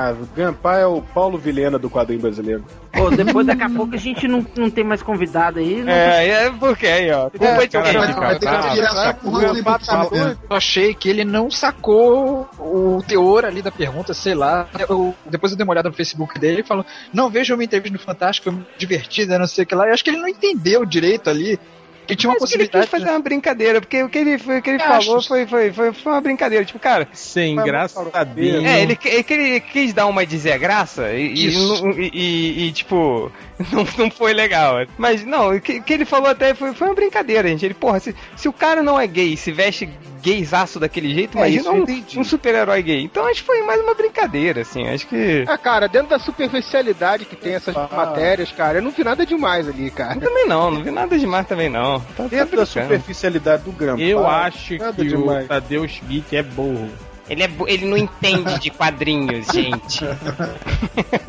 Ah, 0.09 0.15
o 0.19 0.25
Grandpa 0.35 0.75
é 0.77 0.85
o 0.85 1.01
Paulo 1.01 1.37
Vilhena 1.37 1.77
do 1.77 1.89
quadrinho 1.89 2.21
brasileiro. 2.21 2.63
Pô, 2.91 3.09
depois 3.11 3.45
daqui 3.45 3.63
a 3.63 3.69
pouco 3.69 3.93
a 3.93 3.97
gente 3.97 4.27
não, 4.27 4.45
não 4.57 4.69
tem 4.69 4.83
mais 4.83 5.03
convidado 5.03 5.59
aí. 5.59 5.83
Não 5.83 5.91
É, 5.91 6.45
é 6.45 6.49
porque 6.51 6.87
aí, 6.87 7.11
ó. 7.11 7.29
Culpa 7.29 7.67
de 7.67 7.77
vai- 7.77 8.13
Vai 8.13 8.39
ter 8.39 8.49
que 8.49 8.79
essa 8.81 9.13
porra 9.13 9.53
do. 9.53 10.17
Eu 10.49 10.55
achei 10.57 10.93
que 10.93 11.07
ele 11.09 11.23
não 11.23 11.51
sacou 11.51 12.49
o 12.57 13.01
teor 13.07 13.45
ali 13.45 13.61
da 13.61 13.71
pergunta, 13.71 14.13
sei 14.13 14.33
lá. 14.33 14.67
Eu- 14.87 15.13
depois 15.25 15.51
eu 15.51 15.57
dei 15.59 15.65
uma 15.65 15.73
olhada 15.73 15.89
no 15.89 15.95
Facebook 15.95 16.39
dele 16.39 16.61
e 16.61 16.63
falou: 16.63 16.85
Não, 17.13 17.29
veja 17.29 17.53
uma 17.53 17.63
entrevista 17.63 17.97
no 17.97 18.03
Fantástico, 18.03 18.45
foi 18.45 18.53
muito 18.53 18.69
divertida, 18.77 19.37
não 19.37 19.47
sei 19.47 19.63
o 19.63 19.67
que 19.67 19.75
lá. 19.75 19.87
Eu 19.87 19.93
acho 19.93 20.03
que 20.03 20.09
ele 20.09 20.17
não 20.17 20.27
entendeu 20.27 20.85
direito 20.85 21.29
ali. 21.29 21.59
Que 22.09 22.15
tinha 22.15 22.29
uma 22.29 22.35
que 22.37 22.43
ele 22.43 22.67
possibilidade. 22.67 22.83
quis 22.87 22.91
fazer 22.91 23.09
uma 23.09 23.19
brincadeira, 23.19 23.79
porque 23.79 24.03
o 24.03 24.09
que 24.09 24.17
ele, 24.17 24.37
foi, 24.37 24.59
o 24.59 24.61
que 24.61 24.69
ele 24.71 24.81
Eu 24.81 24.87
falou 24.87 25.21
foi, 25.21 25.45
foi, 25.47 25.71
foi, 25.71 25.93
foi 25.93 26.11
uma 26.11 26.21
brincadeira. 26.21 26.65
Tipo, 26.65 26.79
cara, 26.79 27.07
Sem 27.13 27.55
graça 27.55 28.03
Deus. 28.35 28.63
É, 28.65 28.81
ele, 28.81 28.95
que 28.95 29.07
ele 29.33 29.59
quis 29.59 29.93
dar 29.93 30.07
uma 30.07 30.25
desgraça 30.25 31.11
e, 31.13 31.33
e, 31.33 31.47
e- 31.47 32.11
e- 32.13 32.67
e, 32.67 32.71
tipo, 32.71 33.31
não, 33.71 33.85
não 33.97 34.11
foi 34.11 34.33
legal. 34.33 34.75
Mas 34.97 35.23
não, 35.25 35.55
o 35.55 35.61
que, 35.61 35.79
que 35.81 35.93
ele 35.93 36.05
falou 36.05 36.29
até 36.29 36.53
foi, 36.53 36.73
foi 36.73 36.87
uma 36.87 36.95
brincadeira, 36.95 37.47
gente. 37.47 37.65
Ele, 37.65 37.73
porra, 37.73 37.99
se, 37.99 38.15
se 38.35 38.49
o 38.49 38.53
cara 38.53 38.81
não 38.81 38.99
é 38.99 39.05
gay, 39.07 39.37
se 39.37 39.51
veste 39.51 39.89
gaysaço 40.21 40.79
daquele 40.79 41.13
jeito, 41.13 41.37
É, 41.37 41.49
imagina 41.49 41.61
isso 41.61 42.15
eu 42.15 42.19
um, 42.19 42.21
um 42.21 42.23
super-herói 42.25 42.81
gay. 42.81 43.03
Então 43.03 43.25
acho 43.27 43.39
que 43.41 43.47
foi 43.47 43.61
mais 43.63 43.79
uma 43.81 43.93
brincadeira, 43.93 44.61
assim. 44.61 44.87
Acho 44.87 45.07
que. 45.07 45.45
Ah, 45.47 45.57
cara, 45.57 45.87
dentro 45.87 46.09
da 46.09 46.19
superficialidade 46.19 47.25
que 47.25 47.35
tem 47.35 47.53
essas 47.53 47.75
Ah. 47.75 47.87
matérias, 47.91 48.51
cara, 48.51 48.79
eu 48.79 48.81
não 48.81 48.91
vi 48.91 49.03
nada 49.03 49.25
demais 49.25 49.67
ali, 49.67 49.89
cara. 49.91 50.19
Também 50.19 50.45
não, 50.47 50.71
não 50.71 50.83
vi 50.83 50.91
nada 50.91 51.17
demais 51.17 51.47
também 51.47 51.69
não. 51.69 51.98
Tá, 52.15 52.23
tá 52.23 52.29
Dentro 52.29 52.57
da 52.57 52.63
brincando. 52.63 52.67
superficialidade 52.67 53.63
do 53.63 53.71
Grandpa. 53.71 54.01
Eu 54.01 54.27
acho 54.27 54.77
nada 54.77 54.93
que 54.93 55.07
demais. 55.09 55.45
o 55.45 55.47
Tadeu 55.47 55.87
Schmidt 55.87 56.35
é 56.35 56.43
burro. 56.43 56.89
Ele, 57.29 57.43
é, 57.43 57.49
ele 57.67 57.85
não 57.85 57.95
entende 57.95 58.59
de 58.59 58.71
quadrinhos, 58.71 59.45
gente. 59.53 60.03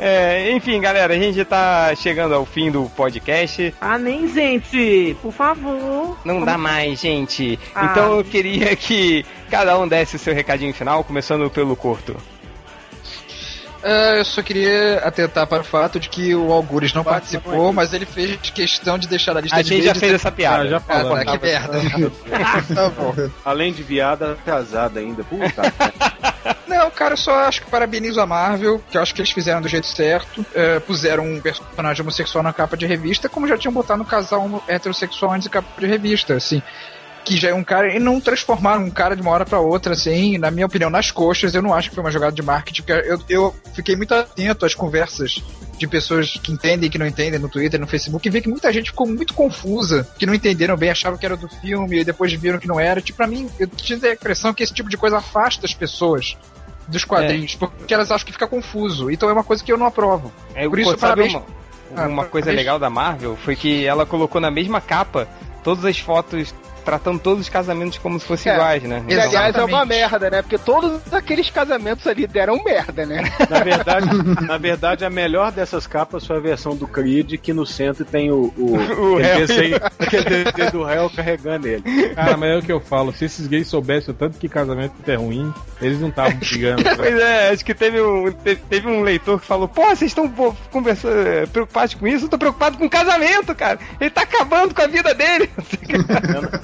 É, 0.02 0.50
enfim, 0.52 0.80
galera, 0.80 1.12
a 1.12 1.18
gente 1.18 1.44
tá 1.44 1.94
chegando 1.94 2.34
ao 2.34 2.46
fim 2.46 2.70
do 2.70 2.84
podcast. 2.96 3.74
Ah, 3.78 3.98
nem, 3.98 4.26
gente, 4.28 5.14
por 5.20 5.30
favor. 5.30 6.16
Não 6.24 6.42
dá 6.42 6.56
mais, 6.56 6.98
gente. 7.00 7.58
Ah. 7.74 7.84
Então 7.86 8.16
eu 8.16 8.24
queria 8.24 8.74
que 8.74 9.24
cada 9.50 9.78
um 9.78 9.86
desse 9.86 10.16
o 10.16 10.18
seu 10.18 10.34
recadinho 10.34 10.72
final, 10.72 11.04
começando 11.04 11.50
pelo 11.50 11.76
curto. 11.76 12.16
Ah, 13.82 14.14
eu 14.18 14.24
só 14.24 14.42
queria 14.42 14.98
atentar 14.98 15.46
para 15.46 15.62
o 15.62 15.64
fato 15.64 15.98
de 15.98 16.08
que 16.08 16.34
o 16.34 16.52
Algures 16.52 16.92
não 16.92 17.02
participou, 17.02 17.72
mas 17.72 17.92
ele 17.94 18.04
fez 18.06 18.38
questão 18.50 18.98
de 18.98 19.08
deixar 19.08 19.36
a 19.36 19.40
lista 19.40 19.56
A 19.56 19.62
de 19.62 19.68
gente 19.68 19.84
já 19.84 19.94
fez 19.94 20.12
essa 20.14 20.30
piada. 20.30 20.64
Ah, 20.64 20.66
já 20.66 20.76
Ah, 20.76 20.80
falamos. 20.80 21.24
tá, 21.24 21.38
que 21.38 21.44
merda. 21.46 21.80
tá 22.74 22.88
bom. 22.90 23.14
Além 23.44 23.72
de 23.72 23.82
viada, 23.82 24.36
casada 24.44 25.00
ainda. 25.00 25.24
Puta. 25.24 25.62
Não, 26.66 26.90
cara, 26.90 27.14
eu 27.14 27.18
só 27.18 27.34
acho 27.40 27.62
que 27.62 27.70
parabenizo 27.70 28.20
a 28.20 28.26
Marvel, 28.26 28.80
que 28.90 28.96
eu 28.96 29.02
acho 29.02 29.14
que 29.14 29.20
eles 29.20 29.30
fizeram 29.32 29.60
do 29.60 29.68
jeito 29.68 29.86
certo. 29.86 30.44
É, 30.54 30.78
puseram 30.80 31.24
um 31.24 31.40
personagem 31.40 32.02
homossexual 32.02 32.42
na 32.44 32.52
capa 32.52 32.76
de 32.76 32.86
revista, 32.86 33.28
como 33.28 33.46
já 33.48 33.58
tinham 33.58 33.72
botado 33.72 33.98
no 33.98 34.04
casal 34.04 34.62
heterossexual 34.68 35.32
antes 35.32 35.44
de 35.44 35.50
capa 35.50 35.68
de 35.80 35.86
revista, 35.86 36.34
assim. 36.34 36.62
Que 37.24 37.36
já 37.36 37.50
é 37.50 37.54
um 37.54 37.62
cara, 37.62 37.94
e 37.94 37.98
não 38.00 38.18
transformaram 38.20 38.82
um 38.82 38.90
cara 38.90 39.14
de 39.14 39.22
uma 39.22 39.30
hora 39.30 39.44
pra 39.44 39.60
outra, 39.60 39.92
assim, 39.92 40.38
na 40.38 40.50
minha 40.50 40.66
opinião, 40.66 40.88
nas 40.90 41.10
coxas. 41.10 41.54
Eu 41.54 41.62
não 41.62 41.74
acho 41.74 41.88
que 41.90 41.94
foi 41.94 42.02
uma 42.02 42.10
jogada 42.10 42.32
de 42.32 42.42
marketing, 42.42 42.82
porque 42.82 42.92
eu, 43.08 43.20
eu 43.28 43.54
fiquei 43.74 43.94
muito 43.94 44.14
atento 44.14 44.64
às 44.64 44.74
conversas 44.74 45.42
de 45.78 45.86
pessoas 45.86 46.32
que 46.42 46.50
entendem 46.52 46.86
e 46.88 46.90
que 46.90 46.98
não 46.98 47.06
entendem 47.06 47.38
no 47.38 47.48
Twitter, 47.48 47.78
no 47.78 47.86
Facebook, 47.86 48.26
e 48.26 48.30
vi 48.30 48.40
que 48.40 48.48
muita 48.48 48.72
gente 48.72 48.90
ficou 48.90 49.06
muito 49.06 49.32
confusa, 49.34 50.08
que 50.18 50.26
não 50.26 50.34
entenderam 50.34 50.76
bem, 50.76 50.90
achavam 50.90 51.18
que 51.18 51.24
era 51.26 51.36
do 51.36 51.48
filme, 51.48 52.00
e 52.00 52.04
depois 52.04 52.32
viram 52.32 52.58
que 52.58 52.66
não 52.66 52.80
era. 52.80 53.00
Tipo, 53.00 53.18
pra 53.18 53.26
mim, 53.26 53.48
eu 53.58 53.66
tive 53.66 54.08
a 54.08 54.12
impressão 54.14 54.52
que 54.52 54.62
esse 54.62 54.72
tipo 54.74 54.88
de 54.90 54.96
coisa 54.96 55.18
afasta 55.18 55.66
as 55.66 55.74
pessoas 55.74 56.36
dos 56.88 57.04
quadrinhos, 57.04 57.54
porque 57.54 57.94
elas 57.94 58.10
acham 58.10 58.26
que 58.26 58.32
fica 58.32 58.48
confuso. 58.48 59.10
Então 59.10 59.28
é 59.28 59.32
uma 59.32 59.44
coisa 59.44 59.62
que 59.62 59.70
eu 59.70 59.78
não 59.78 59.86
aprovo. 59.86 60.32
É, 60.54 60.68
Por 60.68 60.78
isso, 60.78 60.96
parabéns. 60.98 61.32
uma, 61.34 61.44
uma 62.06 62.22
Ah, 62.22 62.26
coisa 62.26 62.46
parabéns. 62.46 62.56
legal 62.56 62.78
da 62.78 62.90
Marvel 62.90 63.36
foi 63.36 63.54
que 63.54 63.86
ela 63.86 64.04
colocou 64.04 64.40
na 64.40 64.50
mesma 64.50 64.80
capa 64.80 65.28
todas 65.62 65.84
as 65.84 65.98
fotos 65.98 66.52
tratando 66.80 67.18
todos 67.20 67.40
os 67.42 67.48
casamentos 67.48 67.98
como 67.98 68.18
se 68.18 68.26
fossem 68.26 68.52
É. 68.52 68.54
iguais, 68.56 68.82
né? 68.82 69.02
E, 69.08 69.14
aliás, 69.18 69.54
é 69.54 69.64
uma 69.64 69.84
merda, 69.84 70.30
né? 70.30 70.42
Porque 70.42 70.58
todos 70.58 71.00
aqueles 71.12 71.50
casamentos 71.50 72.06
ali 72.06 72.26
deram 72.26 72.62
merda, 72.62 73.06
né? 73.06 73.22
Na 73.48 73.60
verdade, 73.62 74.06
na 74.46 74.58
verdade, 74.58 75.04
a 75.04 75.10
melhor 75.10 75.52
dessas 75.52 75.86
capas 75.86 76.26
foi 76.26 76.36
a 76.36 76.40
versão 76.40 76.74
do 76.76 76.86
Creed, 76.88 77.34
que 77.40 77.52
no 77.52 77.66
centro 77.66 78.04
tem 78.04 78.30
o, 78.30 78.52
o, 78.56 78.76
O 79.10 79.16
aquele, 79.16 79.22
réu. 79.22 79.46
desenho, 79.46 79.76
aquele 79.98 80.44
desenho 80.44 80.70
do 80.72 80.82
réu 80.84 81.10
carregando 81.10 81.66
ele. 81.68 82.10
Cara, 82.14 82.36
mas 82.36 82.50
é 82.50 82.56
o 82.58 82.62
que 82.62 82.72
eu 82.72 82.80
falo. 82.80 83.12
Se 83.12 83.24
esses 83.24 83.46
gays 83.46 83.66
soubessem 83.68 84.12
o 84.12 84.16
tanto 84.16 84.38
que 84.38 84.48
casamento 84.48 84.94
é 85.06 85.14
ruim, 85.14 85.52
eles 85.80 86.00
não 86.00 86.08
estavam 86.08 86.34
brigando. 86.36 86.82
Pois 86.96 87.18
é, 87.18 87.50
acho 87.50 87.64
que 87.64 87.74
teve 87.74 88.00
um, 88.00 88.30
te- 88.32 88.56
teve 88.56 88.86
um 88.88 89.02
leitor 89.02 89.40
que 89.40 89.46
falou, 89.46 89.66
pô, 89.68 89.82
vocês 89.86 90.10
estão 90.10 90.28
conversando, 90.70 91.26
é, 91.26 91.46
preocupados 91.46 91.94
com 91.94 92.06
isso? 92.06 92.26
Eu 92.26 92.28
tô 92.28 92.38
preocupado 92.38 92.76
com 92.78 92.84
o 92.86 92.90
casamento, 92.90 93.54
cara. 93.54 93.78
Ele 94.00 94.10
tá 94.10 94.22
acabando 94.22 94.74
com 94.74 94.82
a 94.82 94.86
vida 94.86 95.14
dele. 95.14 95.48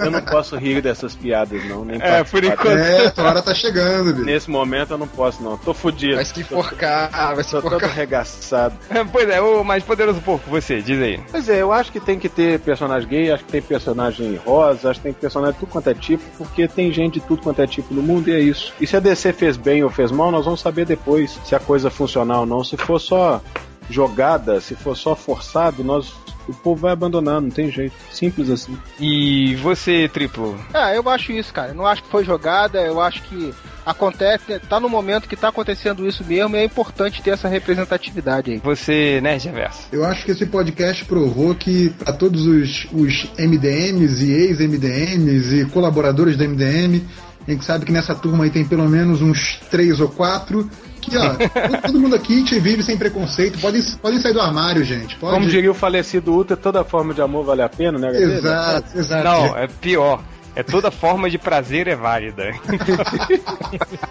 Eu, 0.06 0.10
não- 0.12 0.22
posso 0.22 0.56
rir 0.56 0.80
dessas 0.82 1.14
piadas, 1.14 1.64
não. 1.66 1.84
Nem 1.84 2.00
É, 2.00 2.24
por 2.24 2.42
enquanto. 2.44 2.76
É, 2.78 3.10
tua 3.10 3.24
hora 3.24 3.42
tá 3.42 3.54
chegando, 3.54 4.12
bicho. 4.12 4.24
Nesse 4.24 4.50
momento 4.50 4.92
eu 4.92 4.98
não 4.98 5.06
posso, 5.08 5.42
não. 5.42 5.56
Tô 5.56 5.72
fudido. 5.74 6.16
Vai 6.16 6.24
se 6.24 6.40
enforcar, 6.40 7.10
vai 7.34 7.44
se 7.44 7.50
Tô 7.50 7.56
todo 7.62 7.68
enforcar. 7.76 7.90
arregaçado. 7.90 8.74
pois 9.12 9.28
é, 9.28 9.40
o 9.40 9.62
mais 9.64 9.82
poderoso 9.84 10.20
porco, 10.20 10.48
você, 10.50 10.80
diz 10.80 11.00
aí. 11.00 11.20
Pois 11.30 11.48
é, 11.48 11.60
eu 11.62 11.72
acho 11.72 11.92
que 11.92 12.00
tem 12.00 12.18
que 12.18 12.28
ter 12.28 12.58
personagem 12.60 13.08
gay, 13.08 13.30
acho 13.30 13.44
que 13.44 13.52
tem 13.52 13.62
personagem 13.62 14.36
rosa, 14.36 14.90
acho 14.90 15.00
que 15.00 15.04
tem 15.04 15.12
personagem 15.12 15.54
de 15.54 15.60
tudo 15.60 15.70
quanto 15.72 15.90
é 15.90 15.94
tipo, 15.94 16.24
porque 16.38 16.66
tem 16.68 16.92
gente 16.92 17.14
de 17.14 17.20
tudo 17.20 17.42
quanto 17.42 17.60
é 17.62 17.66
tipo 17.66 17.92
no 17.94 18.02
mundo 18.02 18.28
e 18.28 18.34
é 18.34 18.40
isso. 18.40 18.72
E 18.80 18.86
se 18.86 18.96
a 18.96 19.00
DC 19.00 19.32
fez 19.32 19.56
bem 19.56 19.82
ou 19.84 19.90
fez 19.90 20.10
mal, 20.10 20.30
nós 20.30 20.44
vamos 20.44 20.60
saber 20.60 20.84
depois 20.86 21.38
se 21.44 21.54
a 21.54 21.60
coisa 21.60 21.90
funcionar 21.90 22.40
ou 22.40 22.46
não. 22.46 22.62
Se 22.64 22.76
for 22.76 22.98
só 23.00 23.40
jogada, 23.88 24.60
se 24.60 24.74
for 24.74 24.96
só 24.96 25.14
forçado, 25.14 25.84
nós 25.84 26.12
o 26.48 26.54
povo 26.54 26.82
vai 26.82 26.92
abandonar, 26.92 27.40
não 27.40 27.50
tem 27.50 27.70
jeito. 27.70 27.94
Simples 28.10 28.50
assim. 28.50 28.76
E 29.00 29.54
você, 29.56 30.08
triplo? 30.08 30.58
Ah, 30.72 30.94
eu 30.94 31.08
acho 31.08 31.32
isso, 31.32 31.52
cara. 31.52 31.70
Eu 31.70 31.74
não 31.74 31.86
acho 31.86 32.02
que 32.02 32.10
foi 32.10 32.24
jogada, 32.24 32.80
eu 32.80 33.00
acho 33.00 33.22
que 33.22 33.54
acontece, 33.84 34.58
tá 34.68 34.80
no 34.80 34.88
momento 34.88 35.28
que 35.28 35.36
tá 35.36 35.48
acontecendo 35.48 36.06
isso 36.06 36.24
mesmo 36.24 36.56
e 36.56 36.58
é 36.58 36.64
importante 36.64 37.22
ter 37.22 37.30
essa 37.30 37.46
representatividade 37.46 38.50
aí. 38.50 38.58
Você, 38.58 39.20
né, 39.20 39.38
Reverso? 39.38 39.86
Eu 39.92 40.04
acho 40.04 40.24
que 40.24 40.32
esse 40.32 40.44
podcast 40.46 41.04
provou 41.04 41.54
que 41.54 41.90
para 41.90 42.12
todos 42.12 42.44
os, 42.46 42.88
os 42.92 43.30
MDMs 43.38 44.24
e 44.24 44.32
ex-MDMs 44.32 45.60
e 45.60 45.64
colaboradores 45.66 46.36
do 46.36 46.48
MDM, 46.48 47.00
a 47.46 47.50
gente 47.52 47.64
sabe 47.64 47.86
que 47.86 47.92
nessa 47.92 48.14
turma 48.14 48.44
aí 48.44 48.50
tem 48.50 48.64
pelo 48.64 48.88
menos 48.88 49.22
uns 49.22 49.60
três 49.70 50.00
ou 50.00 50.08
quatro 50.08 50.68
que, 51.10 51.16
ó, 51.16 51.34
todo- 51.80 52.00
mundo 52.00 52.14
aqui 52.16 52.44
te 52.44 52.58
vive 52.58 52.82
sem 52.82 52.96
preconceito, 52.96 53.58
podem, 53.58 53.82
podem 54.02 54.20
sair 54.20 54.32
do 54.32 54.40
armário, 54.40 54.84
gente. 54.84 55.16
Pode... 55.16 55.34
Como 55.34 55.48
diria 55.48 55.70
o 55.70 55.74
falecido 55.74 56.32
Ultra, 56.32 56.56
toda 56.56 56.84
forma 56.84 57.14
de 57.14 57.22
amor 57.22 57.44
vale 57.44 57.62
a 57.62 57.68
pena, 57.68 57.98
né, 57.98 58.08
galera? 58.12 58.32
Exato, 58.34 58.98
exato. 58.98 59.24
Não, 59.24 59.56
é 59.56 59.66
pior. 59.66 60.20
É 60.54 60.62
toda 60.62 60.90
forma 60.90 61.28
de 61.28 61.36
prazer 61.36 61.86
é 61.86 61.94
válida. 61.94 62.50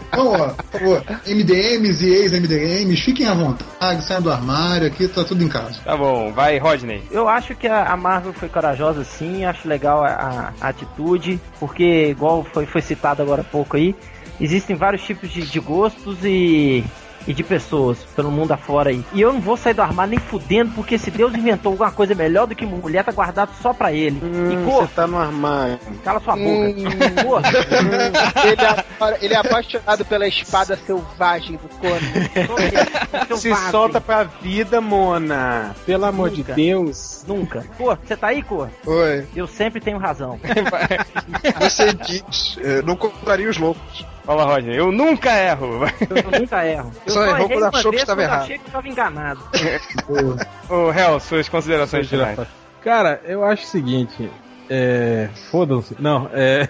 Então, 0.07 0.31
ó, 0.31 0.47
por 0.49 0.79
favor, 0.79 1.03
MDMs 1.27 2.05
e 2.05 2.13
ex-MDMs, 2.13 3.01
fiquem 3.03 3.27
à 3.27 3.33
vontade, 3.33 4.05
saiam 4.05 4.21
do 4.21 4.31
armário, 4.31 4.87
aqui 4.87 5.07
tá 5.09 5.23
tudo 5.25 5.43
em 5.43 5.49
casa. 5.49 5.75
Tá 5.83 5.97
bom, 5.97 6.31
vai, 6.31 6.57
Rodney. 6.57 7.03
Eu 7.11 7.27
acho 7.27 7.53
que 7.55 7.67
a 7.67 7.85
a 7.91 7.97
Marvel 7.97 8.31
foi 8.31 8.47
corajosa 8.47 9.03
sim, 9.03 9.43
acho 9.43 9.67
legal 9.67 10.03
a, 10.05 10.53
a 10.61 10.69
atitude, 10.69 11.39
porque, 11.59 12.07
igual 12.09 12.45
foi, 12.53 12.65
foi 12.65 12.81
citado 12.81 13.21
agora 13.21 13.41
há 13.41 13.45
pouco 13.45 13.75
aí, 13.75 13.93
existem 14.39 14.75
vários 14.75 15.03
tipos 15.03 15.29
de, 15.31 15.41
de 15.43 15.59
gostos 15.59 16.17
e, 16.23 16.83
e 17.27 17.33
de 17.33 17.43
pessoas 17.43 17.97
pelo 18.15 18.29
mundo 18.31 18.51
afora 18.51 18.89
aí. 18.91 19.03
E 19.13 19.21
eu 19.21 19.33
não 19.33 19.39
vou 19.41 19.57
sair 19.57 19.73
do 19.73 19.81
armário 19.81 20.11
nem 20.11 20.19
fudendo, 20.19 20.71
porque 20.75 20.97
se 20.97 21.09
Deus 21.09 21.33
inventou 21.33 21.71
alguma 21.71 21.91
coisa 21.91 22.13
melhor 22.13 22.45
do 22.47 22.55
que 22.55 22.65
mulher, 22.65 23.03
tá 23.03 23.11
guardado 23.11 23.51
só 23.61 23.73
pra 23.73 23.91
ele. 23.91 24.19
e 24.21 24.55
Hum, 24.57 24.65
cor, 24.65 24.87
você 24.87 24.93
tá 24.93 25.07
no 25.07 25.17
armário. 25.17 25.79
cala 26.03 26.19
sua 26.19 26.35
boca. 26.35 26.45
Hum. 26.45 26.75
Ele, 28.45 28.61
é, 28.61 29.25
ele 29.25 29.33
é 29.33 29.37
apaixonado 29.37 30.05
pela 30.05 30.27
espada 30.27 30.77
selvagem 30.85 31.57
do 31.57 31.67
Conan. 31.79 33.37
Se 33.37 33.53
solta 33.71 33.99
pra 33.99 34.23
vida, 34.23 34.79
Mona. 34.79 35.75
Pelo 35.85 36.05
amor 36.05 36.29
de 36.29 36.39
Nunca. 36.39 36.53
Deus. 36.53 37.25
Nunca. 37.27 37.65
Cor, 37.77 37.97
você 38.03 38.15
tá 38.15 38.27
aí, 38.27 38.41
Cor? 38.43 38.69
Oi, 38.85 39.25
Eu 39.35 39.47
sempre 39.47 39.81
tenho 39.81 39.97
razão. 39.97 40.39
você 41.59 41.93
diz, 41.93 42.57
eh, 42.61 42.81
não 42.83 42.95
compraria 42.95 43.49
os 43.49 43.57
loucos. 43.57 44.05
Fala, 44.25 44.43
Rodney. 44.45 44.75
Eu 44.77 44.91
nunca 44.91 45.31
erro. 45.37 45.81
Eu 46.09 46.39
nunca 46.39 46.65
erro. 46.65 46.91
Eu 47.05 47.13
Só 47.13 47.23
errou 47.23 47.35
errei 47.45 47.57
quando 47.59 47.75
achou 47.75 47.91
que 47.91 47.97
estava 47.97 48.23
errado. 48.23 48.41
achei 48.43 48.57
que 48.57 48.67
eu 48.67 48.71
tava 48.71 48.87
enganado. 48.89 49.39
Ô, 50.69 50.91
Hel, 50.91 51.19
suas 51.19 51.47
considerações 51.47 52.07
finais. 52.09 52.39
Cara, 52.83 53.21
eu 53.25 53.43
acho 53.43 53.63
o 53.63 53.67
seguinte: 53.67 54.29
É. 54.69 55.29
Foda-se. 55.51 55.95
Não, 55.99 56.27
é. 56.33 56.67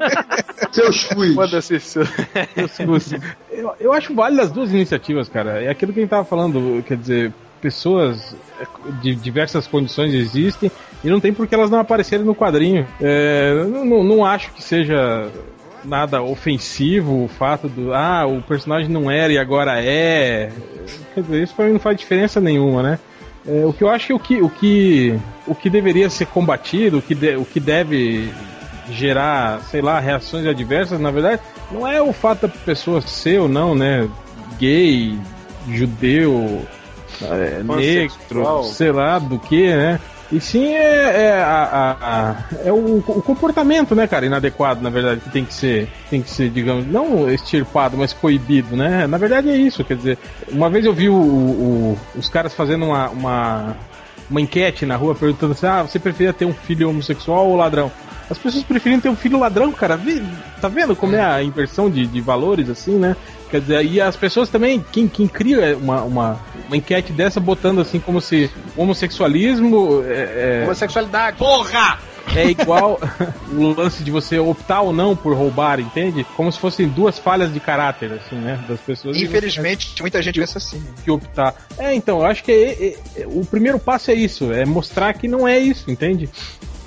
Seus 0.72 1.04
fui. 1.04 1.32
Foda-se 1.34 1.76
isso. 1.76 2.00
eu, 3.50 3.74
eu 3.80 3.92
acho 3.92 4.14
válido 4.14 4.42
as 4.42 4.50
duas 4.50 4.70
iniciativas, 4.70 5.28
cara. 5.28 5.62
É 5.62 5.68
aquilo 5.70 5.92
que 5.92 6.00
a 6.00 6.02
gente 6.02 6.10
tava 6.10 6.24
falando, 6.24 6.82
quer 6.86 6.96
dizer, 6.96 7.32
pessoas 7.60 8.36
de 9.00 9.14
diversas 9.14 9.66
condições 9.66 10.12
existem 10.12 10.70
e 11.02 11.08
não 11.08 11.18
tem 11.20 11.32
por 11.32 11.46
que 11.46 11.54
elas 11.54 11.70
não 11.70 11.78
aparecerem 11.78 12.24
no 12.26 12.34
quadrinho. 12.34 12.86
É, 13.00 13.54
não- 13.64 14.02
não 14.04 14.24
acho 14.24 14.50
que 14.52 14.62
seja 14.62 15.30
nada 15.84 16.22
ofensivo 16.22 17.24
o 17.24 17.28
fato 17.28 17.68
do 17.68 17.92
ah, 17.94 18.26
o 18.26 18.40
personagem 18.42 18.88
não 18.90 19.10
era 19.10 19.32
e 19.32 19.38
agora 19.38 19.82
é. 19.82 20.50
Quer 21.14 21.22
dizer, 21.22 21.42
isso 21.42 21.54
pra 21.54 21.66
mim 21.66 21.72
não 21.74 21.80
faz 21.80 21.96
diferença 21.96 22.40
nenhuma, 22.40 22.82
né? 22.82 22.98
É, 23.46 23.64
o 23.66 23.72
que 23.72 23.84
eu 23.84 23.90
acho 23.90 24.06
que 24.06 24.12
o 24.14 24.18
que, 24.18 24.40
o 24.42 24.48
que, 24.48 25.18
o 25.46 25.54
que 25.54 25.68
deveria 25.68 26.08
ser 26.08 26.26
combatido, 26.26 26.98
o 26.98 27.02
que, 27.02 27.14
de- 27.14 27.36
o 27.36 27.44
que 27.44 27.60
deve 27.60 28.32
gerar, 28.90 29.60
sei 29.70 29.80
lá, 29.82 29.98
reações 30.00 30.46
adversas, 30.46 30.98
na 31.00 31.10
verdade, 31.10 31.42
não 31.70 31.86
é 31.86 32.00
o 32.00 32.12
fato 32.12 32.42
da 32.42 32.48
pessoa 32.48 33.00
ser 33.00 33.40
ou 33.40 33.48
não, 33.48 33.74
né, 33.74 34.08
gay, 34.58 35.18
judeu, 35.70 36.62
é, 37.22 37.62
negro, 37.76 38.08
sei 38.64 38.92
lá 38.92 39.18
do 39.18 39.38
que, 39.38 39.68
né? 39.74 40.00
E 40.34 40.40
sim 40.40 40.74
é, 40.74 41.26
é, 41.28 41.32
a, 41.42 41.46
a- 41.46 42.30
a- 42.30 42.36
é 42.64 42.72
o, 42.72 42.96
o 42.98 43.22
comportamento, 43.22 43.94
né, 43.94 44.04
cara, 44.08 44.26
inadequado, 44.26 44.82
na 44.82 44.90
verdade, 44.90 45.20
que 45.20 45.30
tem 45.30 45.44
que 45.44 45.54
ser, 45.54 45.88
tem 46.10 46.20
que 46.20 46.28
ser, 46.30 46.50
digamos, 46.50 46.86
não 46.88 47.30
extirpado, 47.30 47.96
mas 47.96 48.12
coibido, 48.12 48.74
né? 48.74 49.06
Na 49.06 49.16
verdade 49.16 49.48
é 49.48 49.56
isso, 49.56 49.84
quer 49.84 49.96
dizer, 49.96 50.18
uma 50.50 50.68
vez 50.68 50.84
eu 50.84 50.92
vi 50.92 51.08
o- 51.08 51.14
o- 51.14 51.98
os 52.16 52.28
caras 52.28 52.52
fazendo 52.52 52.86
uma, 52.86 53.08
uma, 53.10 53.76
uma 54.28 54.40
enquete 54.40 54.84
na 54.84 54.96
rua 54.96 55.14
perguntando 55.14 55.52
assim, 55.52 55.66
ah, 55.66 55.82
você 55.82 56.00
preferia 56.00 56.32
ter 56.32 56.46
um 56.46 56.52
filho 56.54 56.88
homossexual 56.90 57.46
ou 57.46 57.54
ladrão? 57.56 57.92
As 58.28 58.38
pessoas 58.38 58.64
preferiam 58.64 58.98
ter 59.00 59.10
um 59.10 59.16
filho 59.16 59.38
ladrão, 59.38 59.70
cara. 59.70 60.00
Tá 60.60 60.66
vendo 60.66 60.96
como 60.96 61.14
é 61.14 61.22
a 61.22 61.42
inversão 61.42 61.90
de, 61.90 62.06
de 62.06 62.20
valores, 62.22 62.70
assim, 62.70 62.96
né? 62.98 63.14
Quer 63.50 63.60
dizer, 63.60 63.84
e 63.84 64.00
as 64.00 64.16
pessoas 64.16 64.48
também, 64.48 64.82
quem, 64.90 65.06
quem 65.06 65.28
cria 65.28 65.76
uma, 65.76 66.02
uma, 66.02 66.40
uma 66.66 66.76
enquete 66.76 67.12
dessa 67.12 67.38
botando 67.40 67.80
assim 67.80 67.98
como 68.00 68.20
se 68.20 68.50
homossexualismo 68.76 70.02
é, 70.06 70.60
é, 70.60 70.64
Homossexualidade. 70.64 71.36
é 72.34 72.46
igual 72.48 72.98
o 73.52 73.68
lance 73.68 74.02
de 74.02 74.10
você 74.10 74.38
optar 74.38 74.80
ou 74.80 74.92
não 74.92 75.14
por 75.14 75.36
roubar, 75.36 75.78
entende? 75.78 76.24
Como 76.36 76.50
se 76.50 76.58
fossem 76.58 76.88
duas 76.88 77.18
falhas 77.18 77.52
de 77.52 77.60
caráter, 77.60 78.12
assim, 78.12 78.36
né? 78.36 78.62
Das 78.68 78.80
pessoas. 78.80 79.16
e 79.16 79.24
Infelizmente, 79.24 79.94
muita 80.00 80.22
gente 80.22 80.40
pensa 80.40 80.58
assim. 80.58 80.78
né? 80.78 80.86
que 81.04 81.10
optar. 81.10 81.54
É, 81.78 81.94
então, 81.94 82.20
eu 82.20 82.26
acho 82.26 82.42
que 82.42 82.50
é- 82.50 82.72
é- 83.18 83.22
é- 83.22 83.26
o 83.26 83.44
primeiro 83.44 83.78
passo 83.78 84.10
é 84.10 84.14
isso, 84.14 84.52
é 84.52 84.64
mostrar 84.64 85.12
que 85.14 85.28
não 85.28 85.46
é 85.46 85.58
isso, 85.58 85.90
entende? 85.90 86.28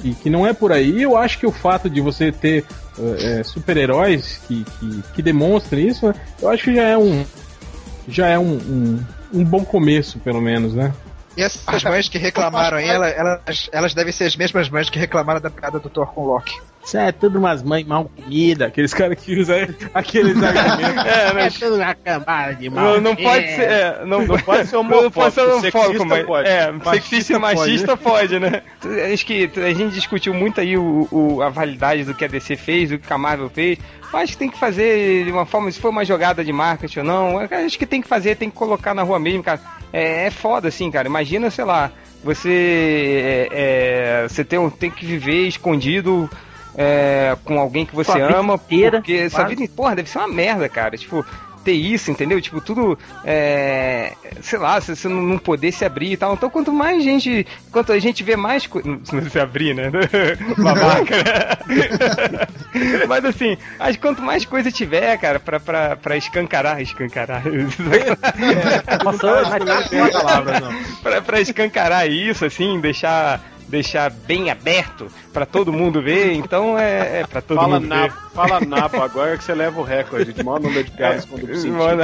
E 0.03 0.13
que 0.13 0.30
não 0.30 0.45
é 0.45 0.53
por 0.53 0.71
aí. 0.71 1.01
Eu 1.03 1.15
acho 1.17 1.39
que 1.39 1.45
o 1.45 1.51
fato 1.51 1.89
de 1.89 2.01
você 2.01 2.32
ter 2.32 2.65
eh, 2.99 3.39
eh, 3.39 3.43
super-heróis 3.43 4.39
que, 4.47 4.63
que, 4.80 5.03
que 5.15 5.21
demonstrem 5.21 5.88
isso, 5.88 6.07
né, 6.07 6.15
eu 6.41 6.49
acho 6.49 6.63
que 6.63 6.75
já 6.75 6.84
é 6.84 6.97
um 6.97 7.23
já 8.07 8.28
é 8.28 8.39
um, 8.39 8.53
um, 8.53 8.99
um 9.34 9.43
bom 9.43 9.63
começo, 9.65 10.19
pelo 10.19 10.41
menos, 10.41 10.73
né? 10.73 10.93
E 11.36 11.43
essas 11.43 11.84
mães 11.84 12.09
que 12.09 12.17
reclamaram 12.17 12.78
aí, 12.78 12.88
ela- 12.89 13.07
elas, 13.09 13.69
elas 13.71 13.93
devem 13.93 14.11
ser 14.11 14.25
as 14.25 14.36
mesmas 14.36 14.69
mães 14.69 14.89
que 14.89 14.97
reclamaram 14.97 15.39
da 15.39 15.49
piada 15.49 15.80
do 15.80 15.89
Thor 15.89 16.07
com 16.07 16.21
o 16.21 16.25
Loki. 16.28 16.59
Isso 16.88 16.97
é 16.97 17.11
tudo 17.11 17.38
umas 17.38 17.61
mães 17.61 17.85
mal 17.85 18.05
comida, 18.15 18.67
aqueles 18.67 18.93
caras 18.93 19.19
que 19.21 19.38
usam 19.38 19.57
aqueles 19.93 20.41
argumentos. 20.41 21.05
É, 21.05 21.33
mas 21.33 21.53
tudo 21.59 21.75
uma 21.75 21.93
cambada 21.93 22.55
de 22.55 22.69
não, 22.69 23.01
não 23.01 23.13
pode 23.13 23.45
ser. 23.55 23.61
é, 23.69 24.05
não, 24.05 24.21
Não 24.25 24.39
pode 24.39 24.67
ser 24.67 24.75
Não 24.77 25.11
pode 25.11 25.33
ser 25.33 25.41
homofóbico, 25.41 25.77
homofóbico, 25.81 26.05
mas. 26.05 26.25
pode. 26.25 26.47
É, 26.47 26.71
Machista 26.71 26.93
sexista 26.93 27.33
e 27.33 27.38
machista 27.39 27.97
pode, 27.97 28.39
né? 28.39 28.61
Acho 29.13 29.25
que 29.25 29.51
a 29.57 29.73
gente 29.73 29.93
discutiu 29.95 30.33
muito 30.33 30.61
aí 30.61 30.77
o, 30.77 31.07
o- 31.11 31.41
a 31.41 31.49
validade 31.49 32.05
do 32.05 32.13
que 32.13 32.23
a 32.23 32.27
DC 32.29 32.55
fez, 32.55 32.89
do 32.89 32.97
que 32.97 33.11
a 33.11 33.17
Marvel 33.17 33.49
fez. 33.49 33.77
Eu 34.13 34.19
acho 34.19 34.31
que 34.31 34.38
tem 34.38 34.49
que 34.49 34.57
fazer 34.57 35.25
de 35.25 35.31
uma 35.33 35.45
forma, 35.45 35.69
se 35.69 35.81
for 35.81 35.89
uma 35.89 36.05
jogada 36.05 36.41
de 36.41 36.53
marketing 36.53 36.99
ou 36.99 37.05
não, 37.05 37.38
acho 37.39 37.77
que 37.77 37.85
tem 37.85 38.01
que 38.01 38.07
fazer, 38.07 38.38
tem 38.38 38.49
que 38.49 38.55
colocar 38.55 38.93
na 38.93 39.03
rua 39.03 39.19
mesmo, 39.19 39.43
cara. 39.43 39.59
É, 39.91 40.27
é 40.27 40.31
foda, 40.31 40.69
assim, 40.69 40.89
cara. 40.89 41.05
Imagina, 41.05 41.49
sei 41.51 41.65
lá, 41.65 41.91
você. 42.23 43.47
é, 43.51 44.21
é, 44.23 44.27
você 44.29 44.43
tem, 44.45 44.57
um- 44.57 44.69
tem 44.69 44.89
que 44.89 45.05
viver 45.05 45.47
escondido. 45.47 46.29
É, 46.78 47.36
com 47.43 47.59
alguém 47.59 47.86
que 47.86 47.95
você 47.95 48.11
Sua 48.11 48.38
ama, 48.38 48.53
inteira, 48.53 48.99
porque 48.99 49.13
essa 49.13 49.41
quase. 49.41 49.55
vida, 49.55 49.73
porra, 49.75 49.95
deve 49.95 50.09
ser 50.09 50.19
uma 50.19 50.28
merda, 50.28 50.69
cara. 50.69 50.95
Tipo, 50.95 51.25
ter 51.67 51.73
isso, 51.73 52.09
entendeu? 52.09 52.39
Tipo, 52.39 52.61
tudo, 52.61 52.97
é, 53.25 54.13
sei 54.41 54.57
lá, 54.57 54.80
você, 54.80 54.95
você 54.95 55.09
não 55.09 55.21
não 55.21 55.38
poder 55.38 55.73
se 55.73 55.84
abrir 55.84 56.13
e 56.13 56.17
tal. 56.17 56.34
Então, 56.34 56.49
quanto 56.49 56.71
mais 56.71 57.03
gente, 57.03 57.45
quanto 57.73 57.91
a 57.91 57.99
gente 57.99 58.23
vê 58.23 58.38
mais 58.38 58.65
coisa, 58.65 58.88
não 58.88 59.30
se 59.30 59.38
abrir, 59.38 59.73
né? 59.73 59.91
Babaca, 60.57 61.15
né? 61.17 62.47
Mas 63.05 63.25
assim, 63.25 63.57
acho 63.80 63.97
que 63.97 64.07
quanto 64.07 64.21
mais 64.21 64.45
coisa 64.45 64.71
tiver, 64.71 65.17
cara, 65.17 65.41
pra, 65.41 65.59
pra, 65.59 65.95
pra 65.97 66.15
escancarar, 66.15 66.82
escancarar, 66.82 67.43
Passou, 69.03 69.32
mas 69.49 69.63
tá 69.65 70.09
palavras, 70.21 70.61
não. 70.61 70.73
pra, 71.03 71.21
pra 71.21 71.41
escancarar 71.41 72.09
isso, 72.09 72.45
assim, 72.45 72.80
deixar 72.80 73.41
deixar 73.68 74.09
bem 74.09 74.49
aberto 74.49 75.07
pra 75.34 75.45
todo 75.45 75.74
mundo 75.74 76.01
ver, 76.01 76.34
então 76.34 76.78
é, 76.78 77.20
é 77.22 77.28
para 77.28 77.41
todo 77.41 77.57
Fala, 77.57 77.80
mundo 77.80 77.89
na, 77.89 78.03
ver. 78.03 78.13
fala 78.34 78.59
Napa 78.61 79.03
agora 79.03 79.38
que 79.38 79.43
você 79.43 79.53
leva 79.53 79.80
o 79.80 79.84
recorde 79.84 80.34
de 80.34 80.43
maior 80.43 80.59
número 80.59 80.84
de 80.84 80.91
piadas 80.91 81.26
duplo 81.26 81.55
sentido. 81.55 81.78
Mano, 81.78 82.03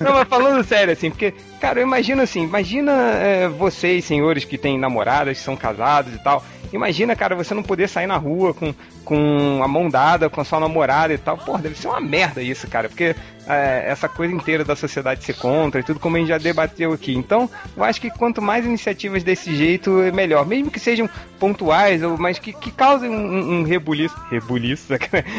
Não, 0.00 0.12
mas 0.14 0.28
falando 0.28 0.64
sério, 0.64 0.92
assim, 0.92 1.10
porque, 1.10 1.34
cara, 1.60 1.80
eu 1.80 1.86
imagino 1.86 2.22
assim, 2.22 2.44
imagina 2.44 2.92
é, 2.92 3.48
vocês, 3.48 4.04
senhores 4.04 4.44
que 4.44 4.56
têm 4.56 4.78
namoradas, 4.78 5.38
que 5.38 5.44
são 5.44 5.56
casados 5.56 6.14
e 6.14 6.18
tal. 6.22 6.44
Imagina, 6.72 7.14
cara, 7.14 7.36
você 7.36 7.54
não 7.54 7.62
poder 7.62 7.88
sair 7.88 8.06
na 8.08 8.16
rua 8.16 8.52
com, 8.52 8.74
com 9.04 9.60
a 9.62 9.68
mão 9.68 9.88
dada 9.88 10.28
com 10.28 10.40
a 10.40 10.44
sua 10.44 10.58
namorada 10.58 11.14
e 11.14 11.18
tal. 11.18 11.38
Porra, 11.38 11.62
deve 11.62 11.76
ser 11.78 11.86
uma 11.86 12.00
merda 12.00 12.42
isso, 12.42 12.66
cara, 12.66 12.88
porque 12.88 13.14
é, 13.46 13.84
essa 13.86 14.08
coisa 14.08 14.34
inteira 14.34 14.64
da 14.64 14.76
sociedade 14.76 15.24
ser 15.24 15.34
contra 15.34 15.80
e 15.80 15.84
tudo, 15.84 16.00
como 16.00 16.16
a 16.16 16.18
gente 16.18 16.28
já 16.28 16.38
debateu 16.38 16.92
aqui. 16.92 17.14
Então, 17.14 17.48
eu 17.76 17.84
acho 17.84 18.00
que 18.00 18.10
quanto 18.10 18.40
mais 18.40 18.64
iniciativas 18.64 19.22
desse 19.22 19.54
jeito, 19.54 20.00
é 20.02 20.12
melhor. 20.12 20.46
Mesmo 20.46 20.70
que 20.70 20.80
sejam 20.80 21.08
pontuais, 21.38 22.02
ou, 22.02 22.16
mas 22.16 22.38
que, 22.38 22.52
que 22.52 22.70
causem 22.70 23.10
um, 23.10 23.14
um, 23.14 23.60
um 23.60 23.62
rebuliço. 23.62 24.16
Rebuliço, 24.30 24.86
sacanagem. 24.88 25.30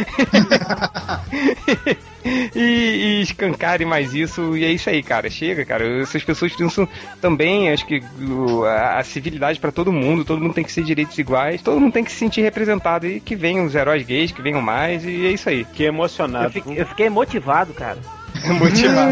e, 2.55 2.59
e 2.59 3.21
escancarem 3.21 3.87
mais 3.87 4.13
isso, 4.13 4.55
e 4.55 4.63
é 4.63 4.71
isso 4.71 4.89
aí, 4.89 5.01
cara. 5.01 5.29
Chega, 5.29 5.65
cara. 5.65 6.01
Essas 6.01 6.23
pessoas 6.23 6.53
precisam 6.53 6.87
também, 7.21 7.71
acho 7.71 7.85
que 7.85 8.03
a, 8.67 8.99
a 8.99 9.03
civilidade 9.03 9.59
pra 9.59 9.71
todo 9.71 9.91
mundo, 9.91 10.25
todo 10.25 10.41
mundo 10.41 10.53
tem 10.53 10.63
que 10.63 10.71
ser 10.71 10.83
direitos 10.83 11.17
iguais, 11.17 11.61
todo 11.61 11.79
mundo 11.79 11.93
tem 11.93 12.03
que 12.03 12.11
se 12.11 12.17
sentir 12.17 12.41
representado 12.41 13.07
e 13.07 13.19
que 13.19 13.35
venham 13.35 13.65
os 13.65 13.75
heróis 13.75 14.03
gays, 14.03 14.31
que 14.31 14.41
venham 14.41 14.61
mais, 14.61 15.03
e 15.03 15.25
é 15.25 15.31
isso 15.31 15.49
aí. 15.49 15.65
Que 15.65 15.83
emocionado. 15.83 16.45
Eu 16.45 16.51
fiquei, 16.51 16.81
eu 16.81 16.85
fiquei 16.85 17.09
motivado, 17.09 17.73
cara. 17.73 17.94
Motivar. 18.59 19.09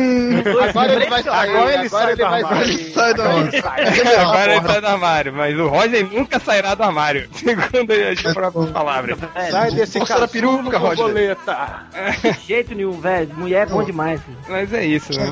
Agora 0.70 0.94
ele 0.94 1.10
vai 1.10 1.24
sair. 1.24 1.50
Agora 1.50 1.74
ele 1.74 1.90
sai 1.90 2.16
do 2.16 2.24
vai 2.24 2.42
armário. 2.44 2.74
sair. 2.74 2.94
Sai 2.94 3.14
do 3.14 3.22
Agora 3.22 4.56
ele 4.56 4.68
sai 4.68 4.82
do 4.82 4.88
armário, 4.88 5.34
mas 5.34 5.60
o 5.60 5.68
Roger 5.68 6.08
nunca 6.12 6.40
sairá 6.40 6.76
do 6.76 6.84
armário, 6.84 7.28
segundo 7.34 7.92
as 7.92 8.34
próprias 8.34 8.72
palavras. 8.72 9.18
Sai 9.52 9.72
desse 9.72 10.00
casulo, 10.00 10.28
peruca, 10.28 10.78
Roger. 10.78 10.96
borboleta. 10.96 11.84
De 12.24 12.48
jeito 12.48 12.76
nenhum, 12.76 13.00
velho. 13.00 13.34
Mulher 13.36 13.68
é 13.68 13.70
bom 13.70 13.84
demais. 13.84 14.22
filho. 14.22 14.38
Mas 14.48 14.74
é 14.74 14.86
isso, 14.86 15.14
né? 15.14 15.26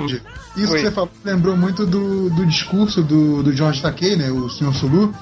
Isso 0.56 0.74
Oi. 0.74 0.80
que 0.80 0.86
você 0.86 0.92
falou 0.92 1.10
lembrou 1.24 1.56
muito 1.56 1.86
do, 1.86 2.30
do 2.30 2.46
discurso 2.46 3.02
do, 3.02 3.42
do 3.42 3.54
George 3.56 3.82
Takei, 3.82 4.16
né, 4.18 4.30
o 4.30 4.50
Sr. 4.50 4.74
Sulu, 4.74 5.16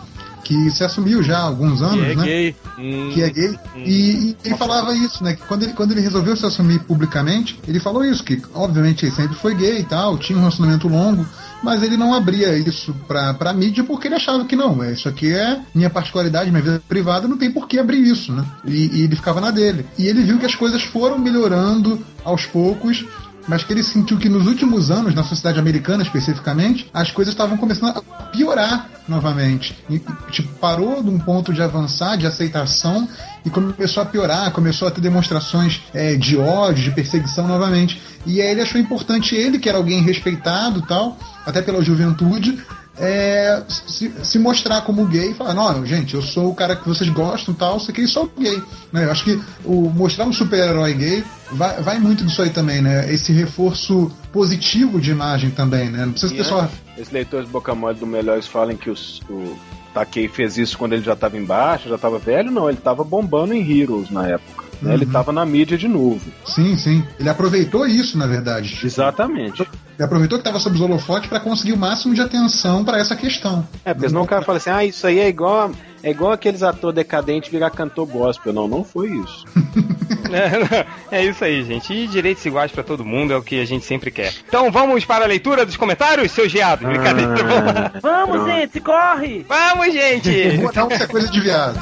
que 0.43 0.69
se 0.71 0.83
assumiu 0.83 1.21
já 1.21 1.37
há 1.37 1.43
alguns 1.43 1.81
anos, 1.81 2.05
Que 2.05 2.11
é 2.11 2.15
né? 2.15 2.23
gay. 2.25 2.55
Hum. 2.77 3.11
que 3.13 3.21
é 3.21 3.29
gay. 3.29 3.59
E, 3.75 3.89
e 3.89 4.37
ele 4.43 4.55
falava 4.57 4.93
isso, 4.93 5.23
né? 5.23 5.35
Que 5.35 5.41
quando 5.43 5.63
ele, 5.63 5.73
quando 5.73 5.91
ele 5.91 6.01
resolveu 6.01 6.35
se 6.35 6.45
assumir 6.45 6.79
publicamente, 6.79 7.59
ele 7.67 7.79
falou 7.79 8.03
isso, 8.03 8.23
que 8.23 8.41
obviamente 8.53 9.05
ele 9.05 9.11
sempre 9.15 9.35
foi 9.37 9.55
gay 9.55 9.79
e 9.79 9.83
tal, 9.83 10.17
tinha 10.17 10.37
um 10.37 10.41
relacionamento 10.41 10.87
longo, 10.87 11.25
mas 11.61 11.83
ele 11.83 11.97
não 11.97 12.13
abria 12.13 12.57
isso 12.57 12.95
pra, 13.07 13.33
pra 13.33 13.53
mídia 13.53 13.83
porque 13.83 14.07
ele 14.07 14.15
achava 14.15 14.45
que 14.45 14.55
não, 14.55 14.81
é, 14.83 14.93
isso 14.93 15.09
aqui 15.09 15.33
é 15.33 15.59
minha 15.75 15.89
particularidade, 15.89 16.49
minha 16.51 16.63
vida 16.63 16.81
privada, 16.87 17.27
não 17.27 17.37
tem 17.37 17.51
por 17.51 17.67
que 17.67 17.77
abrir 17.79 18.01
isso, 18.01 18.31
né? 18.31 18.45
E, 18.65 18.99
e 18.99 19.03
ele 19.03 19.15
ficava 19.15 19.41
na 19.41 19.51
dele. 19.51 19.85
E 19.97 20.07
ele 20.07 20.23
viu 20.23 20.39
que 20.39 20.45
as 20.45 20.55
coisas 20.55 20.81
foram 20.83 21.17
melhorando 21.17 22.03
aos 22.23 22.45
poucos. 22.45 23.05
Mas 23.49 23.63
que 23.63 23.73
ele 23.73 23.83
sentiu 23.83 24.19
que 24.19 24.29
nos 24.29 24.45
últimos 24.45 24.91
anos, 24.91 25.15
na 25.15 25.23
sociedade 25.23 25.59
americana 25.59 26.03
especificamente, 26.03 26.87
as 26.93 27.09
coisas 27.09 27.33
estavam 27.33 27.57
começando 27.57 27.97
a 27.97 28.01
piorar 28.27 28.87
novamente. 29.07 29.75
E, 29.89 29.99
tipo, 30.29 30.49
parou 30.59 31.01
de 31.01 31.09
um 31.09 31.17
ponto 31.17 31.51
de 31.51 31.59
avançar, 31.59 32.15
de 32.15 32.27
aceitação, 32.27 33.09
e 33.43 33.49
começou 33.49 34.03
a 34.03 34.05
piorar, 34.05 34.51
começou 34.51 34.87
a 34.87 34.91
ter 34.91 35.01
demonstrações 35.01 35.81
é, 35.95 36.15
de 36.15 36.37
ódio, 36.37 36.83
de 36.83 36.91
perseguição 36.91 37.47
novamente. 37.47 37.99
E 38.23 38.39
aí 38.39 38.51
ele 38.51 38.61
achou 38.61 38.79
importante 38.79 39.33
ele, 39.33 39.57
que 39.57 39.67
era 39.67 39.79
alguém 39.79 40.03
respeitado 40.03 40.83
tal, 40.83 41.17
até 41.43 41.59
pela 41.59 41.81
juventude, 41.81 42.59
é, 42.99 43.63
se, 43.67 44.11
se 44.23 44.37
mostrar 44.39 44.81
como 44.81 45.05
gay 45.05 45.31
e 45.31 45.33
falar, 45.33 45.53
não, 45.53 45.85
gente, 45.85 46.13
eu 46.15 46.21
sou 46.21 46.49
o 46.49 46.55
cara 46.55 46.75
que 46.75 46.87
vocês 46.87 47.09
gostam 47.09 47.53
e 47.53 47.57
tal, 47.57 47.77
isso 47.77 47.89
aqui 47.91 48.05
sou 48.07 48.29
gay. 48.37 48.61
Né? 48.91 49.05
Eu 49.05 49.11
acho 49.11 49.23
que 49.23 49.41
o 49.63 49.89
mostrar 49.89 50.25
um 50.25 50.33
super-herói 50.33 50.93
gay 50.93 51.23
vai, 51.51 51.81
vai 51.81 51.99
muito 51.99 52.25
disso 52.25 52.41
aí 52.41 52.49
também, 52.49 52.81
né? 52.81 53.11
Esse 53.13 53.31
reforço 53.31 54.11
positivo 54.33 54.99
de 54.99 55.11
imagem 55.11 55.49
também, 55.51 55.89
né? 55.89 56.05
Não 56.05 56.11
precisa 56.11 56.33
ter 56.35 56.43
só. 56.43 56.69
Esses 56.97 57.11
leitores 57.13 57.47
boca 57.49 57.73
mole 57.73 57.97
do 57.97 58.05
Melhores 58.05 58.45
falam 58.47 58.75
que 58.75 58.89
os- 58.89 59.21
o 59.29 59.57
Takei 59.93 60.27
fez 60.27 60.57
isso 60.57 60.77
quando 60.77 60.93
ele 60.93 61.01
já 61.03 61.13
estava 61.13 61.37
embaixo, 61.37 61.89
já 61.89 61.95
estava 61.95 62.19
velho. 62.19 62.51
Não, 62.51 62.69
ele 62.69 62.77
estava 62.77 63.03
bombando 63.03 63.53
em 63.53 63.79
Heroes 63.79 64.09
na 64.09 64.27
época. 64.27 64.65
né? 64.81 64.93
Ele 64.93 65.03
Uhum. 65.03 65.09
estava 65.09 65.31
na 65.33 65.45
mídia 65.45 65.77
de 65.77 65.87
novo. 65.89 66.21
Sim, 66.45 66.77
sim. 66.77 67.03
Ele 67.19 67.27
aproveitou 67.27 67.85
isso, 67.85 68.17
na 68.17 68.25
verdade. 68.27 68.79
Exatamente. 68.81 69.67
Ele 69.99 70.05
aproveitou 70.05 70.37
que 70.37 70.43
estava 70.43 70.59
sob 70.59 70.77
os 70.77 70.81
holofotes 70.81 71.27
para 71.27 71.41
conseguir 71.41 71.73
o 71.73 71.77
máximo 71.77 72.15
de 72.15 72.21
atenção 72.21 72.85
para 72.85 72.97
essa 72.99 73.17
questão. 73.17 73.67
É, 73.83 73.93
porque 73.93 74.07
senão 74.07 74.21
o 74.21 74.25
cara 74.25 74.41
fala 74.43 74.57
assim, 74.57 74.69
ah, 74.69 74.85
isso 74.85 75.05
aí 75.05 75.19
é 75.19 75.27
igual, 75.27 75.71
é 76.01 76.11
igual 76.11 76.31
aqueles 76.31 76.63
atores 76.63 76.95
decadentes 76.95 77.51
virar 77.51 77.69
cantor 77.69 78.07
gospel. 78.07 78.53
Não, 78.53 78.65
não 78.65 78.83
foi 78.83 79.09
isso. 79.09 79.45
É, 80.31 80.85
é 81.17 81.25
isso 81.25 81.43
aí, 81.43 81.63
gente. 81.63 81.91
E 81.91 82.05
direitos 82.05 82.45
iguais 82.45 82.71
pra 82.71 82.83
todo 82.83 83.03
mundo 83.03 83.33
é 83.33 83.35
o 83.35 83.41
que 83.41 83.59
a 83.59 83.65
gente 83.65 83.83
sempre 83.83 84.11
quer. 84.11 84.31
Então 84.47 84.71
vamos 84.71 85.03
para 85.03 85.25
a 85.25 85.27
leitura 85.27 85.65
dos 85.65 85.75
comentários, 85.75 86.31
seus 86.31 86.51
geados. 86.51 86.87
Brincadeira. 86.87 87.33
Vamos, 87.35 88.01
Vamos, 88.01 88.35
Pronto. 88.35 88.51
gente, 88.51 88.79
corre! 88.79 89.45
vamos 89.47 89.91
gente! 89.91 90.57
Não, 90.75 90.87
isso 90.91 91.03
é 91.03 91.07
coisa 91.07 91.27
de 91.29 91.39
viado. 91.39 91.81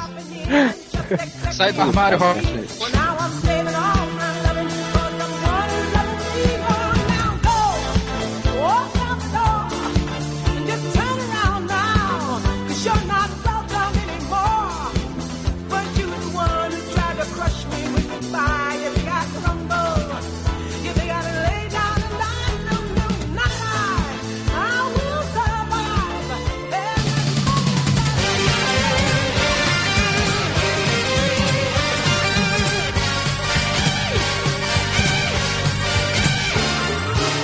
Sai 1.52 1.72
do 1.74 1.82
armário, 1.82 2.16
Robin. 2.16 2.40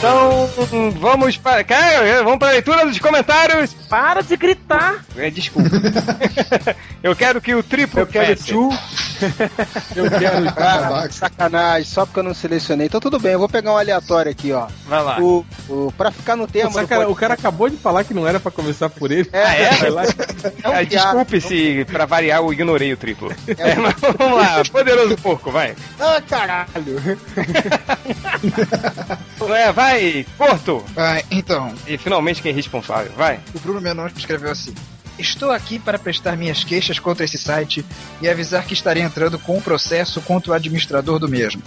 Então 0.05 0.91
vamos 1.01 1.39
para. 1.39 1.65
Cara, 1.65 2.23
vamos 2.23 2.39
para 2.39 2.49
a 2.49 2.53
leitura 2.53 2.85
dos 2.85 2.99
comentários. 2.99 3.73
Para 3.89 4.21
de 4.21 4.37
gritar! 4.37 5.03
É, 5.17 5.31
desculpa. 5.31 5.71
Eu 7.03 7.17
quero 7.17 7.41
que 7.41 7.55
o 7.55 7.63
triplo 7.63 8.01
Eu 8.01 8.07
quero 8.07 8.37
passe. 8.37 8.53
Eu 9.95 10.11
quero. 10.11 10.49
Ah, 10.57 11.07
sacanagem, 11.11 11.85
só 11.85 12.05
porque 12.07 12.21
eu 12.21 12.25
não 12.25 12.35
selecionei. 12.35 12.87
Então 12.87 13.01
tudo 13.01 13.19
bem, 13.19 13.33
eu 13.33 13.39
vou 13.39 13.49
pegar 13.49 13.73
um 13.73 13.77
aleatório 13.77 14.31
aqui, 14.31 14.53
ó. 14.53 14.67
Vai 14.87 15.03
lá. 15.03 15.21
O, 15.21 15.45
o, 15.69 15.93
pra 15.97 16.11
ficar 16.11 16.37
no 16.37 16.47
tema. 16.47 16.67
Nossa, 16.71 16.87
cara, 16.87 17.09
o 17.09 17.15
cara 17.15 17.35
acabou 17.35 17.69
de 17.69 17.77
falar 17.77 18.05
que 18.05 18.15
não 18.15 18.27
era 18.27 18.41
pra 18.41 18.51
começar 18.51 18.89
por 18.91 19.11
ele. 19.11 19.29
É, 19.33 19.45
Ah, 19.45 19.55
é? 19.55 19.71
Vai 19.77 19.91
lá. 19.91 20.03
é 20.63 20.69
um 20.69 20.73
Ah, 20.75 20.83
desculpe 20.83 21.41
se, 21.41 21.85
pra 21.91 22.07
variar, 22.07 22.41
eu 22.41 22.53
ignorei 22.53 22.93
o 22.93 22.97
triplo. 22.97 23.33
É, 23.59 23.75
mas 23.77 23.95
vamos 24.01 24.37
lá, 24.39 24.63
poderoso 24.71 25.17
porco, 25.19 25.51
vai. 25.51 25.75
Ah, 26.01 26.21
caralho. 26.29 26.67
É, 29.57 29.73
vai, 29.73 30.27
Porto. 30.37 30.85
Ah, 30.97 31.21
então, 31.31 31.73
E 31.87 31.97
finalmente 31.99 32.43
quem 32.43 32.53
é 32.53 32.55
responsável, 32.55 33.13
vai. 33.17 33.41
o 33.55 33.59
Bruno 33.61 33.81
Menon 33.81 34.07
escreveu 34.17 34.51
assim. 34.51 34.75
Estou 35.19 35.51
aqui 35.53 35.79
para 35.79 35.99
prestar 35.99 36.37
minhas 36.37 36.65
queixas 36.65 36.99
contra 36.99 37.25
esse 37.25 37.39
site 37.39 37.85
e 38.21 38.29
avisar 38.29 38.65
que 38.65 38.75
estarei 38.75 39.03
entrando 39.03 39.39
com 39.39 39.57
um 39.57 39.61
processo 39.61 40.21
contra 40.21 40.51
o 40.53 40.55
administrador 40.55 41.19
do 41.19 41.29
mesmo. 41.29 41.63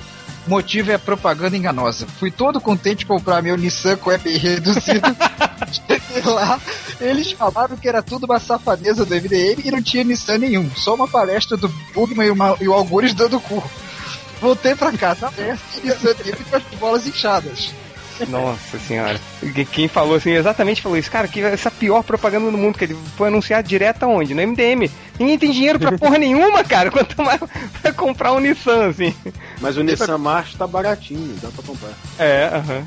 O 0.46 0.50
motivo 0.50 0.92
é 0.92 0.98
propaganda 0.98 1.56
enganosa. 1.58 2.06
Fui 2.20 2.30
todo 2.32 2.60
contente 2.60 3.00
de 3.00 3.06
comprar 3.06 3.42
meu 3.42 3.58
Nissan 3.58 3.96
com 3.98 4.12
EPI 4.12 4.38
reduzido. 4.38 5.16
Cheguei 5.72 6.22
lá, 6.32 6.60
eles 7.02 7.32
falaram 7.32 7.76
que 7.78 7.88
era 7.88 8.02
tudo 8.02 8.26
uma 8.26 8.40
safadeza 8.40 9.06
do 9.06 9.14
MDM 9.16 9.62
e 9.66 9.72
não 9.72 9.82
tinha 9.82 10.04
Nissan 10.04 10.38
nenhum. 10.38 10.70
Só 10.76 10.94
uma 10.96 11.08
palestra 11.08 11.56
do 11.58 11.68
Bugman 11.94 12.28
e, 12.28 12.32
uma- 12.32 12.56
e 12.62 12.68
o 12.68 12.74
Algures 12.74 13.14
dando 13.14 13.40
cu. 13.40 13.62
Voltei 14.40 14.76
pra 14.76 14.92
casa 14.94 15.32
e 15.38 15.88
Nissan 15.88 16.14
teve 16.16 16.44
com 16.46 16.56
as 16.56 16.64
bolas 16.80 17.08
inchadas. 17.08 17.72
Nossa 18.26 18.80
senhora. 18.80 19.20
Quem 19.72 19.88
falou 19.88 20.16
assim, 20.16 20.32
exatamente 20.32 20.82
falou 20.82 20.98
isso. 20.98 21.12
Cara, 21.12 21.28
que 21.28 21.42
essa 21.42 21.72
pior 21.72 22.04
propaganda 22.04 22.50
do 22.52 22.58
mundo, 22.58 22.78
que 22.78 22.86
ele 22.86 22.98
foi 23.16 23.28
anunciar 23.28 23.62
direto 23.64 24.04
aonde? 24.04 24.34
No 24.34 24.42
MDM. 24.42 24.90
Ninguém 25.20 25.38
tem 25.40 25.52
dinheiro 25.52 25.80
pra 25.80 25.98
porra 25.98 26.18
nenhuma, 26.18 26.64
cara. 26.64 26.92
Quanto 26.92 27.22
mais 27.24 27.40
pra 27.82 27.92
comprar 27.92 28.34
um 28.34 28.40
Nissan, 28.40 28.90
assim. 28.90 29.14
Mas 29.60 29.78
o 29.78 29.84
Nissan 29.84 30.18
March 30.18 30.56
tá 30.56 30.68
baratinho, 30.68 31.36
dá 31.42 31.50
pra 31.50 31.64
comprar. 31.64 31.92
É, 32.20 32.50
aham. 32.54 32.86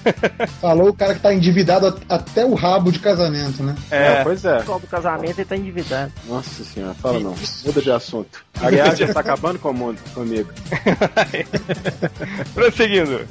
Falou 0.60 0.90
o 0.90 0.94
cara 0.94 1.14
que 1.14 1.20
tá 1.20 1.32
endividado 1.32 2.00
até 2.08 2.44
o 2.44 2.54
rabo 2.54 2.92
de 2.92 2.98
casamento, 2.98 3.62
né? 3.62 3.74
É. 3.90 4.22
pois 4.22 4.44
é. 4.44 4.58
O 4.58 4.78
do 4.78 4.86
casamento 4.86 5.38
ele 5.38 5.44
tá 5.44 5.56
endividado. 5.56 6.12
Nossa 6.26 6.64
senhora, 6.64 6.94
fala 6.94 7.18
não. 7.18 7.34
Muda 7.64 7.80
de 7.80 7.90
assunto. 7.90 8.44
Aliás, 8.60 8.98
já 8.98 9.12
tá 9.12 9.20
acabando 9.20 9.58
com 9.58 9.70
o 9.70 9.74
mundo 9.74 9.98
comigo. 10.14 10.50
Prosseguindo. 12.54 13.26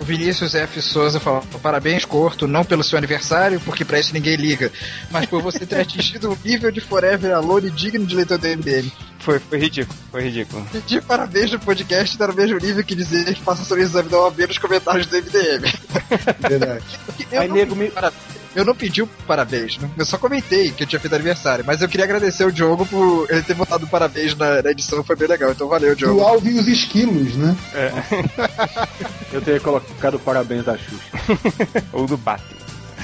O 0.00 0.04
Vinícius 0.04 0.54
F. 0.54 0.80
Souza 0.82 1.18
falou: 1.18 1.42
parabéns, 1.62 2.04
Corto, 2.04 2.46
não 2.46 2.64
pelo 2.64 2.84
seu 2.84 2.98
aniversário, 2.98 3.60
porque 3.60 3.84
pra 3.84 3.98
isso 3.98 4.12
ninguém 4.12 4.36
liga, 4.36 4.70
mas 5.10 5.26
por 5.26 5.40
você 5.42 5.64
ter 5.64 5.80
atingido 5.80 6.30
o 6.32 6.38
nível 6.44 6.70
de 6.70 6.80
Forever 6.80 7.34
Alone 7.34 7.70
digno 7.70 8.04
de 8.06 8.14
leitor 8.14 8.38
do 8.38 8.46
MDM. 8.46 8.90
Foi, 9.18 9.38
foi 9.40 9.58
ridículo, 9.58 9.98
foi 10.12 10.22
ridículo. 10.22 10.64
Pedir 10.70 11.02
parabéns 11.02 11.50
no 11.50 11.58
podcast 11.58 12.16
tá 12.16 12.26
no 12.28 12.34
mesmo 12.34 12.58
nível 12.58 12.84
que 12.84 12.94
dizer 12.94 13.24
que 13.34 13.42
faça 13.42 13.64
sobre 13.64 13.82
o 13.82 13.86
exame 13.86 14.08
da 14.08 14.20
OAB 14.20 14.38
nos 14.46 14.58
comentários 14.58 15.06
do 15.06 15.16
MDM. 15.16 15.64
Verdade. 16.48 16.84
Eu, 17.32 17.40
Aí, 17.40 17.48
nego, 17.48 17.74
pedi 17.74 17.90
para- 17.90 18.12
eu 18.56 18.64
não 18.64 18.74
pedi 18.74 19.02
o 19.02 19.06
parabéns, 19.26 19.78
não- 19.78 19.90
eu 19.96 20.04
só 20.06 20.18
comentei 20.18 20.70
que 20.72 20.82
eu 20.82 20.86
tinha 20.86 20.98
feito 20.98 21.14
aniversário, 21.14 21.64
mas 21.66 21.80
eu 21.82 21.88
queria 21.88 22.04
agradecer 22.04 22.44
o 22.44 22.50
Diogo 22.52 22.84
por 22.86 23.26
ele 23.30 23.42
ter 23.42 23.54
botado 23.54 23.86
parabéns 23.86 24.34
na, 24.34 24.62
na 24.62 24.70
edição, 24.70 25.04
foi 25.04 25.14
bem 25.16 25.28
legal, 25.28 25.52
então 25.52 25.68
valeu, 25.68 25.92
O 25.92 25.96
Diogo. 25.96 26.20
alvo 26.22 26.48
e 26.48 26.58
os 26.58 26.66
esquilos, 26.66 27.34
né? 27.36 27.56
Eu 29.32 29.40
teria 29.42 29.60
colocado 29.60 30.18
parabéns 30.18 30.64
da 30.64 30.76
Xuxa. 30.76 31.84
Ou 31.92 32.06
do 32.06 32.16
Batman. 32.16 32.56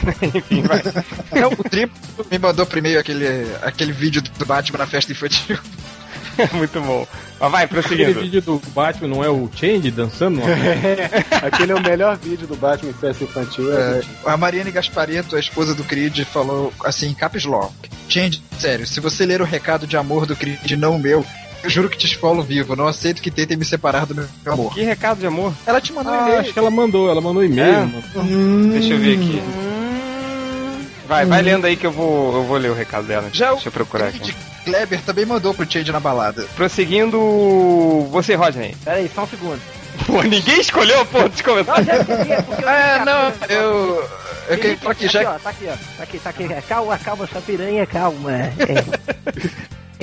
Enfim, 0.35 0.63
vai. 0.63 0.83
Não, 1.41 1.53
o 1.53 1.57
Triplo 1.65 2.27
me 2.31 2.39
mandou 2.39 2.67
primeiro 2.67 2.99
aquele, 2.99 3.27
aquele 3.63 3.93
vídeo 3.93 4.21
do 4.23 4.45
Batman 4.47 4.79
na 4.79 4.87
festa 4.87 5.13
infantil. 5.13 5.59
Muito 6.53 6.81
bom. 6.81 7.07
Mas 7.41 7.51
vai, 7.51 7.65
Aquele 7.65 7.81
prosseguindo. 7.83 8.21
vídeo 8.21 8.41
do 8.43 8.63
Batman 8.75 9.09
não 9.09 9.25
é 9.25 9.29
o 9.29 9.49
Change 9.55 9.91
dançando? 9.91 10.39
Não? 10.41 10.47
Aquele 11.49 11.73
é 11.73 11.75
o 11.75 11.83
melhor 11.83 12.17
vídeo 12.17 12.47
do 12.47 12.55
Batman 12.57 12.91
em 12.91 12.95
festa 12.95 13.25
infantil. 13.25 13.73
É, 13.77 13.99
É, 13.99 14.31
a 14.31 14.37
Mariane 14.37 14.71
Gaspareto, 14.71 15.35
a 15.37 15.41
esposa 15.41 15.75
do 15.75 15.83
Creed, 15.85 16.21
falou 16.25 16.73
assim, 16.85 17.09
em 17.09 17.15
caps 17.15 17.45
lock. 17.45 17.73
Change, 18.09 18.43
sério, 18.59 18.87
se 18.87 19.01
você 19.01 19.27
ler 19.27 19.41
o 19.41 19.45
recado 19.45 19.87
de 19.87 19.97
amor 19.97 20.25
do 20.27 20.37
Creed, 20.37 20.71
não 20.73 20.97
o 20.97 20.99
meu, 20.99 21.25
eu 21.65 21.71
juro 21.71 21.89
que 21.89 21.97
te 21.99 22.07
esfolo 22.07 22.43
vivo. 22.43 22.77
Não 22.77 22.87
aceito 22.87 23.21
que 23.23 23.31
tentem 23.31 23.57
me 23.57 23.65
separar 23.65 24.07
do 24.07 24.15
meu 24.15 24.27
amor. 24.47 24.73
Que 24.75 24.83
recado 24.83 25.19
de 25.19 25.27
amor? 25.27 25.53
Ela 25.67 25.81
te 25.81 25.93
mandou 25.93 26.13
um 26.13 26.17
Ah, 26.17 26.23
e-mail. 26.23 26.41
acho 26.41 26.53
que 26.53 26.59
ela 26.59 26.71
mandou, 26.71 27.11
ela 27.11 27.21
mandou 27.21 27.43
e-mail. 27.45 27.75
É? 27.75 27.81
mandou- 27.81 28.71
Deixa 28.73 28.93
eu 28.95 28.99
ver 28.99 29.17
aqui. 29.17 29.43
Vai, 31.09 31.27
vai 31.27 31.43
lendo 31.43 31.67
aí 31.67 31.77
que 31.77 31.87
eu 31.87 31.91
vou, 31.93 32.35
eu 32.37 32.45
vou 32.45 32.57
ler 32.57 32.71
o 32.71 32.75
recado 32.75 33.07
dela. 33.07 33.29
Já 33.33 33.51
o 33.51 33.55
Deixa 33.55 33.69
eu 33.69 33.73
procurar 33.73 34.07
aqui. 34.09 34.35
Kleber 34.65 35.01
também 35.03 35.25
mandou 35.27 35.53
pro 35.55 35.71
Change 35.71 35.91
na 35.93 36.01
balada. 36.01 36.45
Prosseguindo, 36.57 37.19
você, 38.11 38.35
Rodney. 38.35 38.75
Pera 38.85 38.97
aí, 38.97 39.11
só 39.15 39.25
um 39.25 39.27
segundo. 39.29 39.61
Pô, 40.07 40.23
ninguém 40.23 40.61
escolheu 40.61 41.01
a 41.01 41.05
porra 41.05 41.29
dos 41.29 41.39
Não, 41.39 41.45
comentários. 41.45 41.87
já 41.87 42.05
queria, 42.05 42.43
porque 42.43 42.65
eu 42.65 42.69
É, 42.71 43.05
não, 43.05 43.33
eu. 43.49 44.09
Eu 44.49 44.59
queria 44.59 44.77
falar 44.79 44.95
que 44.95 45.05
aqui, 45.07 45.13
já. 45.13 45.31
ó, 45.35 45.39
tá 45.39 45.51
aqui, 45.51 45.67
ó. 45.69 45.77
Tá 45.97 46.03
aqui, 46.03 46.19
tá 46.19 46.31
aqui. 46.31 46.49
Calma, 46.69 46.99
calma, 46.99 47.27
sua 47.27 47.41
piranha, 47.41 47.87
calma. 47.87 48.33
É. 48.33 48.53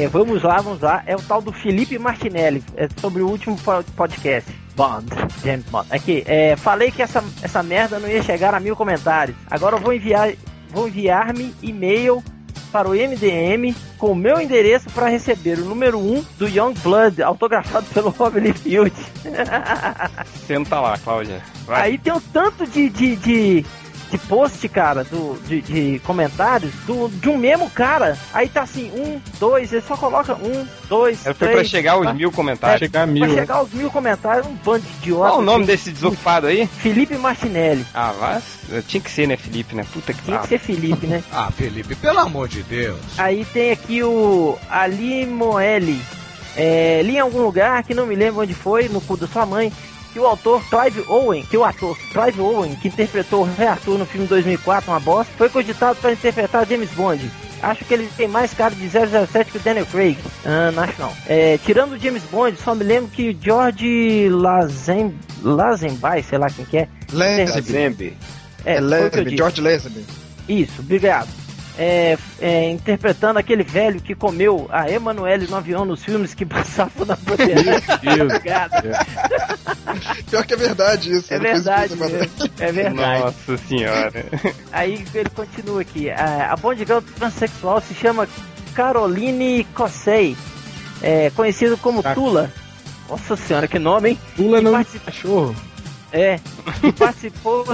É, 0.03 0.07
vamos 0.07 0.41
lá, 0.43 0.62
vamos 0.62 0.80
lá. 0.82 1.03
É 1.05 1.16
o 1.16 1.22
tal 1.22 1.41
do 1.41 1.51
Felipe 1.51 1.97
Martinelli. 1.99 2.64
É 2.78 2.88
sobre 3.01 3.22
o 3.22 3.28
último 3.28 3.57
po- 3.57 3.84
podcast. 3.97 4.49
Bond. 4.76 5.07
James 5.43 5.66
Bond. 5.66 5.88
Aqui, 5.91 6.24
é, 6.26 6.55
falei 6.55 6.89
que 6.89 7.01
essa, 7.01 7.22
essa 7.41 7.62
merda 7.62 7.99
não 7.99 8.07
ia 8.07 8.24
chegar 8.24 8.53
a 8.53 8.60
mil 8.62 8.76
comentários. 8.78 9.36
Agora 9.49 9.76
eu 9.76 9.82
vou 9.82 9.91
enviar. 9.93 10.32
Vou 10.70 10.88
enviar-me 10.88 11.53
e-mail 11.64 12.24
para 12.72 12.88
o 12.88 12.93
MDM 12.93 13.76
com 13.97 14.11
o 14.11 14.15
meu 14.15 14.39
endereço 14.39 14.89
para 14.89 15.09
receber 15.09 15.59
o 15.59 15.65
número 15.65 15.99
1 15.99 16.26
do 16.38 16.47
Young 16.47 16.74
Blood, 16.82 17.22
autografado 17.22 17.86
pelo 17.93 18.09
Rob 18.09 18.53
Field. 18.53 18.93
Senta 20.47 20.80
lá, 20.80 20.97
Cláudia. 20.97 21.41
Vai. 21.65 21.82
Aí 21.82 21.97
tem 21.97 22.13
um 22.13 22.22
tanto 22.22 22.65
de, 22.65 22.89
de, 22.89 23.15
de, 23.17 23.65
de 24.10 24.18
post, 24.18 24.68
cara, 24.70 25.03
do, 25.03 25.39
de, 25.47 25.62
de 25.62 25.99
comentários 25.99 26.74
do, 26.86 27.10
de 27.10 27.30
um 27.30 27.38
mesmo 27.38 27.70
cara. 27.70 28.18
Aí 28.34 28.49
tá 28.49 28.62
assim, 28.64 28.91
um, 28.95 29.20
dois, 29.39 29.72
ele 29.72 29.82
só 29.88 29.95
coloca 29.95 30.34
um, 30.36 30.66
dois, 30.88 31.22
Foi 31.24 31.34
três. 31.34 31.53
pra 31.53 31.64
chegar 31.64 31.91
aos 31.93 32.05
tá? 32.05 32.14
mil 32.14 32.32
comentários. 32.32 32.80
Chegar 32.80 33.01
a 33.01 33.03
Pra 33.05 33.14
mil. 33.14 33.26
né? 33.28 33.36
chegar 33.36 33.55
aos 33.55 33.72
mil 33.72 33.89
comentários, 33.91 34.47
um 34.47 34.53
bando 34.55 34.82
de 34.86 34.97
idiota. 34.97 35.30
Qual 35.30 35.39
o 35.39 35.43
nome 35.43 35.66
desse 35.66 35.91
desocupado 35.91 36.47
aí? 36.47 36.68
Felipe 36.68 37.16
Martinelli. 37.18 37.86
Ah, 37.93 38.14
mas 38.20 38.43
tinha 38.88 39.01
que 39.01 39.12
ser, 39.12 39.28
né, 39.28 39.38
Felipe, 39.38 39.76
né? 39.76 39.86
Puta 39.93 40.14
que 40.14 40.22
Tinha 40.24 40.39
que 40.39 40.47
pariu. 40.47 40.60
ser 40.60 40.66
Felipe, 40.66 41.07
né? 41.07 41.24
Ah, 41.32 41.51
Felipe, 41.51 41.95
pelo 41.95 42.20
amor 42.20 42.47
de 42.47 42.64
Deus. 42.64 42.99
Aí 43.18 43.45
tem 43.45 43.72
aqui 43.72 44.03
o 44.03 44.57
Ali 44.70 45.26
Moeli. 45.26 46.01
É, 46.55 47.01
li 47.03 47.16
em 47.16 47.20
algum 47.20 47.41
lugar 47.41 47.84
que 47.84 47.93
não 47.93 48.05
me 48.05 48.16
lembro 48.16 48.41
onde 48.41 48.53
foi, 48.53 48.89
no 48.89 48.99
cu 48.99 49.16
da 49.16 49.28
sua 49.28 49.45
mãe, 49.45 49.72
que 50.20 50.24
o 50.24 50.28
autor 50.28 50.61
Clive 50.70 51.05
Owen, 51.07 51.45
que 51.45 51.55
o 51.55 51.63
ator 51.63 51.97
Clive 52.11 52.41
Owen, 52.41 52.76
que 52.76 52.89
interpretou 52.89 53.41
o 53.41 53.49
Rei 53.53 53.67
Arthur 53.67 53.97
no 53.97 54.05
filme 54.05 54.28
2004, 54.28 54.91
uma 54.91 54.99
bosta, 54.99 55.32
foi 55.38 55.47
cogitado 55.47 55.97
para 56.01 56.11
interpretar 56.11 56.67
James 56.67 56.89
Bond. 56.89 57.32
Acho 57.61 57.86
que 57.86 57.93
ele 57.93 58.09
tem 58.17 58.28
mais 58.28 58.53
cara 58.53 58.76
de 58.76 58.89
007 58.89 59.51
que 59.51 59.57
o 59.57 59.61
Daniel 59.61 59.86
Craig. 59.86 60.17
Ah, 60.45 60.72
não 60.72 60.84
acho 60.84 60.99
não. 60.99 61.13
É, 61.26 61.57
tirando 61.59 61.93
o 61.93 61.97
James 61.97 62.24
Bond, 62.24 62.57
só 62.57 62.76
me 62.76 62.84
lembro 62.84 63.09
que 63.09 63.38
George 63.41 64.28
Lazen... 64.30 65.15
Lazenby, 65.41 66.22
sei 66.28 66.38
lá 66.38 66.47
quem 66.49 66.65
que 66.65 66.78
é. 66.80 66.89
Lazenby. 67.13 68.17
É, 68.65 68.80
eu 68.80 69.24
disse. 69.24 69.38
George 69.38 69.61
Lazenby. 69.61 70.05
Isso, 70.49 70.82
obrigado. 70.82 71.30
É, 71.82 72.17
é, 72.41 72.69
interpretando 72.71 73.38
aquele 73.39 73.63
velho 73.63 74.01
que 74.01 74.13
comeu 74.13 74.67
a 74.69 74.91
Emanuele 74.91 75.47
no 75.47 75.55
avião 75.55 75.86
nos 75.86 76.03
filmes 76.03 76.34
que 76.34 76.43
passavam 76.45 77.05
na 77.05 77.15
bateria. 77.15 77.80
Deus. 78.01 78.34
Obrigado. 78.34 78.84
Pior 80.30 80.45
que 80.45 80.53
é 80.55 80.57
verdade 80.57 81.15
isso. 81.15 81.34
É 81.34 81.39
verdade, 81.39 81.93
isso, 81.93 81.97
mas- 82.03 82.11
mesmo. 82.11 82.34
é 82.59 82.71
verdade. 82.73 83.23
Nossa 83.23 83.57
senhora. 83.59 84.25
Aí 84.73 85.05
ele 85.13 85.30
continua 85.30 85.80
aqui. 85.82 86.09
A, 86.09 86.51
a 86.51 86.55
Bond 86.57 86.84
Girl 86.84 86.99
transexual 87.15 87.80
se 87.80 87.93
chama 87.93 88.27
Caroline 88.73 89.63
Cossey, 89.73 90.36
é, 91.01 91.30
conhecido 91.30 91.77
como. 91.77 92.03
Tula. 92.13 92.51
Nossa 93.09 93.38
senhora, 93.38 93.67
que 93.69 93.80
nome, 93.80 94.09
hein? 94.09 94.19
Pula 94.36 94.57
Que 94.57 94.63
não 94.65 94.71
participa- 94.73 95.05
cachorro. 95.05 95.55
É, 96.11 96.39
que 96.82 96.91
participou. 96.91 97.65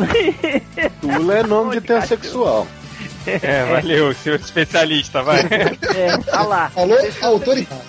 Tula 1.01 1.33
é 1.39 1.43
nome 1.43 1.79
de 1.79 1.81
transexual. 1.87 2.67
É, 3.27 3.65
valeu, 3.65 4.13
senhor 4.13 4.39
especialista, 4.39 5.21
vai. 5.23 5.41
é, 5.95 6.13
olha 6.33 6.41
lá. 6.41 6.69
Falou 6.69 6.97
autoridade. 7.21 7.81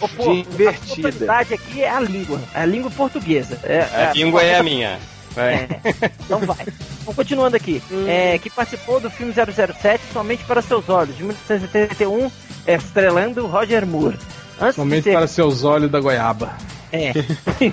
Ô, 0.00 0.08
pô, 0.08 0.34
Divertida. 0.34 1.08
A 1.08 1.10
autoridade 1.10 1.54
aqui 1.54 1.82
é 1.82 1.90
a 1.90 2.00
língua, 2.00 2.40
é 2.54 2.60
a 2.60 2.66
língua 2.66 2.90
portuguesa. 2.90 3.58
É, 3.64 4.08
A 4.10 4.12
língua 4.12 4.42
é 4.42 4.58
a 4.58 4.62
minha. 4.62 4.98
Vai. 5.34 5.54
É, 5.54 5.68
então 6.24 6.38
vai. 6.40 6.66
Então, 7.02 7.14
continuando 7.14 7.56
aqui. 7.56 7.82
É, 8.06 8.38
que 8.38 8.48
participou 8.50 9.00
do 9.00 9.10
filme 9.10 9.32
007 9.32 10.02
Somente 10.12 10.44
para 10.44 10.62
Seus 10.62 10.88
Olhos, 10.88 11.16
de 11.16 11.22
1971, 11.22 12.30
estrelando 12.66 13.46
Roger 13.46 13.86
Moore. 13.86 14.18
Antes 14.60 14.76
Somente 14.76 15.04
ser, 15.04 15.12
para 15.12 15.26
seus 15.26 15.64
olhos 15.64 15.90
da 15.90 16.00
goiaba. 16.00 16.52
é, 16.92 17.12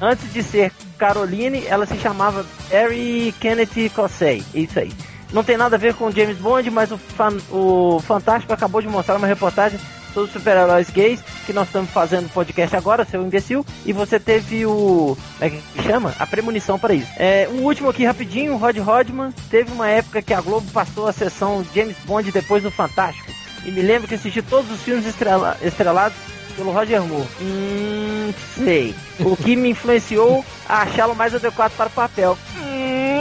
antes 0.00 0.32
de 0.32 0.42
ser 0.42 0.72
Caroline, 0.98 1.64
ela 1.66 1.86
se 1.86 1.96
chamava 1.98 2.44
Harry 2.70 3.32
Kenneth 3.40 3.90
Cossey. 3.94 4.42
Isso 4.54 4.78
aí. 4.78 4.92
Não 5.32 5.42
tem 5.44 5.56
nada 5.56 5.76
a 5.76 5.78
ver 5.78 5.94
com 5.94 6.10
James 6.10 6.38
Bond, 6.38 6.70
mas 6.70 6.90
o, 6.92 6.98
fan- 6.98 7.36
o 7.50 8.00
Fantástico 8.06 8.52
acabou 8.52 8.80
de 8.80 8.88
mostrar 8.88 9.16
uma 9.16 9.26
reportagem 9.26 9.78
sobre 10.14 10.32
super-heróis 10.32 10.88
gays 10.88 11.20
que 11.44 11.52
nós 11.52 11.66
estamos 11.66 11.90
fazendo 11.90 12.32
podcast 12.32 12.74
agora, 12.74 13.04
seu 13.04 13.22
imbecil, 13.22 13.64
e 13.84 13.92
você 13.92 14.18
teve 14.18 14.64
o. 14.64 15.16
Como 15.16 15.18
é 15.40 15.50
que 15.50 15.62
chama? 15.82 16.14
A 16.18 16.26
premonição 16.26 16.78
para 16.78 16.94
isso. 16.94 17.10
É, 17.18 17.46
um 17.52 17.62
último 17.64 17.90
aqui 17.90 18.04
rapidinho, 18.04 18.54
o 18.54 18.56
Rod 18.56 18.78
Rodman. 18.78 19.30
Teve 19.50 19.70
uma 19.72 19.88
época 19.88 20.22
que 20.22 20.32
a 20.32 20.40
Globo 20.40 20.70
passou 20.72 21.06
a 21.06 21.12
sessão 21.12 21.64
James 21.74 21.96
Bond 22.06 22.30
depois 22.32 22.62
do 22.62 22.70
Fantástico. 22.70 23.30
E 23.64 23.70
me 23.70 23.82
lembro 23.82 24.08
que 24.08 24.14
assisti 24.14 24.40
todos 24.42 24.70
os 24.70 24.80
filmes 24.80 25.04
estrela- 25.06 25.56
estrelados 25.60 26.16
pelo 26.56 26.72
Roger 26.72 27.02
Moore. 27.02 27.26
Hum, 27.42 28.32
sei. 28.56 28.94
O 29.20 29.36
que 29.36 29.54
me 29.54 29.70
influenciou 29.70 30.42
a 30.68 30.82
achá-lo 30.82 31.14
mais 31.14 31.34
adequado 31.34 31.72
para 31.76 31.88
o 31.88 31.90
papel. 31.90 32.38
Hum. 32.56 33.15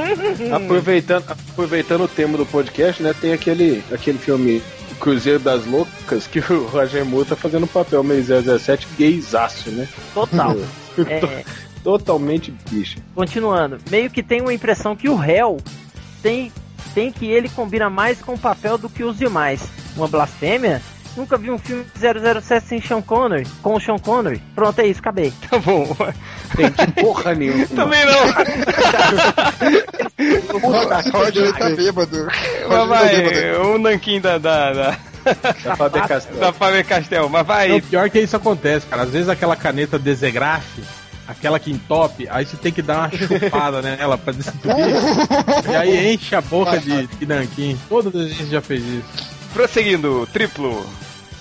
Aproveitando, 0.53 1.25
aproveitando 1.29 2.03
o 2.03 2.07
tema 2.07 2.37
do 2.37 2.45
podcast, 2.45 3.01
né? 3.01 3.13
Tem 3.19 3.33
aquele, 3.33 3.83
aquele 3.91 4.17
filme 4.17 4.61
Cruzeiro 4.99 5.39
das 5.39 5.65
Loucas 5.65 6.25
que 6.27 6.39
o 6.39 6.65
Roger 6.67 7.05
Moore 7.05 7.27
tá 7.27 7.35
fazendo 7.35 7.63
um 7.63 7.67
papel 7.67 8.03
meio 8.03 8.23
007 8.23 8.87
gaysaço, 8.97 9.69
né? 9.71 9.87
Total. 10.13 10.55
É, 11.09 11.43
Totalmente 11.83 12.53
bicho. 12.71 12.99
continuando. 13.13 13.77
Meio 13.91 14.09
que 14.09 14.23
tem 14.23 14.39
uma 14.39 14.53
impressão 14.53 14.95
que 14.95 15.09
o 15.09 15.15
réu 15.15 15.57
tem, 16.23 16.53
tem 16.93 17.11
que 17.11 17.25
ele 17.25 17.49
combina 17.49 17.89
mais 17.89 18.21
com 18.21 18.33
o 18.33 18.39
papel 18.39 18.77
do 18.77 18.87
que 18.87 19.03
os 19.03 19.17
demais. 19.17 19.61
Uma 19.97 20.07
blasfêmia? 20.07 20.81
Nunca 21.15 21.37
vi 21.37 21.49
um 21.49 21.57
filme 21.57 21.85
de 21.95 22.41
007 22.41 22.67
sem 22.67 22.81
Sean 22.81 23.01
Connery, 23.01 23.47
com 23.61 23.75
o 23.75 23.79
Sean 23.79 23.97
Connery. 23.97 24.41
Pronto, 24.53 24.79
é 24.79 24.87
isso, 24.87 24.99
acabei. 24.99 25.31
Tá 25.49 25.57
bom. 25.59 25.95
Tem 26.55 26.69
porra 27.03 27.33
nenhuma. 27.33 27.65
Também 27.75 28.05
não. 28.05 28.25
Roger 31.11 31.53
tá 31.57 31.69
bêbado. 31.69 32.25
Mas 32.25 32.67
tá 32.69 32.85
vai, 32.85 33.55
o 33.57 33.77
nanquim 33.77 34.19
da, 34.21 34.37
da, 34.37 34.73
da, 34.73 34.97
Da 35.63 35.75
Faber 35.75 36.07
Castell. 36.07 36.39
da 36.39 36.53
Faber 36.53 36.85
Castell. 36.85 37.29
Mas 37.29 37.39
Não, 37.41 37.45
vai, 37.45 37.81
pior 37.81 38.09
que 38.09 38.19
isso 38.19 38.35
acontece, 38.35 38.85
cara. 38.87 39.03
Às 39.03 39.09
vezes 39.11 39.29
aquela 39.29 39.55
caneta 39.55 39.99
desegrafe, 39.99 40.83
aquela 41.27 41.59
que 41.59 41.71
entope, 41.71 42.27
aí 42.29 42.45
você 42.45 42.57
tem 42.57 42.71
que 42.71 42.81
dar 42.81 42.99
uma 42.99 43.11
chupada 43.11 43.81
nela 43.81 44.17
pra 44.17 44.33
destruir. 44.33 44.75
e 45.71 45.75
aí 45.75 46.13
enche 46.13 46.35
a 46.35 46.41
boca 46.41 46.79
de, 46.79 47.07
de 47.07 47.25
nanquim. 47.25 47.77
Todas 47.89 48.15
as 48.15 48.27
vezes 48.33 48.49
já 48.49 48.61
fez 48.61 48.83
isso. 48.83 49.29
prosseguindo, 49.53 50.27
triplo. 50.31 50.85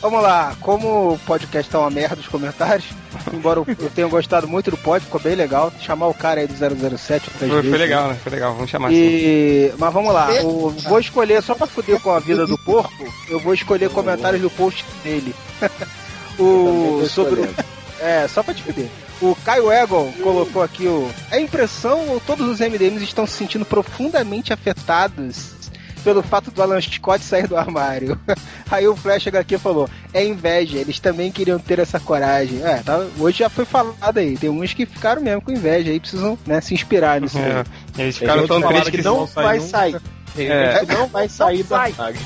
Vamos 0.05 0.23
lá, 0.23 0.55
como 0.61 1.15
o 1.15 1.19
podcast 1.21 1.71
tá 1.73 1.79
uma 1.79 1.89
merda 1.89 2.21
os 2.21 2.29
comentários, 2.29 2.85
embora 3.33 3.61
eu 3.61 3.67
eu 3.81 3.89
tenha 3.89 4.07
gostado 4.07 4.47
muito 4.47 4.71
do 4.71 4.77
pod, 4.77 5.03
ficou 5.03 5.19
bem 5.19 5.35
legal. 5.35 5.73
Chamar 5.81 6.09
o 6.09 6.13
cara 6.13 6.43
aí 6.43 6.47
do 6.47 6.53
007 6.53 7.31
outras 7.31 7.39
Foi, 7.39 7.49
vezes, 7.49 7.71
foi 7.71 7.79
legal, 7.79 8.09
né? 8.09 8.19
Foi 8.23 8.31
legal, 8.33 8.53
vamos 8.53 8.69
chamar 8.69 8.89
assim. 8.89 8.97
E... 8.99 9.73
Mas 9.79 9.93
vamos 9.95 10.13
lá, 10.13 10.29
o- 10.43 10.69
vou 10.69 11.01
escolher, 11.01 11.43
só 11.43 11.55
pra 11.55 11.67
fuder 11.67 11.99
com 12.01 12.11
a 12.11 12.19
vida 12.21 12.47
do 12.47 12.59
porco, 12.59 12.93
eu 13.31 13.41
vou 13.41 13.55
escolher 13.55 13.89
comentários 13.89 14.43
do 14.43 14.51
post 14.51 14.85
dele. 15.03 15.35
o... 16.39 17.03
Sobre 17.09 17.41
o... 17.41 17.55
É, 17.99 18.29
só 18.29 18.43
pra 18.43 18.53
te 18.53 18.63
fuder. 18.63 18.89
O 19.23 19.35
Caio 19.37 19.73
Egon 19.73 20.13
colocou 20.23 20.63
aqui 20.63 20.87
o. 20.87 21.11
É 21.31 21.41
impressão 21.41 22.09
ou 22.11 22.21
todos 22.21 22.47
os 22.47 22.61
MDMs 22.61 23.03
estão 23.03 23.27
se 23.27 23.33
sentindo 23.39 23.65
profundamente 23.65 24.53
afetados 24.53 25.55
pelo 26.05 26.23
fato 26.23 26.51
do 26.51 26.63
Alan 26.63 26.81
Scott 26.81 27.25
sair 27.25 27.49
do 27.49 27.57
armário? 27.57 28.21
Aí 28.71 28.87
o 28.87 28.95
Flash 28.95 29.27
HQ 29.27 29.59
falou: 29.59 29.89
é 30.13 30.25
inveja, 30.25 30.79
eles 30.79 31.01
também 31.01 31.33
queriam 31.33 31.59
ter 31.59 31.79
essa 31.79 31.99
coragem. 31.99 32.63
É, 32.63 32.77
tá, 32.83 33.05
hoje 33.19 33.39
já 33.39 33.49
foi 33.49 33.65
falado 33.65 34.19
aí. 34.19 34.37
Tem 34.37 34.51
uns 34.51 34.75
que 34.75 34.87
ficaram 34.87 35.23
mesmo 35.23 35.41
com 35.41 35.51
inveja 35.51 35.91
aí, 35.91 35.99
precisam 35.99 36.39
né, 36.47 36.61
se 36.61 36.75
inspirar 36.75 37.21
nisso. 37.21 37.39
É, 37.39 37.65
eles 37.99 38.19
ficaram 38.19 38.47
tão 38.47 38.61
tristes 38.61 38.91
que 38.91 38.99
que 38.99 39.03
não 39.03 39.27
sair 39.27 39.45
vai 39.45 39.57
nunca. 39.59 39.69
sair. 39.69 39.97
É. 40.37 40.85
não 40.87 41.07
vai 41.07 41.29
sair 41.29 41.63
da 41.63 41.77
sai. 41.77 41.93
saga. 41.93 42.19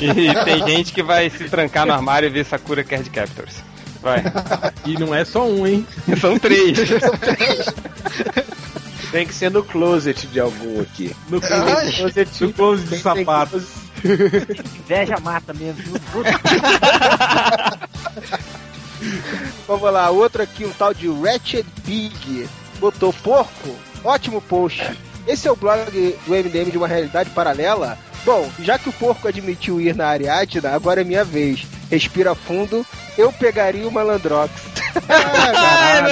E 0.00 0.44
tem 0.44 0.66
gente 0.66 0.92
que 0.92 1.02
vai 1.02 1.28
se 1.28 1.48
trancar 1.48 1.84
no 1.84 1.92
armário 1.92 2.26
e 2.26 2.30
ver 2.30 2.44
Sakura 2.44 2.84
Card 2.84 3.10
Captors. 3.10 3.56
Vai. 4.00 4.22
E 4.84 4.94
não 4.94 5.12
é 5.12 5.24
só 5.24 5.44
um, 5.44 5.66
hein? 5.66 5.84
São 6.20 6.38
três. 6.38 6.78
Tem 9.16 9.26
que 9.26 9.34
ser 9.34 9.50
no 9.50 9.64
closet 9.64 10.26
de 10.26 10.38
algum 10.38 10.78
aqui. 10.78 11.16
No 11.30 11.40
Ai, 11.42 11.90
Closet 11.90 12.44
no 12.44 12.52
close 12.52 12.82
de 12.82 12.90
tem- 12.90 12.98
sapato. 12.98 13.64
Inveja 14.04 15.18
mata 15.22 15.54
mesmo. 15.54 15.98
Vamos 19.66 19.90
lá, 19.90 20.10
outro 20.10 20.42
aqui, 20.42 20.66
um 20.66 20.72
tal 20.72 20.92
de 20.92 21.08
Ratchet 21.08 21.64
Big. 21.86 22.46
Botou 22.78 23.10
porco. 23.10 23.74
Ótimo 24.04 24.42
post. 24.42 24.84
Esse 25.26 25.48
é 25.48 25.50
o 25.50 25.56
blog 25.56 25.90
do 26.26 26.34
MDM 26.34 26.70
de 26.70 26.76
uma 26.76 26.86
realidade 26.86 27.30
paralela? 27.30 27.96
Bom, 28.22 28.46
já 28.60 28.78
que 28.78 28.90
o 28.90 28.92
porco 28.92 29.28
admitiu 29.28 29.80
ir 29.80 29.96
na 29.96 30.08
Ariadna, 30.08 30.74
agora 30.74 31.00
é 31.00 31.04
minha 31.04 31.24
vez. 31.24 31.66
Respira 31.90 32.34
fundo, 32.34 32.84
eu 33.16 33.32
pegaria 33.32 33.88
o 33.88 33.90
Malandrox. 33.90 34.52
ah, 35.08 36.02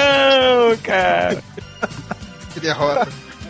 não, 0.71 0.75
cara. 0.79 1.45
Que 2.55 2.61
derrota. 2.61 3.07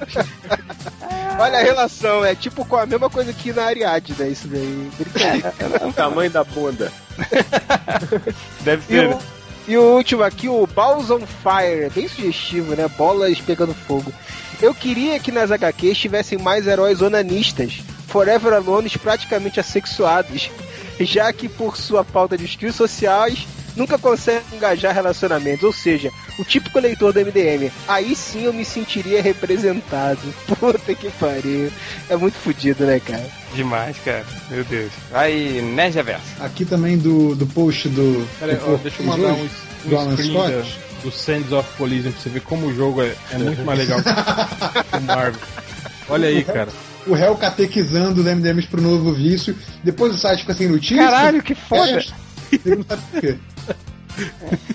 Olha 1.38 1.58
a 1.58 1.62
relação, 1.62 2.24
é 2.24 2.34
tipo 2.34 2.64
com 2.64 2.76
a 2.76 2.86
mesma 2.86 3.10
coisa 3.10 3.32
que 3.32 3.52
na 3.52 3.64
Ariadna, 3.64 4.26
isso 4.26 4.46
daí. 4.48 4.90
Brincadeira. 4.98 5.52
O 5.86 5.92
tamanho 5.94 6.30
da 6.30 6.44
bunda. 6.44 6.92
Deve 8.62 8.82
E 8.82 8.86
ser. 8.98 9.08
o, 9.14 9.18
e 9.66 9.76
o 9.76 9.82
último 9.96 10.22
aqui, 10.22 10.48
o 10.48 10.66
Balls 10.66 11.10
on 11.10 11.20
Fire, 11.20 11.90
bem 11.94 12.08
sugestivo, 12.08 12.74
né? 12.74 12.88
Bolas 12.96 13.40
pegando 13.40 13.74
fogo. 13.74 14.12
Eu 14.62 14.72
queria 14.74 15.18
que 15.18 15.32
nas 15.32 15.50
HQs 15.50 15.98
tivessem 15.98 16.38
mais 16.38 16.66
heróis 16.66 17.02
onanistas, 17.02 17.80
Forever 18.06 18.52
Alones 18.52 18.96
praticamente 18.96 19.58
assexuados, 19.58 20.50
já 21.00 21.32
que 21.32 21.48
por 21.48 21.76
sua 21.76 22.04
falta 22.04 22.38
de 22.38 22.44
skills 22.44 22.76
sociais 22.76 23.46
nunca 23.74 23.98
conseguem 23.98 24.42
engajar 24.52 24.94
relacionamentos. 24.94 25.64
Ou 25.64 25.72
seja, 25.72 26.10
o 26.38 26.44
típico 26.44 26.78
leitor 26.80 27.12
do 27.12 27.20
MDM. 27.20 27.70
Aí 27.88 28.14
sim 28.16 28.44
eu 28.44 28.52
me 28.52 28.64
sentiria 28.64 29.22
representado. 29.22 30.18
Puta 30.58 30.94
que 30.94 31.10
pariu. 31.12 31.70
É 32.08 32.16
muito 32.16 32.34
fodido, 32.38 32.84
né, 32.84 33.00
cara? 33.00 33.26
Demais, 33.54 33.96
cara. 34.04 34.24
Meu 34.50 34.64
Deus. 34.64 34.90
Vai, 35.10 35.32
Nerd 35.62 35.94
Reverso. 35.94 36.22
Aqui 36.40 36.64
também 36.64 36.98
do, 36.98 37.34
do 37.34 37.46
post 37.46 37.88
do. 37.88 38.26
Pera 38.40 38.52
aí, 38.52 38.58
do 38.58 38.74
ó, 38.74 38.76
deixa 38.76 39.02
eu 39.02 39.06
mandar 39.06 39.32
um, 39.32 39.48
do 39.84 39.96
Alan 39.98 40.16
Scott. 40.16 40.50
da- 40.52 40.84
do 41.04 41.12
Sands 41.12 41.52
of 41.52 41.68
Collision 41.76 42.10
pra 42.12 42.20
você 42.22 42.28
ver 42.30 42.40
como 42.40 42.66
o 42.68 42.74
jogo 42.74 43.02
é, 43.02 43.14
é 43.30 43.36
muito 43.36 43.62
mais 43.62 43.78
legal 43.78 44.00
que 44.02 44.08
o 44.96 45.00
Marvel. 45.02 45.40
Olha 46.08 46.28
aí, 46.28 46.42
cara. 46.42 46.68
O 47.06 47.12
réu 47.12 47.36
catequizando 47.36 48.22
os 48.22 48.26
MDMs 48.26 48.66
pro 48.66 48.80
novo 48.80 49.12
vício. 49.12 49.54
Depois 49.82 50.14
o 50.14 50.18
site 50.18 50.40
fica 50.40 50.54
sem 50.54 50.66
notícia. 50.68 50.96
Caralho, 50.96 51.42
que 51.42 51.54
foda. 51.54 52.00
É, 52.00 52.56
ele 52.64 52.76
não 52.76 52.84
sabe 52.84 53.02
por 53.12 53.20
quê. 53.20 53.36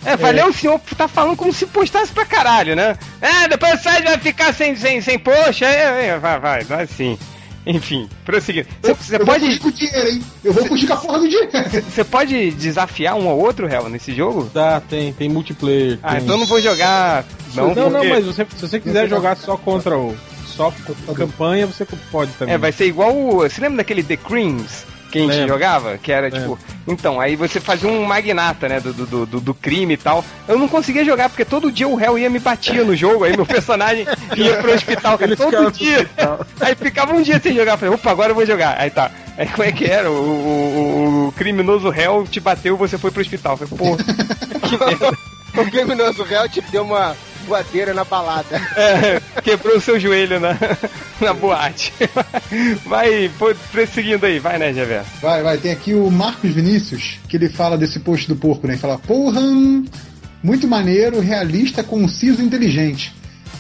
É, 0.06 0.16
valeu, 0.18 0.48
o 0.48 0.54
senhor 0.54 0.80
tá 0.98 1.08
falando 1.08 1.36
como 1.38 1.54
se 1.54 1.66
postasse 1.66 2.12
pra 2.12 2.26
caralho, 2.26 2.76
né? 2.76 2.98
É, 3.22 3.48
depois 3.48 3.80
o 3.80 3.84
site 3.84 4.04
vai 4.06 4.18
ficar 4.18 4.54
sem, 4.54 4.76
sem, 4.76 5.02
sem 5.02 5.18
post, 5.20 5.64
é, 5.64 6.08
é, 6.08 6.18
vai, 6.20 6.40
vai, 6.40 6.64
vai 6.64 6.88
sim. 6.88 7.18
Enfim, 7.66 8.10
prosseguindo. 8.26 8.68
Você 8.82 9.18
eu 9.18 9.26
pode. 9.26 9.42
vou 9.42 9.50
fugir 9.50 9.60
com 9.60 9.68
o 9.68 9.72
dinheiro, 9.72 10.10
hein? 10.10 10.24
Eu 10.44 10.54
vou 10.54 10.66
fugir 10.66 10.88
com 10.88 10.94
a 10.94 10.98
porra 10.98 11.20
do 11.20 11.28
dinheiro. 11.30 11.50
Você 11.92 12.04
pode 12.04 12.52
desafiar 12.52 13.16
um 13.16 13.28
ou 13.28 13.38
outro, 13.40 13.68
réu, 13.68 13.88
nesse 13.90 14.16
jogo? 14.16 14.50
Tá, 14.52 14.82
tem, 14.82 15.14
tem 15.14 15.30
multiplayer. 15.30 16.00
Ah, 16.02 16.14
tem- 16.14 16.24
então 16.24 16.36
eu 16.36 16.40
não 16.40 16.48
vou 16.48 16.60
jogar. 16.62 17.26
Não, 17.54 17.76
Não, 17.76 17.90
não, 17.90 18.04
mas 18.06 18.26
você- 18.26 18.46
se 18.56 18.62
você 18.68 18.80
quiser 18.80 19.08
jogar 19.08 19.36
só 19.38 19.56
contra 19.58 19.98
o. 19.98 20.18
Só 20.48 20.74
campanha, 21.16 21.68
você 21.68 21.86
pode 22.12 22.32
também. 22.34 22.56
É, 22.56 22.58
vai 22.58 22.72
ser 22.72 22.86
igual 22.86 23.16
o. 23.16 23.40
Você 23.42 23.62
lembra 23.62 23.78
daquele 23.78 24.04
The 24.04 24.18
Creams? 24.18 24.86
Que 25.12 25.18
a 25.18 25.22
gente 25.22 25.32
Lembro. 25.32 25.48
jogava? 25.48 25.98
Que 25.98 26.12
era 26.12 26.30
tipo. 26.30 26.58
Então, 26.88 27.20
aí 27.20 27.36
você 27.36 27.60
fazia 27.60 27.90
um 27.90 28.04
magnata, 28.06 28.68
né? 28.70 28.80
Do, 28.80 28.94
do, 28.94 29.26
do, 29.26 29.40
do 29.42 29.54
crime 29.54 29.94
e 29.94 29.98
tal. 29.98 30.24
Eu 30.48 30.58
não 30.60 30.68
conseguia 30.68 31.04
jogar, 31.04 31.30
porque 31.30 31.44
todo 31.46 31.72
dia 31.72 31.88
o 31.88 31.96
réu 31.96 32.18
ia 32.18 32.30
me 32.30 32.40
batia 32.40 32.84
no 32.84 32.96
jogo, 32.96 33.24
aí 33.24 33.36
meu 33.36 33.46
personagem 33.46 34.06
ia 34.38 34.58
pro 34.58 34.74
hospital. 34.74 35.18
Ele 35.20 35.36
todo 35.36 35.72
dia. 35.72 36.08
Aí 36.62 36.76
ficava 36.76 37.14
um 37.14 37.22
dia 37.22 37.40
sem 37.40 37.56
jogar. 37.56 37.78
Falei, 37.78 37.94
opa, 37.96 38.12
agora 38.12 38.32
eu 38.32 38.36
vou 38.36 38.46
jogar. 38.46 38.76
Aí 38.80 38.90
tá. 38.92 39.10
Aí 39.38 39.48
como 39.48 39.64
é 39.64 39.72
que 39.72 39.86
era? 39.86 40.12
O, 40.12 40.14
o- 40.16 41.28
o 41.28 41.32
criminoso 41.32 41.90
réu 41.90 42.28
te 42.30 42.40
bateu 42.40 42.76
você 42.78 42.98
foi 42.98 43.10
pro 43.12 43.22
hospital. 43.22 43.58
Falei, 43.58 43.74
pô, 43.78 43.98
que 44.68 44.78
merda. 44.78 45.18
O 45.58 45.72
criminoso 45.72 46.24
réu 46.24 46.48
te 46.48 46.62
deu 46.62 46.84
uma 46.84 47.16
voadeira 47.50 47.94
na 47.94 48.06
balada. 48.06 48.60
É, 48.80 49.20
quebrou 49.42 49.78
o 49.78 49.82
seu 49.82 50.00
joelho 50.00 50.40
na, 50.40 50.58
na 51.20 51.34
boate. 51.34 51.92
Vai, 52.86 53.30
pô, 53.38 53.54
prosseguindo 53.72 54.26
aí, 54.26 54.40
vai, 54.40 54.58
né, 54.58 54.72
Reverso? 54.72 55.10
Vai, 55.22 55.44
vai. 55.44 55.58
Tem 55.58 55.72
aqui 55.72 55.94
o 55.94 56.10
Marcos 56.10 56.52
Vinícius, 56.52 57.18
que 57.28 57.36
ele 57.36 57.50
fala 57.50 57.78
desse 57.78 58.00
post 58.00 58.28
do 58.28 58.36
porco, 58.36 58.68
né? 58.68 58.74
Ele 58.74 58.82
fala, 58.82 58.98
porra, 59.00 59.42
muito 60.42 60.68
maneiro, 60.68 61.20
realista, 61.20 61.84
conciso 61.84 62.42
e 62.42 62.46
inteligente. 62.46 63.14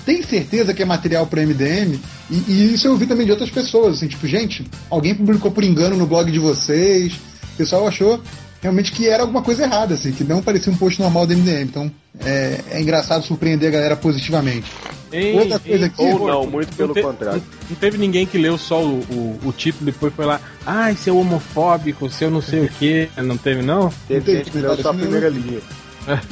Tem 0.06 0.24
certeza 0.24 0.74
que 0.74 0.82
é 0.82 0.86
material 0.86 1.28
para 1.28 1.46
MDM? 1.46 2.00
E, 2.30 2.44
e 2.48 2.74
isso 2.74 2.88
eu 2.88 2.94
ouvi 2.94 3.06
também 3.06 3.26
de 3.26 3.32
outras 3.32 3.50
pessoas, 3.50 3.98
assim, 3.98 4.08
tipo, 4.08 4.26
gente, 4.28 4.66
alguém 4.90 5.14
publicou 5.14 5.52
por 5.52 5.64
engano 5.64 5.98
no 5.98 6.08
blog 6.08 6.32
de 6.32 6.40
vocês, 6.40 7.14
o 7.14 7.58
pessoal 7.58 7.88
achou 7.88 8.22
realmente 8.62 8.92
que 8.92 9.08
era 9.08 9.24
alguma 9.24 9.42
coisa 9.42 9.64
errada, 9.64 9.94
assim, 9.94 10.12
que 10.12 10.24
não 10.24 10.42
parecia 10.42 10.72
um 10.72 10.76
post 10.78 11.00
normal 11.02 11.26
do 11.26 11.34
MDM. 11.36 11.64
Então, 11.64 11.92
é, 12.24 12.60
é 12.72 12.82
engraçado 12.82 13.24
surpreender 13.26 13.70
a 13.70 13.72
galera 13.72 13.96
positivamente. 13.96 14.72
Ei, 15.12 15.34
Outra 15.36 15.58
coisa 15.60 15.78
ei, 15.78 15.86
aqui- 15.86 16.02
Ou 16.04 16.28
não, 16.28 16.46
muito 16.46 16.76
pelo 16.76 16.94
te- 16.94 17.02
contrário. 17.02 17.42
Não 17.70 17.76
teve 17.78 17.98
ninguém 17.98 18.26
que 18.28 18.38
leu 18.38 18.58
só 18.58 18.80
o, 18.84 19.00
o, 19.10 19.40
o 19.46 19.52
título 19.52 19.90
e 19.90 19.94
depois 19.94 20.14
foi 20.14 20.26
lá, 20.26 20.40
ai, 20.66 20.96
seu 20.96 21.18
homofóbico, 21.18 22.10
seu 22.12 22.30
não 22.30 22.42
sei 22.42 22.66
o 22.66 22.70
que. 22.70 23.10
Não 23.18 23.36
teve, 23.38 23.62
não? 23.64 23.92
Teve 24.08 24.32
Não 24.32 24.38
gente 24.38 24.46
que 24.46 24.52
teve 24.52 24.68
leu 24.68 24.76
só 24.78 24.90
a 24.90 24.94
comentário 24.94 25.00
primeira 25.00 25.28
assim, 25.30 25.50
linha. 25.50 25.62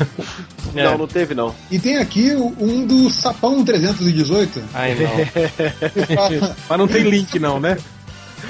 É. 0.76 0.84
Não, 0.86 0.98
não 0.98 1.08
teve 1.08 1.36
não. 1.36 1.54
E 1.70 1.78
tem 1.78 1.98
aqui 1.98 2.34
um 2.34 2.86
do 2.88 3.10
Sapão 3.12 3.64
318. 3.64 4.62
Ai, 4.74 4.95
não. 4.95 6.16
fala- 6.16 6.56
Mas 6.70 6.80
não 6.80 6.88
tem 6.88 7.04
link, 7.04 7.38
não, 7.38 7.60
né? 7.60 7.78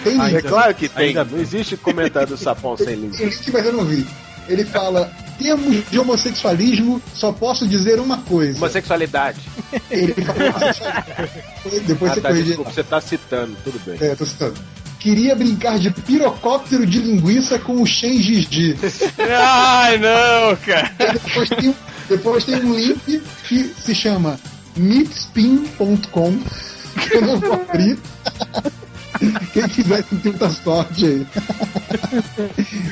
Tem 0.04 0.20
É 0.36 0.42
claro 0.42 0.74
que 0.76 0.88
tem. 0.90 1.08
ainda 1.10 1.24
Não 1.26 1.40
existe 1.40 1.76
comentário 1.78 2.30
do 2.30 2.38
sapão 2.38 2.76
sem 2.78 2.96
link. 2.96 3.18
tem 3.18 3.28
link, 3.28 3.52
mas 3.52 3.66
eu 3.66 3.74
não 3.74 3.86
vi. 3.86 4.06
Ele 4.48 4.64
fala: 4.64 5.12
termos 5.38 5.90
de 5.90 6.00
homossexualismo, 6.00 7.02
só 7.14 7.32
posso 7.34 7.68
dizer 7.68 8.00
uma 8.00 8.18
coisa. 8.20 8.58
Homossexualidade. 8.58 9.40
Ele 9.92 10.14
fala 10.14 10.50
homossexualidade. 10.50 11.32
Depois 11.86 12.12
Ah, 12.12 12.16
você 12.16 12.22
tá, 12.22 12.30
corrige. 12.30 12.46
desculpa, 12.48 12.72
você 12.72 12.84
tá 12.84 13.02
citando, 13.02 13.58
tudo 13.64 13.80
bem. 13.86 13.98
É, 14.10 14.16
tô 14.16 14.26
citando. 14.26 14.54
Queria 15.00 15.36
brincar 15.36 15.78
de 15.78 15.92
pirocóptero 15.92 16.86
de 16.86 16.98
linguiça 17.00 17.60
com 17.60 17.82
o 17.82 17.86
Shen 17.86 18.20
Gigi. 18.20 18.76
Ai, 19.20 19.98
não, 20.00 20.56
cara. 20.58 20.92
Depois 21.14 21.50
tem, 21.50 21.76
depois 22.10 22.44
tem 22.46 22.56
um 22.56 22.74
link 22.74 23.22
que 23.48 23.64
se 23.80 23.94
chama 23.94 24.40
meatspin.com 24.76 26.40
que 27.10 27.16
eu 27.16 27.22
não 27.22 27.40
vou 27.40 27.54
abrir. 27.54 27.98
Quem 29.54 29.68
quiser 29.68 30.04
tem 30.04 30.20
muita 30.24 30.50
sorte 30.50 31.06
aí. 31.06 31.28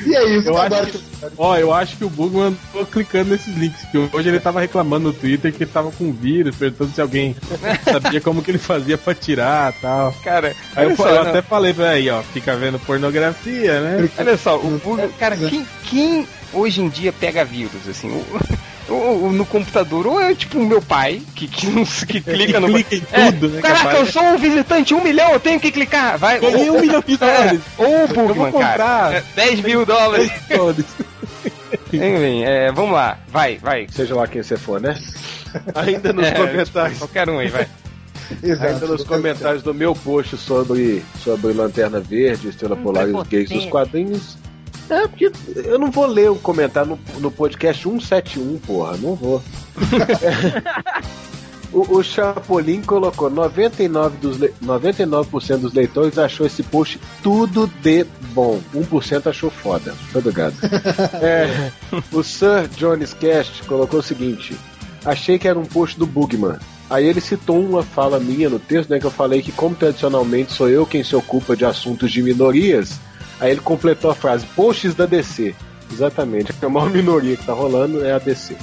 e 0.06 0.14
é 0.14 0.36
isso, 0.36 0.48
Eu 0.48 0.56
agora 0.56 0.82
acho 0.82 0.92
que, 0.92 1.04
ó, 1.36 1.56
eu 1.56 1.72
acho 1.72 1.96
que 1.96 2.04
o 2.04 2.10
Bugman 2.10 2.56
andou 2.72 2.86
clicando 2.86 3.30
nesses 3.30 3.56
links, 3.56 3.82
que 3.90 3.98
hoje 3.98 4.28
ele 4.28 4.40
tava 4.40 4.60
reclamando 4.60 5.08
no 5.08 5.12
Twitter 5.12 5.52
que 5.52 5.64
ele 5.64 5.70
tava 5.70 5.90
com 5.90 6.12
vírus, 6.12 6.56
perguntando 6.56 6.92
se 6.92 7.00
alguém 7.00 7.36
sabia 7.84 8.20
como 8.20 8.42
que 8.42 8.50
ele 8.50 8.58
fazia 8.58 8.98
pra 8.98 9.14
tirar 9.14 9.72
e 9.72 9.80
tal. 9.80 10.12
Cara, 10.24 10.54
Aí 10.74 10.88
eu, 10.88 10.96
só, 10.96 11.08
eu 11.08 11.22
até 11.22 11.42
falei 11.42 11.72
pra 11.72 11.90
aí, 11.90 12.08
ó, 12.10 12.22
fica 12.22 12.56
vendo 12.56 12.78
pornografia, 12.78 13.80
né? 13.80 14.08
Olha 14.18 14.36
só, 14.36 14.56
o 14.58 14.80
Bug, 14.84 15.08
cara, 15.18 15.36
quem, 15.36 15.66
quem 15.84 16.26
hoje 16.52 16.80
em 16.80 16.88
dia 16.88 17.12
pega 17.12 17.44
vírus, 17.44 17.88
assim, 17.88 18.08
o, 18.08 18.24
o- 18.88 19.26
o- 19.26 19.32
no 19.32 19.44
computador, 19.46 20.06
ou 20.06 20.20
é 20.20 20.34
tipo 20.34 20.58
o 20.58 20.66
meu 20.66 20.80
pai, 20.82 21.20
que, 21.34 21.46
que, 21.48 21.66
não- 21.68 21.84
que 21.84 22.20
clica 22.22 22.60
no. 22.60 22.68
clica 22.68 22.94
em 22.96 23.02
É, 23.12 23.32
tudo, 23.32 23.48
né, 23.48 23.60
Caraca, 23.60 23.84
capaz. 23.84 23.98
eu 23.98 24.06
sou 24.12 24.22
um 24.22 24.38
visitante, 24.38 24.94
um 24.94 25.02
milhão, 25.02 25.32
eu 25.32 25.40
tenho 25.40 25.58
que 25.60 25.70
clicar. 25.70 26.18
Vai, 26.18 26.38
Ganhei 26.40 26.70
ou- 26.70 26.76
um 26.76 26.80
milhão 26.80 27.02
de 27.06 27.14
é, 27.14 27.16
dólares. 27.16 27.60
Ou 27.78 28.04
o 28.04 28.08
Bugman, 28.08 28.52
comprar. 28.52 28.76
cara. 28.76 29.16
É, 29.18 29.24
10 29.34 29.60
mil 29.62 29.84
dólares. 29.86 30.30
Todos. 30.48 30.84
Enfim, 31.92 32.42
é, 32.44 32.70
vamos 32.72 32.92
lá, 32.92 33.18
vai, 33.28 33.58
vai. 33.58 33.86
Seja 33.90 34.14
lá 34.14 34.26
quem 34.26 34.42
você 34.42 34.56
for, 34.56 34.80
né? 34.80 34.98
Ainda 35.74 36.12
nos 36.12 36.26
É, 36.26 36.30
comentários. 36.32 36.98
Qualquer 36.98 37.28
um 37.28 37.38
aí, 37.38 37.48
vai. 37.48 37.66
Exato. 38.42 38.72
Ainda 38.72 38.86
nos 38.86 39.04
comentários 39.04 39.62
do 39.62 39.72
meu 39.72 39.94
post 39.94 40.36
sobre, 40.36 41.04
sobre 41.22 41.52
Lanterna 41.52 42.00
Verde, 42.00 42.48
Estrela 42.48 42.76
Polar 42.76 43.08
e 43.08 43.12
os 43.12 43.26
gays 43.28 43.48
dos 43.48 43.66
quadrinhos. 43.66 44.36
É, 44.88 45.06
porque 45.08 45.30
eu 45.64 45.78
não 45.78 45.90
vou 45.90 46.06
ler 46.06 46.30
o 46.30 46.36
comentário 46.36 46.98
no, 47.14 47.20
no 47.20 47.30
podcast 47.30 47.82
171, 47.82 48.58
porra, 48.58 48.96
não 48.96 49.14
vou. 49.14 49.42
O, 51.72 51.96
o 51.98 52.02
Chapolin 52.02 52.80
colocou 52.80 53.30
99%, 53.30 54.10
dos 54.20 54.38
le- 54.38 54.54
99% 54.64 55.56
dos 55.58 55.74
leitores 55.74 56.16
achou 56.16 56.46
esse 56.46 56.62
post 56.62 56.98
tudo 57.22 57.66
de 57.82 58.06
bom. 58.32 58.60
1% 58.74 59.26
achou 59.26 59.50
foda. 59.50 59.92
Muito 59.92 60.18
obrigado. 60.18 60.54
É, 61.20 61.70
o 62.12 62.22
Sir 62.22 62.68
Jones 62.76 63.12
Cast 63.14 63.64
colocou 63.64 63.98
o 63.98 64.02
seguinte: 64.02 64.56
Achei 65.04 65.38
que 65.38 65.48
era 65.48 65.58
um 65.58 65.64
post 65.66 65.98
do 65.98 66.06
Bugman. 66.06 66.56
Aí 66.88 67.04
ele 67.04 67.20
citou 67.20 67.60
uma 67.60 67.82
fala 67.82 68.20
minha 68.20 68.48
no 68.48 68.60
texto, 68.60 68.88
né? 68.88 69.00
Que 69.00 69.06
eu 69.06 69.10
falei 69.10 69.42
que, 69.42 69.50
como 69.50 69.74
tradicionalmente 69.74 70.52
sou 70.52 70.68
eu 70.70 70.86
quem 70.86 71.02
se 71.02 71.16
ocupa 71.16 71.56
de 71.56 71.64
assuntos 71.64 72.12
de 72.12 72.22
minorias, 72.22 72.98
aí 73.40 73.50
ele 73.50 73.60
completou 73.60 74.10
a 74.10 74.14
frase: 74.14 74.46
posts 74.54 74.94
da 74.94 75.06
DC. 75.06 75.54
Exatamente, 75.92 76.52
a 76.60 76.68
maior 76.68 76.90
minoria 76.90 77.36
que 77.36 77.46
tá 77.46 77.52
rolando 77.52 78.04
é 78.04 78.12
a 78.12 78.18
DC. 78.18 78.56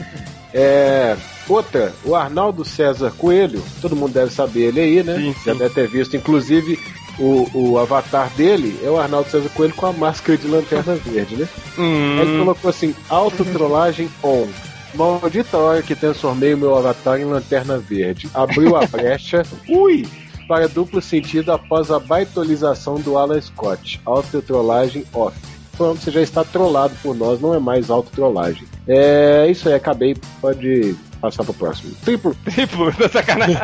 É, 0.53 1.15
outra, 1.47 1.93
o 2.05 2.15
Arnaldo 2.15 2.63
César 2.63 3.11
Coelho, 3.17 3.63
todo 3.81 3.95
mundo 3.95 4.13
deve 4.13 4.31
saber 4.31 4.67
ele 4.67 4.79
aí, 4.79 5.03
né? 5.03 5.15
Sim, 5.17 5.35
Já 5.45 5.53
sim. 5.53 5.59
deve 5.59 5.73
ter 5.73 5.87
visto, 5.87 6.15
inclusive, 6.15 6.77
o, 7.17 7.49
o 7.53 7.79
avatar 7.79 8.29
dele 8.35 8.79
é 8.83 8.89
o 8.89 8.99
Arnaldo 8.99 9.29
César 9.29 9.49
Coelho 9.49 9.73
com 9.73 9.87
a 9.87 9.93
máscara 9.93 10.37
de 10.37 10.47
lanterna 10.47 10.95
verde, 10.95 11.35
né? 11.35 11.47
Hum, 11.77 12.19
ele 12.21 12.39
colocou 12.39 12.69
assim: 12.69 12.95
autotrollagem 13.09 14.09
on. 14.23 14.47
Maldita 14.93 15.57
hora 15.57 15.81
que 15.81 15.95
transformei 15.95 16.53
o 16.53 16.57
meu 16.57 16.77
avatar 16.77 17.19
em 17.19 17.25
lanterna 17.25 17.79
verde. 17.79 18.29
Abriu 18.31 18.75
a 18.75 18.85
brecha. 18.85 19.43
Ui! 19.67 20.07
Para 20.47 20.67
duplo 20.67 21.01
sentido 21.01 21.51
após 21.51 21.89
a 21.89 21.99
baitolização 21.99 22.95
do 22.95 23.17
Alan 23.17 23.39
Scott. 23.39 23.99
Autotrollagem 24.05 25.05
off. 25.13 25.37
Pronto, 25.75 25.99
você 25.99 26.11
já 26.11 26.21
está 26.21 26.43
trollado 26.43 26.93
por 27.01 27.15
nós, 27.15 27.41
não 27.41 27.53
é 27.53 27.59
mais 27.59 27.89
autotrollagem. 27.89 28.67
É 28.87 29.47
isso 29.49 29.67
aí, 29.67 29.73
acabei. 29.73 30.15
Pode 30.39 30.95
passar 31.19 31.43
pro 31.43 31.53
próximo. 31.53 31.95
Triplo. 32.03 32.35
triplo, 32.45 32.91
tá 32.93 33.09
sacanagem. 33.09 33.57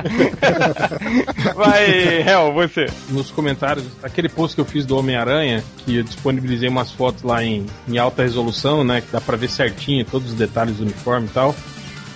vai, 1.55 2.21
Hel, 2.21 2.53
você. 2.53 2.87
Nos 3.09 3.29
comentários, 3.29 3.85
aquele 4.01 4.29
post 4.29 4.55
que 4.55 4.61
eu 4.61 4.65
fiz 4.65 4.85
do 4.85 4.97
Homem-Aranha, 4.97 5.63
que 5.79 5.97
eu 5.97 6.03
disponibilizei 6.03 6.69
umas 6.69 6.91
fotos 6.91 7.21
lá 7.21 7.43
em, 7.43 7.65
em 7.87 7.97
alta 7.97 8.23
resolução, 8.23 8.83
né? 8.83 9.01
Que 9.01 9.11
dá 9.11 9.21
pra 9.21 9.37
ver 9.37 9.49
certinho 9.49 10.05
todos 10.05 10.29
os 10.29 10.37
detalhes 10.37 10.77
do 10.77 10.83
uniforme 10.83 11.27
e 11.27 11.31
tal. 11.31 11.53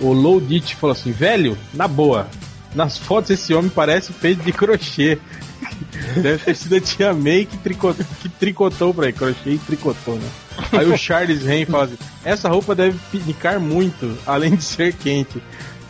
O 0.00 0.12
Loudit 0.12 0.74
falou 0.74 0.92
assim, 0.92 1.12
velho, 1.12 1.56
na 1.72 1.86
boa, 1.86 2.26
nas 2.74 2.98
fotos 2.98 3.30
esse 3.30 3.54
homem 3.54 3.70
parece 3.70 4.12
feito 4.12 4.42
de 4.42 4.52
crochê. 4.52 5.18
Deve 6.20 6.38
ter 6.38 6.54
sido 6.54 6.76
a 6.76 6.80
tia 6.80 7.14
May 7.14 7.46
que, 7.46 7.56
tricotou, 7.58 8.06
que 8.20 8.28
tricotou 8.28 8.92
pra 8.92 9.06
ele, 9.06 9.12
crochê 9.12 9.50
e 9.50 9.58
tricotou, 9.58 10.16
né? 10.16 10.28
Aí 10.72 10.86
o 10.86 10.96
Charles 10.96 11.42
Ren 11.42 11.64
fala 11.66 11.84
assim, 11.84 11.98
essa 12.24 12.48
roupa 12.48 12.74
deve 12.74 12.98
picar 13.10 13.58
muito, 13.58 14.16
além 14.26 14.54
de 14.54 14.62
ser 14.62 14.94
quente. 14.94 15.42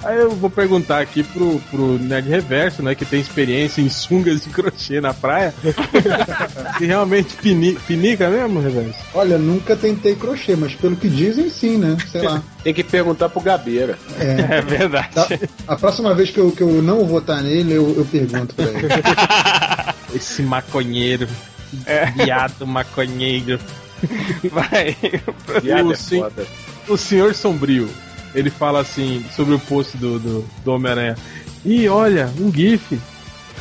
Aí 0.05 0.19
eu 0.19 0.31
vou 0.33 0.51
perguntar 0.51 1.01
aqui 1.01 1.23
pro, 1.23 1.59
pro 1.71 1.99
Nerd 1.99 2.29
Reverso, 2.29 2.83
né, 2.83 2.95
que 2.95 3.05
tem 3.05 3.21
experiência 3.21 3.81
em 3.81 3.89
sungas 3.89 4.43
de 4.43 4.51
crochê 4.51 5.01
na 5.01 5.15
praia, 5.15 5.55
se 6.79 6.85
realmente 6.85 7.35
pini, 7.37 7.75
pinica 7.87 8.29
mesmo, 8.29 8.61
Reverso? 8.61 8.99
Olha, 9.15 9.39
nunca 9.39 9.75
tentei 9.77 10.15
crochê, 10.15 10.57
mas 10.57 10.75
pelo 10.75 10.95
que 10.97 11.09
dizem, 11.09 11.49
sim, 11.49 11.79
né? 11.79 11.97
Sei 12.11 12.21
lá. 12.23 12.43
Tem 12.63 12.75
que 12.75 12.85
perguntar 12.85 13.29
pro 13.31 13.41
Gabeira. 13.41 13.99
É 14.19 14.61
verdade. 14.63 15.09
Tá- 15.15 15.29
A 15.67 15.77
próxima 15.77 16.15
vez 16.15 16.31
que 16.31 16.39
eu, 16.39 16.51
que 16.53 16.63
eu 16.63 16.83
não 16.83 17.05
votar 17.07 17.43
nele, 17.43 17.73
eu, 17.73 17.95
eu 17.97 18.05
pergunto 18.05 18.55
pra 18.55 18.65
ele. 18.67 18.79
Esse 20.15 20.43
maconheiro, 20.43 21.27
É. 21.87 22.07
viado 22.07 22.67
maconheiro. 22.67 23.59
Vai. 24.51 24.97
Viado 25.63 25.93
é 25.93 25.97
sim. 25.97 26.21
foda. 26.21 26.47
O 26.89 26.97
Senhor 26.97 27.35
Sombrio, 27.35 27.89
ele 28.35 28.51
fala 28.51 28.81
assim 28.81 29.25
sobre 29.35 29.55
o 29.55 29.59
post 29.59 29.97
do, 29.97 30.19
do, 30.19 30.45
do 30.65 30.73
Homem-Aranha. 30.73 31.17
Ih, 31.65 31.89
olha, 31.89 32.31
um 32.39 32.53
GIF. 32.53 32.99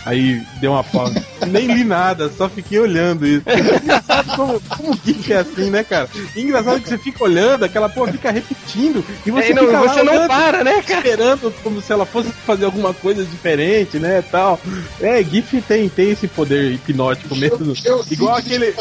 Aí 0.05 0.41
deu 0.59 0.71
uma 0.73 0.83
pausa. 0.83 1.23
Nem 1.47 1.67
li 1.67 1.83
nada, 1.83 2.29
só 2.37 2.49
fiquei 2.49 2.79
olhando 2.79 3.25
isso. 3.25 3.43
Engraçado 3.83 4.35
como, 4.35 4.59
como 4.61 4.91
o 4.93 4.99
GIF 5.05 5.31
é 5.31 5.37
assim, 5.37 5.69
né, 5.69 5.83
cara? 5.83 6.09
Engraçado 6.35 6.81
que 6.81 6.89
você 6.89 6.97
fica 6.97 7.23
olhando, 7.23 7.63
aquela 7.63 7.87
porra 7.87 8.11
fica 8.11 8.31
repetindo. 8.31 9.03
E 9.25 9.31
você, 9.31 9.51
É, 9.51 9.53
não, 9.53 9.65
fica 9.65 9.79
você 9.79 10.03
não 10.03 10.13
olhando, 10.13 10.27
para, 10.27 10.63
né, 10.63 10.81
cara? 10.81 10.97
Esperando 10.99 11.53
como 11.63 11.81
se 11.81 11.91
ela 11.93 12.05
fosse 12.05 12.29
fazer 12.45 12.65
alguma 12.65 12.93
coisa 12.93 13.23
diferente, 13.23 13.97
né, 13.97 14.21
tal. 14.29 14.59
É, 14.99 15.23
GIF 15.23 15.61
tem, 15.61 15.87
tem 15.89 16.11
esse 16.11 16.27
poder 16.27 16.71
hipnótico 16.73 17.35
mesmo. 17.35 17.73
Eu 17.85 18.03
Igual 18.11 18.35
aquele, 18.35 18.73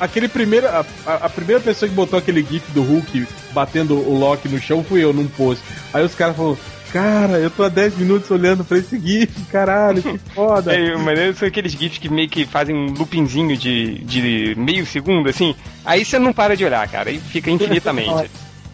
aquele 0.00 0.28
primeiro, 0.28 0.66
a, 0.68 0.84
a- 1.06 1.14
a 1.26 1.28
primeira 1.28 1.60
pessoa 1.62 1.88
que 1.88 1.94
botou 1.94 2.18
aquele 2.18 2.42
gif 2.48 2.64
do 2.72 2.82
Hulk 2.82 3.26
batendo 3.52 3.94
o 3.96 4.18
Loki 4.18 4.48
no 4.48 4.58
chão 4.60 4.82
fui 4.84 5.02
eu 5.04 5.12
num 5.12 5.26
post. 5.28 5.62
Aí 5.92 6.04
os 6.04 6.14
caras 6.14 6.36
falaram, 6.36 6.58
cara, 6.94 7.40
eu 7.40 7.50
tô 7.50 7.64
há 7.64 7.68
10 7.68 7.96
minutos 7.96 8.30
olhando 8.30 8.64
pra 8.64 8.78
esse 8.78 8.96
gif, 9.00 9.44
caralho, 9.50 10.00
que 10.00 10.16
foda. 10.32 10.72
É, 10.72 10.96
mas 10.96 11.36
são 11.36 11.48
aqueles 11.48 11.72
GIFs 11.72 11.98
que 11.98 12.08
meio 12.08 12.28
que 12.28 12.46
fazem 12.46 12.72
um 12.72 12.92
loopingzinho 12.92 13.56
de, 13.56 13.98
de 14.04 14.54
meio 14.56 14.86
segundo, 14.86 15.28
assim. 15.28 15.56
Aí 15.84 16.04
você 16.04 16.20
não 16.20 16.32
para 16.32 16.56
de 16.56 16.64
olhar, 16.64 16.86
cara. 16.88 17.10
Aí 17.10 17.18
fica 17.18 17.50
infinitamente. 17.50 18.30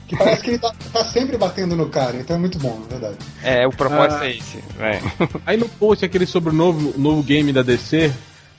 Que 0.06 0.16
parece 0.18 0.42
que 0.42 0.50
ele 0.50 0.58
tá, 0.58 0.70
tá 0.92 1.04
sempre 1.06 1.38
batendo 1.38 1.74
no 1.74 1.88
cara, 1.88 2.18
então 2.18 2.36
é 2.36 2.38
muito 2.38 2.58
bom, 2.58 2.78
na 2.82 2.98
verdade. 2.98 3.16
É, 3.42 3.66
o 3.66 3.70
propósito 3.70 4.20
Ah. 4.20 4.26
é 4.26 4.36
esse. 4.36 4.58
É. 4.78 5.00
Aí 5.46 5.56
no 5.56 5.66
post 5.66 6.04
aquele 6.04 6.26
sobre 6.26 6.50
o 6.50 6.52
novo, 6.52 6.92
novo 6.98 7.22
game 7.22 7.54
da 7.54 7.62
DC, 7.62 8.12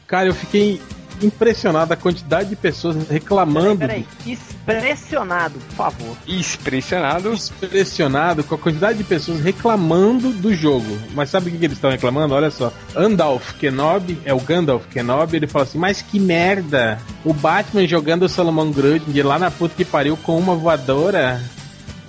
cara, 0.08 0.28
eu 0.28 0.34
fiquei 0.34 0.82
impressionado 1.26 1.94
a 1.94 1.98
quantidade 1.98 2.50
de 2.50 2.56
pessoas 2.56 3.08
reclamando. 3.08 3.80
Peraí, 3.80 4.06
expressionado, 4.26 5.60
por 5.60 5.76
favor. 5.76 6.18
Expressionado. 6.28 7.34
Impressionado 7.64 8.44
com 8.44 8.56
a 8.56 8.58
quantidade 8.58 8.98
de 8.98 9.04
pessoas 9.04 9.40
reclamando 9.42 10.32
do 10.34 10.54
jogo. 10.54 11.00
Mas 11.14 11.30
sabe 11.30 11.50
o 11.50 11.52
que, 11.52 11.58
que 11.58 11.66
eles 11.66 11.78
estão 11.78 11.90
reclamando? 11.90 12.34
Olha 12.34 12.52
só. 12.52 12.72
Andalf 12.96 13.54
Kenobi, 13.54 14.20
é 14.26 14.34
o 14.34 14.40
Gandalf 14.40 14.86
Kenobi, 14.88 15.38
ele 15.38 15.48
fala 15.48 15.64
assim: 15.64 15.78
Mas 15.78 16.02
que 16.02 16.20
merda! 16.20 17.00
O 17.24 17.34
Batman 17.34 17.88
jogando 17.88 18.24
o 18.24 18.30
Solomon 18.30 18.72
Grundy 18.72 19.22
lá 19.22 19.38
na 19.38 19.52
puta 19.52 19.76
que 19.76 19.86
pariu 19.86 20.18
com 20.18 20.38
uma 20.38 20.56
voadora. 20.56 21.42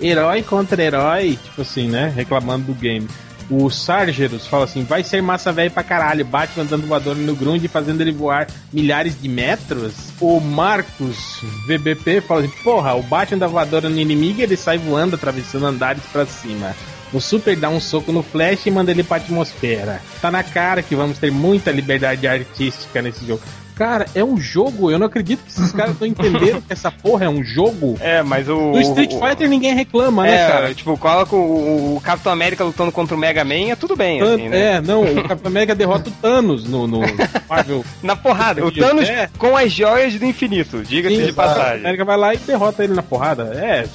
Herói 0.01 0.43
contra 0.43 0.83
herói. 0.83 1.37
Tipo 1.41 1.61
assim, 1.61 1.87
né? 1.87 2.11
Reclamando 2.15 2.65
do 2.65 2.73
game. 2.73 3.07
O 3.49 3.69
Sargeros 3.69 4.47
fala 4.47 4.65
assim: 4.65 4.83
vai 4.83 5.03
ser 5.03 5.21
massa 5.21 5.51
velho 5.51 5.71
pra 5.71 5.83
caralho. 5.83 6.25
Batman 6.25 6.65
dando 6.65 6.87
voadora 6.87 7.17
no 7.17 7.35
Grund 7.35 7.63
e 7.63 7.67
fazendo 7.67 8.01
ele 8.01 8.11
voar 8.11 8.47
milhares 8.71 9.21
de 9.21 9.27
metros. 9.27 9.93
O 10.19 10.39
Marcos 10.39 11.41
VBP 11.67 12.21
fala 12.21 12.41
assim: 12.41 12.53
porra, 12.63 12.95
o 12.95 13.03
Batman 13.03 13.39
dá 13.39 13.47
voadora 13.47 13.89
no 13.89 13.99
inimigo 13.99 14.41
ele 14.41 14.57
sai 14.57 14.77
voando, 14.77 15.15
atravessando 15.15 15.65
andares 15.65 16.03
pra 16.11 16.25
cima. 16.25 16.75
O 17.13 17.21
Super 17.21 17.55
dá 17.55 17.69
um 17.69 17.79
soco 17.79 18.11
no 18.11 18.23
Flash 18.23 18.65
e 18.65 18.71
manda 18.71 18.89
ele 18.89 19.03
pra 19.03 19.17
atmosfera. 19.17 20.01
Tá 20.19 20.31
na 20.31 20.43
cara 20.43 20.81
que 20.81 20.95
vamos 20.95 21.19
ter 21.19 21.31
muita 21.31 21.71
liberdade 21.71 22.27
artística 22.27 23.03
nesse 23.03 23.23
jogo. 23.25 23.43
Cara, 23.75 24.05
é 24.13 24.23
um 24.23 24.37
jogo, 24.37 24.91
eu 24.91 24.99
não 24.99 25.07
acredito 25.07 25.43
que 25.43 25.49
esses 25.49 25.71
caras 25.73 25.95
não 25.99 26.07
entenderam 26.07 26.61
que 26.61 26.71
essa 26.71 26.91
porra 26.91 27.25
é 27.25 27.29
um 27.29 27.43
jogo. 27.43 27.97
É, 27.99 28.21
mas 28.21 28.47
o. 28.47 28.71
No 28.71 28.79
Street 28.81 29.11
Fighter 29.13 29.49
ninguém 29.49 29.73
reclama, 29.73 30.23
né, 30.23 30.35
é, 30.35 30.47
cara? 30.47 30.73
tipo, 30.73 30.97
coloca 30.97 31.35
o, 31.35 31.95
o 31.97 32.01
Capitão 32.01 32.31
América 32.31 32.63
lutando 32.63 32.91
contra 32.91 33.15
o 33.15 33.17
Mega 33.19 33.43
Man, 33.43 33.71
é 33.71 33.75
tudo 33.75 33.95
bem, 33.95 34.19
Tan- 34.19 34.35
assim, 34.35 34.49
né? 34.49 34.75
É, 34.75 34.81
não, 34.81 35.03
o 35.03 35.27
Capitão 35.27 35.49
América 35.51 35.75
derrota 35.75 36.09
o 36.09 36.13
Thanos 36.13 36.65
no, 36.65 36.87
no 36.87 37.01
Marvel. 37.49 37.83
Na 38.01 38.15
porrada. 38.15 38.65
O 38.65 38.71
Thanos 38.71 39.09
é. 39.09 39.29
com 39.37 39.57
as 39.57 39.71
joias 39.71 40.15
do 40.15 40.25
infinito, 40.25 40.83
diga-se 40.83 41.15
de 41.15 41.31
o 41.31 41.33
Capitão 41.35 41.55
passagem. 41.55 41.79
América 41.79 42.05
vai 42.05 42.17
lá 42.17 42.33
e 42.33 42.37
derrota 42.37 42.83
ele 42.83 42.93
na 42.93 43.03
porrada. 43.03 43.43
É 43.55 43.85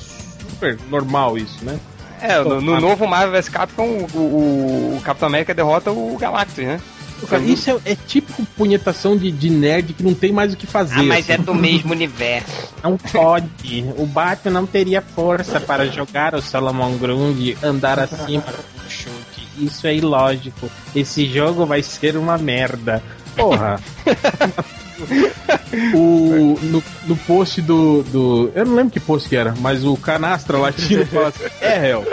super 0.51 0.79
normal 0.91 1.39
isso, 1.39 1.65
né? 1.65 1.79
É, 2.21 2.39
no, 2.41 2.61
no 2.61 2.81
novo 2.81 3.07
Marvel 3.07 3.31
vs 3.31 3.49
Capcom, 3.49 4.07
o, 4.13 4.19
o, 4.19 4.97
o 4.97 5.01
Capitão 5.03 5.29
América 5.29 5.55
derrota 5.55 5.93
o 5.93 6.17
Galactus, 6.19 6.65
né? 6.65 6.81
Cara, 7.27 7.43
isso 7.43 7.71
é, 7.71 7.93
é 7.93 7.97
típico 7.97 8.45
punhetação 8.57 9.17
de, 9.17 9.31
de 9.31 9.51
nerd 9.51 9.93
que 9.93 10.03
não 10.03 10.15
tem 10.15 10.33
mais 10.33 10.53
o 10.53 10.57
que 10.57 10.67
fazer. 10.67 11.01
Ah, 11.01 11.03
mas 11.03 11.29
é 11.29 11.35
assim. 11.35 11.43
do 11.43 11.55
mesmo 11.55 11.93
universo. 11.93 12.73
Não 12.83 12.97
pode. 12.97 13.85
O 13.97 14.07
Batman 14.07 14.53
não 14.53 14.67
teria 14.67 15.03
força 15.03 15.61
para 15.61 15.87
jogar 15.87 16.35
o 16.35 16.43
Salomon 16.43 16.97
Grundy 16.97 17.57
andar 17.63 17.99
acima 17.99 18.45
do 18.45 18.91
chute. 18.91 19.49
Isso 19.59 19.87
é 19.87 19.95
ilógico. 19.95 20.71
Esse 20.95 21.27
jogo 21.27 21.67
vai 21.67 21.83
ser 21.83 22.17
uma 22.17 22.39
merda. 22.39 23.03
Porra. 23.35 23.81
o, 25.95 26.59
no, 26.63 26.83
no 27.05 27.17
post 27.17 27.61
do, 27.63 28.03
do. 28.05 28.53
Eu 28.55 28.65
não 28.67 28.75
lembro 28.75 28.93
que 28.93 29.01
post 29.01 29.29
que 29.29 29.37
era, 29.37 29.55
mas 29.59 29.85
o 29.85 29.97
Canastra 29.97 30.59
Latino 30.59 31.07
fala 31.07 31.29
assim: 31.29 31.45
É, 31.61 31.91
Hel. 31.91 32.05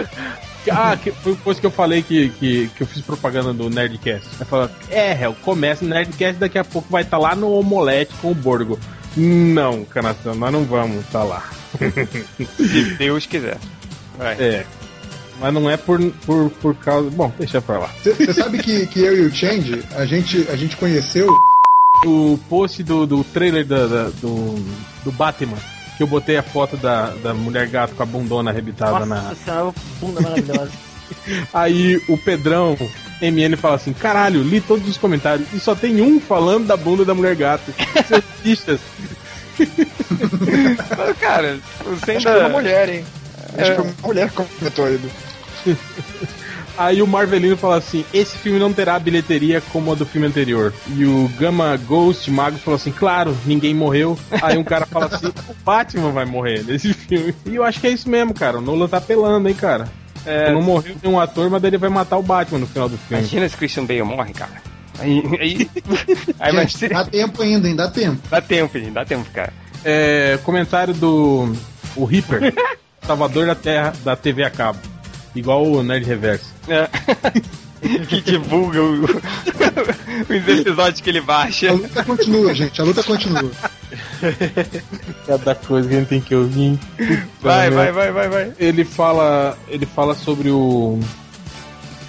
Ah, 0.72 0.98
que 1.02 1.12
foi 1.12 1.34
o 1.34 1.36
post 1.38 1.60
que 1.62 1.68
eu 1.68 1.72
falei 1.72 2.02
que, 2.02 2.30
que, 2.30 2.68
que 2.76 2.82
eu 2.84 2.88
fiz 2.88 3.02
propaganda 3.02 3.54
do 3.54 3.70
Nerdcast. 3.70 4.28
Aí 4.40 4.46
fala, 4.46 4.72
é, 4.90 5.12
Hel, 5.14 5.36
começa 5.44 5.84
o 5.86 5.88
Nerdcast, 5.88 6.40
daqui 6.40 6.58
a 6.58 6.64
pouco 6.64 6.88
vai 6.90 7.04
estar 7.04 7.18
lá 7.18 7.36
no 7.36 7.52
Omelete 7.52 8.14
com 8.22 8.32
o 8.32 8.36
Borgo. 8.36 8.80
Não, 9.18 9.86
Canastra, 9.86 10.34
nós 10.34 10.52
não 10.52 10.64
vamos 10.66 11.02
estar 11.06 11.24
lá. 11.24 11.44
Se 12.58 12.84
Deus 12.98 13.26
quiser. 13.26 13.58
Vai. 14.18 14.36
É. 14.36 14.66
Mas 15.40 15.54
não 15.54 15.70
é 15.70 15.76
por, 15.78 16.00
por, 16.26 16.50
por 16.50 16.76
causa. 16.76 17.10
Bom, 17.10 17.32
deixa 17.38 17.62
pra 17.62 17.78
lá. 17.80 17.90
Você 18.04 18.34
sabe 18.34 18.58
que, 18.60 18.88
que 18.88 19.02
eu 19.02 19.18
e 19.18 19.22
o 19.28 19.34
Change, 19.36 19.84
a 19.96 20.06
gente, 20.06 20.48
a 20.50 20.56
gente 20.56 20.78
conheceu. 20.78 21.28
O 22.06 22.38
post 22.50 22.84
do, 22.84 23.06
do 23.08 23.24
trailer 23.24 23.66
da, 23.66 23.88
da- 23.88 24.10
do, 24.22 24.56
do 25.04 25.12
Batman, 25.14 25.58
que 25.98 26.04
eu 26.04 26.08
botei 26.08 26.38
a 26.38 26.44
foto 26.44 26.76
da, 26.78 27.12
da 27.24 27.34
mulher 27.34 27.68
gato 27.68 27.96
com 27.96 28.04
a 28.04 28.06
bundona 28.06 28.52
arrebitada 28.52 29.06
Nossa 29.06 29.24
na. 29.30 29.36
senhora, 29.36 29.74
bunda 30.00 30.22
maravilhosa. 30.22 30.72
Aí 31.54 32.02
o 32.10 32.18
Pedrão 32.18 32.76
MN 33.22 33.56
fala 33.58 33.76
assim: 33.76 33.94
caralho, 33.94 34.42
li 34.44 34.60
todos 34.60 34.88
os 34.88 34.98
comentários 34.98 35.48
e 35.54 35.60
só 35.60 35.76
tem 35.76 36.02
um 36.02 36.20
falando 36.20 36.66
da 36.68 36.76
bunda 36.76 37.06
da 37.06 37.14
mulher 37.14 37.36
gato. 37.36 37.72
Seus. 38.44 38.80
Mas, 40.98 41.18
cara, 41.20 41.60
você 41.86 42.12
Acho 42.12 42.18
que 42.20 42.24
foi 42.24 42.32
uma 42.34 42.46
ainda. 42.46 42.50
mulher, 42.50 42.90
hein? 42.90 43.06
Acho 43.58 43.72
É. 43.72 43.76
que 43.76 43.82
foi 43.82 43.84
uma 43.86 44.08
mulher 44.08 44.30
que 44.30 44.36
comentou 44.36 44.88
ele. 44.88 45.10
Aí 46.78 47.02
o 47.02 47.08
Marvelino 47.08 47.58
fala 47.58 47.78
assim: 47.78 48.06
esse 48.14 48.38
filme 48.38 48.60
não 48.60 48.74
terá 48.74 48.98
bilheteria 49.00 49.62
como 49.72 49.92
a 49.92 49.96
do 49.96 50.06
filme 50.06 50.28
anterior. 50.28 50.74
E 50.96 51.06
o 51.06 51.30
Gama 51.40 51.76
Ghost 51.78 52.30
Magus 52.30 52.62
falou 52.62 52.76
assim: 52.76 52.92
claro, 52.92 53.36
ninguém 53.46 53.74
morreu. 53.74 54.18
Aí 54.42 54.58
um 54.58 54.64
cara 54.64 54.86
fala 54.86 55.08
assim: 55.08 55.28
o 55.28 55.54
Batman 55.64 56.12
vai 56.12 56.26
morrer 56.26 56.64
nesse 56.64 56.94
filme. 56.94 57.34
E 57.46 57.56
eu 57.56 57.64
acho 57.64 57.80
que 57.80 57.88
é 57.88 57.92
isso 57.92 58.10
mesmo, 58.10 58.34
cara. 58.34 58.58
O 58.58 58.62
Nolan 58.62 58.88
tá 58.88 58.98
apelando, 58.98 59.48
hein, 59.48 59.56
cara. 59.56 59.88
É, 60.26 60.52
Não 60.52 60.62
morreu 60.62 60.96
nenhum 61.02 61.20
ator, 61.20 61.50
mas 61.50 61.64
ele 61.64 61.78
vai 61.78 61.90
matar 61.90 62.18
o 62.18 62.24
Batman 62.24 62.60
no 62.60 62.68
final 62.68 62.90
do 62.90 62.98
filme. 62.98 63.22
Imagina 63.22 63.48
se 63.48 63.56
Christian 63.56 63.86
Bale 63.86 64.04
morre, 64.04 64.34
cara. 64.34 64.62
Aí. 65.00 65.22
Aí, 65.40 65.70
aí 66.40 66.54
mas 66.54 66.72
Gente, 66.72 66.94
dá 66.94 67.06
tempo 67.06 67.42
ainda, 67.42 67.68
hein? 67.68 67.76
Dá 67.76 67.90
tempo. 67.90 68.22
dá 68.30 68.42
tempo, 68.42 68.80
gente, 68.80 68.92
dá 68.92 69.06
tempo, 69.06 69.30
cara. 69.32 69.54
É, 69.84 70.40
comentário 70.44 70.94
do 70.94 71.54
o 71.96 72.06
Reaper, 72.06 72.54
salvador 73.06 73.46
da 73.46 73.56
Terra 73.56 73.94
da 74.04 74.16
TV 74.16 74.44
a 74.44 74.50
cabo. 74.50 74.80
Igual 75.36 75.66
o 75.66 75.84
Nerd 75.84 76.06
Reverso. 76.06 76.46
É. 76.68 76.88
que 78.08 78.22
divulga 78.22 78.82
o- 78.82 79.04
os 79.06 80.48
episódios 80.60 81.02
que 81.02 81.10
ele 81.10 81.20
A 81.20 81.24
baixa. 81.24 81.72
luta 81.74 82.04
continua, 82.04 82.54
gente. 82.54 82.82
A 82.82 82.84
luta 82.86 83.04
continua. 83.04 83.52
Cada 85.28 85.56
coisa 85.56 85.88
que 85.88 85.96
a 85.96 86.00
gente 86.00 86.08
tem 86.08 86.22
que 86.22 86.36
ouvir. 86.36 86.80
Vai, 87.42 87.70
vai, 87.70 87.92
vai, 87.92 88.12
vai, 88.12 88.30
vai. 88.30 88.54
Ele 88.60 88.84
fala, 88.84 89.58
ele 89.68 89.86
fala 89.86 90.16
sobre 90.16 90.50
o 90.50 91.00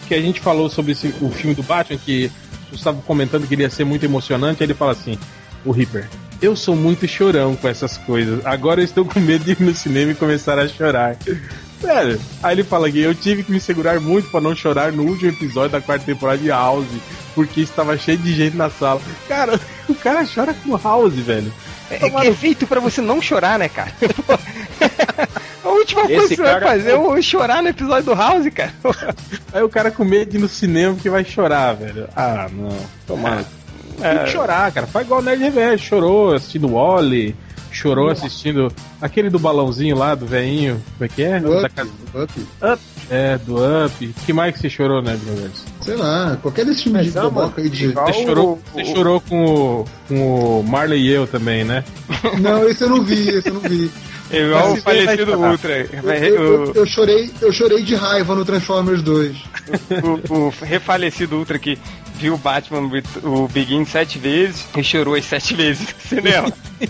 que 0.09 0.15
a 0.15 0.21
gente 0.21 0.41
falou 0.41 0.71
sobre 0.71 0.93
esse- 0.93 1.15
o 1.21 1.29
filme 1.31 1.55
do 1.55 1.63
Batman 1.63 1.99
que 1.99 2.31
você 2.69 2.77
estava 2.77 3.01
comentando 3.03 3.47
que 3.47 3.55
ele 3.55 3.63
ia 3.63 3.71
ser 3.71 3.85
muito 3.85 4.05
emocionante. 4.05 4.63
Aí 4.63 4.67
ele 4.67 4.75
fala 4.75 4.93
assim, 4.93 5.19
o 5.65 5.73
Reaper. 5.73 6.09
Eu 6.41 6.55
sou 6.55 6.77
muito 6.77 7.09
chorão 7.09 7.57
com 7.57 7.67
essas 7.67 7.97
coisas. 7.99 8.45
Agora 8.47 8.81
eu 8.81 8.85
estou 8.85 9.05
com 9.05 9.19
medo 9.21 9.45
de 9.45 9.53
ir 9.53 9.61
no 9.61 9.75
cinema 9.75 10.13
e 10.13 10.15
começar 10.15 10.59
a 10.59 10.69
chorar. 10.69 11.17
Sério. 11.81 12.21
Aí 12.43 12.55
ele 12.55 12.65
fala 12.65 12.91
que 12.91 13.01
eu 13.01 13.15
tive 13.15 13.43
que 13.43 13.53
me 13.53 13.61
segurar 13.61 14.01
muito 14.01 14.31
pra 14.31 14.41
não 14.41 14.55
chorar 14.57 14.93
no 14.93 15.03
último 15.05 15.31
episódio 15.31 15.71
da 15.71 15.81
quarta 15.81 16.05
temporada 16.05 16.39
de 16.39 16.49
House, 16.49 16.87
porque 17.35 17.61
estava 17.61 17.97
cheio 17.99 18.19
de 18.19 18.33
gente 18.35 18.57
na 18.57 18.71
sala. 18.71 19.01
Cara, 19.29 19.61
o 19.89 19.95
cara 19.95 20.25
chora 20.27 20.55
com 20.55 20.77
House, 20.77 21.15
velho. 21.15 21.53
É, 21.91 22.07
é 22.29 22.33
feito 22.35 22.67
pra 22.67 22.81
você 22.81 23.01
não 23.01 23.21
chorar, 23.23 23.59
né, 23.59 23.69
cara? 23.69 23.93
Pô. 24.27 24.39
última 25.69 26.03
Esse 26.03 26.15
coisa 26.15 26.29
que 26.29 26.37
você 26.37 26.43
vai 26.43 26.53
cara- 26.55 26.67
fazer 26.67 26.91
é 26.91 26.95
eu 26.95 27.23
chorar 27.23 27.63
no 27.63 27.69
episódio 27.69 28.05
do 28.05 28.15
House, 28.15 28.49
cara. 28.53 28.73
Aí 29.53 29.63
o 29.63 29.69
cara 29.69 29.91
com 29.91 30.05
medo 30.05 30.31
de 30.31 30.37
ir 30.37 30.41
no 30.41 30.49
cinema 30.49 30.95
porque 30.95 31.11
vai 31.11 31.25
chorar, 31.25 31.75
velho. 31.75 32.09
Ah, 32.17 32.49
não. 32.53 32.77
Tomara. 33.07 33.45
Tem 34.01 34.19
que 34.25 34.31
chorar, 34.31 34.71
cara. 34.73 34.87
Faz 34.87 35.07
igual 35.07 35.21
o 35.21 35.23
Nerd 35.23 35.43
Reverso. 35.43 35.85
Chorou 35.85 36.35
assistindo 36.35 36.69
Wally. 36.73 37.35
Chorou 37.77 38.09
assistindo 38.11 38.73
aquele 39.01 39.29
do 39.31 39.39
balãozinho 39.39 39.97
lá, 39.97 40.15
do 40.15 40.27
veinho. 40.27 40.83
Como 40.97 41.05
é 41.05 41.09
que 41.09 41.23
é? 41.23 41.39
Da 41.41 41.69
casa- 41.69 41.91
Up. 42.15 42.33
É, 43.11 43.39
do 43.39 43.57
Up. 43.85 44.15
que 44.25 44.33
mais 44.33 44.55
que 44.55 44.61
você 44.61 44.71
chorou, 44.71 45.03
Nerd 45.03 45.21
Reverso? 45.25 45.65
Sei 45.83 45.95
lá, 45.97 46.37
qualquer 46.43 46.65
desses 46.65 46.83
filmes 46.83 47.07
de 47.07 47.13
Mas, 47.15 47.23
boboca 47.25 47.61
aí 47.61 47.69
de. 47.69 47.89
Você 47.89 48.25
chorou, 48.25 48.53
o- 48.55 48.61
você 48.75 48.85
chorou 48.87 49.21
com, 49.21 49.45
o, 49.45 49.85
com 50.09 50.61
o 50.61 50.63
Marley 50.65 51.03
e 51.03 51.13
eu 51.13 51.27
também, 51.27 51.65
né? 51.65 51.85
Não, 52.41 52.67
esse 52.69 52.83
eu 52.83 52.89
não 52.91 53.03
vi, 53.03 53.29
esse 53.29 53.49
eu 53.49 53.55
não 53.55 53.61
vi. 53.61 53.91
Igual 54.33 54.73
o 54.73 54.77
falecido. 54.79 55.39
Ultra. 55.39 55.73
Eu, 55.93 56.03
eu- 56.03 56.35
eu- 56.67 56.73
eu 56.75 56.87
chorei, 56.87 57.31
eu 57.41 57.53
chorei 57.53 57.83
de 57.83 57.95
raiva 57.95 58.35
no 58.35 58.45
Transformers 58.45 59.01
2. 59.03 59.37
O, 60.31 60.35
o 60.47 60.53
refalecido 60.63 61.37
Ultra 61.37 61.59
que 61.61 61.79
viu 62.19 62.35
o 62.35 62.39
Batman, 62.39 62.91
o 63.23 63.47
Begin 63.49 63.85
sete 63.85 64.19
vezes 64.19 64.67
e 64.77 64.83
chorou 64.83 65.15
as 65.15 65.25
sete 65.25 65.55
vezes 65.55 65.87
no 65.95 66.09
cinema. 66.09 66.53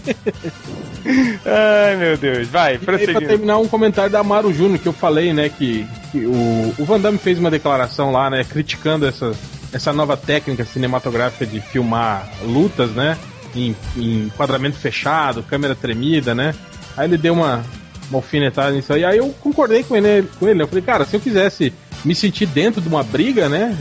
Ai, 1.45 1.97
meu 1.97 2.17
Deus. 2.17 2.49
Vai, 2.49 2.73
E 2.73 2.73
aí, 2.73 2.79
pra 2.79 2.97
prosseguindo. 2.97 3.27
terminar, 3.29 3.59
um 3.59 3.69
comentário 3.69 4.11
da 4.11 4.21
Amaro 4.21 4.53
Júnior, 4.53 4.79
que 4.79 4.87
eu 4.87 4.93
falei, 4.93 5.33
né, 5.33 5.49
que, 5.49 5.87
que 6.11 6.19
o, 6.27 6.75
o 6.79 6.85
Van 6.85 7.01
Damme 7.01 7.19
fez 7.19 7.39
uma 7.39 7.51
declaração 7.51 8.11
lá, 8.11 8.29
né, 8.31 8.45
criticando 8.45 9.07
essa, 9.07 9.33
essa 9.73 9.93
nova 9.93 10.17
técnica 10.17 10.65
cinematográfica 10.65 11.47
de 11.47 11.61
filmar 11.61 12.29
lutas, 12.43 12.91
né, 12.91 13.17
em, 13.55 13.75
em 13.97 14.25
enquadramento 14.27 14.77
fechado, 14.79 15.43
câmera 15.43 15.75
tremida, 15.75 16.35
né. 16.35 16.55
Aí 16.97 17.07
ele 17.09 17.19
deu 17.19 17.35
uma, 17.35 17.65
uma 18.11 18.19
alfinetada 18.19 18.73
nisso 18.73 18.93
aí, 18.93 19.05
aí 19.05 19.19
eu 19.19 19.29
concordei 19.41 19.83
com 19.85 19.97
ele, 19.97 20.29
com 20.39 20.49
ele, 20.49 20.63
eu 20.63 20.69
falei, 20.69 20.83
cara, 20.83 21.05
se 21.05 21.15
eu 21.15 21.21
quisesse 21.21 21.73
me 22.07 22.15
sentir 22.15 22.47
dentro 22.47 22.81
de 22.81 22.89
uma 22.89 23.03
briga, 23.03 23.49
né, 23.49 23.77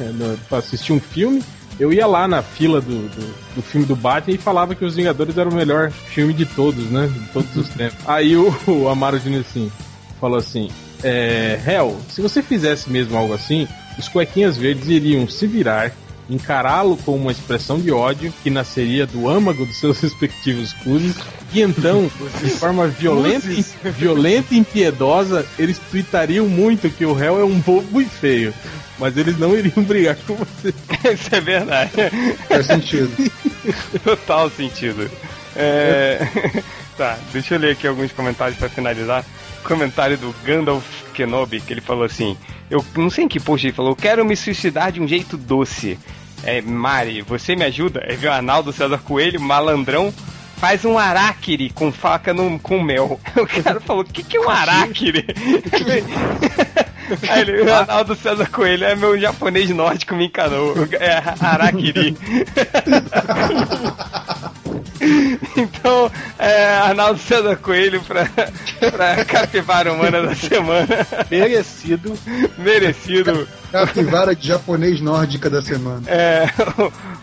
pra 0.49 0.57
assistir 0.57 0.91
um 0.91 0.99
filme, 0.99 1.43
eu 1.79 1.93
ia 1.93 2.07
lá 2.07 2.27
na 2.27 2.41
fila 2.41 2.81
do, 2.81 3.07
do, 3.09 3.55
do 3.55 3.61
filme 3.61 3.85
do 3.85 3.95
Batman 3.95 4.35
e 4.35 4.37
falava 4.37 4.73
que 4.73 4.83
Os 4.83 4.95
Vingadores 4.95 5.37
era 5.37 5.47
o 5.47 5.53
melhor 5.53 5.91
filme 5.91 6.33
de 6.33 6.45
todos, 6.45 6.85
né? 6.89 7.07
De 7.07 7.19
todos 7.29 7.55
os 7.55 7.69
tempos. 7.69 7.97
Aí 8.07 8.35
o, 8.35 8.53
o 8.65 8.89
Amaro 8.89 9.19
Júnior 9.19 9.41
assim, 9.47 9.71
falou 10.19 10.37
assim: 10.37 10.69
é, 11.03 11.59
Hell, 11.67 11.97
se 12.09 12.21
você 12.21 12.41
fizesse 12.41 12.89
mesmo 12.89 13.17
algo 13.17 13.33
assim, 13.33 13.67
os 13.99 14.07
cuequinhas 14.07 14.57
verdes 14.57 14.87
iriam 14.87 15.27
se 15.27 15.45
virar, 15.45 15.91
encará-lo 16.29 16.97
com 16.97 17.15
uma 17.15 17.31
expressão 17.31 17.79
de 17.79 17.91
ódio 17.91 18.33
que 18.43 18.49
nasceria 18.49 19.05
do 19.05 19.29
âmago 19.29 19.65
dos 19.65 19.77
seus 19.77 19.99
respectivos 20.01 20.73
cruzes, 20.73 21.15
e 21.53 21.61
então, 21.61 22.11
de 22.43 22.49
forma 22.49 22.87
violenta, 22.87 23.47
e, 23.47 23.63
violenta 23.91 24.53
e 24.53 24.57
impiedosa, 24.57 25.45
eles 25.57 25.79
tweetariam 25.89 26.47
muito 26.47 26.89
que 26.89 27.05
o 27.05 27.17
Hell 27.17 27.39
é 27.39 27.45
um 27.45 27.59
bobo 27.59 28.01
e 28.01 28.05
feio. 28.05 28.53
Mas 28.97 29.17
eles 29.17 29.37
não 29.37 29.55
iriam 29.55 29.83
brigar 29.83 30.15
com 30.15 30.35
você. 30.35 30.73
Isso 31.13 31.35
é 31.35 31.41
verdade. 31.41 31.91
Faz 32.47 32.65
sentido. 32.65 33.11
Total 34.03 34.49
sentido. 34.49 35.09
É... 35.55 36.27
tá, 36.97 37.17
deixa 37.31 37.55
eu 37.55 37.59
ler 37.59 37.71
aqui 37.71 37.87
alguns 37.87 38.11
comentários 38.11 38.57
pra 38.57 38.69
finalizar. 38.69 39.23
Comentário 39.63 40.17
do 40.17 40.33
Gandalf 40.45 40.85
Kenobi, 41.13 41.59
que 41.59 41.73
ele 41.73 41.81
falou 41.81 42.03
assim: 42.03 42.37
Eu 42.69 42.83
não 42.95 43.09
sei 43.09 43.25
em 43.25 43.27
que 43.27 43.39
post 43.39 43.65
ele 43.65 43.73
falou, 43.73 43.95
quero 43.95 44.25
me 44.25 44.35
suicidar 44.35 44.91
de 44.91 45.01
um 45.01 45.07
jeito 45.07 45.37
doce. 45.37 45.99
É, 46.43 46.61
Mari, 46.61 47.21
você 47.21 47.55
me 47.55 47.65
ajuda? 47.65 48.01
É 48.01 48.15
o 48.15 48.31
Arnaldo 48.31 48.71
César 48.71 48.99
Coelho, 48.99 49.39
malandrão, 49.39 50.13
faz 50.57 50.85
um 50.85 50.97
araquiri 50.97 51.69
com 51.69 51.91
faca 51.91 52.33
no, 52.33 52.59
com 52.59 52.81
mel. 52.81 53.19
O 53.35 53.63
cara 53.63 53.79
falou: 53.79 54.03
O 54.03 54.05
que, 54.05 54.23
que 54.23 54.37
é 54.37 54.41
um 54.41 54.49
araquiri? 54.49 55.25
Aí 57.29 57.41
ele, 57.41 57.61
o 57.61 57.73
Arnaldo 57.73 58.15
César 58.15 58.49
Coelho 58.49 58.83
é 58.83 58.95
meu 58.95 59.19
japonês 59.19 59.69
nórdico 59.69 60.15
me 60.15 60.25
encanou. 60.25 60.73
É 60.93 61.21
araquiri. 61.39 62.17
Então, 65.57 66.11
é, 66.37 66.75
Arnaldo 66.75 67.19
César 67.19 67.55
Coelho 67.57 68.01
pra, 68.01 68.25
pra 68.91 69.23
capivara 69.25 69.91
humana 69.93 70.21
da 70.23 70.35
semana. 70.35 70.87
Merecido. 71.29 72.17
Merecido. 72.57 73.47
Capivara 73.71 74.35
de 74.35 74.47
japonês 74.47 75.01
nórdica 75.01 75.49
da 75.49 75.61
semana. 75.61 76.03
É, 76.07 76.45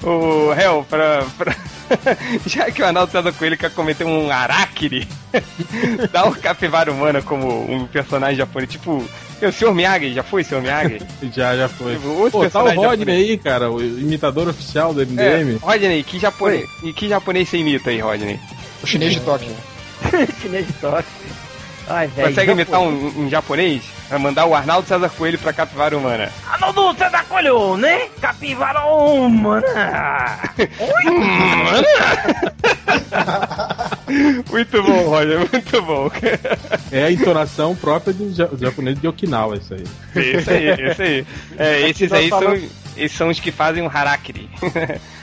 o, 0.03 0.09
o 0.49 0.53
Hel, 0.55 0.87
pra, 0.89 1.25
pra- 1.37 1.57
Já 2.47 2.71
que 2.71 2.83
o 2.83 2.87
Arnaldo 2.87 3.13
César 3.13 3.33
Coelho 3.33 3.57
quer 3.59 3.71
cometer 3.71 4.05
um 4.05 4.31
araquiri, 4.31 5.07
dá 6.13 6.25
o 6.27 6.35
capivara 6.35 6.91
humana 6.93 7.21
como 7.23 7.71
um 7.71 7.87
personagem 7.87 8.37
japonês. 8.37 8.71
Tipo, 8.71 9.05
o 9.47 9.53
Sr. 9.53 9.75
Miyagi, 9.75 10.13
já 10.15 10.23
foi 10.23 10.45
Sr. 10.45 10.61
Miyagi? 10.61 10.99
Já, 11.33 11.57
já 11.57 11.69
foi. 11.69 11.97
Outro 11.97 12.41
Pô, 12.41 12.51
tá 12.51 12.63
o 12.63 12.75
Rodney 12.75 13.15
aí, 13.17 13.39
cara, 13.39 13.71
o 13.71 13.81
imitador 13.81 14.49
oficial 14.49 14.93
do 14.93 15.03
É, 15.03 15.05
MDM. 15.05 15.59
Rodney, 15.61 16.03
que 16.03 16.19
japonês, 16.19 16.69
e 16.83 16.93
que 16.93 17.09
japonês 17.09 17.49
você 17.49 17.59
imita 17.59 17.91
aí, 17.91 18.01
Rodney? 18.01 18.39
O 18.83 18.87
chinês 18.87 19.13
de 19.13 19.21
Tóquio. 19.21 19.55
Chinês 20.43 20.67
de 20.67 20.73
toque. 20.75 21.09
Ai, 21.93 22.07
velho. 22.07 22.29
Consegue 22.29 22.53
imitar 22.53 22.81
um, 22.81 23.23
um 23.25 23.29
japonês? 23.29 23.83
Vai 24.09 24.19
mandar 24.19 24.47
o 24.47 24.55
Arnaldo 24.55 24.89
César 24.89 25.11
Coelho 25.11 25.39
pra 25.39 25.53
capivara 25.53 25.97
humana. 25.97 26.31
Arnaldo 26.51 26.95
César 26.97 27.25
Coelho, 27.29 27.77
né? 27.77 28.09
Capivara 28.21 28.85
humana. 28.87 30.41
Muito 34.51 34.83
bom, 34.83 35.03
Roger, 35.09 35.39
muito 35.39 35.83
bom. 35.83 36.11
É 36.91 37.05
a 37.05 37.11
entonação 37.11 37.75
própria 37.75 38.13
do 38.13 38.31
ja- 38.33 38.47
do 38.47 38.59
japonês 38.59 39.01
de 39.01 39.09
Okinawa, 39.09 39.57
isso 39.57 39.75
aí. 39.75 39.85
Esse 40.15 40.51
aí, 40.51 40.69
esse 40.69 41.03
aí. 41.03 41.27
É, 41.59 41.89
esses 41.89 42.11
nós 42.11 42.21
aí 42.21 42.29
são, 42.29 42.55
esses 42.97 43.17
são 43.17 43.29
os 43.29 43.41
que 43.41 43.51
fazem 43.51 43.83
o 43.83 43.91
harakiri. 43.93 44.51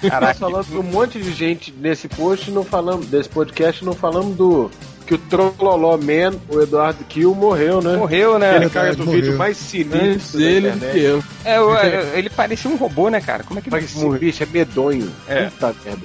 Nós 0.02 0.12
harakiri. 0.14 0.40
falamos 0.40 0.68
com 0.68 0.78
um 0.80 0.84
monte 0.84 1.20
de 1.20 1.32
gente 1.34 1.72
nesse 1.72 2.08
post, 2.08 2.50
não 2.52 2.64
falamos 2.64 3.06
desse 3.08 3.30
podcast, 3.30 3.86
não 3.86 3.94
falamos 3.94 4.36
do 4.36 4.72
que 5.10 5.16
o 5.16 5.18
Trolloló 5.18 5.98
Man, 5.98 6.38
o 6.50 6.62
Eduardo 6.62 7.04
Kill, 7.06 7.34
morreu, 7.34 7.82
né? 7.82 7.98
Morreu, 7.98 8.38
né? 8.38 8.58
Ele 8.58 8.70
cara 8.70 8.94
do 8.94 9.04
morreu. 9.06 9.22
vídeo 9.22 9.38
mais 9.40 9.58
sinistro 9.58 10.38
dele 10.38 10.70
do 10.70 10.80
que 10.92 11.00
eu. 11.00 11.24
É, 11.44 11.60
o- 11.60 11.76
é, 11.76 12.12
ele 12.14 12.30
parecia 12.30 12.70
um 12.70 12.76
robô, 12.76 13.10
né, 13.10 13.20
cara? 13.20 13.44
Como 13.44 13.58
é 13.58 13.62
que 13.64 13.70
ele 13.74 13.88
morreu? 14.06 14.20
bicho 14.20 14.44
é 14.44 14.46
medonho. 14.46 15.12
É. 15.28 15.46
Puta 15.46 15.74
merda. 15.84 16.02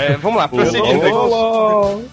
É, 0.00 0.16
vamos 0.16 0.36
lá, 0.38 0.48
prosseguindo 0.48 1.06
aqui. 1.06 1.14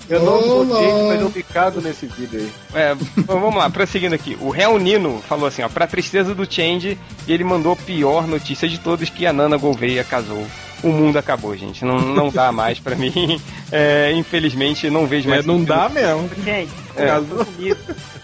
Eu 0.07 0.21
não 0.21 0.39
gente, 0.79 1.03
mas 1.07 1.21
eu 1.21 1.29
picado 1.31 1.81
nesse 1.81 2.05
vídeo 2.05 2.39
aí. 2.39 2.51
É, 2.75 2.95
vamos 3.25 3.55
lá, 3.55 3.69
prosseguindo 3.71 4.13
aqui. 4.13 4.37
O 4.39 4.51
Real 4.51 4.77
Nino 4.77 5.19
falou 5.27 5.47
assim, 5.47 5.63
ó, 5.63 5.69
pra 5.69 5.87
tristeza 5.87 6.35
do 6.35 6.45
Change, 6.51 6.95
e 7.27 7.33
ele 7.33 7.43
mandou 7.43 7.71
a 7.73 7.75
pior 7.75 8.27
notícia 8.27 8.67
de 8.69 8.77
todas 8.79 9.09
que 9.09 9.25
a 9.25 9.33
Nana 9.33 9.57
Gouveia 9.57 10.03
casou. 10.03 10.45
O 10.83 10.87
mundo 10.89 11.17
acabou, 11.17 11.55
gente. 11.57 11.83
Não, 11.83 11.99
não 11.99 12.29
dá 12.29 12.51
mais 12.51 12.79
pra 12.79 12.95
mim. 12.95 13.39
É, 13.71 14.11
infelizmente, 14.13 14.89
não 14.89 15.05
vejo 15.05 15.27
É, 15.29 15.33
mais. 15.33 15.45
não 15.45 15.59
sentido. 15.59 15.75
dá 15.75 15.87
mesmo. 15.89 16.27
Gente, 16.43 16.71
É. 16.95 17.05
casou 17.05 17.45
comigo. 17.45 17.77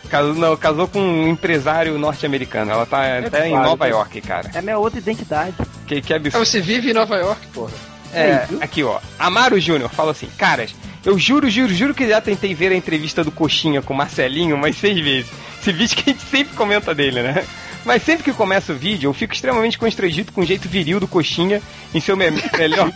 Casou, 0.10 0.34
não, 0.34 0.57
casou 0.57 0.88
com 0.88 0.99
um 0.99 1.27
empresário 1.27 1.99
norte-americano. 1.99 2.72
Ela 2.72 2.84
tá 2.88 3.19
até 3.19 3.48
em. 3.49 3.53
Nova 3.53 3.86
York, 3.86 4.22
cara. 4.22 4.49
É 4.56 4.60
minha 4.64 4.80
outra 4.80 4.98
identidade. 4.98 5.53
Que, 5.86 6.02
que 6.02 6.11
absurdo. 6.15 6.44
você 6.44 6.60
vive 6.60 6.90
em 6.90 6.94
Nova 6.94 7.15
York, 7.18 7.45
porra. 7.53 7.72
É, 8.11 8.48
aqui 8.60 8.84
ó. 8.84 8.98
Amaro 9.19 9.60
Júnior 9.60 9.90
fala 9.91 10.14
assim: 10.14 10.27
Caras, 10.36 10.73
eu 11.06 11.18
juro, 11.19 11.49
juro, 11.49 11.73
juro 11.73 11.94
que 11.94 12.07
já 12.07 12.19
tentei 12.19 12.53
ver 12.56 12.72
a 12.72 12.76
entrevista 12.76 13.23
do 13.23 13.32
Coxinha 13.32 13.82
com 13.82 13.94
o 13.94 13.98
Marcelinho 13.98 14.56
umas 14.56 14.76
seis 14.76 14.99
vezes. 14.99 15.32
Esse 15.61 15.72
vídeo 15.72 15.95
que 15.98 16.10
a 16.10 16.14
gente 16.14 16.23
sempre 16.26 16.56
comenta 16.56 16.94
dele, 16.94 17.22
né? 17.22 17.45
Mas 17.86 18.02
sempre 18.03 18.23
que 18.23 18.34
começa 18.34 18.73
o 18.73 18.76
vídeo, 18.76 19.07
eu 19.10 19.14
fico 19.14 19.34
extremamente 19.34 19.77
constrangido 19.77 20.32
com 20.32 20.41
o 20.41 20.45
jeito 20.45 20.68
viril 20.68 20.99
do 20.99 21.07
Coxinha 21.07 21.61
em 21.94 21.99
seu 22.02 22.18
me- 22.18 22.32
melhor. 22.57 22.91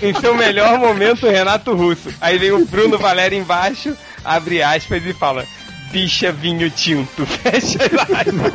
em 0.00 0.14
seu 0.20 0.34
melhor 0.36 0.78
momento, 0.78 1.26
Renato 1.28 1.74
Russo. 1.74 2.08
Aí 2.20 2.38
vem 2.38 2.52
o 2.52 2.64
Bruno 2.64 2.96
Valério 2.96 3.36
embaixo, 3.36 3.96
abre 4.24 4.62
aspas 4.62 5.04
e 5.04 5.12
fala. 5.12 5.44
Bicha 5.90 6.32
vinho 6.32 6.70
tinto, 6.70 7.26
fecha 7.26 7.78
aspas. 7.84 8.52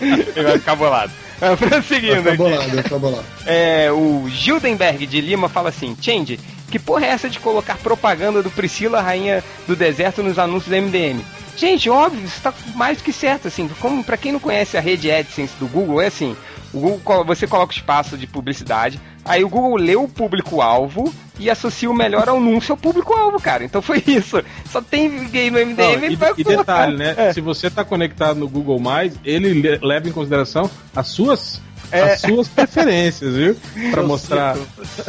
Ele 0.00 0.42
vai 0.42 0.58
ficar 0.58 0.74
bolado. 0.76 1.12
Prosseguindo 1.58 2.22
Tá 2.22 2.28
aqui. 2.30 2.36
bolado, 2.36 2.82
tá 2.88 2.98
bolado. 2.98 3.24
É, 3.46 3.90
o 3.92 4.26
Gildenberg 4.28 5.06
de 5.06 5.20
Lima 5.20 5.48
fala 5.48 5.68
assim: 5.70 5.96
Change, 6.00 6.38
que 6.70 6.78
porra 6.78 7.06
é 7.06 7.08
essa 7.10 7.28
de 7.28 7.38
colocar 7.40 7.76
propaganda 7.78 8.42
do 8.42 8.50
Priscila, 8.50 9.00
rainha 9.00 9.42
do 9.66 9.74
deserto, 9.76 10.22
nos 10.22 10.38
anúncios 10.38 10.70
da 10.70 10.80
MDM? 10.80 11.20
Gente, 11.56 11.90
óbvio, 11.90 12.24
isso 12.24 12.40
tá 12.40 12.52
mais 12.74 12.98
do 12.98 13.04
que 13.04 13.12
certo, 13.12 13.48
assim. 13.48 13.68
Como 13.80 14.02
para 14.02 14.16
quem 14.16 14.32
não 14.32 14.40
conhece 14.40 14.76
a 14.76 14.80
rede 14.80 15.10
AdSense 15.10 15.52
do 15.60 15.66
Google, 15.66 16.00
é 16.00 16.06
assim: 16.06 16.36
o 16.72 16.80
Google, 16.80 17.24
você 17.24 17.46
coloca 17.46 17.72
o 17.72 17.76
espaço 17.76 18.16
de 18.16 18.26
publicidade, 18.26 18.98
aí 19.24 19.44
o 19.44 19.48
Google 19.48 19.76
lê 19.76 19.94
o 19.96 20.08
público-alvo 20.08 21.12
e 21.38 21.50
associa 21.50 21.90
o 21.90 21.94
melhor 21.94 22.28
anúncio 22.28 22.72
ao 22.72 22.76
público-alvo, 22.78 23.40
cara. 23.40 23.64
Então 23.64 23.82
foi 23.82 24.02
isso. 24.06 24.42
Só 24.70 24.80
tem 24.80 25.28
gay 25.28 25.50
no 25.50 25.58
MDM 25.58 25.76
Não, 26.00 26.10
e, 26.10 26.16
vai 26.16 26.32
e 26.36 26.44
colocar. 26.44 26.62
detalhe, 26.86 26.96
né? 26.96 27.14
É. 27.16 27.32
Se 27.32 27.40
você 27.40 27.68
tá 27.70 27.84
conectado 27.84 28.38
no 28.38 28.48
Google, 28.48 28.80
ele 29.24 29.52
le- 29.54 29.78
leva 29.82 30.08
em 30.08 30.12
consideração 30.12 30.70
as 30.94 31.08
suas 31.08 31.60
É. 31.90 32.14
as 32.14 32.20
suas 32.22 32.48
preferências, 32.48 33.34
viu? 33.34 33.56
Pra 33.90 34.02
mostrar. 34.02 34.56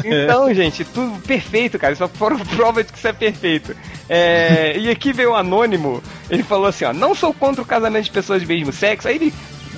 Então, 0.03 0.53
gente, 0.53 0.83
tudo 0.83 1.17
perfeito, 1.21 1.79
cara. 1.79 1.95
Só 1.95 2.07
foram 2.09 2.37
prova 2.57 2.83
de 2.83 2.91
que 2.91 2.97
isso 2.97 3.07
é 3.07 3.13
perfeito. 3.13 3.73
É, 4.09 4.77
e 4.77 4.89
aqui 4.89 5.13
veio 5.13 5.31
um 5.31 5.35
anônimo, 5.35 6.03
ele 6.29 6.43
falou 6.43 6.67
assim, 6.67 6.83
ó, 6.85 6.91
não 6.93 7.15
sou 7.15 7.33
contra 7.33 7.61
o 7.61 7.65
casamento 7.65 8.03
de 8.05 8.11
pessoas 8.11 8.41
do 8.41 8.47
mesmo 8.47 8.71
sexo. 8.73 9.07
Aí 9.07 9.15
ele, 9.15 9.33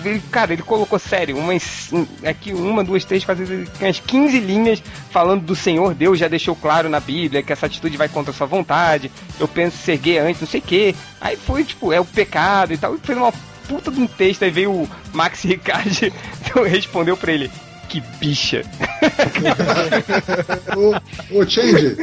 ele- 0.10 0.22
cara, 0.32 0.54
ele 0.54 0.62
colocou 0.62 0.98
sério, 1.00 1.38
umas, 1.38 1.90
aqui 2.26 2.54
uma, 2.54 2.84
duas, 2.84 3.04
três, 3.06 3.24
quatro, 3.26 3.46
umas 3.82 4.00
15 4.00 4.40
linhas 4.40 4.82
falando 5.12 5.42
do 5.44 5.56
Senhor 5.56 5.94
Deus, 5.94 6.18
já 6.20 6.28
deixou 6.28 6.56
claro 6.56 6.90
na 6.90 7.00
Bíblia 7.00 7.42
que 7.44 7.52
essa 7.54 7.66
atitude 7.66 7.98
vai 7.98 8.10
contra 8.10 8.32
a 8.32 8.34
sua 8.34 8.48
vontade. 8.48 9.12
Eu 9.40 9.48
penso 9.48 9.78
ser 9.78 9.98
gay 9.98 10.18
antes, 10.20 10.42
não 10.42 10.48
sei 10.48 10.60
o 10.60 10.64
quê. 10.64 10.96
Aí 11.22 11.36
foi, 11.38 11.64
tipo, 11.64 11.92
é 11.94 12.00
o 12.00 12.06
pecado 12.06 12.74
e 12.74 12.78
tal. 12.78 12.96
E 12.96 13.00
fez 13.00 13.18
uma 13.18 13.32
puta 13.68 13.90
de 13.92 14.00
um 14.00 14.08
texto, 14.08 14.44
aí 14.44 14.52
veio 14.52 14.72
o 14.72 14.90
Max 15.14 15.42
Ricardi 15.44 16.14
respondeu 16.70 17.18
pra 17.18 17.32
ele. 17.32 17.50
Que 17.90 18.02
bicha. 18.20 18.64
Ô, 20.76 21.40
ô 21.40 21.46
Change. 21.48 21.96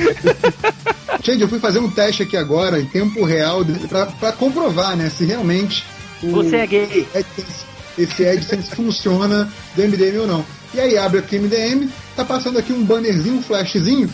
Change, 1.22 1.40
eu 1.42 1.48
fui 1.48 1.58
fazer 1.58 1.78
um 1.80 1.90
teste 1.90 2.22
aqui 2.22 2.36
agora, 2.36 2.80
em 2.80 2.86
tempo 2.86 3.24
real, 3.24 3.62
pra, 3.88 4.06
pra 4.06 4.32
comprovar, 4.32 4.96
né, 4.96 5.10
se 5.10 5.24
realmente 5.24 5.84
o, 6.22 6.30
Você 6.32 6.56
é 6.56 6.66
gay. 6.66 7.06
AdSense- 7.14 7.71
esse 7.98 8.27
AdSense 8.27 8.74
funciona 8.74 9.51
do 9.74 9.82
MDM 9.82 10.19
ou 10.20 10.27
não. 10.27 10.44
E 10.74 10.81
aí 10.81 10.97
abre 10.97 11.19
aqui 11.19 11.36
o 11.36 11.43
MDM, 11.43 11.89
tá 12.16 12.24
passando 12.24 12.59
aqui 12.59 12.73
um 12.73 12.85
bannerzinho, 12.85 13.36
um 13.36 13.43
flashzinho, 13.43 14.10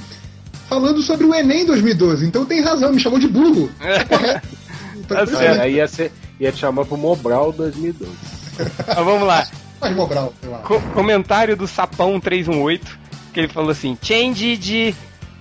falando 0.68 1.00
sobre 1.02 1.24
o 1.26 1.34
Enem 1.34 1.64
2012. 1.66 2.26
Então 2.26 2.44
tem 2.44 2.60
razão, 2.60 2.92
me 2.92 3.00
chamou 3.00 3.18
de 3.18 3.28
burro. 3.28 3.70
Tá 3.78 4.04
correto. 4.04 4.48
Tá 5.08 5.20
É, 5.20 5.22
impressionante. 5.22 5.60
aí 5.60 5.74
ia, 5.76 5.88
ser, 5.88 6.12
ia 6.38 6.52
te 6.52 6.58
chamar 6.58 6.84
pro 6.84 6.96
Mobral 6.96 7.52
2012. 7.52 8.12
Mas 8.86 8.96
vamos 8.96 9.26
lá. 9.26 9.46
Faz 9.80 9.94
Mobral, 9.94 10.34
sei 10.40 10.50
lá. 10.50 10.58
Co- 10.58 10.80
comentário 10.92 11.56
do 11.56 11.66
Sapão 11.68 12.18
318, 12.18 12.98
que 13.32 13.40
ele 13.40 13.48
falou 13.48 13.70
assim: 13.70 13.96
change 14.02 14.56
de 14.56 14.94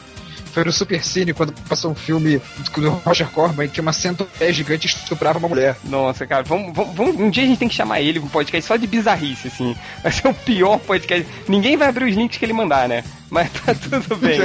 foi 0.49 0.65
no 0.65 0.73
Super 0.73 1.05
Cine, 1.05 1.33
quando 1.33 1.53
passou 1.69 1.91
um 1.91 1.95
filme 1.95 2.41
do 2.77 2.91
Roger 2.91 3.29
Corman 3.29 3.69
que 3.69 3.81
uma 3.81 3.93
centopeia 3.93 4.53
gigante 4.53 4.87
estuprava 4.87 5.39
uma 5.39 5.49
mulher. 5.49 5.77
Nossa, 5.85 6.27
cara, 6.27 6.43
vamos, 6.43 6.75
vamos, 6.75 7.17
um 7.17 7.31
dia 7.31 7.45
a 7.45 7.47
gente 7.47 7.59
tem 7.59 7.69
que 7.69 7.75
chamar 7.75 8.01
ele 8.01 8.19
um 8.19 8.29
podcast 8.29 8.67
só 8.67 8.77
de 8.77 8.87
bizarrice, 8.87 9.49
assim. 9.49 9.77
Vai 10.03 10.13
ser 10.13 10.29
o 10.29 10.35
pior 10.35 10.79
podcast. 10.79 11.27
Ninguém 11.49 11.77
vai 11.77 11.89
abrir 11.89 12.05
os 12.05 12.17
links 12.17 12.39
que 12.39 12.45
ele 12.45 12.53
mandar, 12.53 12.89
né? 12.89 13.05
Mas 13.31 13.51
tá 13.53 13.75
tudo 13.75 14.17
bem. 14.17 14.41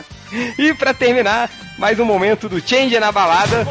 e 0.58 0.74
pra 0.74 0.94
terminar, 0.94 1.50
mais 1.78 1.98
um 1.98 2.04
momento 2.04 2.48
do 2.48 2.60
Change 2.60 2.98
na 2.98 3.12
balada. 3.12 3.66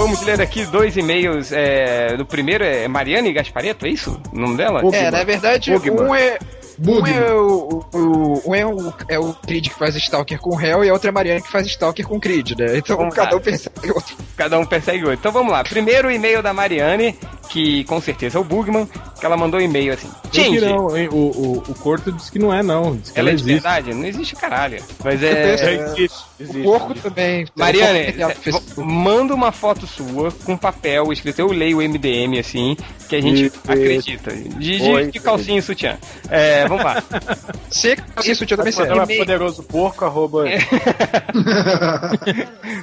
Vamos 0.00 0.22
ler 0.22 0.40
aqui 0.40 0.64
dois 0.64 0.96
e-mails. 0.96 1.52
É, 1.52 2.16
do 2.16 2.24
primeiro 2.24 2.64
é 2.64 2.88
Mariane 2.88 3.32
Gaspareto, 3.34 3.84
é 3.84 3.90
isso? 3.90 4.18
O 4.32 4.38
nome 4.38 4.56
dela? 4.56 4.80
É, 4.94 5.10
na 5.10 5.22
verdade, 5.24 5.70
Bugman. 5.72 6.00
um 6.08 6.14
é. 6.14 6.38
Um 6.78 6.82
Bugman. 6.84 7.14
é 7.14 7.32
o, 7.34 7.84
o, 7.92 8.42
um 8.50 8.54
é 8.54 8.64
o, 8.66 8.94
é 9.10 9.18
o 9.18 9.34
Creed 9.34 9.68
que 9.68 9.74
faz 9.78 9.94
Stalker 9.96 10.38
com 10.38 10.56
o 10.56 10.60
Hell 10.60 10.82
e 10.82 10.88
a 10.88 10.92
outra 10.94 11.08
é 11.08 11.10
a 11.10 11.12
Mariana 11.12 11.42
que 11.42 11.50
faz 11.50 11.66
Stalker 11.66 12.06
com 12.08 12.16
o 12.16 12.20
Creed, 12.20 12.52
né? 12.58 12.78
Então 12.78 12.96
Vamos 12.96 13.14
cada 13.14 13.32
lá. 13.32 13.36
um 13.36 13.40
percebe 13.40 13.90
o 13.90 13.94
outro. 13.94 14.16
Cada 14.38 14.58
um 14.58 14.64
persegue 14.64 15.04
o 15.04 15.10
outro. 15.10 15.20
Então 15.20 15.32
vamos 15.32 15.52
lá. 15.52 15.62
Primeiro 15.64 16.10
e-mail 16.10 16.42
da 16.42 16.54
Mariane, 16.54 17.14
que 17.50 17.84
com 17.84 18.00
certeza 18.00 18.38
é 18.38 18.40
o 18.40 18.44
Bugman, 18.44 18.86
que 19.18 19.26
ela 19.26 19.36
mandou 19.36 19.60
um 19.60 19.62
e-mail 19.62 19.92
assim. 19.92 20.08
Change. 20.32 20.60
não, 20.60 20.96
hein? 20.96 21.10
O, 21.12 21.16
o, 21.16 21.62
o 21.68 21.74
Corto 21.74 22.10
disse 22.10 22.32
que 22.32 22.38
não 22.38 22.54
é, 22.54 22.62
não. 22.62 22.96
Diz 22.96 23.10
que 23.10 23.18
Ela 23.20 23.28
ela, 23.28 23.34
é 23.34 23.36
de 23.36 23.42
existe. 23.42 23.52
verdade? 23.62 23.94
Não 23.94 24.06
existe 24.06 24.36
caralho. 24.36 24.82
Mas 25.04 25.22
Eu 25.22 25.28
penso- 25.36 25.64
é. 25.64 26.29
Existe, 26.40 26.56
existe. 26.56 26.60
O 26.60 26.62
porco 26.64 26.94
também. 26.94 27.46
Mariane, 27.54 28.12
Facebook. 28.40 28.80
manda 28.80 29.34
uma 29.34 29.52
foto 29.52 29.86
sua 29.86 30.30
com 30.44 30.56
papel 30.56 31.12
escrito, 31.12 31.38
eu 31.38 31.48
leio 31.52 31.78
o 31.78 31.82
MDM 31.82 32.38
assim, 32.38 32.76
que 33.08 33.16
a 33.16 33.20
gente 33.20 33.46
Isso. 33.46 33.60
acredita. 33.68 34.32
De, 34.34 34.78
de, 34.78 35.10
de 35.10 35.20
calcinha 35.20 35.58
e 35.58 35.62
sutiã. 35.62 35.98
É, 36.30 36.66
vamos 36.66 36.84
lá. 36.84 37.02
Se 37.70 37.96
isso 38.24 38.44
eu 38.44 38.56
também 38.56 38.72
Mandar 38.72 39.06
serve. 39.06 39.18
poderoso 39.18 39.62
porco, 39.64 40.04
arroba. 40.04 40.44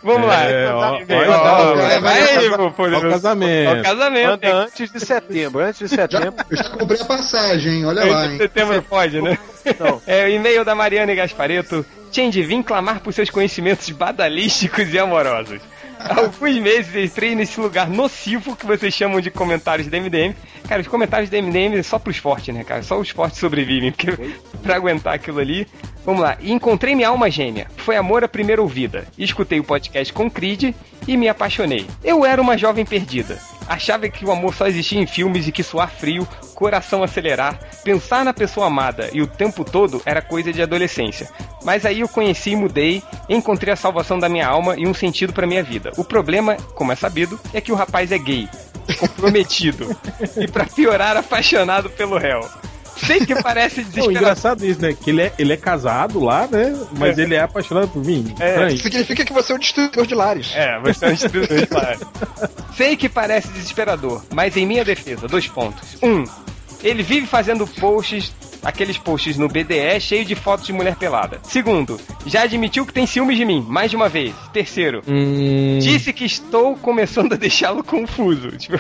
Vamos 0.04 0.28
lá. 0.28 0.44
É, 0.44 0.72
ó, 0.72 0.92
olha, 0.92 1.06
Ó, 1.08 2.02
vai, 2.02 2.50
Ó 2.50 2.68
o 2.68 2.72
poderoso. 2.72 3.10
casamento. 3.10 3.70
Ó 3.70 3.80
o 3.80 3.84
casamento. 3.84 4.28
Manda 4.30 4.54
antes 4.56 4.92
de 4.92 5.00
setembro. 5.00 5.62
Antes 5.62 5.80
de 5.80 5.96
setembro. 5.96 6.34
Eu 6.50 6.58
já 6.58 6.70
comprei 6.70 7.02
a 7.02 7.06
passagem, 7.06 7.74
hein? 7.74 7.86
Olha 7.86 8.06
lá, 8.06 8.26
hein? 8.28 8.38
setembro 8.38 8.82
pode, 8.84 9.22
né? 9.22 9.38
Não. 9.80 10.02
É 10.08 10.26
o 10.26 10.30
e-mail 10.30 10.64
da 10.64 10.76
Mariane 10.76 11.16
Gaspareto. 11.16 11.86
Change, 12.12 12.42
vim 12.44 12.64
clamar 12.64 13.02
por 13.02 13.14
seus 13.14 13.30
conhecimentos 13.30 13.90
badalísticos 13.90 14.94
e 14.94 14.98
amorosos. 14.98 15.60
Há 16.00 16.22
alguns 16.22 16.58
meses 16.60 16.96
entrei 16.96 17.36
nesse 17.36 17.60
lugar 17.60 17.90
nocivo 17.90 18.56
que 18.56 18.66
vocês 18.66 18.94
chamam 18.94 19.20
de 19.20 19.30
comentários 19.30 19.88
da 19.88 20.00
MDM. 20.00 20.34
Cara, 20.68 20.82
os 20.82 20.88
comentários 20.88 21.30
da 21.30 21.42
MDM 21.42 21.78
é 21.78 21.84
só 21.84 21.98
pros 21.98 22.18
fortes, 22.18 22.54
né, 22.54 22.64
cara? 22.64 22.84
Só 22.84 23.00
os 23.00 23.10
fortes 23.10 23.40
sobrevivem, 23.40 23.92
porque 23.92 24.36
pra 24.62 24.76
aguentar 24.76 25.16
aquilo 25.16 25.40
ali. 25.40 25.68
Vamos 26.06 26.22
lá. 26.22 26.38
E 26.40 26.52
encontrei 26.52 26.96
minha 26.96 27.10
alma 27.10 27.30
gêmea. 27.30 27.68
Foi 27.78 27.96
amor 27.98 28.24
à 28.24 28.28
primeira 28.28 28.62
ouvida. 28.62 29.08
Escutei 29.18 29.60
o 29.60 29.64
podcast 29.64 30.14
com 30.14 30.30
Creed 30.30 30.74
e 31.08 31.18
me 31.18 31.28
apaixonei. 31.28 31.86
Eu 32.04 32.26
era 32.26 32.42
uma 32.42 32.58
jovem 32.58 32.86
perdida. 32.86 33.38
Achava 33.68 34.08
que 34.10 34.26
o 34.26 34.32
amor 34.32 34.54
só 34.54 34.68
existia 34.68 35.00
em 35.00 35.06
filmes 35.08 35.48
e 35.48 35.52
que 35.52 35.64
suar 35.64 35.90
frio, 35.90 36.28
coração 36.56 37.04
acelerar, 37.04 37.60
pensar 37.84 38.24
na 38.24 38.34
pessoa 38.34 38.68
amada 38.68 39.10
e 39.14 39.22
o 39.22 39.28
tempo 39.28 39.64
todo 39.64 40.02
era 40.06 40.22
coisa 40.22 40.52
de 40.52 40.62
adolescência. 40.62 41.30
Mas 41.64 41.86
aí 41.86 42.00
eu 42.00 42.08
conheci 42.08 42.52
e 42.52 42.56
mudei, 42.56 43.04
encontrei 43.28 43.74
a 43.74 43.78
salvação 43.78 44.18
da 44.18 44.30
minha 44.30 44.48
alma 44.48 44.76
e 44.78 44.88
um 44.88 44.94
sentido 44.94 45.34
pra 45.34 45.48
minha 45.48 45.64
vida. 45.64 45.92
O 45.98 46.04
problema, 46.04 46.56
como 46.74 46.92
é 46.92 46.96
sabido, 46.96 47.40
é 47.54 47.60
que 47.60 47.72
o 47.72 47.76
rapaz 47.76 48.12
é 48.12 48.18
gay, 48.18 48.48
comprometido 49.00 49.96
e 50.38 50.48
pra 50.48 50.66
piorar 50.66 51.18
apaixonado 51.18 51.90
pelo 51.90 52.18
réu. 52.18 52.48
Sei 53.06 53.26
que 53.26 53.36
parece 53.42 53.82
Não, 53.82 53.90
desesperado. 53.90 54.12
engraçado 54.18 54.66
isso, 54.66 54.82
né? 54.82 54.94
Que 54.94 55.10
ele 55.12 55.22
é, 55.22 55.34
ele 55.38 55.54
é 55.54 55.58
casado 55.58 56.20
lá, 56.20 56.48
né? 56.48 56.76
Mas 56.98 57.18
É. 57.18 57.22
ele 57.22 57.36
é 57.36 57.42
apaixonado 57.42 57.88
por 57.90 58.04
mim. 58.04 58.34
É. 58.40 58.70
Significa 58.78 59.24
que 59.26 59.34
você 59.34 59.54
é 59.54 59.56
um 59.56 59.60
destruidor 59.60 60.06
de 60.06 60.16
lares. 60.16 60.52
É, 60.56 60.80
você 60.80 61.06
é 61.06 61.10
um 61.10 61.14
destruidor 61.14 61.66
de 61.66 61.74
lares. 61.74 62.00
Sei 62.76 62.96
que 62.96 63.08
parece 63.10 63.48
desesperador, 63.50 64.24
mas 64.34 64.56
em 64.58 64.66
minha 64.66 64.84
defesa, 64.86 65.28
dois 65.28 65.48
pontos. 65.48 65.98
Um, 66.02 66.24
ele 66.84 67.02
vive 67.04 67.26
fazendo 67.28 67.66
posts, 67.68 68.32
aqueles 68.64 68.98
posts 68.98 69.38
no 69.38 69.48
BDE 69.48 70.00
cheio 70.00 70.26
de 70.26 70.36
fotos 70.36 70.66
de 70.66 70.74
mulher 70.74 70.96
pelada. 70.96 71.40
Segundo, 71.44 72.00
já 72.26 72.44
admitiu 72.44 72.86
que 72.86 72.94
tem 72.94 73.06
ciúmes 73.08 73.38
de 73.38 73.46
mim, 73.46 73.66
mais 73.68 73.90
de 73.90 73.96
uma 73.96 74.10
vez. 74.10 74.34
Terceiro, 74.54 75.02
Hum, 75.08 75.80
disse 75.82 76.12
que 76.14 76.26
estou 76.26 76.76
começando 76.76 77.34
a 77.34 77.36
deixá-lo 77.36 77.84
confuso. 77.84 78.50
Tipo, 78.58 78.78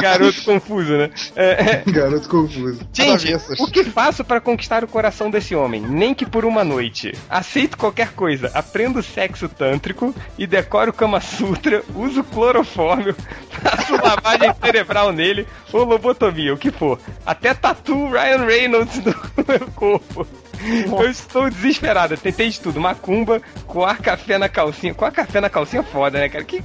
garoto 0.00 0.42
confuso, 0.44 0.92
né? 0.96 1.10
É, 1.36 1.82
é, 1.86 1.90
Garoto 1.90 2.28
confuso. 2.28 2.80
Gente, 2.92 3.34
o 3.58 3.66
que 3.70 3.84
faço 3.84 4.24
pra 4.24 4.40
conquistar 4.40 4.82
o 4.84 4.88
coração 4.88 5.30
desse 5.30 5.54
homem? 5.54 5.80
Nem 5.80 6.14
que 6.14 6.26
por 6.26 6.44
uma 6.44 6.64
noite. 6.64 7.12
Aceito 7.28 7.76
qualquer 7.76 8.12
coisa. 8.12 8.50
Aprendo 8.54 9.02
sexo 9.02 9.48
tântrico 9.48 10.14
e 10.38 10.46
decoro 10.46 10.92
Kama 10.92 11.20
Sutra, 11.20 11.82
uso 11.94 12.22
clorofórmio, 12.24 13.14
faço 13.62 13.94
lavagem 13.96 14.52
cerebral 14.62 15.12
nele 15.12 15.46
ou 15.72 15.84
lobotomia, 15.84 16.54
o 16.54 16.58
que 16.58 16.70
for. 16.70 16.98
Até 17.24 17.54
tatu 17.54 18.08
Ryan 18.10 18.37
Reynolds 18.44 18.98
no 19.04 19.14
meu 19.46 19.66
corpo. 19.74 20.26
Eu 20.60 21.10
estou 21.10 21.48
desesperado. 21.48 22.14
Eu 22.14 22.18
Tentei 22.18 22.50
de 22.50 22.60
tudo. 22.60 22.80
Macumba, 22.80 23.40
coar 23.66 24.00
café 24.00 24.38
na 24.38 24.48
calcinha. 24.48 24.94
Coar 24.94 25.12
café 25.12 25.40
na 25.40 25.48
calcinha 25.48 25.80
é 25.80 25.84
foda, 25.84 26.18
né, 26.18 26.28
cara? 26.28 26.44
Que, 26.44 26.62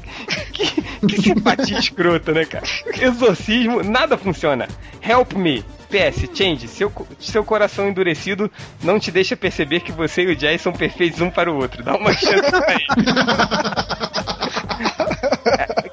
que, 0.51 0.81
que 1.07 1.21
simpatia 1.21 1.77
escrota, 1.77 2.31
né, 2.31 2.45
cara? 2.45 2.65
Exorcismo, 2.99 3.83
nada 3.83 4.17
funciona. 4.17 4.67
Help 5.01 5.33
me. 5.33 5.63
PS, 5.93 6.27
Change, 6.33 6.67
seu, 6.67 6.91
seu 7.19 7.43
coração 7.43 7.87
endurecido 7.87 8.51
não 8.81 8.99
te 8.99 9.11
deixa 9.11 9.37
perceber 9.37 9.81
que 9.81 9.91
você 9.91 10.23
e 10.23 10.31
o 10.31 10.35
Jazz 10.35 10.59
são 10.59 10.73
perfeitos 10.73 11.21
um 11.21 11.29
para 11.29 11.51
o 11.51 11.55
outro. 11.55 11.83
Dá 11.83 11.95
uma 11.95 12.11
chance 12.13 12.49
pra 12.49 12.73
ele. 12.73 12.87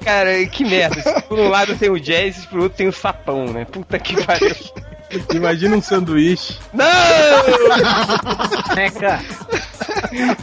Cara, 0.03 0.45
que 0.47 0.65
merda. 0.65 1.21
Por 1.21 1.37
um 1.37 1.49
lado 1.49 1.75
tem 1.77 1.91
o 1.91 1.99
Jazz 1.99 2.43
e 2.43 2.47
por 2.47 2.61
outro 2.61 2.77
tem 2.79 2.87
o 2.87 2.91
Sapão, 2.91 3.45
né? 3.45 3.63
Puta 3.65 3.99
que 3.99 4.25
pariu. 4.25 4.55
Imagina 5.33 5.75
um 5.75 5.81
sanduíche. 5.81 6.57
Não! 6.73 6.85
Neca. 8.75 9.19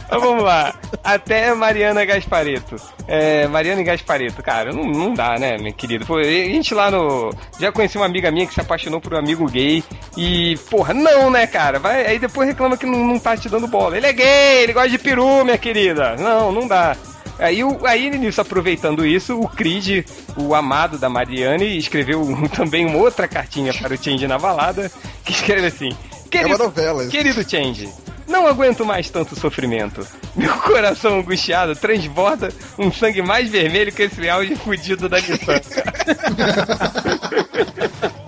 Mas 0.09 0.21
vamos 0.21 0.43
lá. 0.43 0.73
Até 1.03 1.53
Mariana 1.53 2.05
Gaspareto. 2.05 2.75
É, 3.07 3.47
Mariana 3.47 3.81
e 3.81 3.83
Gaspareto, 3.83 4.41
cara, 4.43 4.71
não, 4.71 4.83
não 4.83 5.13
dá, 5.13 5.37
né, 5.39 5.57
minha 5.57 5.73
querida? 5.73 6.05
Pô, 6.05 6.17
a 6.17 6.23
gente 6.23 6.73
lá 6.73 6.91
no. 6.91 7.33
Já 7.59 7.71
conheci 7.71 7.97
uma 7.97 8.05
amiga 8.05 8.31
minha 8.31 8.45
que 8.45 8.53
se 8.53 8.61
apaixonou 8.61 9.01
por 9.01 9.13
um 9.13 9.17
amigo 9.17 9.49
gay. 9.49 9.83
E, 10.15 10.57
porra, 10.69 10.93
não, 10.93 11.29
né, 11.29 11.47
cara? 11.47 11.79
Vai, 11.79 12.05
aí 12.05 12.19
depois 12.19 12.47
reclama 12.47 12.77
que 12.77 12.85
não, 12.85 13.05
não 13.05 13.19
tá 13.19 13.35
te 13.35 13.49
dando 13.49 13.67
bola. 13.67 13.97
Ele 13.97 14.07
é 14.07 14.13
gay, 14.13 14.63
ele 14.63 14.73
gosta 14.73 14.89
de 14.89 14.97
peru, 14.97 15.43
minha 15.43 15.57
querida. 15.57 16.15
Não, 16.17 16.51
não 16.51 16.67
dá. 16.67 16.95
Aí, 17.39 17.63
o- 17.63 17.85
aí 17.85 18.09
nisso, 18.09 18.41
aproveitando 18.41 19.05
isso, 19.05 19.39
o 19.39 19.47
Creed, 19.47 20.05
o 20.35 20.53
amado 20.53 20.97
da 20.97 21.09
Mariane, 21.09 21.77
escreveu 21.77 22.21
também 22.55 22.85
uma 22.85 22.97
outra 22.97 23.27
cartinha 23.27 23.73
para 23.73 23.93
o 23.93 23.97
Change 24.03 24.27
na 24.27 24.37
balada, 24.37 24.91
que 25.23 25.31
escreve 25.31 25.67
assim: 25.67 25.89
É 26.31 26.45
uma 26.45 26.57
novela. 26.57 27.07
Querido 27.07 27.49
Change, 27.49 27.89
não 28.27 28.45
aguento 28.45 28.85
mais 28.85 29.09
tanto 29.09 29.39
sofrimento. 29.39 30.05
Meu 30.35 30.53
coração 30.61 31.19
angustiado 31.19 31.75
transborda 31.75 32.49
um 32.77 32.91
sangue 32.91 33.21
mais 33.21 33.49
vermelho 33.49 33.91
que 33.91 34.03
esse 34.03 34.29
áudio 34.29 34.57
fudido 34.57 35.09
da 35.09 35.17
Nissan. 35.19 35.59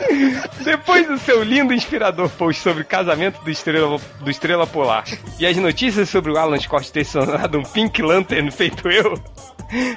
Depois 0.64 1.07
do 1.07 1.18
seu 1.18 1.43
lindo 1.43 1.73
e 1.73 1.76
inspirador 1.76 2.30
post 2.30 2.61
sobre 2.61 2.84
o 2.84 2.85
casamento 2.85 3.41
do 3.43 3.49
Estrela, 3.49 3.99
do 4.19 4.30
Estrela 4.30 4.68
Polar 4.68 5.03
e 5.39 5.45
as 5.45 5.56
notícias 5.57 6.10
sobre 6.10 6.31
o 6.31 6.38
Alan 6.38 6.60
Scott 6.60 6.91
ter 6.91 7.06
sonado 7.06 7.57
um 7.57 7.64
Pink 7.64 8.02
Lantern 8.02 8.49
feito 8.52 8.89
eu, 8.89 9.18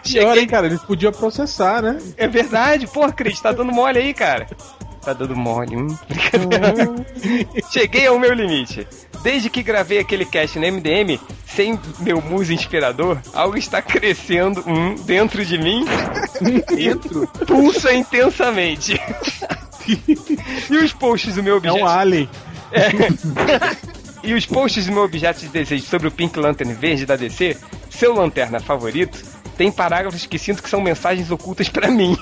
E 0.04 0.20
olha, 0.20 0.40
hein, 0.40 0.46
cara, 0.46 0.66
eles 0.66 0.82
podiam 0.82 1.12
processar, 1.12 1.82
né? 1.82 1.98
é 2.16 2.28
verdade, 2.28 2.86
porra, 2.86 3.12
Cris, 3.12 3.40
tá 3.40 3.52
dando 3.52 3.72
mole 3.72 3.98
aí, 3.98 4.14
cara. 4.14 4.46
Tá 5.04 5.12
dando 5.12 5.36
mole, 5.36 5.76
hum? 5.76 5.96
Brincadeira. 6.08 6.94
Cheguei 7.70 8.06
ao 8.06 8.18
meu 8.18 8.32
limite. 8.32 8.86
Desde 9.22 9.50
que 9.50 9.62
gravei 9.62 9.98
aquele 9.98 10.24
cast 10.24 10.58
no 10.58 10.66
MDM, 10.66 11.18
sem 11.46 11.78
meu 12.00 12.20
muso 12.22 12.52
inspirador, 12.52 13.18
algo 13.32 13.56
está 13.56 13.82
crescendo 13.82 14.64
hum, 14.66 14.94
dentro 15.04 15.44
de 15.44 15.58
mim. 15.58 15.84
dentro? 16.74 17.26
Pulsa 17.46 17.92
intensamente. 17.92 18.98
e 20.70 20.76
os 20.76 20.92
posts 20.92 21.34
do 21.34 21.42
meu 21.42 21.54
É 21.54 21.58
objeto. 21.58 21.76
um 21.78 21.86
alien. 21.86 22.28
É. 22.72 22.88
e 24.26 24.32
os 24.34 24.46
posts 24.46 24.86
do 24.86 24.92
meu 24.92 25.04
objeto 25.04 25.40
de 25.40 25.48
desejo 25.48 25.84
sobre 25.84 26.08
o 26.08 26.10
Pink 26.10 26.38
Lantern 26.38 26.72
verde 26.72 27.04
da 27.06 27.14
DC, 27.14 27.56
seu 27.90 28.14
lanterna 28.14 28.58
favorito, 28.58 29.22
tem 29.56 29.70
parágrafos 29.70 30.26
que 30.26 30.38
sinto 30.38 30.62
que 30.62 30.68
são 30.70 30.80
mensagens 30.80 31.30
ocultas 31.30 31.68
pra 31.68 31.90
mim. 31.90 32.16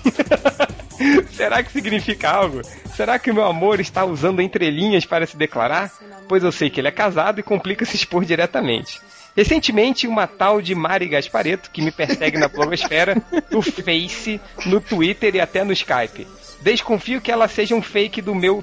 Será 1.33 1.63
que 1.63 1.73
significa 1.73 2.31
algo? 2.31 2.63
Será 2.95 3.19
que 3.19 3.31
o 3.31 3.35
meu 3.35 3.45
amor 3.45 3.81
está 3.81 4.05
usando 4.05 4.43
entrelinhas 4.43 5.05
para 5.05 5.27
se 5.27 5.37
declarar? 5.37 5.91
Pois 6.29 6.43
eu 6.43 6.53
sei 6.53 6.71
que 6.71 6.81
ele 6.81 6.89
é 6.89 6.93
casado 6.93 7.41
e 7.41 7.43
complica 7.43 7.85
se 7.85 7.97
expor 7.97 8.25
diretamente. 8.25 9.01
Recentemente, 9.35 10.07
uma 10.07 10.27
tal 10.27 10.61
de 10.61 10.75
Mari 10.75 11.09
Gaspareto, 11.09 11.71
que 11.71 11.81
me 11.81 11.91
persegue 11.91 12.39
na 12.39 12.49
blogosfera, 12.49 13.17
no 13.51 13.63
Face, 13.63 14.41
no 14.67 14.81
Twitter 14.81 15.35
e 15.35 15.41
até 15.41 15.65
no 15.65 15.73
Skype. 15.73 16.27
Desconfio 16.61 17.21
que 17.21 17.33
ela 17.33 17.49
seja 17.49 17.75
um 17.75 17.83
fake 17.83 18.21
do 18.21 18.35
meu 18.35 18.63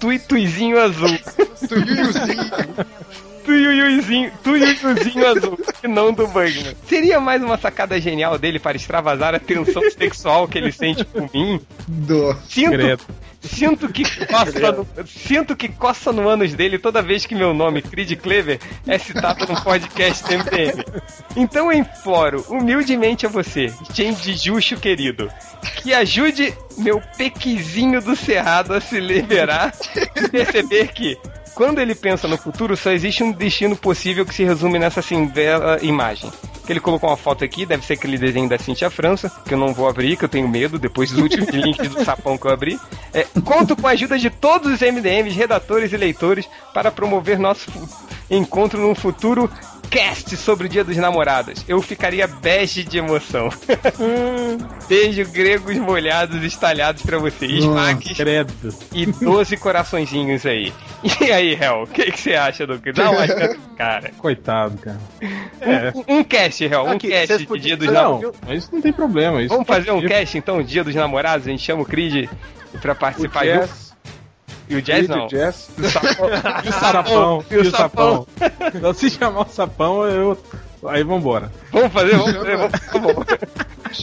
tuituizinho 0.00 0.80
azul. 0.80 1.18
Tuiuiuzinho, 3.46 4.32
tuiuiuzinho 4.42 5.28
azul, 5.28 5.58
e 5.84 5.86
não 5.86 6.12
do 6.12 6.26
Bugman. 6.26 6.74
Seria 6.88 7.20
mais 7.20 7.40
uma 7.40 7.56
sacada 7.56 8.00
genial 8.00 8.36
dele 8.36 8.58
para 8.58 8.76
extravasar 8.76 9.36
a 9.36 9.38
tensão 9.38 9.82
sexual 9.88 10.48
que 10.48 10.58
ele 10.58 10.72
sente 10.72 11.04
por 11.04 11.30
mim? 11.32 11.60
Dó. 11.86 12.36
Sinto, 12.48 12.72
Credo. 12.72 13.02
sinto 13.40 13.88
que 13.88 14.02
coça 14.26 14.72
no, 14.72 14.86
sinto 15.06 15.54
que 15.54 15.68
coça 15.68 16.12
no 16.12 16.28
ânus 16.28 16.54
dele 16.54 16.76
toda 16.76 17.00
vez 17.00 17.24
que 17.24 17.36
meu 17.36 17.54
nome, 17.54 17.82
Creed 17.82 18.18
Clever, 18.18 18.58
é 18.84 18.98
citado 18.98 19.46
no 19.46 19.62
podcast 19.62 20.24
do 20.24 20.38
MDM. 20.38 20.84
Então 21.36 21.70
eu 21.70 21.78
imploro 21.78 22.44
humildemente 22.48 23.26
a 23.26 23.28
você, 23.28 23.72
James 23.94 24.42
Juxo 24.42 24.76
querido, 24.76 25.30
que 25.76 25.94
ajude 25.94 26.52
meu 26.78 27.00
pequizinho 27.16 28.02
do 28.02 28.16
Cerrado 28.16 28.74
a 28.74 28.80
se 28.80 28.98
liberar 28.98 29.72
e 30.16 30.28
perceber 30.28 30.88
que 30.88 31.16
quando 31.56 31.78
ele 31.78 31.94
pensa 31.94 32.28
no 32.28 32.36
futuro, 32.36 32.76
só 32.76 32.92
existe 32.92 33.24
um 33.24 33.32
destino 33.32 33.74
possível 33.74 34.26
que 34.26 34.34
se 34.34 34.44
resume 34.44 34.78
nessa 34.78 35.00
singela 35.00 35.78
imagem. 35.82 36.30
Que 36.66 36.70
ele 36.70 36.80
colocou 36.80 37.08
uma 37.08 37.16
foto 37.16 37.42
aqui, 37.42 37.64
deve 37.64 37.82
ser 37.82 37.94
aquele 37.94 38.18
desenho 38.18 38.46
da 38.46 38.58
Cintia 38.58 38.90
França, 38.90 39.32
que 39.42 39.54
eu 39.54 39.58
não 39.58 39.72
vou 39.72 39.88
abrir, 39.88 40.18
que 40.18 40.24
eu 40.26 40.28
tenho 40.28 40.46
medo, 40.46 40.78
depois 40.78 41.10
dos 41.10 41.22
últimos 41.22 41.48
links 41.56 41.88
do 41.88 42.04
sapão 42.04 42.36
que 42.36 42.46
eu 42.46 42.50
abri. 42.50 42.78
É, 43.10 43.26
conto 43.42 43.74
com 43.74 43.88
a 43.88 43.92
ajuda 43.92 44.18
de 44.18 44.28
todos 44.28 44.70
os 44.70 44.80
MDMs, 44.82 45.34
redatores 45.34 45.90
e 45.94 45.96
leitores 45.96 46.46
para 46.74 46.92
promover 46.92 47.38
nosso 47.38 47.70
encontro 48.30 48.78
num 48.78 48.94
futuro 48.94 49.50
cast 49.90 50.36
sobre 50.36 50.66
o 50.66 50.68
Dia 50.68 50.84
dos 50.84 50.96
Namorados. 50.96 51.64
Eu 51.68 51.80
ficaria 51.80 52.26
bege 52.26 52.84
de 52.84 52.98
emoção. 52.98 53.48
Beijo 54.88 55.24
gregos 55.30 55.76
molhados 55.76 56.42
estalhados 56.42 57.02
pra 57.02 57.18
vocês, 57.18 57.64
Nossa. 57.64 57.80
Max 57.94 58.12
Credo. 58.16 58.52
e 58.92 59.06
12 59.06 59.56
coraçõezinhos 59.56 60.44
aí. 60.46 60.72
E 61.20 61.30
aí, 61.30 61.54
Hel, 61.54 61.82
o 61.82 61.86
que, 61.86 62.10
que 62.10 62.20
você 62.20 62.34
acha 62.34 62.66
do 62.66 62.78
que? 62.78 62.92
Dá 62.92 63.10
uma 63.10 63.26
chance, 63.26 63.58
cara. 63.76 64.10
Coitado, 64.18 64.76
cara. 64.78 64.98
É. 65.60 65.92
Um, 65.94 66.18
um 66.18 66.24
cast, 66.24 66.64
Hel, 66.64 66.84
um 66.84 66.90
Aqui, 66.92 67.08
cast 67.08 67.26
vocês 67.46 67.48
de 67.48 67.68
Dia 67.68 67.76
dos 67.76 67.86
Não, 67.88 67.94
Namorados. 67.94 68.40
mas 68.46 68.58
isso 68.64 68.74
não 68.74 68.80
tem 68.82 68.92
problema. 68.92 69.40
Isso 69.42 69.52
Vamos 69.52 69.66
fazer 69.66 69.90
um 69.90 70.00
cast, 70.06 70.36
então, 70.38 70.62
Dia 70.62 70.82
dos 70.84 70.94
Namorados? 70.94 71.46
A 71.46 71.50
gente 71.50 71.62
chama 71.62 71.82
o 71.82 71.86
Creed 71.86 72.28
pra 72.80 72.92
O 72.92 72.96
participar 72.96 73.46
junto. 73.46 73.85
E 74.68 74.76
o 74.76 74.82
Jazz 74.82 75.06
Creed, 75.06 75.10
não. 75.10 75.26
o 75.26 75.28
Jazz. 75.28 75.70
O 75.78 75.90
sapão. 75.90 76.26
E 76.64 76.68
o 76.68 76.72
sapão. 76.72 77.44
E 77.50 77.56
o 77.56 77.70
sapão. 77.70 78.26
Então, 78.74 78.94
se 78.94 79.10
chamar 79.10 79.40
o 79.42 79.48
sapão, 79.48 80.04
eu. 80.06 80.38
Aí 80.88 81.02
vambora. 81.02 81.50
Vamos 81.72 81.92
fazer, 81.92 82.16
vamos 82.16 82.36
fazer, 82.36 82.56
vamos, 82.56 82.80
tá 82.80 82.98
bom. 82.98 83.24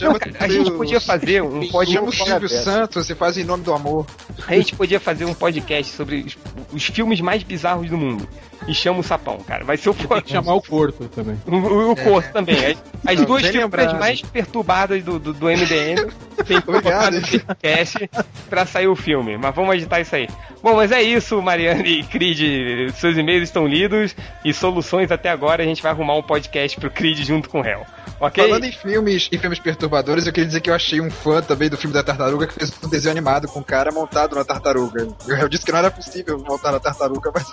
Não, 0.00 0.18
cara, 0.18 0.32
a 0.40 0.48
gente 0.48 0.70
podia 0.72 1.00
fazer 1.00 1.42
um 1.42 1.62
Chama 1.62 1.66
o 1.66 1.70
podcast. 1.70 2.24
Silvio 2.24 2.48
Santos 2.48 3.10
e 3.10 3.14
faz 3.14 3.36
em 3.36 3.44
nome 3.44 3.64
do 3.64 3.72
amor. 3.72 4.06
A 4.46 4.54
gente 4.54 4.74
podia 4.74 5.00
fazer 5.00 5.24
um 5.24 5.34
podcast 5.34 5.92
sobre 5.92 6.20
os, 6.22 6.36
os 6.72 6.84
filmes 6.84 7.20
mais 7.20 7.42
bizarros 7.42 7.88
do 7.88 7.96
mundo. 7.96 8.28
E 8.66 8.74
chama 8.74 9.00
o 9.00 9.02
sapão, 9.02 9.38
cara. 9.38 9.64
Vai 9.64 9.76
ser 9.76 9.90
o 9.90 9.94
Tem 9.94 10.22
que 10.22 10.30
chamar 10.30 10.54
o 10.54 10.62
Corto 10.62 11.06
também. 11.08 11.38
O, 11.46 11.54
o, 11.54 11.90
o 11.92 11.96
Corto 11.96 12.32
também. 12.32 12.56
As, 12.56 12.82
as 13.06 13.18
Não, 13.18 13.26
duas 13.26 13.46
figuras 13.46 13.92
mais 13.94 14.22
perturbadas 14.22 15.02
do, 15.02 15.18
do, 15.18 15.32
do 15.34 15.46
MDM 15.46 16.10
tem 16.46 16.60
que 16.60 16.66
colocar 16.66 17.10
no 17.10 17.20
podcast 17.20 18.10
pra 18.48 18.64
sair 18.64 18.88
o 18.88 18.96
filme. 18.96 19.36
Mas 19.36 19.54
vamos 19.54 19.74
editar 19.74 20.00
isso 20.00 20.16
aí. 20.16 20.28
Bom, 20.62 20.76
mas 20.76 20.92
é 20.92 21.02
isso, 21.02 21.40
Mariana 21.42 21.86
e 21.86 22.02
Creed. 22.04 22.90
Seus 22.94 23.18
e-mails 23.18 23.42
estão 23.42 23.66
lidos 23.66 24.16
e 24.44 24.52
soluções 24.54 25.10
até 25.10 25.28
agora. 25.28 25.62
A 25.62 25.66
gente 25.66 25.82
vai 25.82 25.92
arrumar 25.92 26.16
um 26.16 26.22
podcast 26.22 26.80
pro 26.80 26.90
Creed 26.90 27.18
junto 27.18 27.50
com 27.50 27.60
o 27.60 27.66
Hell. 27.66 27.84
Ok? 28.18 28.42
Falando 28.42 28.64
em 28.64 28.72
filmes 28.72 29.28
e 29.30 29.36
filmes 29.36 29.58
perturbadores, 29.74 30.26
eu 30.26 30.32
queria 30.32 30.46
dizer 30.46 30.60
que 30.60 30.70
eu 30.70 30.74
achei 30.74 31.00
um 31.00 31.10
fã 31.10 31.42
também 31.42 31.68
do 31.68 31.76
filme 31.76 31.92
da 31.92 32.02
tartaruga 32.02 32.46
que 32.46 32.54
fez 32.54 32.72
um 32.82 32.88
desenho 32.88 33.12
animado 33.12 33.48
com 33.48 33.58
um 33.60 33.62
cara 33.62 33.90
montado 33.92 34.36
na 34.36 34.44
tartaruga. 34.44 35.06
Eu, 35.26 35.36
eu 35.36 35.48
disse 35.48 35.64
que 35.64 35.72
não 35.72 35.78
era 35.80 35.90
possível 35.90 36.38
montar 36.38 36.72
na 36.72 36.80
tartaruga, 36.80 37.30
mas 37.34 37.52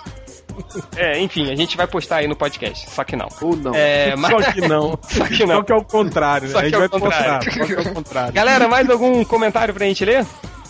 É, 0.96 1.18
enfim, 1.18 1.50
a 1.50 1.56
gente 1.56 1.76
vai 1.76 1.86
postar 1.86 2.16
aí 2.16 2.28
no 2.28 2.36
podcast. 2.36 2.88
Só 2.90 3.04
que 3.04 3.16
não. 3.16 3.28
Ou 3.40 3.56
não. 3.56 3.72
É, 3.74 4.14
mas... 4.16 4.30
Só 4.30 4.52
que 4.52 4.60
não. 4.62 4.98
Só 5.08 5.26
que 5.26 5.44
não. 5.46 5.56
Só 5.56 5.62
que 5.62 5.72
é 5.72 5.76
o 5.76 5.84
contrário, 5.84 6.46
né? 6.48 6.52
Só 6.52 6.58
A 6.60 6.62
gente 6.62 6.70
que 6.70 6.76
é 6.76 6.78
vai 6.78 6.86
o 6.86 6.90
contrário. 6.90 7.44
postar. 7.44 7.52
Só 7.52 7.66
que 7.66 7.72
é 7.72 7.80
o 7.80 7.94
contrário. 7.94 8.32
Galera, 8.32 8.68
mais 8.68 8.88
algum 8.88 9.24
comentário 9.24 9.74
pra 9.74 9.86
gente 9.86 10.04
ler? 10.04 10.24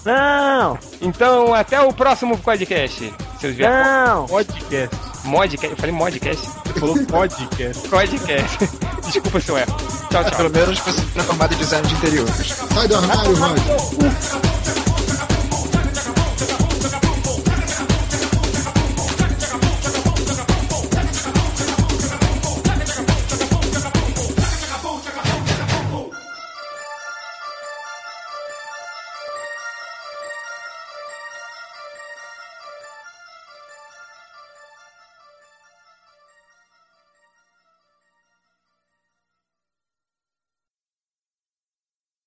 Não! 0.05 0.79
Então, 1.01 1.55
até 1.55 1.81
o 1.81 1.93
próximo 1.93 2.37
podcast. 2.39 3.15
Seus. 3.41 3.57
Não! 3.59 4.27
Podcast. 4.27 5.12
Modcast. 5.25 5.71
Eu 5.71 5.77
falei 5.77 5.95
modcast? 5.95 6.47
Você 6.47 6.81
falou 6.81 7.07
podcast. 7.07 7.89
Podcast. 7.89 8.59
Desculpa 9.05 9.41
se 9.41 9.49
eu 9.51 9.59
erro. 9.59 9.77
Tchau, 10.11 10.25
tchau. 10.25 10.37
pelo 10.37 10.51
menos 10.51 10.79
você 10.79 11.01
é 11.01 11.23
formado 11.23 11.55
em 11.55 11.59
design 11.59 11.87
de 11.87 11.95
interiores. 11.95 12.47
Sai 12.75 12.89
do 12.89 12.97
armário, 12.97 13.35
Roger. 13.37 14.82